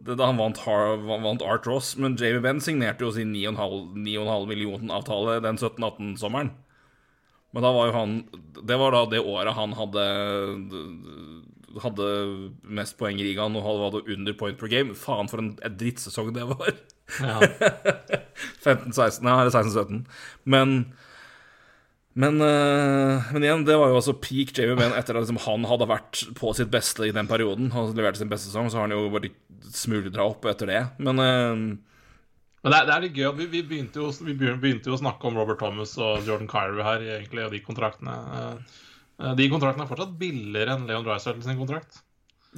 da 0.00 0.26
han 0.26 0.40
vant, 0.40 0.58
vant, 0.64 1.42
Art 1.44 1.66
Ross. 1.68 1.94
Men 2.00 2.16
Jamie 2.16 2.40
Benn 2.40 2.62
signerte 2.64 3.04
jo 3.04 3.12
sin 3.12 3.34
9,5 3.34 3.94
million-avtale 4.48 5.40
den 5.44 5.60
17-18-sommeren. 5.60 6.54
Men 7.50 7.64
da 7.66 7.72
var 7.74 7.88
jo 7.88 7.94
han 7.96 8.12
Det 8.62 8.76
var 8.78 8.94
da 8.94 9.00
det 9.10 9.24
året 9.26 9.56
han 9.56 9.72
hadde 9.74 10.04
Hadde 11.82 12.06
mest 12.62 12.94
poeng 12.98 13.18
i 13.18 13.24
ligaen 13.26 13.56
og 13.58 13.66
hadde 13.66 14.04
under 14.14 14.34
point 14.38 14.58
per 14.58 14.70
game. 14.70 14.94
Faen, 14.98 15.28
for 15.30 15.42
en 15.42 15.52
drittsesong 15.54 16.32
det 16.34 16.48
var. 16.50 16.72
Ja. 17.20 17.36
15-16, 18.64 19.22
nei, 19.22 19.36
16-17. 19.46 20.00
Men 20.50 20.74
men, 22.18 22.40
uh, 22.42 23.30
men, 23.32 23.44
igjen, 23.44 23.62
det 23.66 23.76
var 23.78 23.92
jo 23.92 24.00
også 24.00 24.16
peak 24.18 24.50
Jamie 24.56 24.74
Benn 24.78 24.96
etter 24.98 25.14
at 25.14 25.22
liksom, 25.22 25.38
han 25.44 25.66
hadde 25.70 25.86
vært 25.90 26.24
på 26.38 26.50
sitt 26.58 26.72
beste 26.72 27.06
i 27.06 27.14
den 27.14 27.30
perioden. 27.30 27.70
Han 27.74 27.92
leverte 27.94 28.18
sin 28.18 28.32
beste 28.32 28.50
sesong, 28.50 28.70
så 28.70 28.80
har 28.80 28.88
han 28.88 28.96
jo 28.96 29.12
bare 29.14 29.30
smuldra 29.70 30.26
opp 30.32 30.48
etter 30.50 30.72
det. 30.72 30.82
Men, 30.98 31.22
uh, 31.22 31.54
men 32.60 32.74
det, 32.74 32.76
er, 32.76 32.88
det, 32.88 32.96
er, 32.96 33.04
litt 33.06 33.20
gøy 33.20 33.30
vi, 33.38 33.48
vi, 33.54 33.64
begynte 33.70 34.02
jo, 34.02 34.10
vi, 34.26 34.34
begynte 34.34 34.90
jo, 34.90 34.98
å 34.98 35.02
snakke 35.04 35.30
om 35.30 35.38
Robert 35.38 35.62
Thomas 35.62 35.94
og 36.02 36.26
Jordan 36.26 36.50
Kyrie 36.50 36.86
her, 36.86 37.06
egentlig, 37.20 37.46
og 37.46 37.54
de 37.54 37.62
kontraktene. 37.64 38.18
Uh, 38.26 39.32
de 39.38 39.50
kontraktene 39.52 39.86
er 39.86 39.92
fortsatt 39.92 40.18
billigere 40.18 40.74
enn 40.74 40.86
Leon 40.90 41.06
Dreisaitl 41.06 41.44
sin 41.46 41.60
kontrakt. 41.60 42.02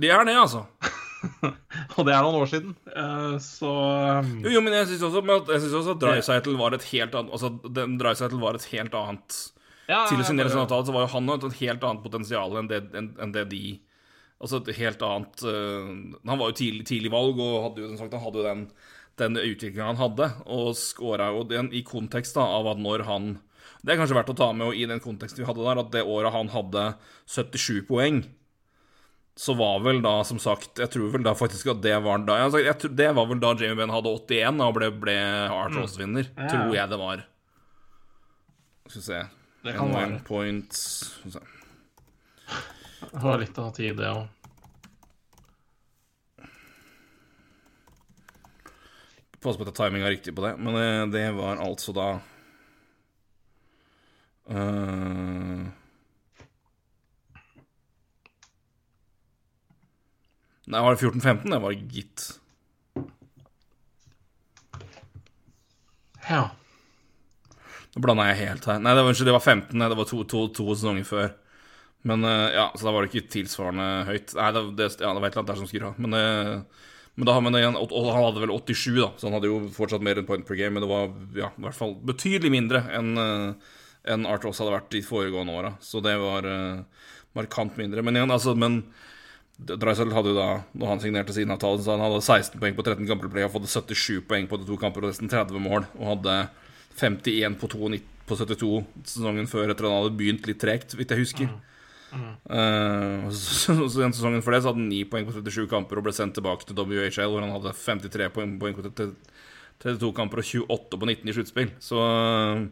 De 0.00 0.08
er 0.08 0.24
det, 0.24 0.38
altså. 0.40 0.64
og 1.96 2.06
det 2.06 2.14
er 2.14 2.24
noen 2.24 2.38
år 2.40 2.50
siden, 2.50 2.74
så 3.42 3.70
um, 4.22 4.30
jo, 4.42 4.52
jo, 4.56 4.62
men 4.64 4.74
jeg 4.74 4.90
syns 4.90 5.04
også, 5.06 5.22
også, 5.22 5.94
at 5.94 6.02
Dreisaitl 6.02 6.56
var 6.58 6.74
et 6.76 6.86
helt 6.90 7.14
annet 7.18 7.34
Altså, 7.36 7.52
den 7.78 7.94
Dreisaitl 8.00 8.40
var 8.42 8.58
et 8.58 8.66
helt 8.72 8.96
annet 8.98 9.38
ja, 9.86 10.02
Til 10.10 10.22
å 10.22 10.26
signere 10.26 10.50
sin 10.50 10.62
avtale 10.62 10.86
så 10.88 10.94
var 10.94 11.06
jo 11.06 11.12
han 11.14 11.30
et 11.36 11.46
helt 11.60 11.86
annet 11.86 12.02
potensial 12.04 12.58
enn 12.58 12.70
det, 12.70 12.82
enn, 12.98 13.12
enn 13.22 13.34
det 13.34 13.46
de 13.52 13.62
Altså 14.42 14.58
et 14.58 14.72
helt 14.80 15.06
annet 15.06 15.46
uh, 15.46 15.94
Han 16.26 16.42
var 16.42 16.50
jo 16.50 16.58
tidlig, 16.58 16.86
tidlig, 16.90 17.14
valg 17.14 17.38
og 17.38 17.56
hadde 17.68 17.84
jo, 17.84 17.94
sagt, 18.00 18.18
han 18.18 18.24
hadde 18.26 18.42
jo 18.42 18.48
den, 18.48 18.66
den 19.22 19.38
utviklinga 19.38 19.92
han 19.92 20.02
hadde, 20.02 20.30
og 20.50 20.74
scora 20.78 21.30
jo 21.36 21.46
den 21.46 21.70
i 21.70 21.84
kontekst 21.86 22.38
da, 22.38 22.48
av 22.58 22.72
at 22.74 22.82
når 22.82 23.06
han 23.06 23.34
Det 23.82 23.94
er 23.94 24.02
kanskje 24.02 24.18
verdt 24.18 24.34
å 24.34 24.38
ta 24.42 24.52
med 24.56 24.74
i 24.74 24.86
den 24.90 25.02
konteksten 25.02 25.44
vi 25.44 25.48
hadde 25.48 25.62
der, 25.62 25.82
at 25.86 25.94
det 25.94 26.06
året 26.06 26.34
han 26.34 26.50
hadde 26.50 26.86
77 27.30 27.84
poeng 27.86 28.24
så 29.34 29.54
var 29.54 29.80
vel 29.80 30.02
da, 30.04 30.18
som 30.28 30.38
sagt 30.42 30.78
Jeg 30.78 30.92
tror 30.92 31.12
vel 31.14 31.22
da 31.24 31.32
faktisk 31.36 31.70
at 31.72 31.80
det 31.84 31.94
var 32.04 32.20
da 32.26 32.36
jeg, 32.42 32.66
jeg, 32.66 32.90
Det 32.98 33.08
var 33.16 33.28
vel 33.30 33.40
da 33.40 33.54
Jamie 33.56 33.78
Benn 33.78 33.94
hadde 33.94 34.12
81 34.12 34.60
og 34.60 34.74
ble, 34.76 34.90
ble 35.02 35.16
Art 35.48 35.72
Ross-vinner. 35.76 36.28
Mm. 36.34 36.42
Ja. 36.42 36.50
Tror 36.52 36.76
jeg 36.76 36.92
det 36.92 36.98
var. 37.00 37.24
Skal 38.86 39.00
vi 39.00 39.06
se 39.06 39.22
Det 39.64 39.74
kan 39.78 39.94
være. 39.94 40.20
Points 40.28 40.84
Det 41.32 43.24
var 43.24 43.40
litt 43.40 43.58
av 43.58 43.72
tid, 43.76 43.96
det 43.98 44.12
òg. 44.12 44.28
Pass 49.42 49.56
på 49.58 49.64
at 49.66 49.74
timinga 49.74 50.06
er 50.06 50.14
riktig 50.14 50.36
på 50.36 50.44
det, 50.44 50.52
men 50.62 50.76
det, 50.76 50.84
eh, 50.86 51.06
det 51.10 51.24
var 51.34 51.58
altså 51.64 51.90
da 51.96 52.08
uh, 54.54 55.64
Nei, 60.72 60.80
var 60.80 60.94
det 60.96 61.04
14-15? 61.04 61.50
Det 61.52 61.60
var 61.60 61.72
gitt. 61.92 62.24
Ja. 66.30 66.42
Nå 67.92 68.00
blanda 68.00 68.30
jeg 68.30 68.38
helt 68.46 68.68
her. 68.70 68.78
Nei, 68.80 68.94
det 68.96 69.04
var, 69.04 69.18
det 69.28 69.34
var 69.36 69.44
15. 69.44 69.82
Det 69.82 69.98
var 69.98 70.08
to, 70.08 70.22
to, 70.24 70.46
to 70.56 70.68
sesonger 70.72 71.04
før. 71.04 71.34
Men 72.08 72.24
uh, 72.24 72.48
ja, 72.54 72.70
så 72.74 72.88
da 72.88 72.94
var 72.94 73.04
det 73.04 73.12
ikke 73.12 73.34
tilsvarende 73.34 73.90
høyt. 74.08 74.32
Nei, 74.38 74.48
det, 74.56 74.64
det, 74.80 74.88
ja, 74.96 75.12
det 75.12 75.20
var 75.20 75.28
et 75.28 75.36
eller 75.36 75.42
annet 75.42 75.52
der 75.52 75.60
som 75.60 75.68
skurra. 75.70 75.92
Men, 76.00 76.16
uh, 76.16 76.88
men 77.20 77.28
da 77.28 77.36
men 77.44 77.60
igjen, 77.60 77.76
og, 77.76 77.92
han 78.08 78.24
hadde 78.24 78.42
vel 78.46 78.56
87, 78.56 78.96
da, 78.96 79.12
så 79.20 79.28
han 79.28 79.36
hadde 79.36 79.52
jo 79.52 79.60
fortsatt 79.76 80.04
mer 80.04 80.22
enn 80.22 80.28
point 80.28 80.48
per 80.48 80.56
game. 80.58 80.72
Men 80.78 80.86
det 80.86 80.90
var 80.90 81.12
ja, 81.36 81.52
i 81.52 81.66
hvert 81.68 81.78
fall 81.78 81.94
betydelig 82.00 82.54
mindre 82.54 82.86
enn 82.96 83.14
en 83.20 83.54
enn 84.02 84.24
Art 84.26 84.42
Ross 84.42 84.58
hadde 84.58 84.72
vært 84.72 84.88
de 84.90 84.98
foregående 85.06 85.54
åra. 85.54 85.68
Så 85.78 86.00
det 86.02 86.16
var 86.18 86.42
markant 87.38 87.76
mindre. 87.78 88.02
Men 88.02 88.16
igjen, 88.18 88.32
altså 88.34 88.56
men 88.58 88.80
Dreisel 89.70 90.12
hadde 90.14 90.32
jo 90.32 90.38
da, 90.38 90.48
når 90.78 90.90
han 90.90 91.02
signerte 91.02 91.34
sin 91.36 91.52
avtale, 91.52 91.80
så 91.82 91.94
han 91.94 92.04
hadde 92.04 92.22
16 92.22 92.60
poeng 92.62 92.76
på 92.78 92.84
13 92.86 93.08
kamper 93.08 93.32
play, 93.32 93.46
og 93.46 93.54
fått 93.54 93.70
77 93.70 94.22
poeng 94.28 94.48
på 94.50 94.58
de 94.60 94.68
to 94.68 94.78
kamper 94.80 95.04
og 95.04 95.12
nesten 95.12 95.30
30 95.30 95.62
mål. 95.62 95.86
Og 95.98 96.14
hadde 96.14 96.38
51 97.00 97.58
på, 97.60 97.70
92, 97.72 98.00
på 98.28 98.38
72 98.40 98.72
sesongen 99.14 99.50
før, 99.50 99.70
etter 99.70 99.86
at 99.86 99.94
han 99.94 100.02
hadde 100.02 100.18
begynt 100.18 100.48
litt 100.48 100.60
tregt, 100.62 100.96
hvis 100.98 101.14
jeg 101.14 101.22
husker. 101.24 101.52
Mm. 101.52 101.60
Mm. 102.12 102.32
Uh, 102.44 103.30
så, 103.32 103.74
så, 103.88 104.02
den 104.02 104.12
sesongen 104.12 104.44
for 104.44 104.52
det 104.52 104.62
så 104.62 104.72
hadde 104.72 104.82
han 104.82 104.92
9 104.92 105.06
poeng 105.12 105.28
på 105.28 105.34
37 105.38 105.64
kamper 105.70 106.00
og 106.00 106.06
ble 106.06 106.12
sendt 106.16 106.36
tilbake 106.36 106.68
til 106.68 106.76
WHL, 106.76 107.32
hvor 107.32 107.40
han 107.40 107.54
hadde 107.54 107.72
53 107.78 108.28
poeng, 108.34 108.54
poeng 108.60 108.76
på 108.76 108.84
32 108.84 110.12
kamper 110.18 110.42
og 110.42 110.48
28 110.68 111.00
på 111.00 111.08
19 111.08 111.32
i 111.32 111.36
sluttspill. 111.38 111.74
Så 111.82 111.98
uh, 111.98 112.62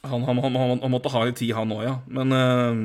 han, 0.00 0.24
han, 0.24 0.38
han, 0.40 0.60
han, 0.80 0.90
måtte 0.92 1.12
ha 1.12 1.26
litt 1.26 1.40
tid, 1.42 1.52
han 1.58 1.74
òg, 1.74 1.84
ja. 1.84 1.96
Men 2.08 2.36
uh, 2.36 2.84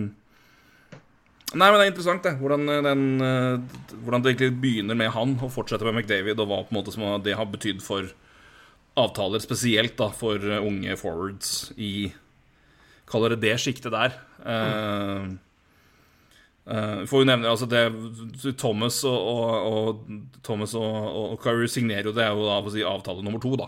Nei, 1.53 1.69
men 1.69 1.77
det 1.77 1.85
er 1.85 1.91
interessant, 1.91 2.25
det. 2.25 2.33
Hvordan, 2.41 2.67
eh, 2.71 2.81
den, 2.83 3.03
eh, 3.21 3.97
hvordan, 4.01 4.23
det 4.23 4.33
egentlig 4.33 4.61
begynner 4.63 4.97
med 4.97 5.13
han 5.13 5.37
og 5.37 5.53
fortsetter 5.53 5.85
med 5.85 6.01
McDavid, 6.01 6.39
og 6.39 6.49
hva 6.49 6.63
på 6.65 6.73
en 6.73 6.79
måte 6.79 6.93
som 6.95 7.05
det 7.21 7.37
har 7.37 7.45
betydd 7.51 7.83
for 7.85 8.09
avtaler, 8.97 9.43
spesielt 9.43 9.97
da 9.99 10.09
for 10.15 10.41
eh, 10.41 10.61
unge 10.63 10.97
forwards 10.97 11.71
i 11.77 12.11
Kaller 13.05 13.35
det 13.35 13.43
det 13.43 13.59
sjiktet 13.61 13.93
der. 13.93 14.15
Mm. 14.41 15.35
Uh, 16.65 17.03
får 17.05 17.21
jo 17.21 17.27
nevne 17.29 17.51
altså 17.51 17.67
det, 17.69 17.83
Thomas 18.57 19.03
og, 19.05 19.13
og, 19.13 19.67
og 19.69 20.39
Thomas 20.41 20.73
og, 20.73 20.95
og 21.35 21.35
Kyrie 21.43 21.69
signerer 21.69 22.09
jo 22.09 22.15
det 22.17 22.23
er 22.25 22.33
jo 22.33 22.47
da 22.47 22.55
si, 22.73 22.81
avtale 22.81 23.21
nummer 23.21 23.37
to, 23.43 23.51
da. 23.61 23.67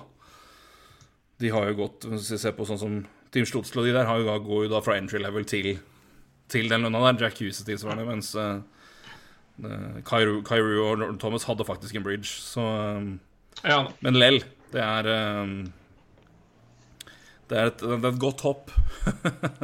De 1.38 1.52
har 1.54 1.70
jo 1.70 1.78
gått 1.84 2.08
Hvis 2.10 2.32
vi 2.34 2.40
ser 2.42 2.56
på 2.58 2.66
sånn 2.66 2.82
som 2.82 2.96
Team 3.30 3.46
Stutzle 3.46 3.84
og 3.84 3.86
de 3.86 3.94
der, 3.94 4.10
har 4.10 4.24
jo, 4.24 4.34
går 4.42 4.66
jo 4.66 4.72
da 4.74 4.82
fra 4.82 4.98
entry 4.98 5.22
level 5.22 5.46
til 5.46 5.76
til 6.52 6.70
den 6.72 6.86
lønna 6.86 7.02
der. 7.06 7.26
Jack 7.26 7.40
Hughes 7.42 7.64
tilsvarende. 7.68 8.06
Mens 8.08 8.34
uh, 8.36 8.62
Kyru, 10.08 10.84
og 10.86 11.20
Thomas 11.20 11.48
hadde 11.50 11.66
faktisk 11.68 11.96
en 11.96 12.06
bridge, 12.06 12.30
så 12.30 12.66
um, 12.98 13.20
ja. 13.64 13.86
Men 14.06 14.20
lell. 14.20 14.44
Det 14.74 14.82
er 14.84 15.08
um, 15.42 15.60
det, 17.48 17.58
er 17.58 17.72
et, 17.72 17.80
det 17.80 18.04
er 18.04 18.12
et 18.12 18.20
godt 18.20 18.44
hopp. 18.44 18.74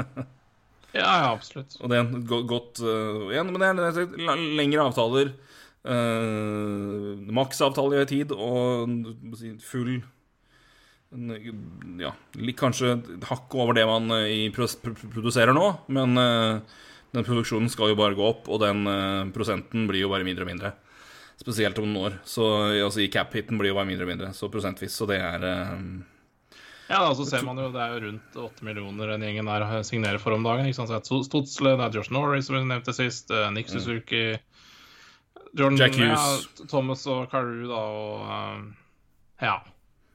ja, 0.96 1.04
ja, 1.04 1.34
absolutt. 1.34 1.76
Og 1.82 1.92
det 1.92 2.00
er 2.00 2.06
en 2.08 2.24
godt 2.28 2.80
uh, 2.82 3.28
igjen, 3.32 3.52
Men 3.52 3.62
det 3.62 3.70
er, 3.70 4.00
det 4.00 4.24
er 4.24 4.46
lengre 4.60 4.88
avtaler. 4.88 5.34
Uh, 5.84 7.20
Maksavtale 7.36 8.06
i 8.06 8.08
tid 8.08 8.32
og 8.32 8.88
full 9.68 9.98
ja, 12.00 12.14
kanskje 12.58 12.96
hakk 13.30 13.56
over 13.56 13.76
det 13.78 13.86
man 13.90 14.10
eh, 14.16 14.50
produserer 14.54 15.54
nå, 15.56 15.66
men 15.94 16.18
eh, 16.18 16.80
den 17.14 17.28
produksjonen 17.28 17.70
skal 17.72 17.92
jo 17.92 18.00
bare 18.00 18.18
gå 18.18 18.26
opp, 18.26 18.50
og 18.50 18.62
den 18.64 18.88
eh, 18.90 19.34
prosenten 19.36 19.88
blir 19.90 20.06
jo 20.06 20.14
bare 20.14 20.26
mindre 20.28 20.48
og 20.48 20.52
mindre. 20.52 20.74
Spesielt 21.40 21.78
om 21.82 21.90
noen 21.90 22.08
år. 22.08 22.18
Så 22.30 22.46
altså, 22.70 23.02
i 23.04 23.12
cap-hiten 23.12 23.58
blir 23.60 23.74
jo 23.74 23.78
bare 23.78 23.90
mindre 23.90 24.06
og 24.06 24.12
mindre, 24.14 24.32
så 24.38 24.50
prosentvis. 24.54 24.94
Så 24.96 25.08
det 25.10 25.18
er 25.20 25.44
Ja, 26.88 27.00
da, 27.02 27.10
så 27.18 27.26
ser 27.26 27.42
man 27.44 27.58
jo 27.58 27.72
det 27.74 27.82
er 27.82 27.96
jo 27.96 28.04
rundt 28.06 28.38
8 28.38 28.66
millioner 28.68 29.16
den 29.16 29.26
gjengen 29.26 29.50
der 29.50 29.82
signerer 29.88 30.22
for 30.22 30.38
om 30.38 30.46
dagen. 30.46 30.70
Ikke 30.70 30.78
sant? 30.84 30.94
Så 31.10 31.24
Stotsle, 31.26 31.74
det 31.80 31.88
er 31.88 31.98
Josh 31.98 32.14
Norris, 32.14 32.48
som 32.48 32.60
vi 32.60 32.64
nevnte 32.70 32.96
sist, 32.96 33.34
Nick 33.56 33.72
mm. 33.72 33.74
Suzuki 33.74 34.24
Jordan, 35.58 35.78
Jack 35.82 35.98
Hughes. 35.98 36.48
Ja, 36.60 36.66
Thomas 36.70 37.06
og 37.10 37.28
Carew, 37.34 37.68
da, 37.70 37.82
og 37.82 39.42
Ja. 39.42 39.58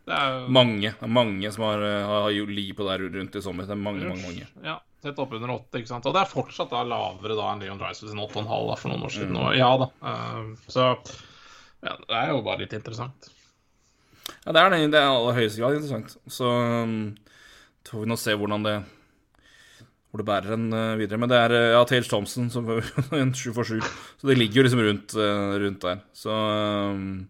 Er... 0.08 0.44
Mange 0.48 0.92
mange 1.06 1.50
som 1.52 1.64
har, 1.66 1.82
eh, 1.84 2.06
har 2.08 2.52
li 2.52 2.68
på 2.76 2.86
der 2.88 3.04
rundt 3.12 3.36
i 3.36 3.42
sommer. 3.44 3.68
Det 3.68 3.74
er 3.74 3.80
mange, 3.80 4.06
mange, 4.08 4.24
mange. 4.24 4.46
Ja, 4.64 4.78
Tett 5.02 5.18
oppunder 5.22 5.52
åtte. 5.54 5.78
ikke 5.78 5.92
sant? 5.92 6.06
Og 6.10 6.14
det 6.14 6.24
er 6.24 6.30
fortsatt 6.30 6.72
da 6.72 6.82
lavere 6.82 7.36
da 7.38 7.52
enn 7.52 7.62
Leon 7.62 7.78
Drysdale 7.78 8.10
sin 8.10 8.22
8,5 8.24 8.48
for 8.80 8.90
noen 8.90 9.06
år 9.06 9.14
siden. 9.14 9.36
Mm. 9.36 9.42
Og 9.44 9.58
ja 9.58 9.70
da. 9.78 9.88
Uh, 10.02 10.70
så 10.70 10.86
ja, 11.84 11.94
det 11.94 12.16
er 12.18 12.32
jo 12.32 12.42
bare 12.46 12.64
litt 12.64 12.74
interessant. 12.74 13.30
Ja, 14.42 14.52
det 14.52 14.60
er 14.60 14.74
det. 14.74 14.80
Det 14.94 15.00
er 15.00 15.10
aller 15.12 15.38
høyeste 15.38 15.62
grad 15.62 15.78
interessant. 15.78 16.16
Så 16.26 16.50
um, 16.50 16.96
får 17.86 18.02
vi 18.02 18.10
nå 18.10 18.18
se 18.18 18.34
hvordan 18.38 18.66
det 18.66 18.78
hvor 20.08 20.22
det 20.22 20.28
bærer 20.30 20.54
en 20.56 20.68
uh, 20.72 20.98
videre. 20.98 21.20
Men 21.20 21.30
det 21.30 21.38
er 21.44 21.56
ja, 21.76 21.80
Tage 21.86 22.08
Thompson 22.10 22.50
som 22.50 22.66
en 23.22 23.34
sju 23.36 23.52
for 23.54 23.68
sju. 23.68 23.78
Så 24.18 24.32
det 24.32 24.38
ligger 24.40 24.62
jo 24.62 24.66
liksom 24.66 24.82
rundt, 24.82 25.18
rundt 25.62 25.84
der. 25.84 26.02
Så 26.16 26.34
um, 26.34 27.28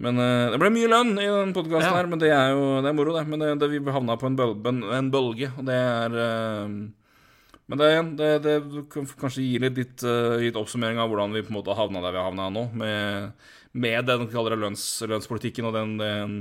men 0.00 0.16
uh, 0.16 0.48
det 0.52 0.60
ble 0.60 0.70
mye 0.72 0.88
lønn 0.88 1.12
i 1.20 1.26
den 1.28 1.52
podkasten 1.56 1.90
ja. 1.90 1.98
her, 1.98 2.08
men 2.08 2.22
det 2.22 2.30
er 2.32 2.54
jo 2.54 2.80
det 2.80 2.88
er 2.88 2.96
moro, 2.96 3.12
det. 3.18 3.26
Men 3.28 3.42
det, 3.42 3.50
det, 3.60 3.68
vi 3.74 3.92
havna 3.92 4.16
på 4.20 4.30
en, 4.30 4.38
bøl, 4.38 4.56
en, 4.96 5.12
bølge, 5.12 5.50
og 5.60 5.68
det 5.68 5.76
er 5.76 6.16
uh, 6.16 6.78
Men 7.70 7.82
det, 7.82 7.90
det, 8.16 8.30
det 8.46 8.56
kan 8.92 9.08
kanskje 9.20 9.44
gi 9.44 9.60
litt, 9.60 9.76
litt, 9.76 10.06
uh, 10.06 10.40
litt, 10.40 10.56
oppsummering 10.56 10.98
av 11.02 11.12
hvordan 11.12 11.36
vi 11.36 11.44
på 11.44 11.52
en 11.52 11.58
måte 11.60 11.76
havna 11.76 12.00
der 12.00 12.16
vi 12.16 12.22
har 12.22 12.30
havna 12.30 12.48
nå, 12.54 12.64
med, 12.80 13.46
med 13.76 14.08
den 14.08 14.26
kaller 14.32 14.56
det 14.56 14.62
lønns, 14.64 14.86
lønnspolitikken 15.04 15.68
og 15.68 15.76
den, 15.76 15.94
den, 16.00 16.40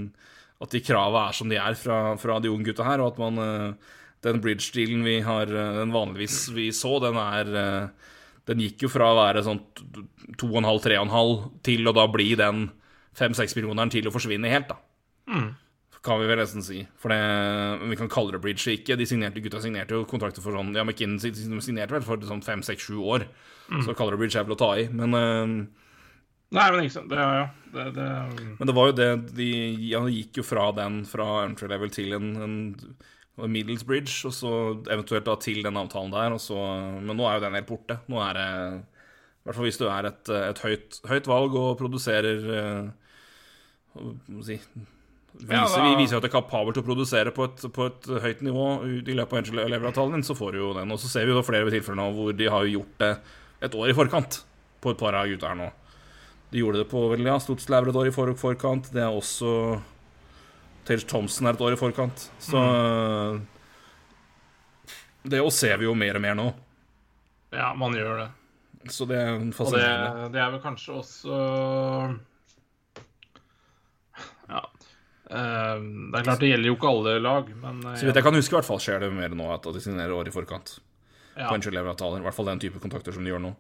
at 0.64 0.72
de 0.72 0.84
krava 0.84 1.27
er 1.27 1.36
som 1.36 1.52
de 1.52 1.60
er 1.60 1.76
fra, 1.80 2.15
fra 2.22 2.40
de 2.40 2.52
unge 2.53 2.72
gutta 2.72 2.88
her, 2.88 3.03
og 3.03 3.14
at 3.14 3.22
man 3.22 3.76
den 4.23 4.41
bridge-dealen 4.44 5.03
vi 5.06 5.19
har 5.23 5.52
den 5.52 5.94
vanligvis 5.95 6.49
vi 6.52 6.72
så, 6.76 6.98
den 7.03 7.19
er 7.19 7.53
Den 8.49 8.64
gikk 8.64 8.88
jo 8.88 8.90
fra 8.90 9.11
å 9.11 9.19
være 9.19 9.44
sånn 9.45 9.60
2,5-3,5 10.41 11.34
til 11.64 11.86
å 11.86 11.94
da 11.94 12.07
bli 12.10 12.31
den 12.40 12.64
5-6 13.18 13.57
millioneren 13.57 13.91
til 13.94 14.07
å 14.10 14.14
forsvinne 14.14 14.52
helt, 14.52 14.69
da. 14.69 14.77
Mm. 15.30 15.49
Kan 16.06 16.22
vi 16.22 16.30
vel 16.30 16.40
nesten 16.40 16.64
si. 16.64 16.80
For 17.02 17.11
det, 17.11 17.19
vi 17.91 17.98
kan 17.99 18.11
kalle 18.11 18.31
det 18.36 18.40
bridge 18.44 18.77
ikke. 18.77 18.95
De 18.99 19.07
signerte, 19.10 19.41
gutta 19.44 19.60
signerte 19.64 19.98
jo 19.98 20.06
kontrakter 20.07 20.44
for 20.44 20.56
sånn 20.56 20.72
Ja, 20.77 20.86
McKinnon 20.86 21.19
signerte 21.19 21.98
vel 21.98 22.06
for 22.06 22.23
sånn 22.23 22.44
5-6-7 22.45 23.02
år. 23.03 23.27
Mm. 23.68 23.84
Så 23.84 23.95
kaller 23.98 24.15
det 24.15 24.22
bridge 24.23 24.40
er 24.40 24.48
vel 24.48 24.56
å 24.56 24.60
ta 24.61 24.72
i. 24.80 24.88
Men 24.95 25.18
uh, 25.18 25.90
Nei, 26.56 26.65
men 26.72 26.86
ikke 26.86 26.95
sant. 26.95 27.11
Det, 27.11 27.19
ja, 27.19 27.49
det, 27.76 27.90
det, 27.98 28.07
Men 28.57 28.69
det 28.69 28.76
var 28.77 28.90
jo 28.90 28.95
det 28.98 29.10
de 29.38 29.49
ja, 29.91 30.02
gikk 30.10 30.40
jo 30.40 30.45
fra 30.48 30.69
den, 30.77 31.03
fra 31.06 31.44
entry 31.44 31.69
level 31.69 31.91
til 31.94 32.15
en, 32.18 32.31
en 32.40 33.52
Middles 33.52 33.86
Bridge, 33.88 34.15
og 34.27 34.34
så 34.34 34.53
eventuelt 34.90 35.27
da 35.27 35.36
til 35.44 35.61
den 35.65 35.77
avtalen 35.77 36.15
der. 36.15 36.34
Og 36.34 36.41
så, 36.41 36.57
men 37.03 37.14
nå 37.19 37.27
er 37.27 37.38
jo 37.38 37.45
den 37.45 37.60
helt 37.60 37.69
borte. 37.69 37.99
Nå 38.10 38.23
er 38.23 38.40
det 38.40 38.48
I 38.56 39.44
hvert 39.45 39.60
fall 39.60 39.69
hvis 39.69 39.81
du 39.81 39.86
er 39.91 40.10
et, 40.10 40.34
et 40.40 40.64
høyt, 40.65 40.99
høyt, 41.11 41.30
valg 41.30 41.60
og 41.60 41.77
produserer 41.84 42.49
uh, 42.49 42.99
si, 44.45 44.60
viser. 45.40 45.84
Vi 45.86 45.95
viser 45.99 46.18
at 46.18 46.26
det 46.26 46.30
er 46.30 46.36
kapabel 46.38 46.76
til 46.76 46.84
å 46.84 46.88
produsere 46.88 47.34
på 47.36 47.49
et, 47.49 47.66
på 47.76 47.90
et 47.90 48.10
høyt 48.26 48.45
nivå 48.45 48.70
i 48.88 49.18
løpet 49.18 49.36
av 49.36 49.41
entry-level-avtalen 49.44 50.18
din, 50.18 50.26
så 50.28 50.38
får 50.38 50.56
du 50.56 50.61
jo 50.61 50.72
den. 50.78 50.95
Og 50.95 51.02
så 51.02 51.11
ser 51.11 51.28
vi 51.28 51.36
jo 51.36 51.45
flere 51.45 51.74
tilfeller 51.74 52.02
nå 52.02 52.10
hvor 52.18 52.34
de 52.36 52.49
har 52.49 52.70
gjort 52.70 52.95
det 53.03 53.14
et 53.68 53.76
år 53.76 53.91
i 53.91 53.98
forkant 53.98 54.41
på 54.80 54.94
et 54.94 54.99
par 54.99 55.18
av 55.20 55.30
gutta 55.30 55.52
her 55.52 55.60
nå. 55.60 55.70
De 56.49 56.64
gjorde 56.64 56.82
det 56.82 56.90
på 56.90 57.03
vel, 57.11 57.28
ja, 57.28 57.38
et 57.38 58.02
år 58.02 58.10
i 58.10 58.14
for 58.14 58.34
forkant. 58.38 58.90
Det 58.94 59.03
er 59.03 59.14
også 59.14 59.80
Tage 60.88 61.06
Thompson 61.06 61.45
er 61.45 61.53
et 61.53 61.61
år 61.61 61.76
i 61.76 61.78
forkant. 61.78 62.30
Så 62.41 62.57
mm. 62.57 63.44
Det 65.30 65.41
å 65.44 65.52
ser 65.53 65.78
vi 65.78 65.86
jo 65.86 65.94
mer 65.98 66.18
og 66.18 66.24
mer 66.24 66.38
nå. 66.40 66.48
Ja, 67.53 67.74
man 67.78 67.94
gjør 67.98 68.24
det. 68.24 68.30
Så 68.90 69.06
det 69.10 69.20
er 69.20 69.38
fascinerende. 69.53 70.10
Og 70.10 70.18
det, 70.24 70.34
det 70.34 70.41
er 70.41 70.52
vel 70.56 70.61
kanskje 70.64 70.98
også 71.02 71.40
Ja. 74.49 74.64
Uh, 74.64 74.66
det 75.30 76.18
er 76.18 76.24
klart 76.26 76.42
det 76.42 76.48
gjelder 76.50 76.72
jo 76.72 76.76
ikke 76.78 76.90
alle 76.90 77.12
lag, 77.22 77.50
men 77.62 77.84
Så 77.94 78.08
vidt 78.08 78.18
jeg 78.18 78.26
kan 78.26 78.34
huske, 78.34 78.50
i 78.50 78.58
hvert 78.58 78.66
fall 78.66 78.80
skjer 78.82 79.04
det 79.04 79.12
mer 79.14 79.36
nå 79.38 79.52
at 79.54 79.68
de 79.70 79.82
signerer 79.84 80.16
år 80.18 80.32
i 80.32 80.34
forkant. 80.34 80.80
Ja. 81.36 81.48
På 81.48 81.56
entry-level-avtaler. 81.56 82.20
I 82.20 82.26
hvert 82.26 82.36
fall 82.36 82.50
den 82.50 82.62
type 82.64 82.82
kontakter 82.82 83.16
som 83.16 83.24
de 83.24 83.32
gjør 83.32 83.44
nå. 83.44 83.54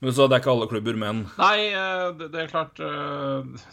Men 0.00 0.16
så 0.16 0.26
det 0.26 0.38
er 0.38 0.42
ikke 0.42 0.54
alle 0.54 0.68
klubber, 0.70 0.96
men 0.96 1.24
Nei, 1.36 1.70
eh, 1.76 2.06
det, 2.16 2.32
er 2.32 2.48
klart 2.50 2.80
eh, 2.80 3.64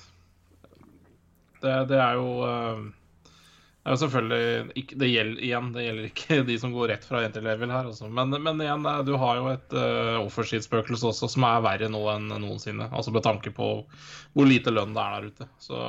det, 1.63 1.75
det, 1.87 1.99
er 2.03 2.17
jo 2.19 2.33
eh, 2.43 2.81
Det 3.29 3.87
er 3.87 3.95
jo 3.95 4.01
selvfølgelig 4.01 4.81
ikke, 4.81 4.97
Det 4.99 5.09
gjelder 5.09 5.45
igjen, 5.47 5.69
det 5.77 5.85
gjelder 5.85 6.09
ikke 6.09 6.39
de 6.49 6.57
som 6.59 6.75
går 6.75 6.91
rett 6.91 7.07
fra 7.07 7.23
entry-level 7.23 7.71
her, 7.71 7.87
altså. 7.93 8.11
men, 8.11 8.35
men, 8.35 8.65
igjen, 8.65 8.89
du 9.07 9.13
har 9.21 9.39
jo 9.39 9.47
et 9.53 9.77
uh, 9.77 10.17
offersheet-spøkelse 10.25 11.13
også 11.13 11.31
som 11.31 11.47
er 11.47 11.63
verre 11.63 11.91
nå 11.93 12.03
enn 12.11 12.27
noensinne. 12.33 12.89
Altså 12.91 13.15
med 13.15 13.23
tanke 13.23 13.55
på 13.55 13.71
hvor 13.87 14.51
lite 14.51 14.75
lønn 14.75 14.91
det 14.97 15.05
er 15.05 15.15
der 15.15 15.31
ute. 15.31 15.49
Så 15.63 15.79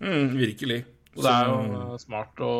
mm, 0.00 0.36
Virkelig. 0.38 0.82
Og 1.18 1.24
det 1.24 1.30
er 1.34 1.48
jo 1.50 1.96
smart 1.98 2.40
å 2.44 2.52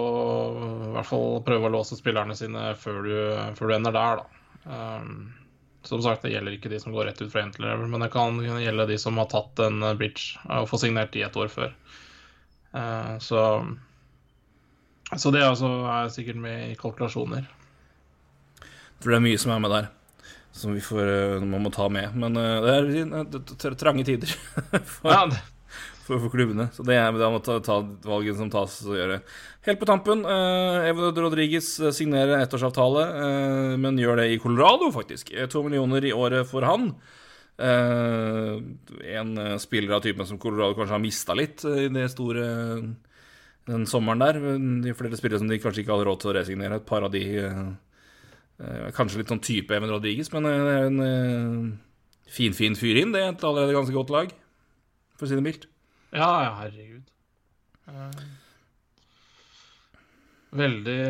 i 0.59 0.93
hvert 0.97 1.06
fall 1.06 1.43
prøve 1.47 1.69
å 1.69 1.73
låse 1.77 1.98
spillerne 1.98 2.35
sine 2.35 2.73
før 2.81 3.05
du, 3.06 3.19
før 3.59 3.70
du 3.70 3.74
ender 3.77 3.94
der, 3.94 4.23
da. 4.23 4.39
Um, 4.69 5.12
som 5.86 6.01
sagt, 6.02 6.24
det 6.24 6.32
gjelder 6.32 6.56
ikke 6.56 6.70
de 6.73 6.81
som 6.82 6.93
går 6.93 7.06
rett 7.06 7.20
ut 7.23 7.31
fra 7.31 7.44
entry 7.44 7.62
level, 7.62 7.86
men 7.89 8.02
det 8.02 8.10
kan 8.12 8.40
gjelde 8.43 8.89
de 8.90 8.97
som 9.01 9.20
har 9.20 9.28
tatt 9.31 9.62
en 9.62 9.85
eh, 9.86 9.94
bridge 9.97 10.40
og 10.51 10.66
får 10.69 10.82
signert 10.82 11.12
de 11.15 11.23
et 11.24 11.39
år 11.39 11.52
før. 11.52 11.77
Uh, 12.74 13.15
så, 13.23 13.44
så 15.15 15.32
det 15.32 15.47
altså 15.47 15.70
er 15.94 16.10
sikkert 16.12 16.43
med 16.43 16.73
i 16.73 16.81
kalkulasjoner. 16.81 17.47
Jeg 18.59 19.05
tror 19.05 19.15
det 19.15 19.20
er 19.20 19.27
mye 19.28 19.39
som 19.39 19.55
er 19.55 19.62
med 19.62 19.74
der, 19.77 19.89
som 20.59 20.74
vi 20.74 20.82
får, 20.82 21.39
man 21.47 21.62
må 21.62 21.73
ta 21.73 21.86
med. 21.94 22.19
Men 22.19 22.35
det 22.35 22.74
er 22.74 23.78
trange 23.78 24.05
tider. 24.09 24.35
for, 24.97 25.15
ja, 25.15 25.23
for, 26.09 26.22
for 26.22 26.32
klubbene. 26.32 26.68
Så 26.72 26.85
det 26.86 26.97
er 26.97 27.12
da 27.18 27.28
må 27.32 27.40
ta, 27.44 27.59
ta 27.64 27.78
valget 28.09 28.39
som 28.39 28.51
tas 28.52 28.80
og 28.86 28.97
gjøre. 28.97 29.20
Helt 29.68 29.80
på 29.80 29.89
tampen, 29.89 30.24
eh, 30.24 30.89
Evo 30.89 31.10
Rodriguez 31.12 31.68
eh, 31.82 31.94
signerer 31.94 32.40
ettårsavtale, 32.40 33.05
eh, 33.24 33.72
men 33.80 34.01
gjør 34.01 34.22
det 34.22 34.28
i 34.32 34.39
Colorado, 34.43 34.90
faktisk. 34.94 35.32
Eh, 35.35 35.48
to 35.52 35.62
millioner 35.66 36.06
i 36.09 36.14
året 36.16 36.48
for 36.48 36.64
han. 36.68 36.93
Eh, 37.59 38.55
en 39.18 39.35
eh, 39.43 39.56
spiller 39.60 39.98
av 39.98 40.05
typen 40.06 40.28
som 40.28 40.40
Colorado 40.40 40.78
kanskje 40.78 40.97
har 40.97 41.05
mista 41.05 41.36
litt 41.36 41.66
i 41.68 41.90
det 41.93 42.06
store 42.14 42.47
den 43.68 43.85
sommeren 43.90 44.24
der. 44.24 44.40
De 44.86 44.97
flere 44.97 45.18
spillere 45.20 45.43
som 45.43 45.51
de 45.51 45.60
kanskje 45.60 45.85
ikke 45.85 45.93
hadde 45.93 46.09
råd 46.09 46.22
til 46.22 46.32
å 46.32 46.39
resignere. 46.39 46.80
Et 46.80 46.89
par 46.89 47.05
av 47.05 47.12
de 47.14 47.26
Kanskje 48.97 49.20
litt 49.20 49.28
sånn 49.30 49.39
type 49.39 49.70
Even 49.70 49.93
Rodriguez, 49.93 50.32
men 50.32 50.48
en 50.51 50.97
finfin 52.26 52.56
fin 52.56 52.74
fyr 52.74 52.98
inn. 53.05 53.12
Det 53.14 53.20
er 53.22 53.28
et 53.30 53.44
allerede 53.47 53.76
ganske 53.76 53.94
godt 53.94 54.10
lag, 54.10 54.32
for 55.14 55.28
å 55.28 55.30
si 55.30 55.39
det 55.39 55.44
mildt. 55.44 55.68
Ja, 56.14 56.28
ja, 56.44 56.52
herregud. 56.62 57.09
Uh, 57.89 58.22
veldig, 60.56 61.02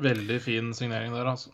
veldig 0.00 0.38
fin 0.44 0.72
signering 0.76 1.12
der, 1.12 1.28
altså. 1.28 1.52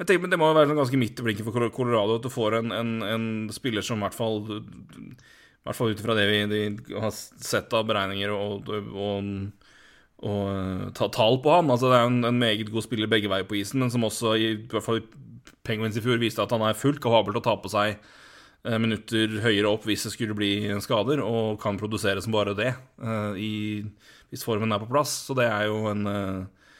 Jeg 0.00 0.06
tenker, 0.06 0.24
men 0.24 0.32
Det 0.32 0.38
må 0.40 0.48
jo 0.50 0.56
være 0.56 0.70
sånn 0.70 0.80
ganske 0.80 1.00
midt 1.00 1.20
i 1.20 1.24
blinken 1.26 1.46
for 1.46 1.70
Colorado 1.74 2.16
at 2.16 2.24
du 2.24 2.30
får 2.32 2.56
en, 2.60 2.72
en, 2.72 2.92
en 3.04 3.26
spiller 3.52 3.84
som 3.84 4.00
i 4.00 4.06
hvert 4.06 4.16
fall 4.16 4.38
I 4.48 5.66
hvert 5.68 5.76
fall 5.76 5.92
ut 5.92 6.00
ifra 6.00 6.16
det 6.16 6.24
vi 6.30 6.68
har 6.96 7.12
sett 7.12 7.74
av 7.76 7.84
beregninger 7.90 8.32
og, 8.32 8.70
og, 8.70 8.94
og, 8.96 9.28
og 10.24 10.46
eh, 10.54 10.86
ta 10.96 11.10
tall 11.12 11.36
på 11.44 11.52
ham. 11.52 11.68
Altså, 11.74 11.90
det 11.92 11.98
er 11.98 12.08
en, 12.08 12.22
en, 12.30 12.40
meget 12.40 12.72
god 12.72 12.86
spiller 12.86 13.12
begge 13.12 13.28
veier 13.28 13.44
på 13.44 13.58
isen, 13.60 13.84
men 13.84 13.92
som 13.92 14.08
også 14.08 14.38
i, 14.40 14.54
i 14.54 14.70
hvert 14.72 14.86
fall 14.86 15.02
Penguins 15.68 16.00
i 16.00 16.02
fjor 16.06 16.22
viste 16.22 16.40
at 16.42 16.54
han 16.56 16.64
er 16.64 16.78
fullt 16.80 17.02
kapabel 17.04 17.36
til 17.36 17.42
å 17.42 17.46
ta 17.50 17.58
på 17.60 17.70
seg 17.70 18.00
Eh, 18.00 18.19
minutter 18.60 19.38
høyere 19.40 19.70
opp 19.70 19.86
hvis 19.88 20.04
det 20.04 20.12
skulle 20.14 20.36
bli 20.36 20.52
skader, 20.84 21.22
og 21.24 21.60
kan 21.62 21.78
produsere 21.80 22.20
som 22.20 22.34
bare 22.34 22.56
det 22.56 22.74
uh, 23.00 23.32
i, 23.38 23.80
hvis 24.28 24.44
formen 24.44 24.72
er 24.72 24.82
på 24.82 24.90
plass. 24.90 25.14
Så 25.28 25.36
det 25.38 25.46
er 25.48 25.68
jo 25.70 25.86
en 25.88 26.04
uh, 26.04 26.74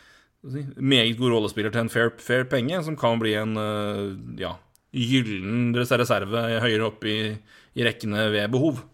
si, 0.44 0.66
meget 0.76 1.16
god 1.20 1.36
rollespiller 1.36 1.72
til 1.72 1.86
en 1.86 1.92
fair, 1.92 2.12
fair, 2.20 2.44
penge, 2.50 2.82
som 2.84 2.98
kan 3.00 3.20
bli 3.22 3.32
en 3.40 3.56
ja, 4.40 4.54
gyllen 4.92 5.72
reserve 5.76 6.44
høyere 6.60 6.90
opp 6.90 7.08
i, 7.08 7.18
i, 7.32 7.86
rekkene 7.86 8.28
ved 8.34 8.52
behov. 8.52 8.84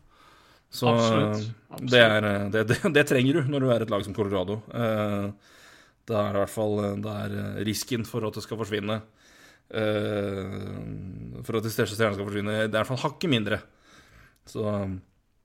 Så 0.71 0.91
Absolutt. 0.93 1.51
Absolutt. 1.71 1.91
Det, 1.91 2.01
er, 2.01 2.31
det, 2.53 2.65
det, 2.71 2.79
det, 2.95 3.07
trenger 3.09 3.41
du 3.41 3.51
når 3.51 3.63
du 3.63 3.69
er 3.73 3.83
et 3.83 3.91
lag 3.93 4.07
som 4.07 4.15
Colorado. 4.15 4.61
da 4.71 6.23
er 6.23 6.33
det 6.33 6.39
i 6.39 6.43
hvert 6.45 6.55
fall 6.55 7.61
risken 7.67 8.07
for 8.07 8.27
at 8.27 8.39
det 8.39 8.47
skal 8.47 8.59
forsvinne 8.63 9.01
for 9.71 11.59
at 11.59 11.65
de 11.67 11.73
største 11.73 11.97
stjernene 11.97 12.17
skal 12.19 12.29
forsvinne. 12.29 12.55
Det 12.55 12.69
er 12.69 12.71
i 12.71 12.77
hvert 12.79 12.91
fall 12.91 13.03
hakket 13.03 13.33
mindre. 13.33 13.59
Så 14.47 14.63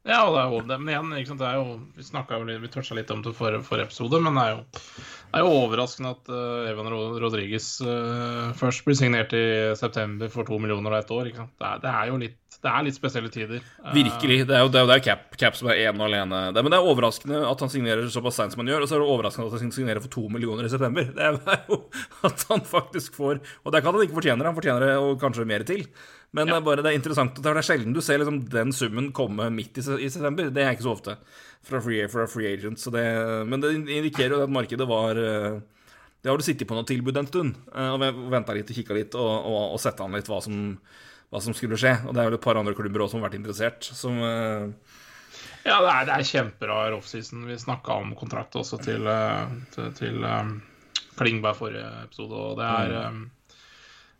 Ja, 0.01 0.23
og 0.25 0.33
det 0.33 0.41
er 0.41 0.49
jo 0.49 0.61
det. 0.65 0.77
Men 0.81 0.89
igjen, 0.89 1.11
ikke 1.19 1.29
sant? 1.29 1.41
det 1.43 1.49
er 1.49 1.59
jo 1.59 1.75
Vi 1.97 2.05
snakka 2.05 2.39
jo 2.39 2.47
litt, 2.47 2.61
vi 2.63 2.71
toucha 2.73 2.97
litt 2.97 3.11
om 3.13 3.21
det 3.21 3.35
forrige 3.37 3.61
for 3.67 3.83
episode, 3.83 4.21
men 4.25 4.37
det 4.37 4.45
er 4.47 4.55
jo, 4.55 4.61
det 4.71 5.39
er 5.39 5.45
jo 5.45 5.57
overraskende 5.59 6.13
at 6.15 6.31
uh, 6.33 6.69
Evan 6.71 6.89
Rodriguez 7.21 7.67
uh, 7.85 8.49
først 8.57 8.85
blir 8.87 8.97
signert 8.97 9.35
i 9.37 9.45
september 9.77 10.31
for 10.33 10.47
to 10.47 10.57
millioner 10.61 10.95
og 10.95 11.03
ett 11.03 11.13
år. 11.13 11.29
Ikke 11.29 11.43
sant? 11.43 11.53
Det 11.59 11.69
er, 11.69 11.83
det 11.85 11.93
er 11.93 12.09
jo 12.09 12.21
litt 12.25 12.39
det 12.61 12.69
er 12.69 12.83
litt 12.85 12.93
spesielle 12.93 13.29
tider. 13.33 13.61
Virkelig. 13.95 14.35
Det 14.45 14.53
er 14.53 14.61
jo, 14.61 14.69
det 14.69 14.81
er 14.83 14.99
jo 14.99 15.03
cap, 15.05 15.23
cap, 15.39 15.55
som 15.57 15.71
er 15.71 15.79
ene 15.87 15.97
og 15.97 16.05
alene. 16.05 16.41
Det, 16.53 16.61
men 16.61 16.73
det 16.73 16.77
er 16.77 16.89
overraskende 16.91 17.39
at 17.49 17.63
han 17.63 17.71
signerer 17.73 18.09
såpass 18.13 18.37
seint 18.37 18.53
som 18.53 18.61
han 18.61 18.69
gjør, 18.69 18.85
og 18.85 18.89
så 18.89 18.97
er 18.97 19.01
det 19.01 19.13
overraskende 19.15 19.47
at 19.49 19.63
han 19.65 19.73
signerer 19.73 20.03
for 20.03 20.13
to 20.13 20.27
millioner 20.29 20.67
i 20.67 20.73
september. 20.73 21.09
Det 21.09 21.25
er 21.25 21.65
jo 21.71 21.79
at 22.29 22.45
han 22.51 22.61
faktisk 22.67 23.17
får 23.17 23.39
Og 23.41 23.71
det 23.71 23.79
er 23.79 23.81
ikke 23.81 23.93
at 23.93 23.97
han 23.97 24.05
ikke 24.05 24.19
fortjener 24.19 24.43
det, 24.43 24.51
han 24.51 24.59
fortjener 24.59 24.85
det 24.85 24.93
og 25.01 25.15
kanskje 25.23 25.47
mer 25.49 25.65
til. 25.65 25.87
Men 26.31 26.47
ja. 26.47 26.53
det, 26.53 26.57
er 26.61 26.65
bare, 26.67 26.83
det 26.85 26.93
er 26.93 26.97
interessant. 26.99 27.35
at 27.35 27.43
Det 27.43 27.51
er 27.51 27.67
sjelden 27.67 27.95
du 27.95 28.01
ser 28.03 28.21
liksom 28.21 28.41
den 28.51 28.71
summen 28.75 29.11
komme 29.15 29.49
midt 29.51 29.81
i, 29.81 29.83
i 30.05 30.09
september. 30.11 30.47
Det 30.53 30.63
er 30.63 30.75
ikke 30.75 30.87
så 30.87 30.95
ofte 30.95 31.17
fra 31.67 31.81
free, 31.83 32.07
fra 32.11 32.25
free 32.31 32.53
agent. 32.55 32.83
Det, 32.95 33.05
men 33.51 33.63
det 33.63 33.75
indikerer 33.81 34.37
jo 34.37 34.43
at 34.45 34.53
markedet 34.53 34.87
var 34.89 35.19
eh, 35.19 35.59
Det 36.21 36.31
har 36.31 36.39
du 36.39 36.45
sittet 36.45 36.69
på 36.69 36.77
noe 36.77 36.87
tilbud 36.87 37.19
en 37.19 37.27
stund 37.27 37.59
eh, 37.75 37.91
og 37.91 38.23
venta 38.31 38.55
litt 38.55 38.71
og 38.71 38.79
kikka 38.79 38.95
litt 38.95 39.17
og, 39.19 39.31
og, 39.51 39.63
og 39.75 39.81
sett 39.83 39.99
an 39.99 40.15
litt 40.15 40.31
hva 40.31 40.39
som 40.45 40.77
hva 41.31 41.39
som 41.39 41.55
skulle 41.55 41.79
skje. 41.79 41.95
Og 42.05 42.15
det 42.15 42.21
er 42.21 42.29
vel 42.29 42.37
et 42.37 42.43
par 42.43 42.59
andre 42.59 42.75
klubber 42.77 43.05
også 43.05 43.15
som 43.15 43.23
har 43.23 43.29
vært 43.29 43.39
interessert. 43.39 43.87
Som 43.87 44.19
uh... 44.19 44.67
Ja, 45.63 45.77
det 45.79 45.91
er, 45.93 46.07
det 46.09 46.15
er 46.15 46.27
kjemperar 46.27 46.97
offseason. 46.97 47.45
Vi 47.47 47.59
snakka 47.61 47.99
om 48.03 48.15
kontrakt 48.19 48.57
også 48.59 48.81
til, 48.81 49.07
eh, 49.07 49.53
til, 49.75 49.91
til 49.97 50.25
um, 50.25 50.57
Klingberg 51.19 51.59
forrige 51.59 51.87
episode, 52.01 52.35
og 52.35 52.59
det 52.59 52.67
er 52.67 52.95
um, 53.07 53.21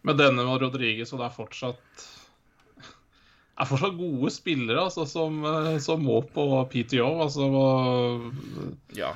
Med 0.08 0.18
denne 0.18 0.46
og 0.50 0.62
Rodriguez, 0.64 1.12
og 1.14 1.22
det 1.22 1.28
er 1.28 1.36
fortsatt 1.36 2.06
er 3.62 3.70
fortsatt 3.70 4.00
gode 4.00 4.32
spillere 4.34 4.86
altså, 4.88 5.06
som, 5.10 5.44
som 5.84 6.02
må 6.06 6.22
på 6.34 6.48
PTO. 6.72 7.12
Altså, 7.26 7.50
ja. 8.98 9.14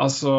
altså 0.00 0.36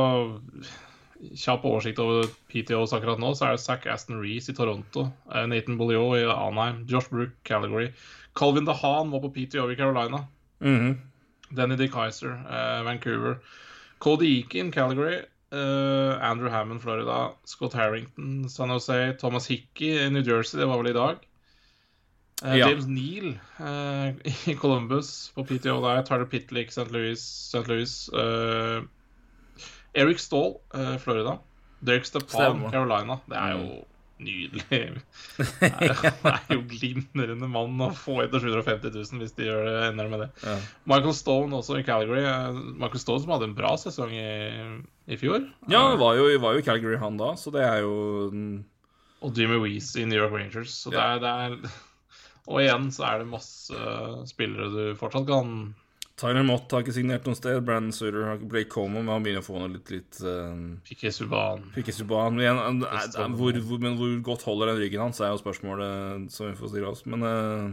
kjapp 1.31 1.65
oversikt 1.67 2.01
over 2.03 2.27
PTOs 2.51 2.93
akkurat 2.95 3.21
nå, 3.21 3.31
så 3.35 3.47
er 3.47 3.55
det 3.55 3.63
Zack 3.63 3.87
Aston 3.89 4.19
Reece 4.21 4.51
i 4.51 4.57
Toronto, 4.57 5.07
eh, 5.31 5.45
Nathan 5.49 5.77
Bolliot 5.79 6.17
i 6.19 6.25
Anheim, 6.27 6.83
Josh 6.89 7.09
Brook, 7.11 7.35
Calgary. 7.47 7.91
Calvin 8.37 8.67
DeHaan 8.67 9.11
må 9.11 9.21
på 9.23 9.31
PTO 9.35 9.69
i 9.71 9.75
Carolina. 9.75 10.25
Mm 10.59 10.79
-hmm. 10.79 10.97
Danny 11.55 11.75
De 11.77 11.87
Kaiser, 11.87 12.33
uh, 12.33 12.85
Vancouver. 12.85 13.35
Cody 13.99 14.39
Eakin, 14.39 14.71
Calgary. 14.71 15.21
Uh, 15.53 16.17
Andrew 16.21 16.49
Hammond, 16.49 16.81
Florida. 16.81 17.31
Scott 17.45 17.73
Harrington, 17.73 18.49
San 18.49 18.69
Jose. 18.69 19.13
Thomas 19.19 19.47
Hickey 19.47 19.99
i 19.99 20.09
New 20.09 20.23
Jersey, 20.23 20.59
det 20.59 20.65
var 20.65 20.81
vel 20.81 20.89
i 20.89 20.93
dag. 20.97 21.17
Uh, 22.43 22.57
ja. 22.57 22.69
James 22.69 22.87
Neal 22.87 23.39
uh, 23.59 24.15
i 24.49 24.55
Columbus 24.55 25.31
på 25.35 25.43
PTO 25.43 25.79
der. 25.85 26.01
Tyler 26.01 26.25
Pitlick, 26.25 26.71
St. 26.71 26.91
Louis. 26.91 27.21
St. 27.21 27.67
Louis. 27.67 28.09
Eric 29.93 30.19
Stahl, 30.19 30.55
Florida. 30.99 31.37
Dirk 31.85 32.05
Stepan, 32.05 32.71
Carolina. 32.71 33.19
Det 33.29 33.37
er 33.37 33.51
jo 33.51 33.57
mm 33.57 33.92
nydelig. 34.21 34.63
Det 34.69 35.69
er, 35.69 36.03
er 36.29 36.51
jo 36.53 36.61
glimrende 36.69 37.47
mann 37.49 37.81
å 37.81 37.89
få 37.97 38.19
etter 38.23 38.43
750 38.43 38.93
000 38.93 39.23
hvis 39.23 39.35
de 39.37 39.47
gjør 39.47 39.65
det, 39.67 39.77
ender 39.89 40.11
med 40.11 40.23
det. 40.25 40.29
Ja. 40.43 40.57
Michael 40.89 41.15
Stone 41.17 41.57
også 41.57 41.79
i 41.79 41.85
Calgary. 41.87 42.25
Michael 42.79 43.03
Stone 43.03 43.23
som 43.23 43.33
hadde 43.35 43.49
en 43.49 43.57
bra 43.57 43.73
sesong 43.79 44.13
i, 44.15 44.27
i 45.09 45.19
fjor. 45.19 45.47
Ja, 45.67 45.85
det 45.93 46.01
var 46.03 46.19
jo, 46.19 46.27
var 46.43 46.57
jo 46.57 46.65
Calgary 46.65 46.99
han 47.01 47.19
da, 47.21 47.33
så 47.39 47.53
det 47.53 47.65
er 47.65 47.83
jo 47.85 47.95
Og 49.23 49.37
Jimmy 49.37 49.59
Weeze 49.63 50.01
i 50.01 50.07
New 50.09 50.19
York 50.19 50.35
Rangers. 50.35 50.75
Så 50.83 50.93
ja. 50.93 51.13
det 51.21 51.31
er, 51.31 51.57
det 51.59 51.69
er 51.71 51.79
Og 52.51 52.59
igjen 52.63 52.89
så 52.91 53.07
er 53.09 53.23
det 53.23 53.31
masse 53.31 53.93
spillere 54.29 54.71
du 54.73 54.99
fortsatt 54.99 55.29
kan 55.29 55.73
Tyler 56.23 56.45
Mott 56.47 56.71
har 56.71 56.85
ikke 56.85 56.95
signert 56.95 57.25
noe 57.27 57.35
sted. 57.35 57.57
Brandon 57.67 57.91
Sutter 57.91 58.23
har 58.23 58.37
ikke 58.37 58.49
Blake 58.53 58.71
Como, 58.71 59.01
men 59.01 59.11
han 59.11 59.25
begynner 59.25 59.43
å 59.43 59.45
få 59.45 59.59
noe 59.59 59.73
litt, 59.73 59.89
litt 59.91 60.19
uh, 60.23 60.55
Piquet 61.75 61.97
Subhaan. 61.97 62.37
Men, 62.39 62.83
hvor, 63.35 63.57
hvor, 63.67 63.81
men 63.83 63.97
hvor 63.99 64.13
godt 64.23 64.45
holder 64.47 64.71
den 64.71 64.79
ryggen 64.85 65.03
hans, 65.03 65.19
er 65.19 65.33
jo 65.33 65.41
spørsmålet 65.41 66.29
som 66.31 66.47
vi 66.47 66.55
får 66.55 66.71
stille 66.71 66.91
oss. 66.93 67.03
Men 67.11 67.25
uh, 67.27 67.65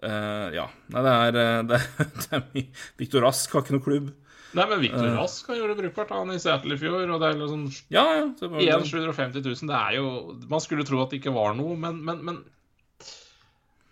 uh, 0.00 0.46
ja. 0.56 0.70
Nei, 0.94 1.02
det 1.04 1.14
er, 1.14 1.34
det 1.68 1.80
er, 1.80 1.88
det 2.22 2.38
er 2.40 2.86
Victor 3.02 3.26
Rask 3.26 3.52
har 3.52 3.66
ikke 3.66 3.76
noe 3.76 3.86
klubb. 3.90 4.08
Nei, 4.54 4.64
men 4.70 4.80
Victor 4.80 5.10
Rask 5.18 5.50
har 5.50 5.58
gjort 5.58 5.74
det 5.74 5.82
brukbart. 5.82 6.14
Han 6.14 6.32
i 6.32 6.38
Seattle 6.40 6.78
i 6.78 6.80
fjor. 6.80 7.02
Og 7.02 7.20
det 7.20 7.28
er 7.28 7.42
liksom 7.42 7.66
ja, 7.92 8.06
ja, 8.22 8.54
Igjen 8.62 8.86
750 8.86 9.42
000. 9.42 9.68
Det 9.68 9.80
er 9.82 9.98
jo 9.98 10.06
Man 10.48 10.62
skulle 10.62 10.86
tro 10.86 11.02
at 11.02 11.12
det 11.12 11.20
ikke 11.20 11.34
var 11.34 11.58
noe, 11.58 11.76
men, 11.76 12.00
men, 12.06 12.24
men 12.24 12.40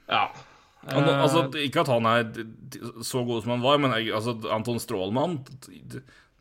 Ja. 0.08 0.30
Han, 0.82 1.06
altså, 1.06 1.44
ikke 1.62 1.84
at 1.84 1.90
han 1.92 2.06
er 2.10 3.02
så 3.06 3.22
god 3.22 3.44
som 3.44 3.52
han 3.54 3.62
var, 3.62 3.78
men 3.78 3.92
altså, 3.94 4.34
Anton 4.50 4.80
Strålmann 4.82 5.36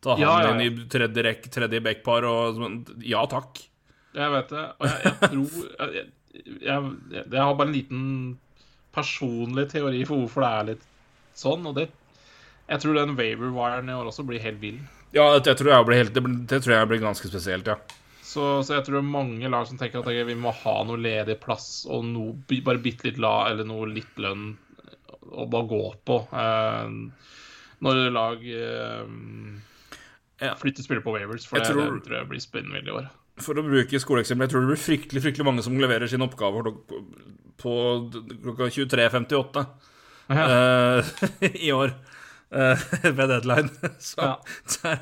Ta 0.02 0.16
han 0.16 0.24
ja, 0.24 0.32
ja, 0.42 0.54
inn 0.56 0.64
i 0.66 0.86
tredje, 0.90 1.22
rekk, 1.28 1.44
tredje 1.54 1.82
backpar 1.86 2.26
og 2.26 2.62
Ja 3.06 3.22
takk. 3.30 3.60
Jeg 4.18 4.34
vet 4.34 4.50
det. 4.50 4.64
Og 4.80 4.88
jeg, 4.90 5.02
jeg 5.06 5.18
tror 5.22 5.68
jeg, 5.92 6.06
jeg, 6.66 6.94
jeg, 7.22 7.38
har 7.38 7.54
bare 7.60 7.70
en 7.70 7.76
liten 7.76 8.08
personlig 8.96 9.68
teori 9.72 10.02
for 10.10 10.24
hvorfor 10.24 10.44
det 10.44 10.50
er 10.52 10.68
litt 10.72 10.88
sånn. 11.38 11.70
Og 11.70 11.78
det, 11.78 11.86
jeg 12.66 12.84
tror 12.84 12.98
den 12.98 13.14
waiver-wiren 13.20 13.94
i 13.94 14.00
år 14.00 14.10
også 14.10 14.26
blir 14.28 14.42
helt 14.42 14.62
vill. 14.64 14.82
Ja, 15.14 15.28
det, 15.38 15.54
tror 15.60 15.74
jeg 15.74 15.88
blir 15.88 16.02
helt, 16.02 16.16
det, 16.18 16.36
det 16.50 16.64
tror 16.64 16.78
jeg 16.80 16.90
blir 16.90 17.04
ganske 17.04 17.30
spesielt, 17.30 17.70
ja. 17.70 17.78
Så, 18.32 18.44
så, 18.64 18.78
jeg 18.78 18.86
tror 18.86 18.96
det 18.96 19.02
er 19.02 19.12
mange 19.12 19.50
lag 19.52 19.66
som 19.68 19.80
tenker 19.80 20.00
at 20.00 20.08
okay, 20.08 20.24
vi 20.24 20.38
må 20.40 20.54
ha 20.56 20.76
noe 20.88 21.00
ledig 21.02 21.36
plass 21.42 21.84
og 21.92 22.06
noe, 22.08 22.38
bare 22.64 22.80
bitte 22.80 23.10
litt 23.10 23.20
la 23.20 23.50
eller 23.50 23.68
noe 23.68 23.90
litt 23.92 24.22
lønn 24.24 24.54
å 25.32 25.48
bare 25.52 25.68
gå 25.68 25.82
på. 26.08 26.20
Eh, 26.32 26.94
når 27.84 28.00
lag 28.16 28.46
eh, 28.56 30.54
flytter 30.62 30.86
spillere 30.86 31.04
på 31.04 31.16
Wavers, 31.18 31.48
for 31.50 31.60
jeg 31.60 31.68
det, 31.68 31.76
tror, 31.76 31.98
det 31.98 32.06
tror 32.08 32.18
jeg 32.22 32.30
blir 32.32 32.44
spennende 32.44 32.84
i 32.86 32.96
år. 32.96 33.10
For 33.42 33.58
å 33.58 33.66
bruke 33.66 34.00
skoleeksempel, 34.02 34.46
jeg 34.46 34.54
tror 34.54 34.66
det 34.66 34.72
blir 34.74 34.84
fryktelig 34.86 35.24
fryktelig 35.26 35.48
mange 35.48 35.66
som 35.66 35.80
leverer 35.80 36.10
sine 36.12 36.28
oppgaver 36.28 36.72
på, 36.72 37.04
på 37.62 37.76
klokka 38.46 38.70
23.58 38.78 39.66
ja. 40.32 40.48
uh, 40.48 41.14
i 41.68 41.72
år 41.76 41.96
uh, 42.54 42.88
ved 43.04 43.26
deadline. 43.28 43.72
Så 44.12 44.24
ja. 44.24 44.36
der, 44.78 45.02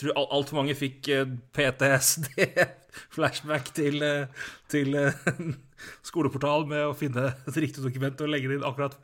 tror 0.00 0.20
altfor 0.20 0.60
mange 0.60 0.76
fikk 0.78 1.10
eh, 1.12 1.32
PTSD, 1.56 2.28
flashback 3.16 3.72
til, 3.76 4.00
eh, 4.04 4.46
til 4.70 4.96
eh, 4.98 5.26
skoleportal 6.10 6.66
med 6.70 6.86
å 6.88 6.96
finne 6.96 7.32
et 7.34 7.60
riktig 7.60 7.84
dokument 7.84 8.24
og 8.24 8.32
legge 8.32 8.50
det 8.50 8.60
inn 8.60 8.68
akkurat 8.68 8.96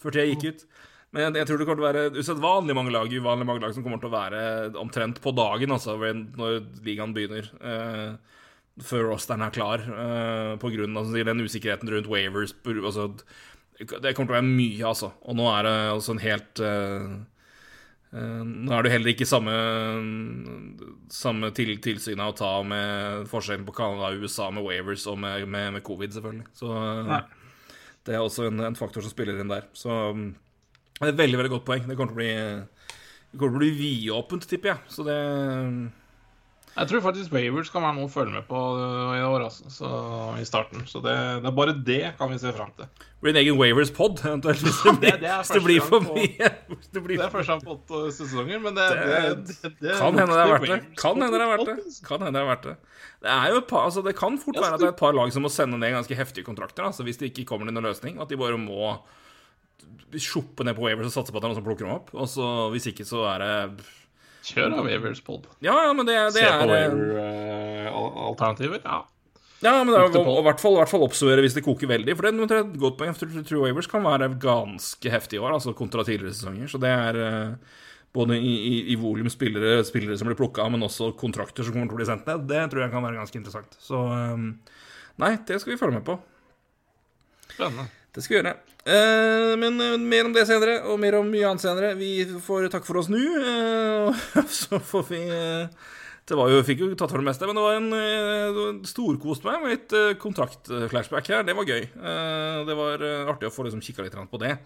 før 0.00 0.14
tida 0.14 0.26
gikk 0.30 0.48
ut. 0.48 0.66
Men 1.12 1.36
jeg 1.36 1.44
tror 1.44 1.60
det 1.60 1.66
kommer 1.68 1.80
til 1.80 1.84
å 1.84 1.90
være 1.90 2.20
usedvanlig 2.24 2.74
mange 2.76 2.92
lag 2.94 3.10
uvanlig 3.12 3.44
mange 3.44 3.60
lag 3.60 3.74
som 3.76 3.84
kommer 3.84 4.00
til 4.00 4.08
å 4.08 4.14
være 4.14 4.44
omtrent 4.80 5.18
på 5.20 5.34
dagen 5.36 5.74
altså, 5.74 5.98
når 6.00 6.62
ligaen 6.86 7.12
begynner. 7.12 7.50
Uh, 7.60 8.14
før 8.80 9.10
rosteren 9.10 9.44
er 9.44 9.52
klar, 9.52 9.84
uh, 9.84 10.54
på 10.56 10.70
grunn 10.72 10.96
av 10.96 11.02
altså, 11.02 11.26
den 11.28 11.44
usikkerheten 11.44 11.92
rundt 11.92 12.08
waivers. 12.08 12.54
Altså, 12.64 13.10
det 13.76 14.14
kommer 14.16 14.30
til 14.30 14.32
å 14.32 14.38
være 14.38 14.48
mye, 14.48 14.86
altså. 14.88 15.12
Og 15.28 15.36
nå 15.36 15.50
er 15.52 15.68
det 15.68 15.74
altså 15.90 16.16
en 16.16 16.24
helt 16.24 16.64
uh, 16.64 17.12
nå 18.12 18.72
er 18.76 18.84
det 18.84 18.90
heller 18.92 19.14
ikke 19.14 19.24
samme, 19.28 19.52
samme 21.12 21.48
til, 21.56 21.70
tilsynet 21.80 22.34
å 22.34 22.36
ta 22.36 22.50
med 22.66 23.24
forskjellen 23.30 23.64
på 23.64 23.72
Canada 23.78 24.10
og 24.12 24.26
USA 24.26 24.50
med 24.52 24.66
Wavers 24.66 25.06
og 25.08 25.16
med, 25.22 25.46
med, 25.48 25.70
med 25.78 25.84
covid, 25.86 26.12
selvfølgelig. 26.12 26.50
Så 26.58 26.68
Nei. 27.08 27.22
det 28.04 28.18
er 28.18 28.20
også 28.20 28.50
en, 28.50 28.60
en, 28.68 28.76
faktor 28.76 29.04
som 29.04 29.14
spiller 29.14 29.40
inn 29.40 29.52
der. 29.52 29.64
Så 29.72 29.96
det 30.12 31.08
er 31.08 31.14
et 31.14 31.22
veldig 31.22 31.40
veldig 31.40 31.54
godt 31.54 31.66
poeng. 31.70 31.88
Det 31.88 31.96
kommer 31.96 32.12
til 32.12 32.18
å 32.18 32.20
bli, 32.20 33.00
det 33.32 33.40
kommer 33.40 33.56
til 33.56 33.62
å 33.62 33.64
bli 33.64 33.72
vidåpent, 33.80 34.48
tipper 34.50 34.74
jeg. 34.74 34.92
Så 34.92 35.08
det 35.08 35.18
jeg 36.72 36.88
tror 36.88 37.02
faktisk 37.04 37.34
Wavers 37.34 37.68
kan 37.68 37.84
være 37.84 37.96
noe 37.98 38.08
å 38.08 38.12
følge 38.12 38.32
med 38.32 38.46
på 38.48 38.58
øh, 38.80 39.10
i 39.18 39.22
år, 39.26 39.42
altså, 39.44 39.68
så, 39.68 39.88
i 40.40 40.44
starten. 40.48 40.86
Så 40.88 41.02
det, 41.04 41.12
det, 41.42 41.50
er 41.50 41.56
bare 41.56 41.74
det 41.76 42.00
kan 42.16 42.30
vi 42.32 42.38
se 42.40 42.52
fram 42.56 42.70
til. 42.78 42.88
Det 42.96 43.20
blir 43.26 43.34
en 43.34 43.40
egen 43.42 43.58
Wavers-pod, 43.60 44.22
eventuelt, 44.24 44.62
hvis 44.66 44.78
det, 44.80 44.94
blir, 45.02 45.18
det, 45.20 45.34
det 45.52 45.62
blir 45.66 45.84
for 45.84 46.06
mye. 46.06 46.48
Det, 46.88 47.02
blir... 47.04 47.20
det 47.20 47.26
er 47.26 47.34
første 47.34 47.52
gang 47.52 47.64
på 47.66 47.76
åtte 47.76 48.14
sesonger, 48.16 48.62
men 48.64 48.78
det, 48.78 48.88
Kan 50.00 50.16
hende 50.16 50.32
det 50.32 50.40
er 50.40 50.54
verdt 50.54 50.70
det. 50.72 50.80
Kan 50.96 51.20
hende 51.20 51.36
det 51.36 51.44
er 51.44 51.52
verdt 51.52 51.68
det. 51.68 51.78
Kan 52.08 52.24
hende 52.24 52.34
det 52.38 52.44
er 52.44 52.50
verdt 52.54 52.68
det. 52.70 52.76
Det, 53.20 53.32
er 53.36 53.52
jo 53.52 53.60
et 53.60 53.68
par, 53.68 53.88
altså, 53.90 54.06
det 54.08 54.16
kan 54.18 54.40
fort 54.40 54.62
være 54.62 54.78
at 54.78 54.80
det 54.80 54.88
er 54.88 54.94
et 54.96 55.02
par 55.04 55.16
lag 55.18 55.34
som 55.34 55.44
må 55.44 55.52
sende 55.52 55.76
ned 55.76 55.92
ganske 55.92 56.22
heftige 56.22 56.48
kontrakter, 56.48 56.88
altså, 56.88 57.04
hvis 57.04 57.20
det 57.20 57.34
ikke 57.34 57.50
kommer 57.52 57.68
til 57.68 57.76
noen 57.76 57.92
løsning. 57.92 58.16
At 58.22 58.32
de 58.32 58.40
bare 58.40 58.56
må 58.60 58.94
shoppe 60.20 60.64
ned 60.64 60.76
på 60.76 60.86
Wavers 60.86 61.10
og 61.10 61.20
satse 61.20 61.32
på 61.32 61.36
at 61.36 61.44
det 61.44 61.50
er 61.50 61.52
noen 61.52 61.60
som 61.60 61.68
plukker 61.68 61.84
dem 61.84 61.98
opp. 62.00 62.14
Og 62.16 62.32
så, 62.32 62.48
hvis 62.72 62.88
ikke, 62.88 63.04
så 63.08 63.26
er 63.34 63.44
det 63.44 63.52
Kjør 64.42 64.72
av 64.80 64.86
Wavers 64.88 65.20
pod. 65.22 65.44
Ja, 65.62 65.76
ja, 65.86 65.92
men 65.94 66.02
det, 66.08 66.16
det 66.34 66.42
Se 66.42 66.48
på 66.50 66.66
Waver-alternativer. 66.72 68.80
ja. 68.84 69.04
Ja, 69.62 69.84
men 69.86 69.94
det 69.94 69.98
er 70.00 70.10
og 70.18 70.40
i 70.40 70.42
hvert 70.42 70.58
fall 70.58 70.74
oppsummere 71.06 71.38
hvis 71.44 71.54
det 71.54 71.62
koker 71.62 71.86
veldig. 71.86 72.16
For 72.18 72.26
det 72.26 72.34
er 72.50 72.64
et 72.64 72.74
godt 72.82 72.98
poeng. 72.98 73.14
True 73.46 73.62
Wavers 73.68 73.86
kan 73.90 74.02
være 74.02 74.26
ganske 74.42 75.06
heftig 75.12 75.38
i 75.38 75.42
år, 75.42 75.52
altså 75.54 75.70
kontra 75.78 76.02
tidligere 76.02 76.34
sesonger. 76.34 76.66
Så 76.72 76.78
det 76.82 76.90
er 76.90 77.14
uh, 77.22 77.54
både 78.10 78.42
i, 78.42 78.50
i, 78.50 78.90
i 78.90 78.98
volum 78.98 79.30
spillere, 79.30 79.86
spillere, 79.86 80.18
som 80.18 80.26
blir 80.26 80.34
plukka, 80.40 80.66
men 80.72 80.82
også 80.82 81.12
kontrakter 81.20 81.62
som 81.62 81.70
kommer 81.76 81.86
til 81.92 81.94
å 81.94 82.00
bli 82.02 82.10
sendt 82.10 82.26
ned. 82.26 82.42
Det 82.50 82.58
tror 82.72 82.82
jeg 82.82 82.90
kan 82.96 83.06
være 83.06 83.20
ganske 83.22 83.38
interessant. 83.38 83.70
Så 83.78 83.94
um, 84.02 84.58
nei, 85.22 85.32
det 85.46 85.62
skal 85.62 85.76
vi 85.76 85.82
følge 85.84 85.96
med 86.00 86.06
på. 86.10 86.18
Spennende. 87.52 87.86
Det 88.12 88.20
skal 88.20 88.34
vi 88.34 88.40
gjøre. 88.42 88.52
Uh, 88.84 89.54
men 89.56 89.80
uh, 89.80 89.96
mer 89.96 90.28
om 90.28 90.34
det 90.34 90.44
senere, 90.48 90.82
og 90.84 90.98
mer 91.00 91.16
om 91.16 91.28
mye 91.32 91.48
annet 91.48 91.64
senere. 91.64 91.94
Vi 91.96 92.26
får 92.44 92.68
takke 92.72 92.84
for 92.84 93.00
oss 93.00 93.08
nå. 93.12 93.22
Uh, 93.40 94.22
så 94.60 94.80
får 94.84 95.06
vi 95.08 95.22
Det 96.28 96.36
var 96.38 96.52
jo, 96.52 96.60
fikk 96.66 96.84
jo 96.84 96.90
tatt 96.92 97.10
for 97.10 97.22
det 97.22 97.26
meste, 97.30 97.48
men 97.48 97.56
det 97.56 97.64
var 97.64 97.78
en 97.78 97.88
uh, 97.96 98.84
storkost 98.88 99.48
meg 99.48 99.64
med 99.64 99.74
litt 99.74 99.96
kontraktflashback 100.20 101.32
her. 101.32 101.46
Det 101.48 101.56
var 101.56 101.72
gøy. 101.72 101.88
det 102.68 102.76
var 102.78 103.06
artig 103.32 103.48
å 103.48 103.54
få 103.54 103.66
liksom 103.66 103.82
kikka 103.84 104.04
litt 104.04 104.16
på 104.16 104.42
det. 104.44 104.58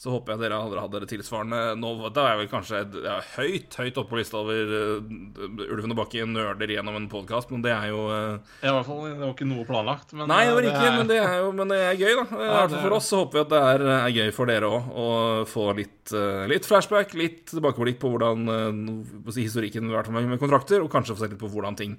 Så 0.00 0.10
håper 0.10 0.34
jeg 0.34 0.42
dere 0.42 0.58
andre 0.58 0.82
hadde 0.82 1.00
det 1.04 1.08
tilsvarende. 1.12 1.58
Nå 1.78 1.92
da 2.10 2.24
er 2.24 2.32
jeg 2.32 2.40
vel 2.40 2.48
kanskje 2.50 2.80
ja, 3.04 3.18
høyt 3.36 3.76
høyt 3.78 4.00
oppe 4.00 4.10
på 4.10 4.18
lista 4.18 4.40
over 4.40 4.72
uh, 4.72 5.68
Ulven 5.68 5.94
og 5.94 6.00
Bakken 6.00 6.32
nerder 6.34 6.72
gjennom 6.74 6.98
en 6.98 7.06
podkast, 7.12 7.52
men 7.54 7.62
det 7.62 7.70
er 7.74 7.92
jo 7.92 8.08
uh, 8.08 8.40
Ja, 8.64 8.72
i 8.72 8.74
hvert 8.78 8.88
fall, 8.88 9.04
Det 9.06 9.20
var 9.20 9.34
ikke 9.36 9.48
noe 9.52 9.68
planlagt. 9.68 10.16
Men, 10.16 10.26
nei, 10.32 10.42
det 10.48 10.56
var 10.56 10.68
ikke, 10.70 10.82
det 10.82 10.90
er... 10.90 10.98
men, 10.98 11.12
det 11.12 11.20
er 11.22 11.36
jo, 11.38 11.52
men 11.60 11.74
det 11.74 11.80
er 11.84 12.00
gøy, 12.00 12.10
da. 12.18 12.26
I 12.26 12.48
ja, 12.48 12.56
hvert 12.56 12.74
fall 12.74 12.84
for 12.88 12.98
oss 12.98 13.12
så 13.12 13.22
håper 13.22 13.38
vi 13.38 13.44
at 13.44 13.54
det 13.54 13.62
er, 13.70 13.86
er 13.98 14.18
gøy 14.18 14.34
for 14.34 14.52
dere 14.52 14.72
òg 14.72 14.92
å 15.04 15.08
få 15.52 15.68
litt, 15.78 16.02
uh, 16.16 16.44
litt, 16.50 16.68
flashback, 16.68 17.16
litt 17.18 17.42
tilbakeblikk 17.52 18.02
på 18.02 18.12
hvordan 18.14 18.52
uh, 18.52 19.32
historikken 19.38 19.90
har 19.92 20.02
vært 20.02 20.30
med 20.32 20.42
kontrakter, 20.42 20.82
og 20.82 20.90
kanskje 20.92 21.14
få 21.14 21.26
sett 21.26 21.36
litt 21.36 21.42
på 21.42 21.52
hvordan 21.52 21.78
ting 21.78 21.98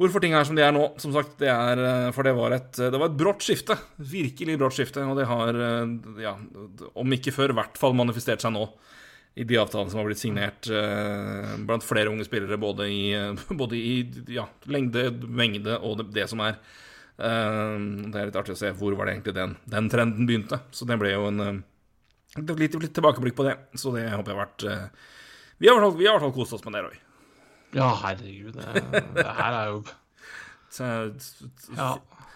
Hvorfor 0.00 0.22
ting 0.22 0.32
er 0.34 0.46
som 0.46 0.56
de 0.58 0.64
er 0.66 0.72
nå. 0.74 0.88
Som 0.98 1.12
sagt, 1.14 1.36
det 1.38 1.50
er, 1.52 1.78
eh, 1.78 2.08
for 2.14 2.26
det 2.26 2.34
var, 2.34 2.54
et, 2.56 2.72
det 2.74 2.98
var 2.98 3.12
et 3.12 3.18
brått 3.18 3.44
skifte. 3.46 3.76
Virkelig 3.96 4.58
brått 4.58 4.78
skifte. 4.78 5.04
Og 5.06 5.18
det 5.20 5.28
har, 5.30 5.54
eh, 5.54 5.94
ja, 6.24 6.34
om 6.98 7.14
ikke 7.14 7.34
før, 7.34 7.54
i 7.54 7.58
hvert 7.60 7.78
fall 7.78 7.94
manifestert 7.94 8.42
seg 8.42 8.56
nå. 8.56 8.66
I 9.34 9.42
de 9.42 9.56
avtalene 9.58 9.90
som 9.90 9.98
har 9.98 10.06
blitt 10.06 10.20
signert 10.20 10.68
eh, 10.70 11.54
blant 11.66 11.82
flere 11.82 12.10
unge 12.10 12.26
spillere, 12.26 12.58
både 12.58 12.86
i, 12.86 13.02
både 13.62 13.78
i 13.78 13.94
ja, 14.30 14.46
lengde, 14.70 15.08
mengde 15.26 15.78
og 15.80 15.98
det, 16.02 16.10
det 16.14 16.28
som 16.30 16.42
er. 16.44 16.58
Eh, 17.14 17.78
det 18.10 18.18
er 18.18 18.30
litt 18.30 18.38
artig 18.38 18.56
å 18.56 18.58
se 18.58 18.72
hvor 18.74 18.96
var 18.98 19.06
det 19.06 19.16
egentlig 19.16 19.36
den, 19.38 19.56
den 19.70 19.90
trenden 19.92 20.26
begynte. 20.26 20.60
Så 20.74 20.86
det 20.90 20.98
ble 21.02 21.14
jo 21.14 21.28
en 21.30 21.44
eh, 21.44 21.62
litt, 22.42 22.78
litt 22.82 22.94
tilbakeblikk 22.94 23.38
på 23.38 23.46
det. 23.46 23.56
Så 23.78 23.94
det 23.94 24.08
håper 24.10 24.34
jeg 24.34 24.38
har 24.38 24.42
vært 24.42 24.68
eh, 24.70 25.10
Vi 25.62 25.70
har 25.70 25.78
i 25.78 26.06
hvert 26.08 26.26
fall 26.26 26.34
kost 26.34 26.58
oss 26.58 26.66
med 26.66 26.78
det, 26.78 26.86
Roy. 26.88 27.03
Ja, 27.74 27.90
herregud. 28.04 28.56
Det, 28.56 29.04
det 29.16 29.28
her 29.38 29.58
er 29.60 29.70
jo 29.72 29.84
ja. 30.74 31.90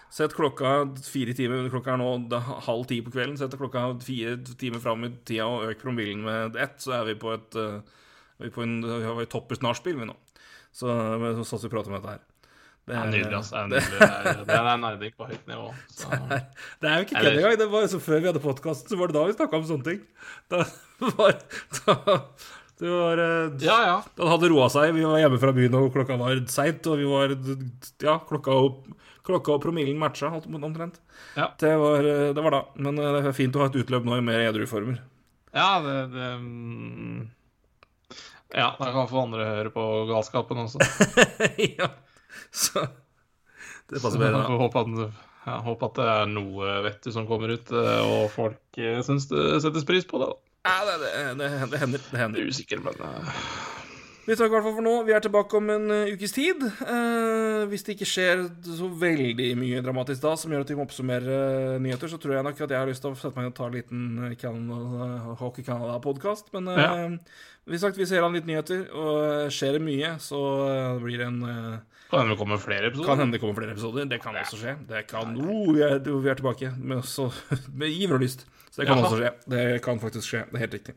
Sett 0.09 0.31
klokka 0.31 0.69
fire 1.03 1.33
timer 1.35 1.67
Klokka 1.69 1.91
er 1.93 1.99
nå 1.99 2.07
det 2.31 2.37
er 2.39 2.61
halv 2.65 2.85
ti 2.89 3.01
på 3.03 3.11
kvelden. 3.13 3.37
Sett 3.39 3.57
klokka 3.59 3.85
fire 4.03 4.37
timer 4.59 4.81
fram 4.83 5.05
i 5.05 5.11
tida 5.27 5.47
og 5.49 5.67
øk 5.69 5.83
promillen 5.83 6.23
med 6.25 6.57
ett, 6.59 6.79
så 6.83 6.99
er 7.01 7.11
vi 7.11 7.19
på 7.19 7.33
et 7.35 7.59
uh, 7.59 7.79
vi 8.39 8.51
på 8.55 8.63
en, 8.63 8.79
vi 8.85 9.03
har 9.03 9.25
toppers 9.27 9.61
nachspiel, 9.65 9.99
vi 9.99 10.07
nå. 10.07 10.15
Så 10.71 10.87
sånn 10.87 11.45
som 11.45 11.65
vi 11.65 11.73
prater 11.73 11.91
om 11.91 11.97
dette 11.97 12.13
her. 12.13 12.25
Det 12.89 12.95
er 12.97 13.09
nydelig, 13.11 13.35
altså. 13.37 13.65
Det 13.69 13.81
er, 14.01 14.39
det 14.47 14.55
er 14.55 14.77
nerding 14.81 15.11
på 15.17 15.27
høyt 15.29 15.49
nivå. 15.49 15.67
Så. 15.99 16.07
Det, 16.09 16.37
er, 16.39 16.45
det 16.81 16.89
er 16.89 16.95
jo 16.95 17.05
ikke 17.05 17.19
kødd 17.19 17.35
engang. 17.35 17.57
Det 17.61 17.67
var 17.69 17.89
så 17.91 17.99
Før 18.01 18.21
vi 18.23 18.29
hadde 18.31 18.41
podkasten, 18.41 18.89
så 18.89 18.97
var 18.97 19.11
det 19.11 19.17
da 19.19 19.25
vi 19.27 19.35
snakka 19.35 19.59
om 19.59 19.67
sånne 19.69 19.85
ting. 19.85 19.99
Da 20.49 20.63
var, 21.19 21.35
da, 21.75 22.15
var 22.87 23.17
eh, 23.17 23.51
Ja, 23.59 23.77
ja. 23.83 24.03
Den 24.15 24.29
hadde 24.31 24.49
roa 24.51 24.69
seg. 24.71 24.93
Vi 24.95 25.03
var 25.03 25.19
hjemme 25.19 25.39
fra 25.41 25.51
byen, 25.55 25.75
og 25.75 25.91
klokka 25.95 26.15
var 26.19 26.39
seint. 26.51 26.87
Og 26.87 27.01
vi 27.01 27.07
var 27.09 27.33
Ja, 28.05 28.19
klokka 28.29 28.55
og, 28.55 28.85
klokka 29.27 29.57
og 29.57 29.63
promillen 29.65 29.99
matcha 29.99 30.31
omtrent. 30.31 31.01
Ja. 31.35 31.49
Det, 31.59 31.73
var, 31.81 32.07
eh, 32.07 32.29
det 32.35 32.45
var 32.45 32.55
da. 32.55 32.61
Men 32.79 33.01
eh, 33.01 33.11
det 33.17 33.25
er 33.27 33.35
fint 33.35 33.57
å 33.57 33.65
ha 33.65 33.67
et 33.71 33.75
utløp 33.81 34.07
nå 34.07 34.15
i 34.15 34.23
mer 34.23 34.45
edru 34.47 34.63
former. 34.69 35.01
Ja, 35.51 35.81
det, 35.83 35.97
det 36.13 36.29
mm, 36.39 37.21
Ja, 38.53 38.71
da 38.79 38.91
kan 38.93 39.09
få 39.11 39.25
andre 39.25 39.49
høre 39.49 39.73
på 39.75 39.85
galskapen 40.13 40.63
også. 40.63 40.79
ja. 41.79 41.89
Så 42.55 42.85
det 43.89 43.99
passer 43.99 44.21
bedre. 44.21 44.45
Får 44.45 44.61
Håpe 44.63 44.85
at, 44.85 45.23
ja, 45.49 45.57
håpe 45.65 45.89
at 45.89 45.99
det 45.99 46.11
er 46.13 46.29
noe 46.31 46.77
vettet 46.85 47.11
som 47.11 47.27
kommer 47.27 47.51
ut, 47.57 47.73
og 47.73 48.29
folk 48.31 48.79
syns 49.03 49.27
det 49.33 49.63
settes 49.65 49.87
pris 49.89 50.07
på 50.07 50.21
det. 50.21 50.29
Ja, 50.67 50.79
det, 50.85 50.95
det, 51.03 51.11
det, 51.39 51.49
det 51.71 51.81
hender. 51.81 52.07
Det 52.11 52.19
hender. 52.19 52.47
Usikker, 52.49 52.81
men 52.83 53.03
uh... 53.03 53.35
Vi 54.29 54.35
takker 54.37 54.51
i 54.51 54.53
hvert 54.59 54.65
fall 54.67 54.75
for 54.77 54.85
nå. 54.85 54.91
Vi 55.07 55.13
er 55.15 55.23
tilbake 55.25 55.57
om 55.57 55.69
en 55.73 55.93
ukes 56.11 56.35
tid. 56.35 56.61
Eh, 56.61 57.63
hvis 57.71 57.81
det 57.87 57.95
ikke 57.95 58.07
skjer 58.11 58.43
så 58.77 58.89
veldig 59.01 59.47
mye 59.57 59.79
dramatisk 59.81 60.21
da 60.21 60.35
som 60.37 60.53
gjør 60.53 60.67
at 60.67 60.69
vi 60.69 60.77
må 60.77 60.85
oppsummere 60.85 61.79
nyheter, 61.81 62.11
så 62.11 62.19
tror 62.21 62.35
jeg 62.35 62.45
nok 62.45 62.61
at 62.61 62.75
jeg 62.75 62.77
har 62.77 62.91
lyst 62.91 63.01
til 63.01 63.15
å 63.15 63.17
sette 63.17 63.33
meg 63.33 63.47
ned 63.47 63.55
og 63.55 63.57
ta 63.57 63.65
en 63.65 63.77
liten 63.79 64.35
Canada, 64.37 65.07
Hockey 65.39 65.65
Canada-podkast. 65.65 66.53
Men 66.53 66.69
ja. 66.77 66.91
vi, 67.65 67.81
sagt, 67.81 67.97
vi 67.97 68.05
ser 68.11 68.27
an 68.27 68.37
litt 68.37 68.45
nyheter, 68.45 68.85
og 68.93 69.49
skjer 69.55 69.79
det 69.79 69.81
mye, 69.87 70.13
så 70.21 70.43
blir 71.01 71.23
det 71.23 71.31
en 71.31 71.41
kan 72.09 72.23
hende 72.23 72.33
det 72.33 72.39
kommer 72.39 72.57
flere 72.57 72.87
episoder. 72.89 73.05
Kan 73.05 73.19
hende 73.21 73.35
det 73.37 73.41
kommer 73.41 73.57
flere 73.59 73.73
episoder. 73.75 74.05
Det 74.09 74.17
kan 74.21 74.37
også 74.37 74.57
skje. 74.57 74.71
Det 74.89 75.03
kan 75.09 75.35
oh, 75.37 75.67
vi, 75.75 75.83
er, 75.85 75.99
vi 76.01 76.29
er 76.29 76.39
tilbake 76.39 76.71
med, 76.77 77.03
så, 77.05 77.27
med 77.79 77.93
iver 77.93 78.17
og 78.17 78.23
lyst. 78.25 78.47
Så 78.79 78.85
det 78.85 78.87
kan 78.87 79.01
Jaha. 79.01 79.07
også 79.09 79.17
skje. 79.19 79.29
Det 79.51 79.63
kan 79.83 79.97
faktisk 79.99 80.23
skje. 80.23 80.41
Det 80.47 80.55
er 80.55 80.61
helt 80.63 80.75
riktig. 80.77 80.93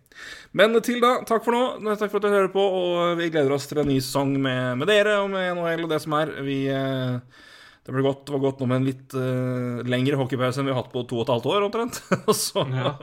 Men 0.54 0.76
til 0.86 1.00
da, 1.02 1.16
takk 1.26 1.42
for 1.42 1.56
nå. 1.56 1.94
Takk 1.98 2.12
for 2.12 2.20
at 2.20 2.26
du 2.28 2.30
hører 2.30 2.52
på, 2.52 2.62
og 2.62 3.16
vi 3.18 3.26
gleder 3.34 3.50
oss 3.56 3.66
til 3.66 3.80
en 3.82 3.90
ny 3.90 3.96
sesong 3.98 4.36
med, 4.38 4.76
med 4.78 4.86
dere 4.86 5.16
og 5.24 5.32
med 5.32 5.48
NHL 5.56 5.82
og 5.88 5.90
det 5.90 5.98
som 6.04 6.14
er. 6.14 6.30
Vi 6.46 6.60
eh, 6.70 7.16
det 7.82 7.90
ble 7.90 8.04
godt, 8.06 8.30
var 8.30 8.44
godt 8.44 8.62
nå 8.62 8.68
med 8.70 8.78
en 8.78 8.86
litt 8.86 9.18
uh, 9.18 9.82
lengre 9.90 10.14
hockeypause 10.20 10.62
enn 10.62 10.68
vi 10.68 10.70
har 10.70 10.78
hatt 10.78 10.92
på 10.94 11.02
to 11.10 11.18
og 11.18 11.24
et 11.24 11.34
halvt 11.34 11.50
år, 11.50 11.66
omtrent. 11.66 11.98
og 12.30 12.34
så 12.38 12.62
ja. 12.70 12.94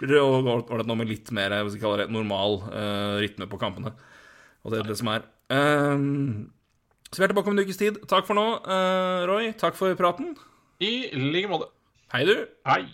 blir 0.00 0.14
det, 0.14 0.24
var 0.24 0.80
det 0.80 0.88
nå 0.88 0.96
med 0.96 1.12
litt 1.12 1.28
mer 1.36 1.58
hvis 1.58 1.76
vi 1.76 1.84
kaller 1.84 2.06
det, 2.06 2.10
normal 2.16 2.62
uh, 2.70 3.20
rytme 3.20 3.52
på 3.52 3.60
kampene. 3.60 3.92
Og 4.64 4.72
det 4.72 4.80
er 4.80 4.92
det 4.94 5.00
som 5.04 5.12
er. 5.12 5.28
Um, 5.52 6.48
så 7.12 7.20
vi 7.20 7.28
er 7.28 7.36
tilbake 7.36 7.52
om 7.52 7.58
en 7.58 7.68
ukes 7.68 7.84
tid. 7.84 8.00
Takk 8.08 8.24
for 8.24 8.40
nå, 8.40 8.50
uh, 8.64 9.28
Roy. 9.28 9.52
Takk 9.60 9.76
for 9.76 9.92
praten. 10.00 10.32
I 10.80 11.10
like 11.12 11.52
måte. 11.52 11.68
Hei, 12.16 12.24
du. 12.24 12.38
Hei. 12.64 12.86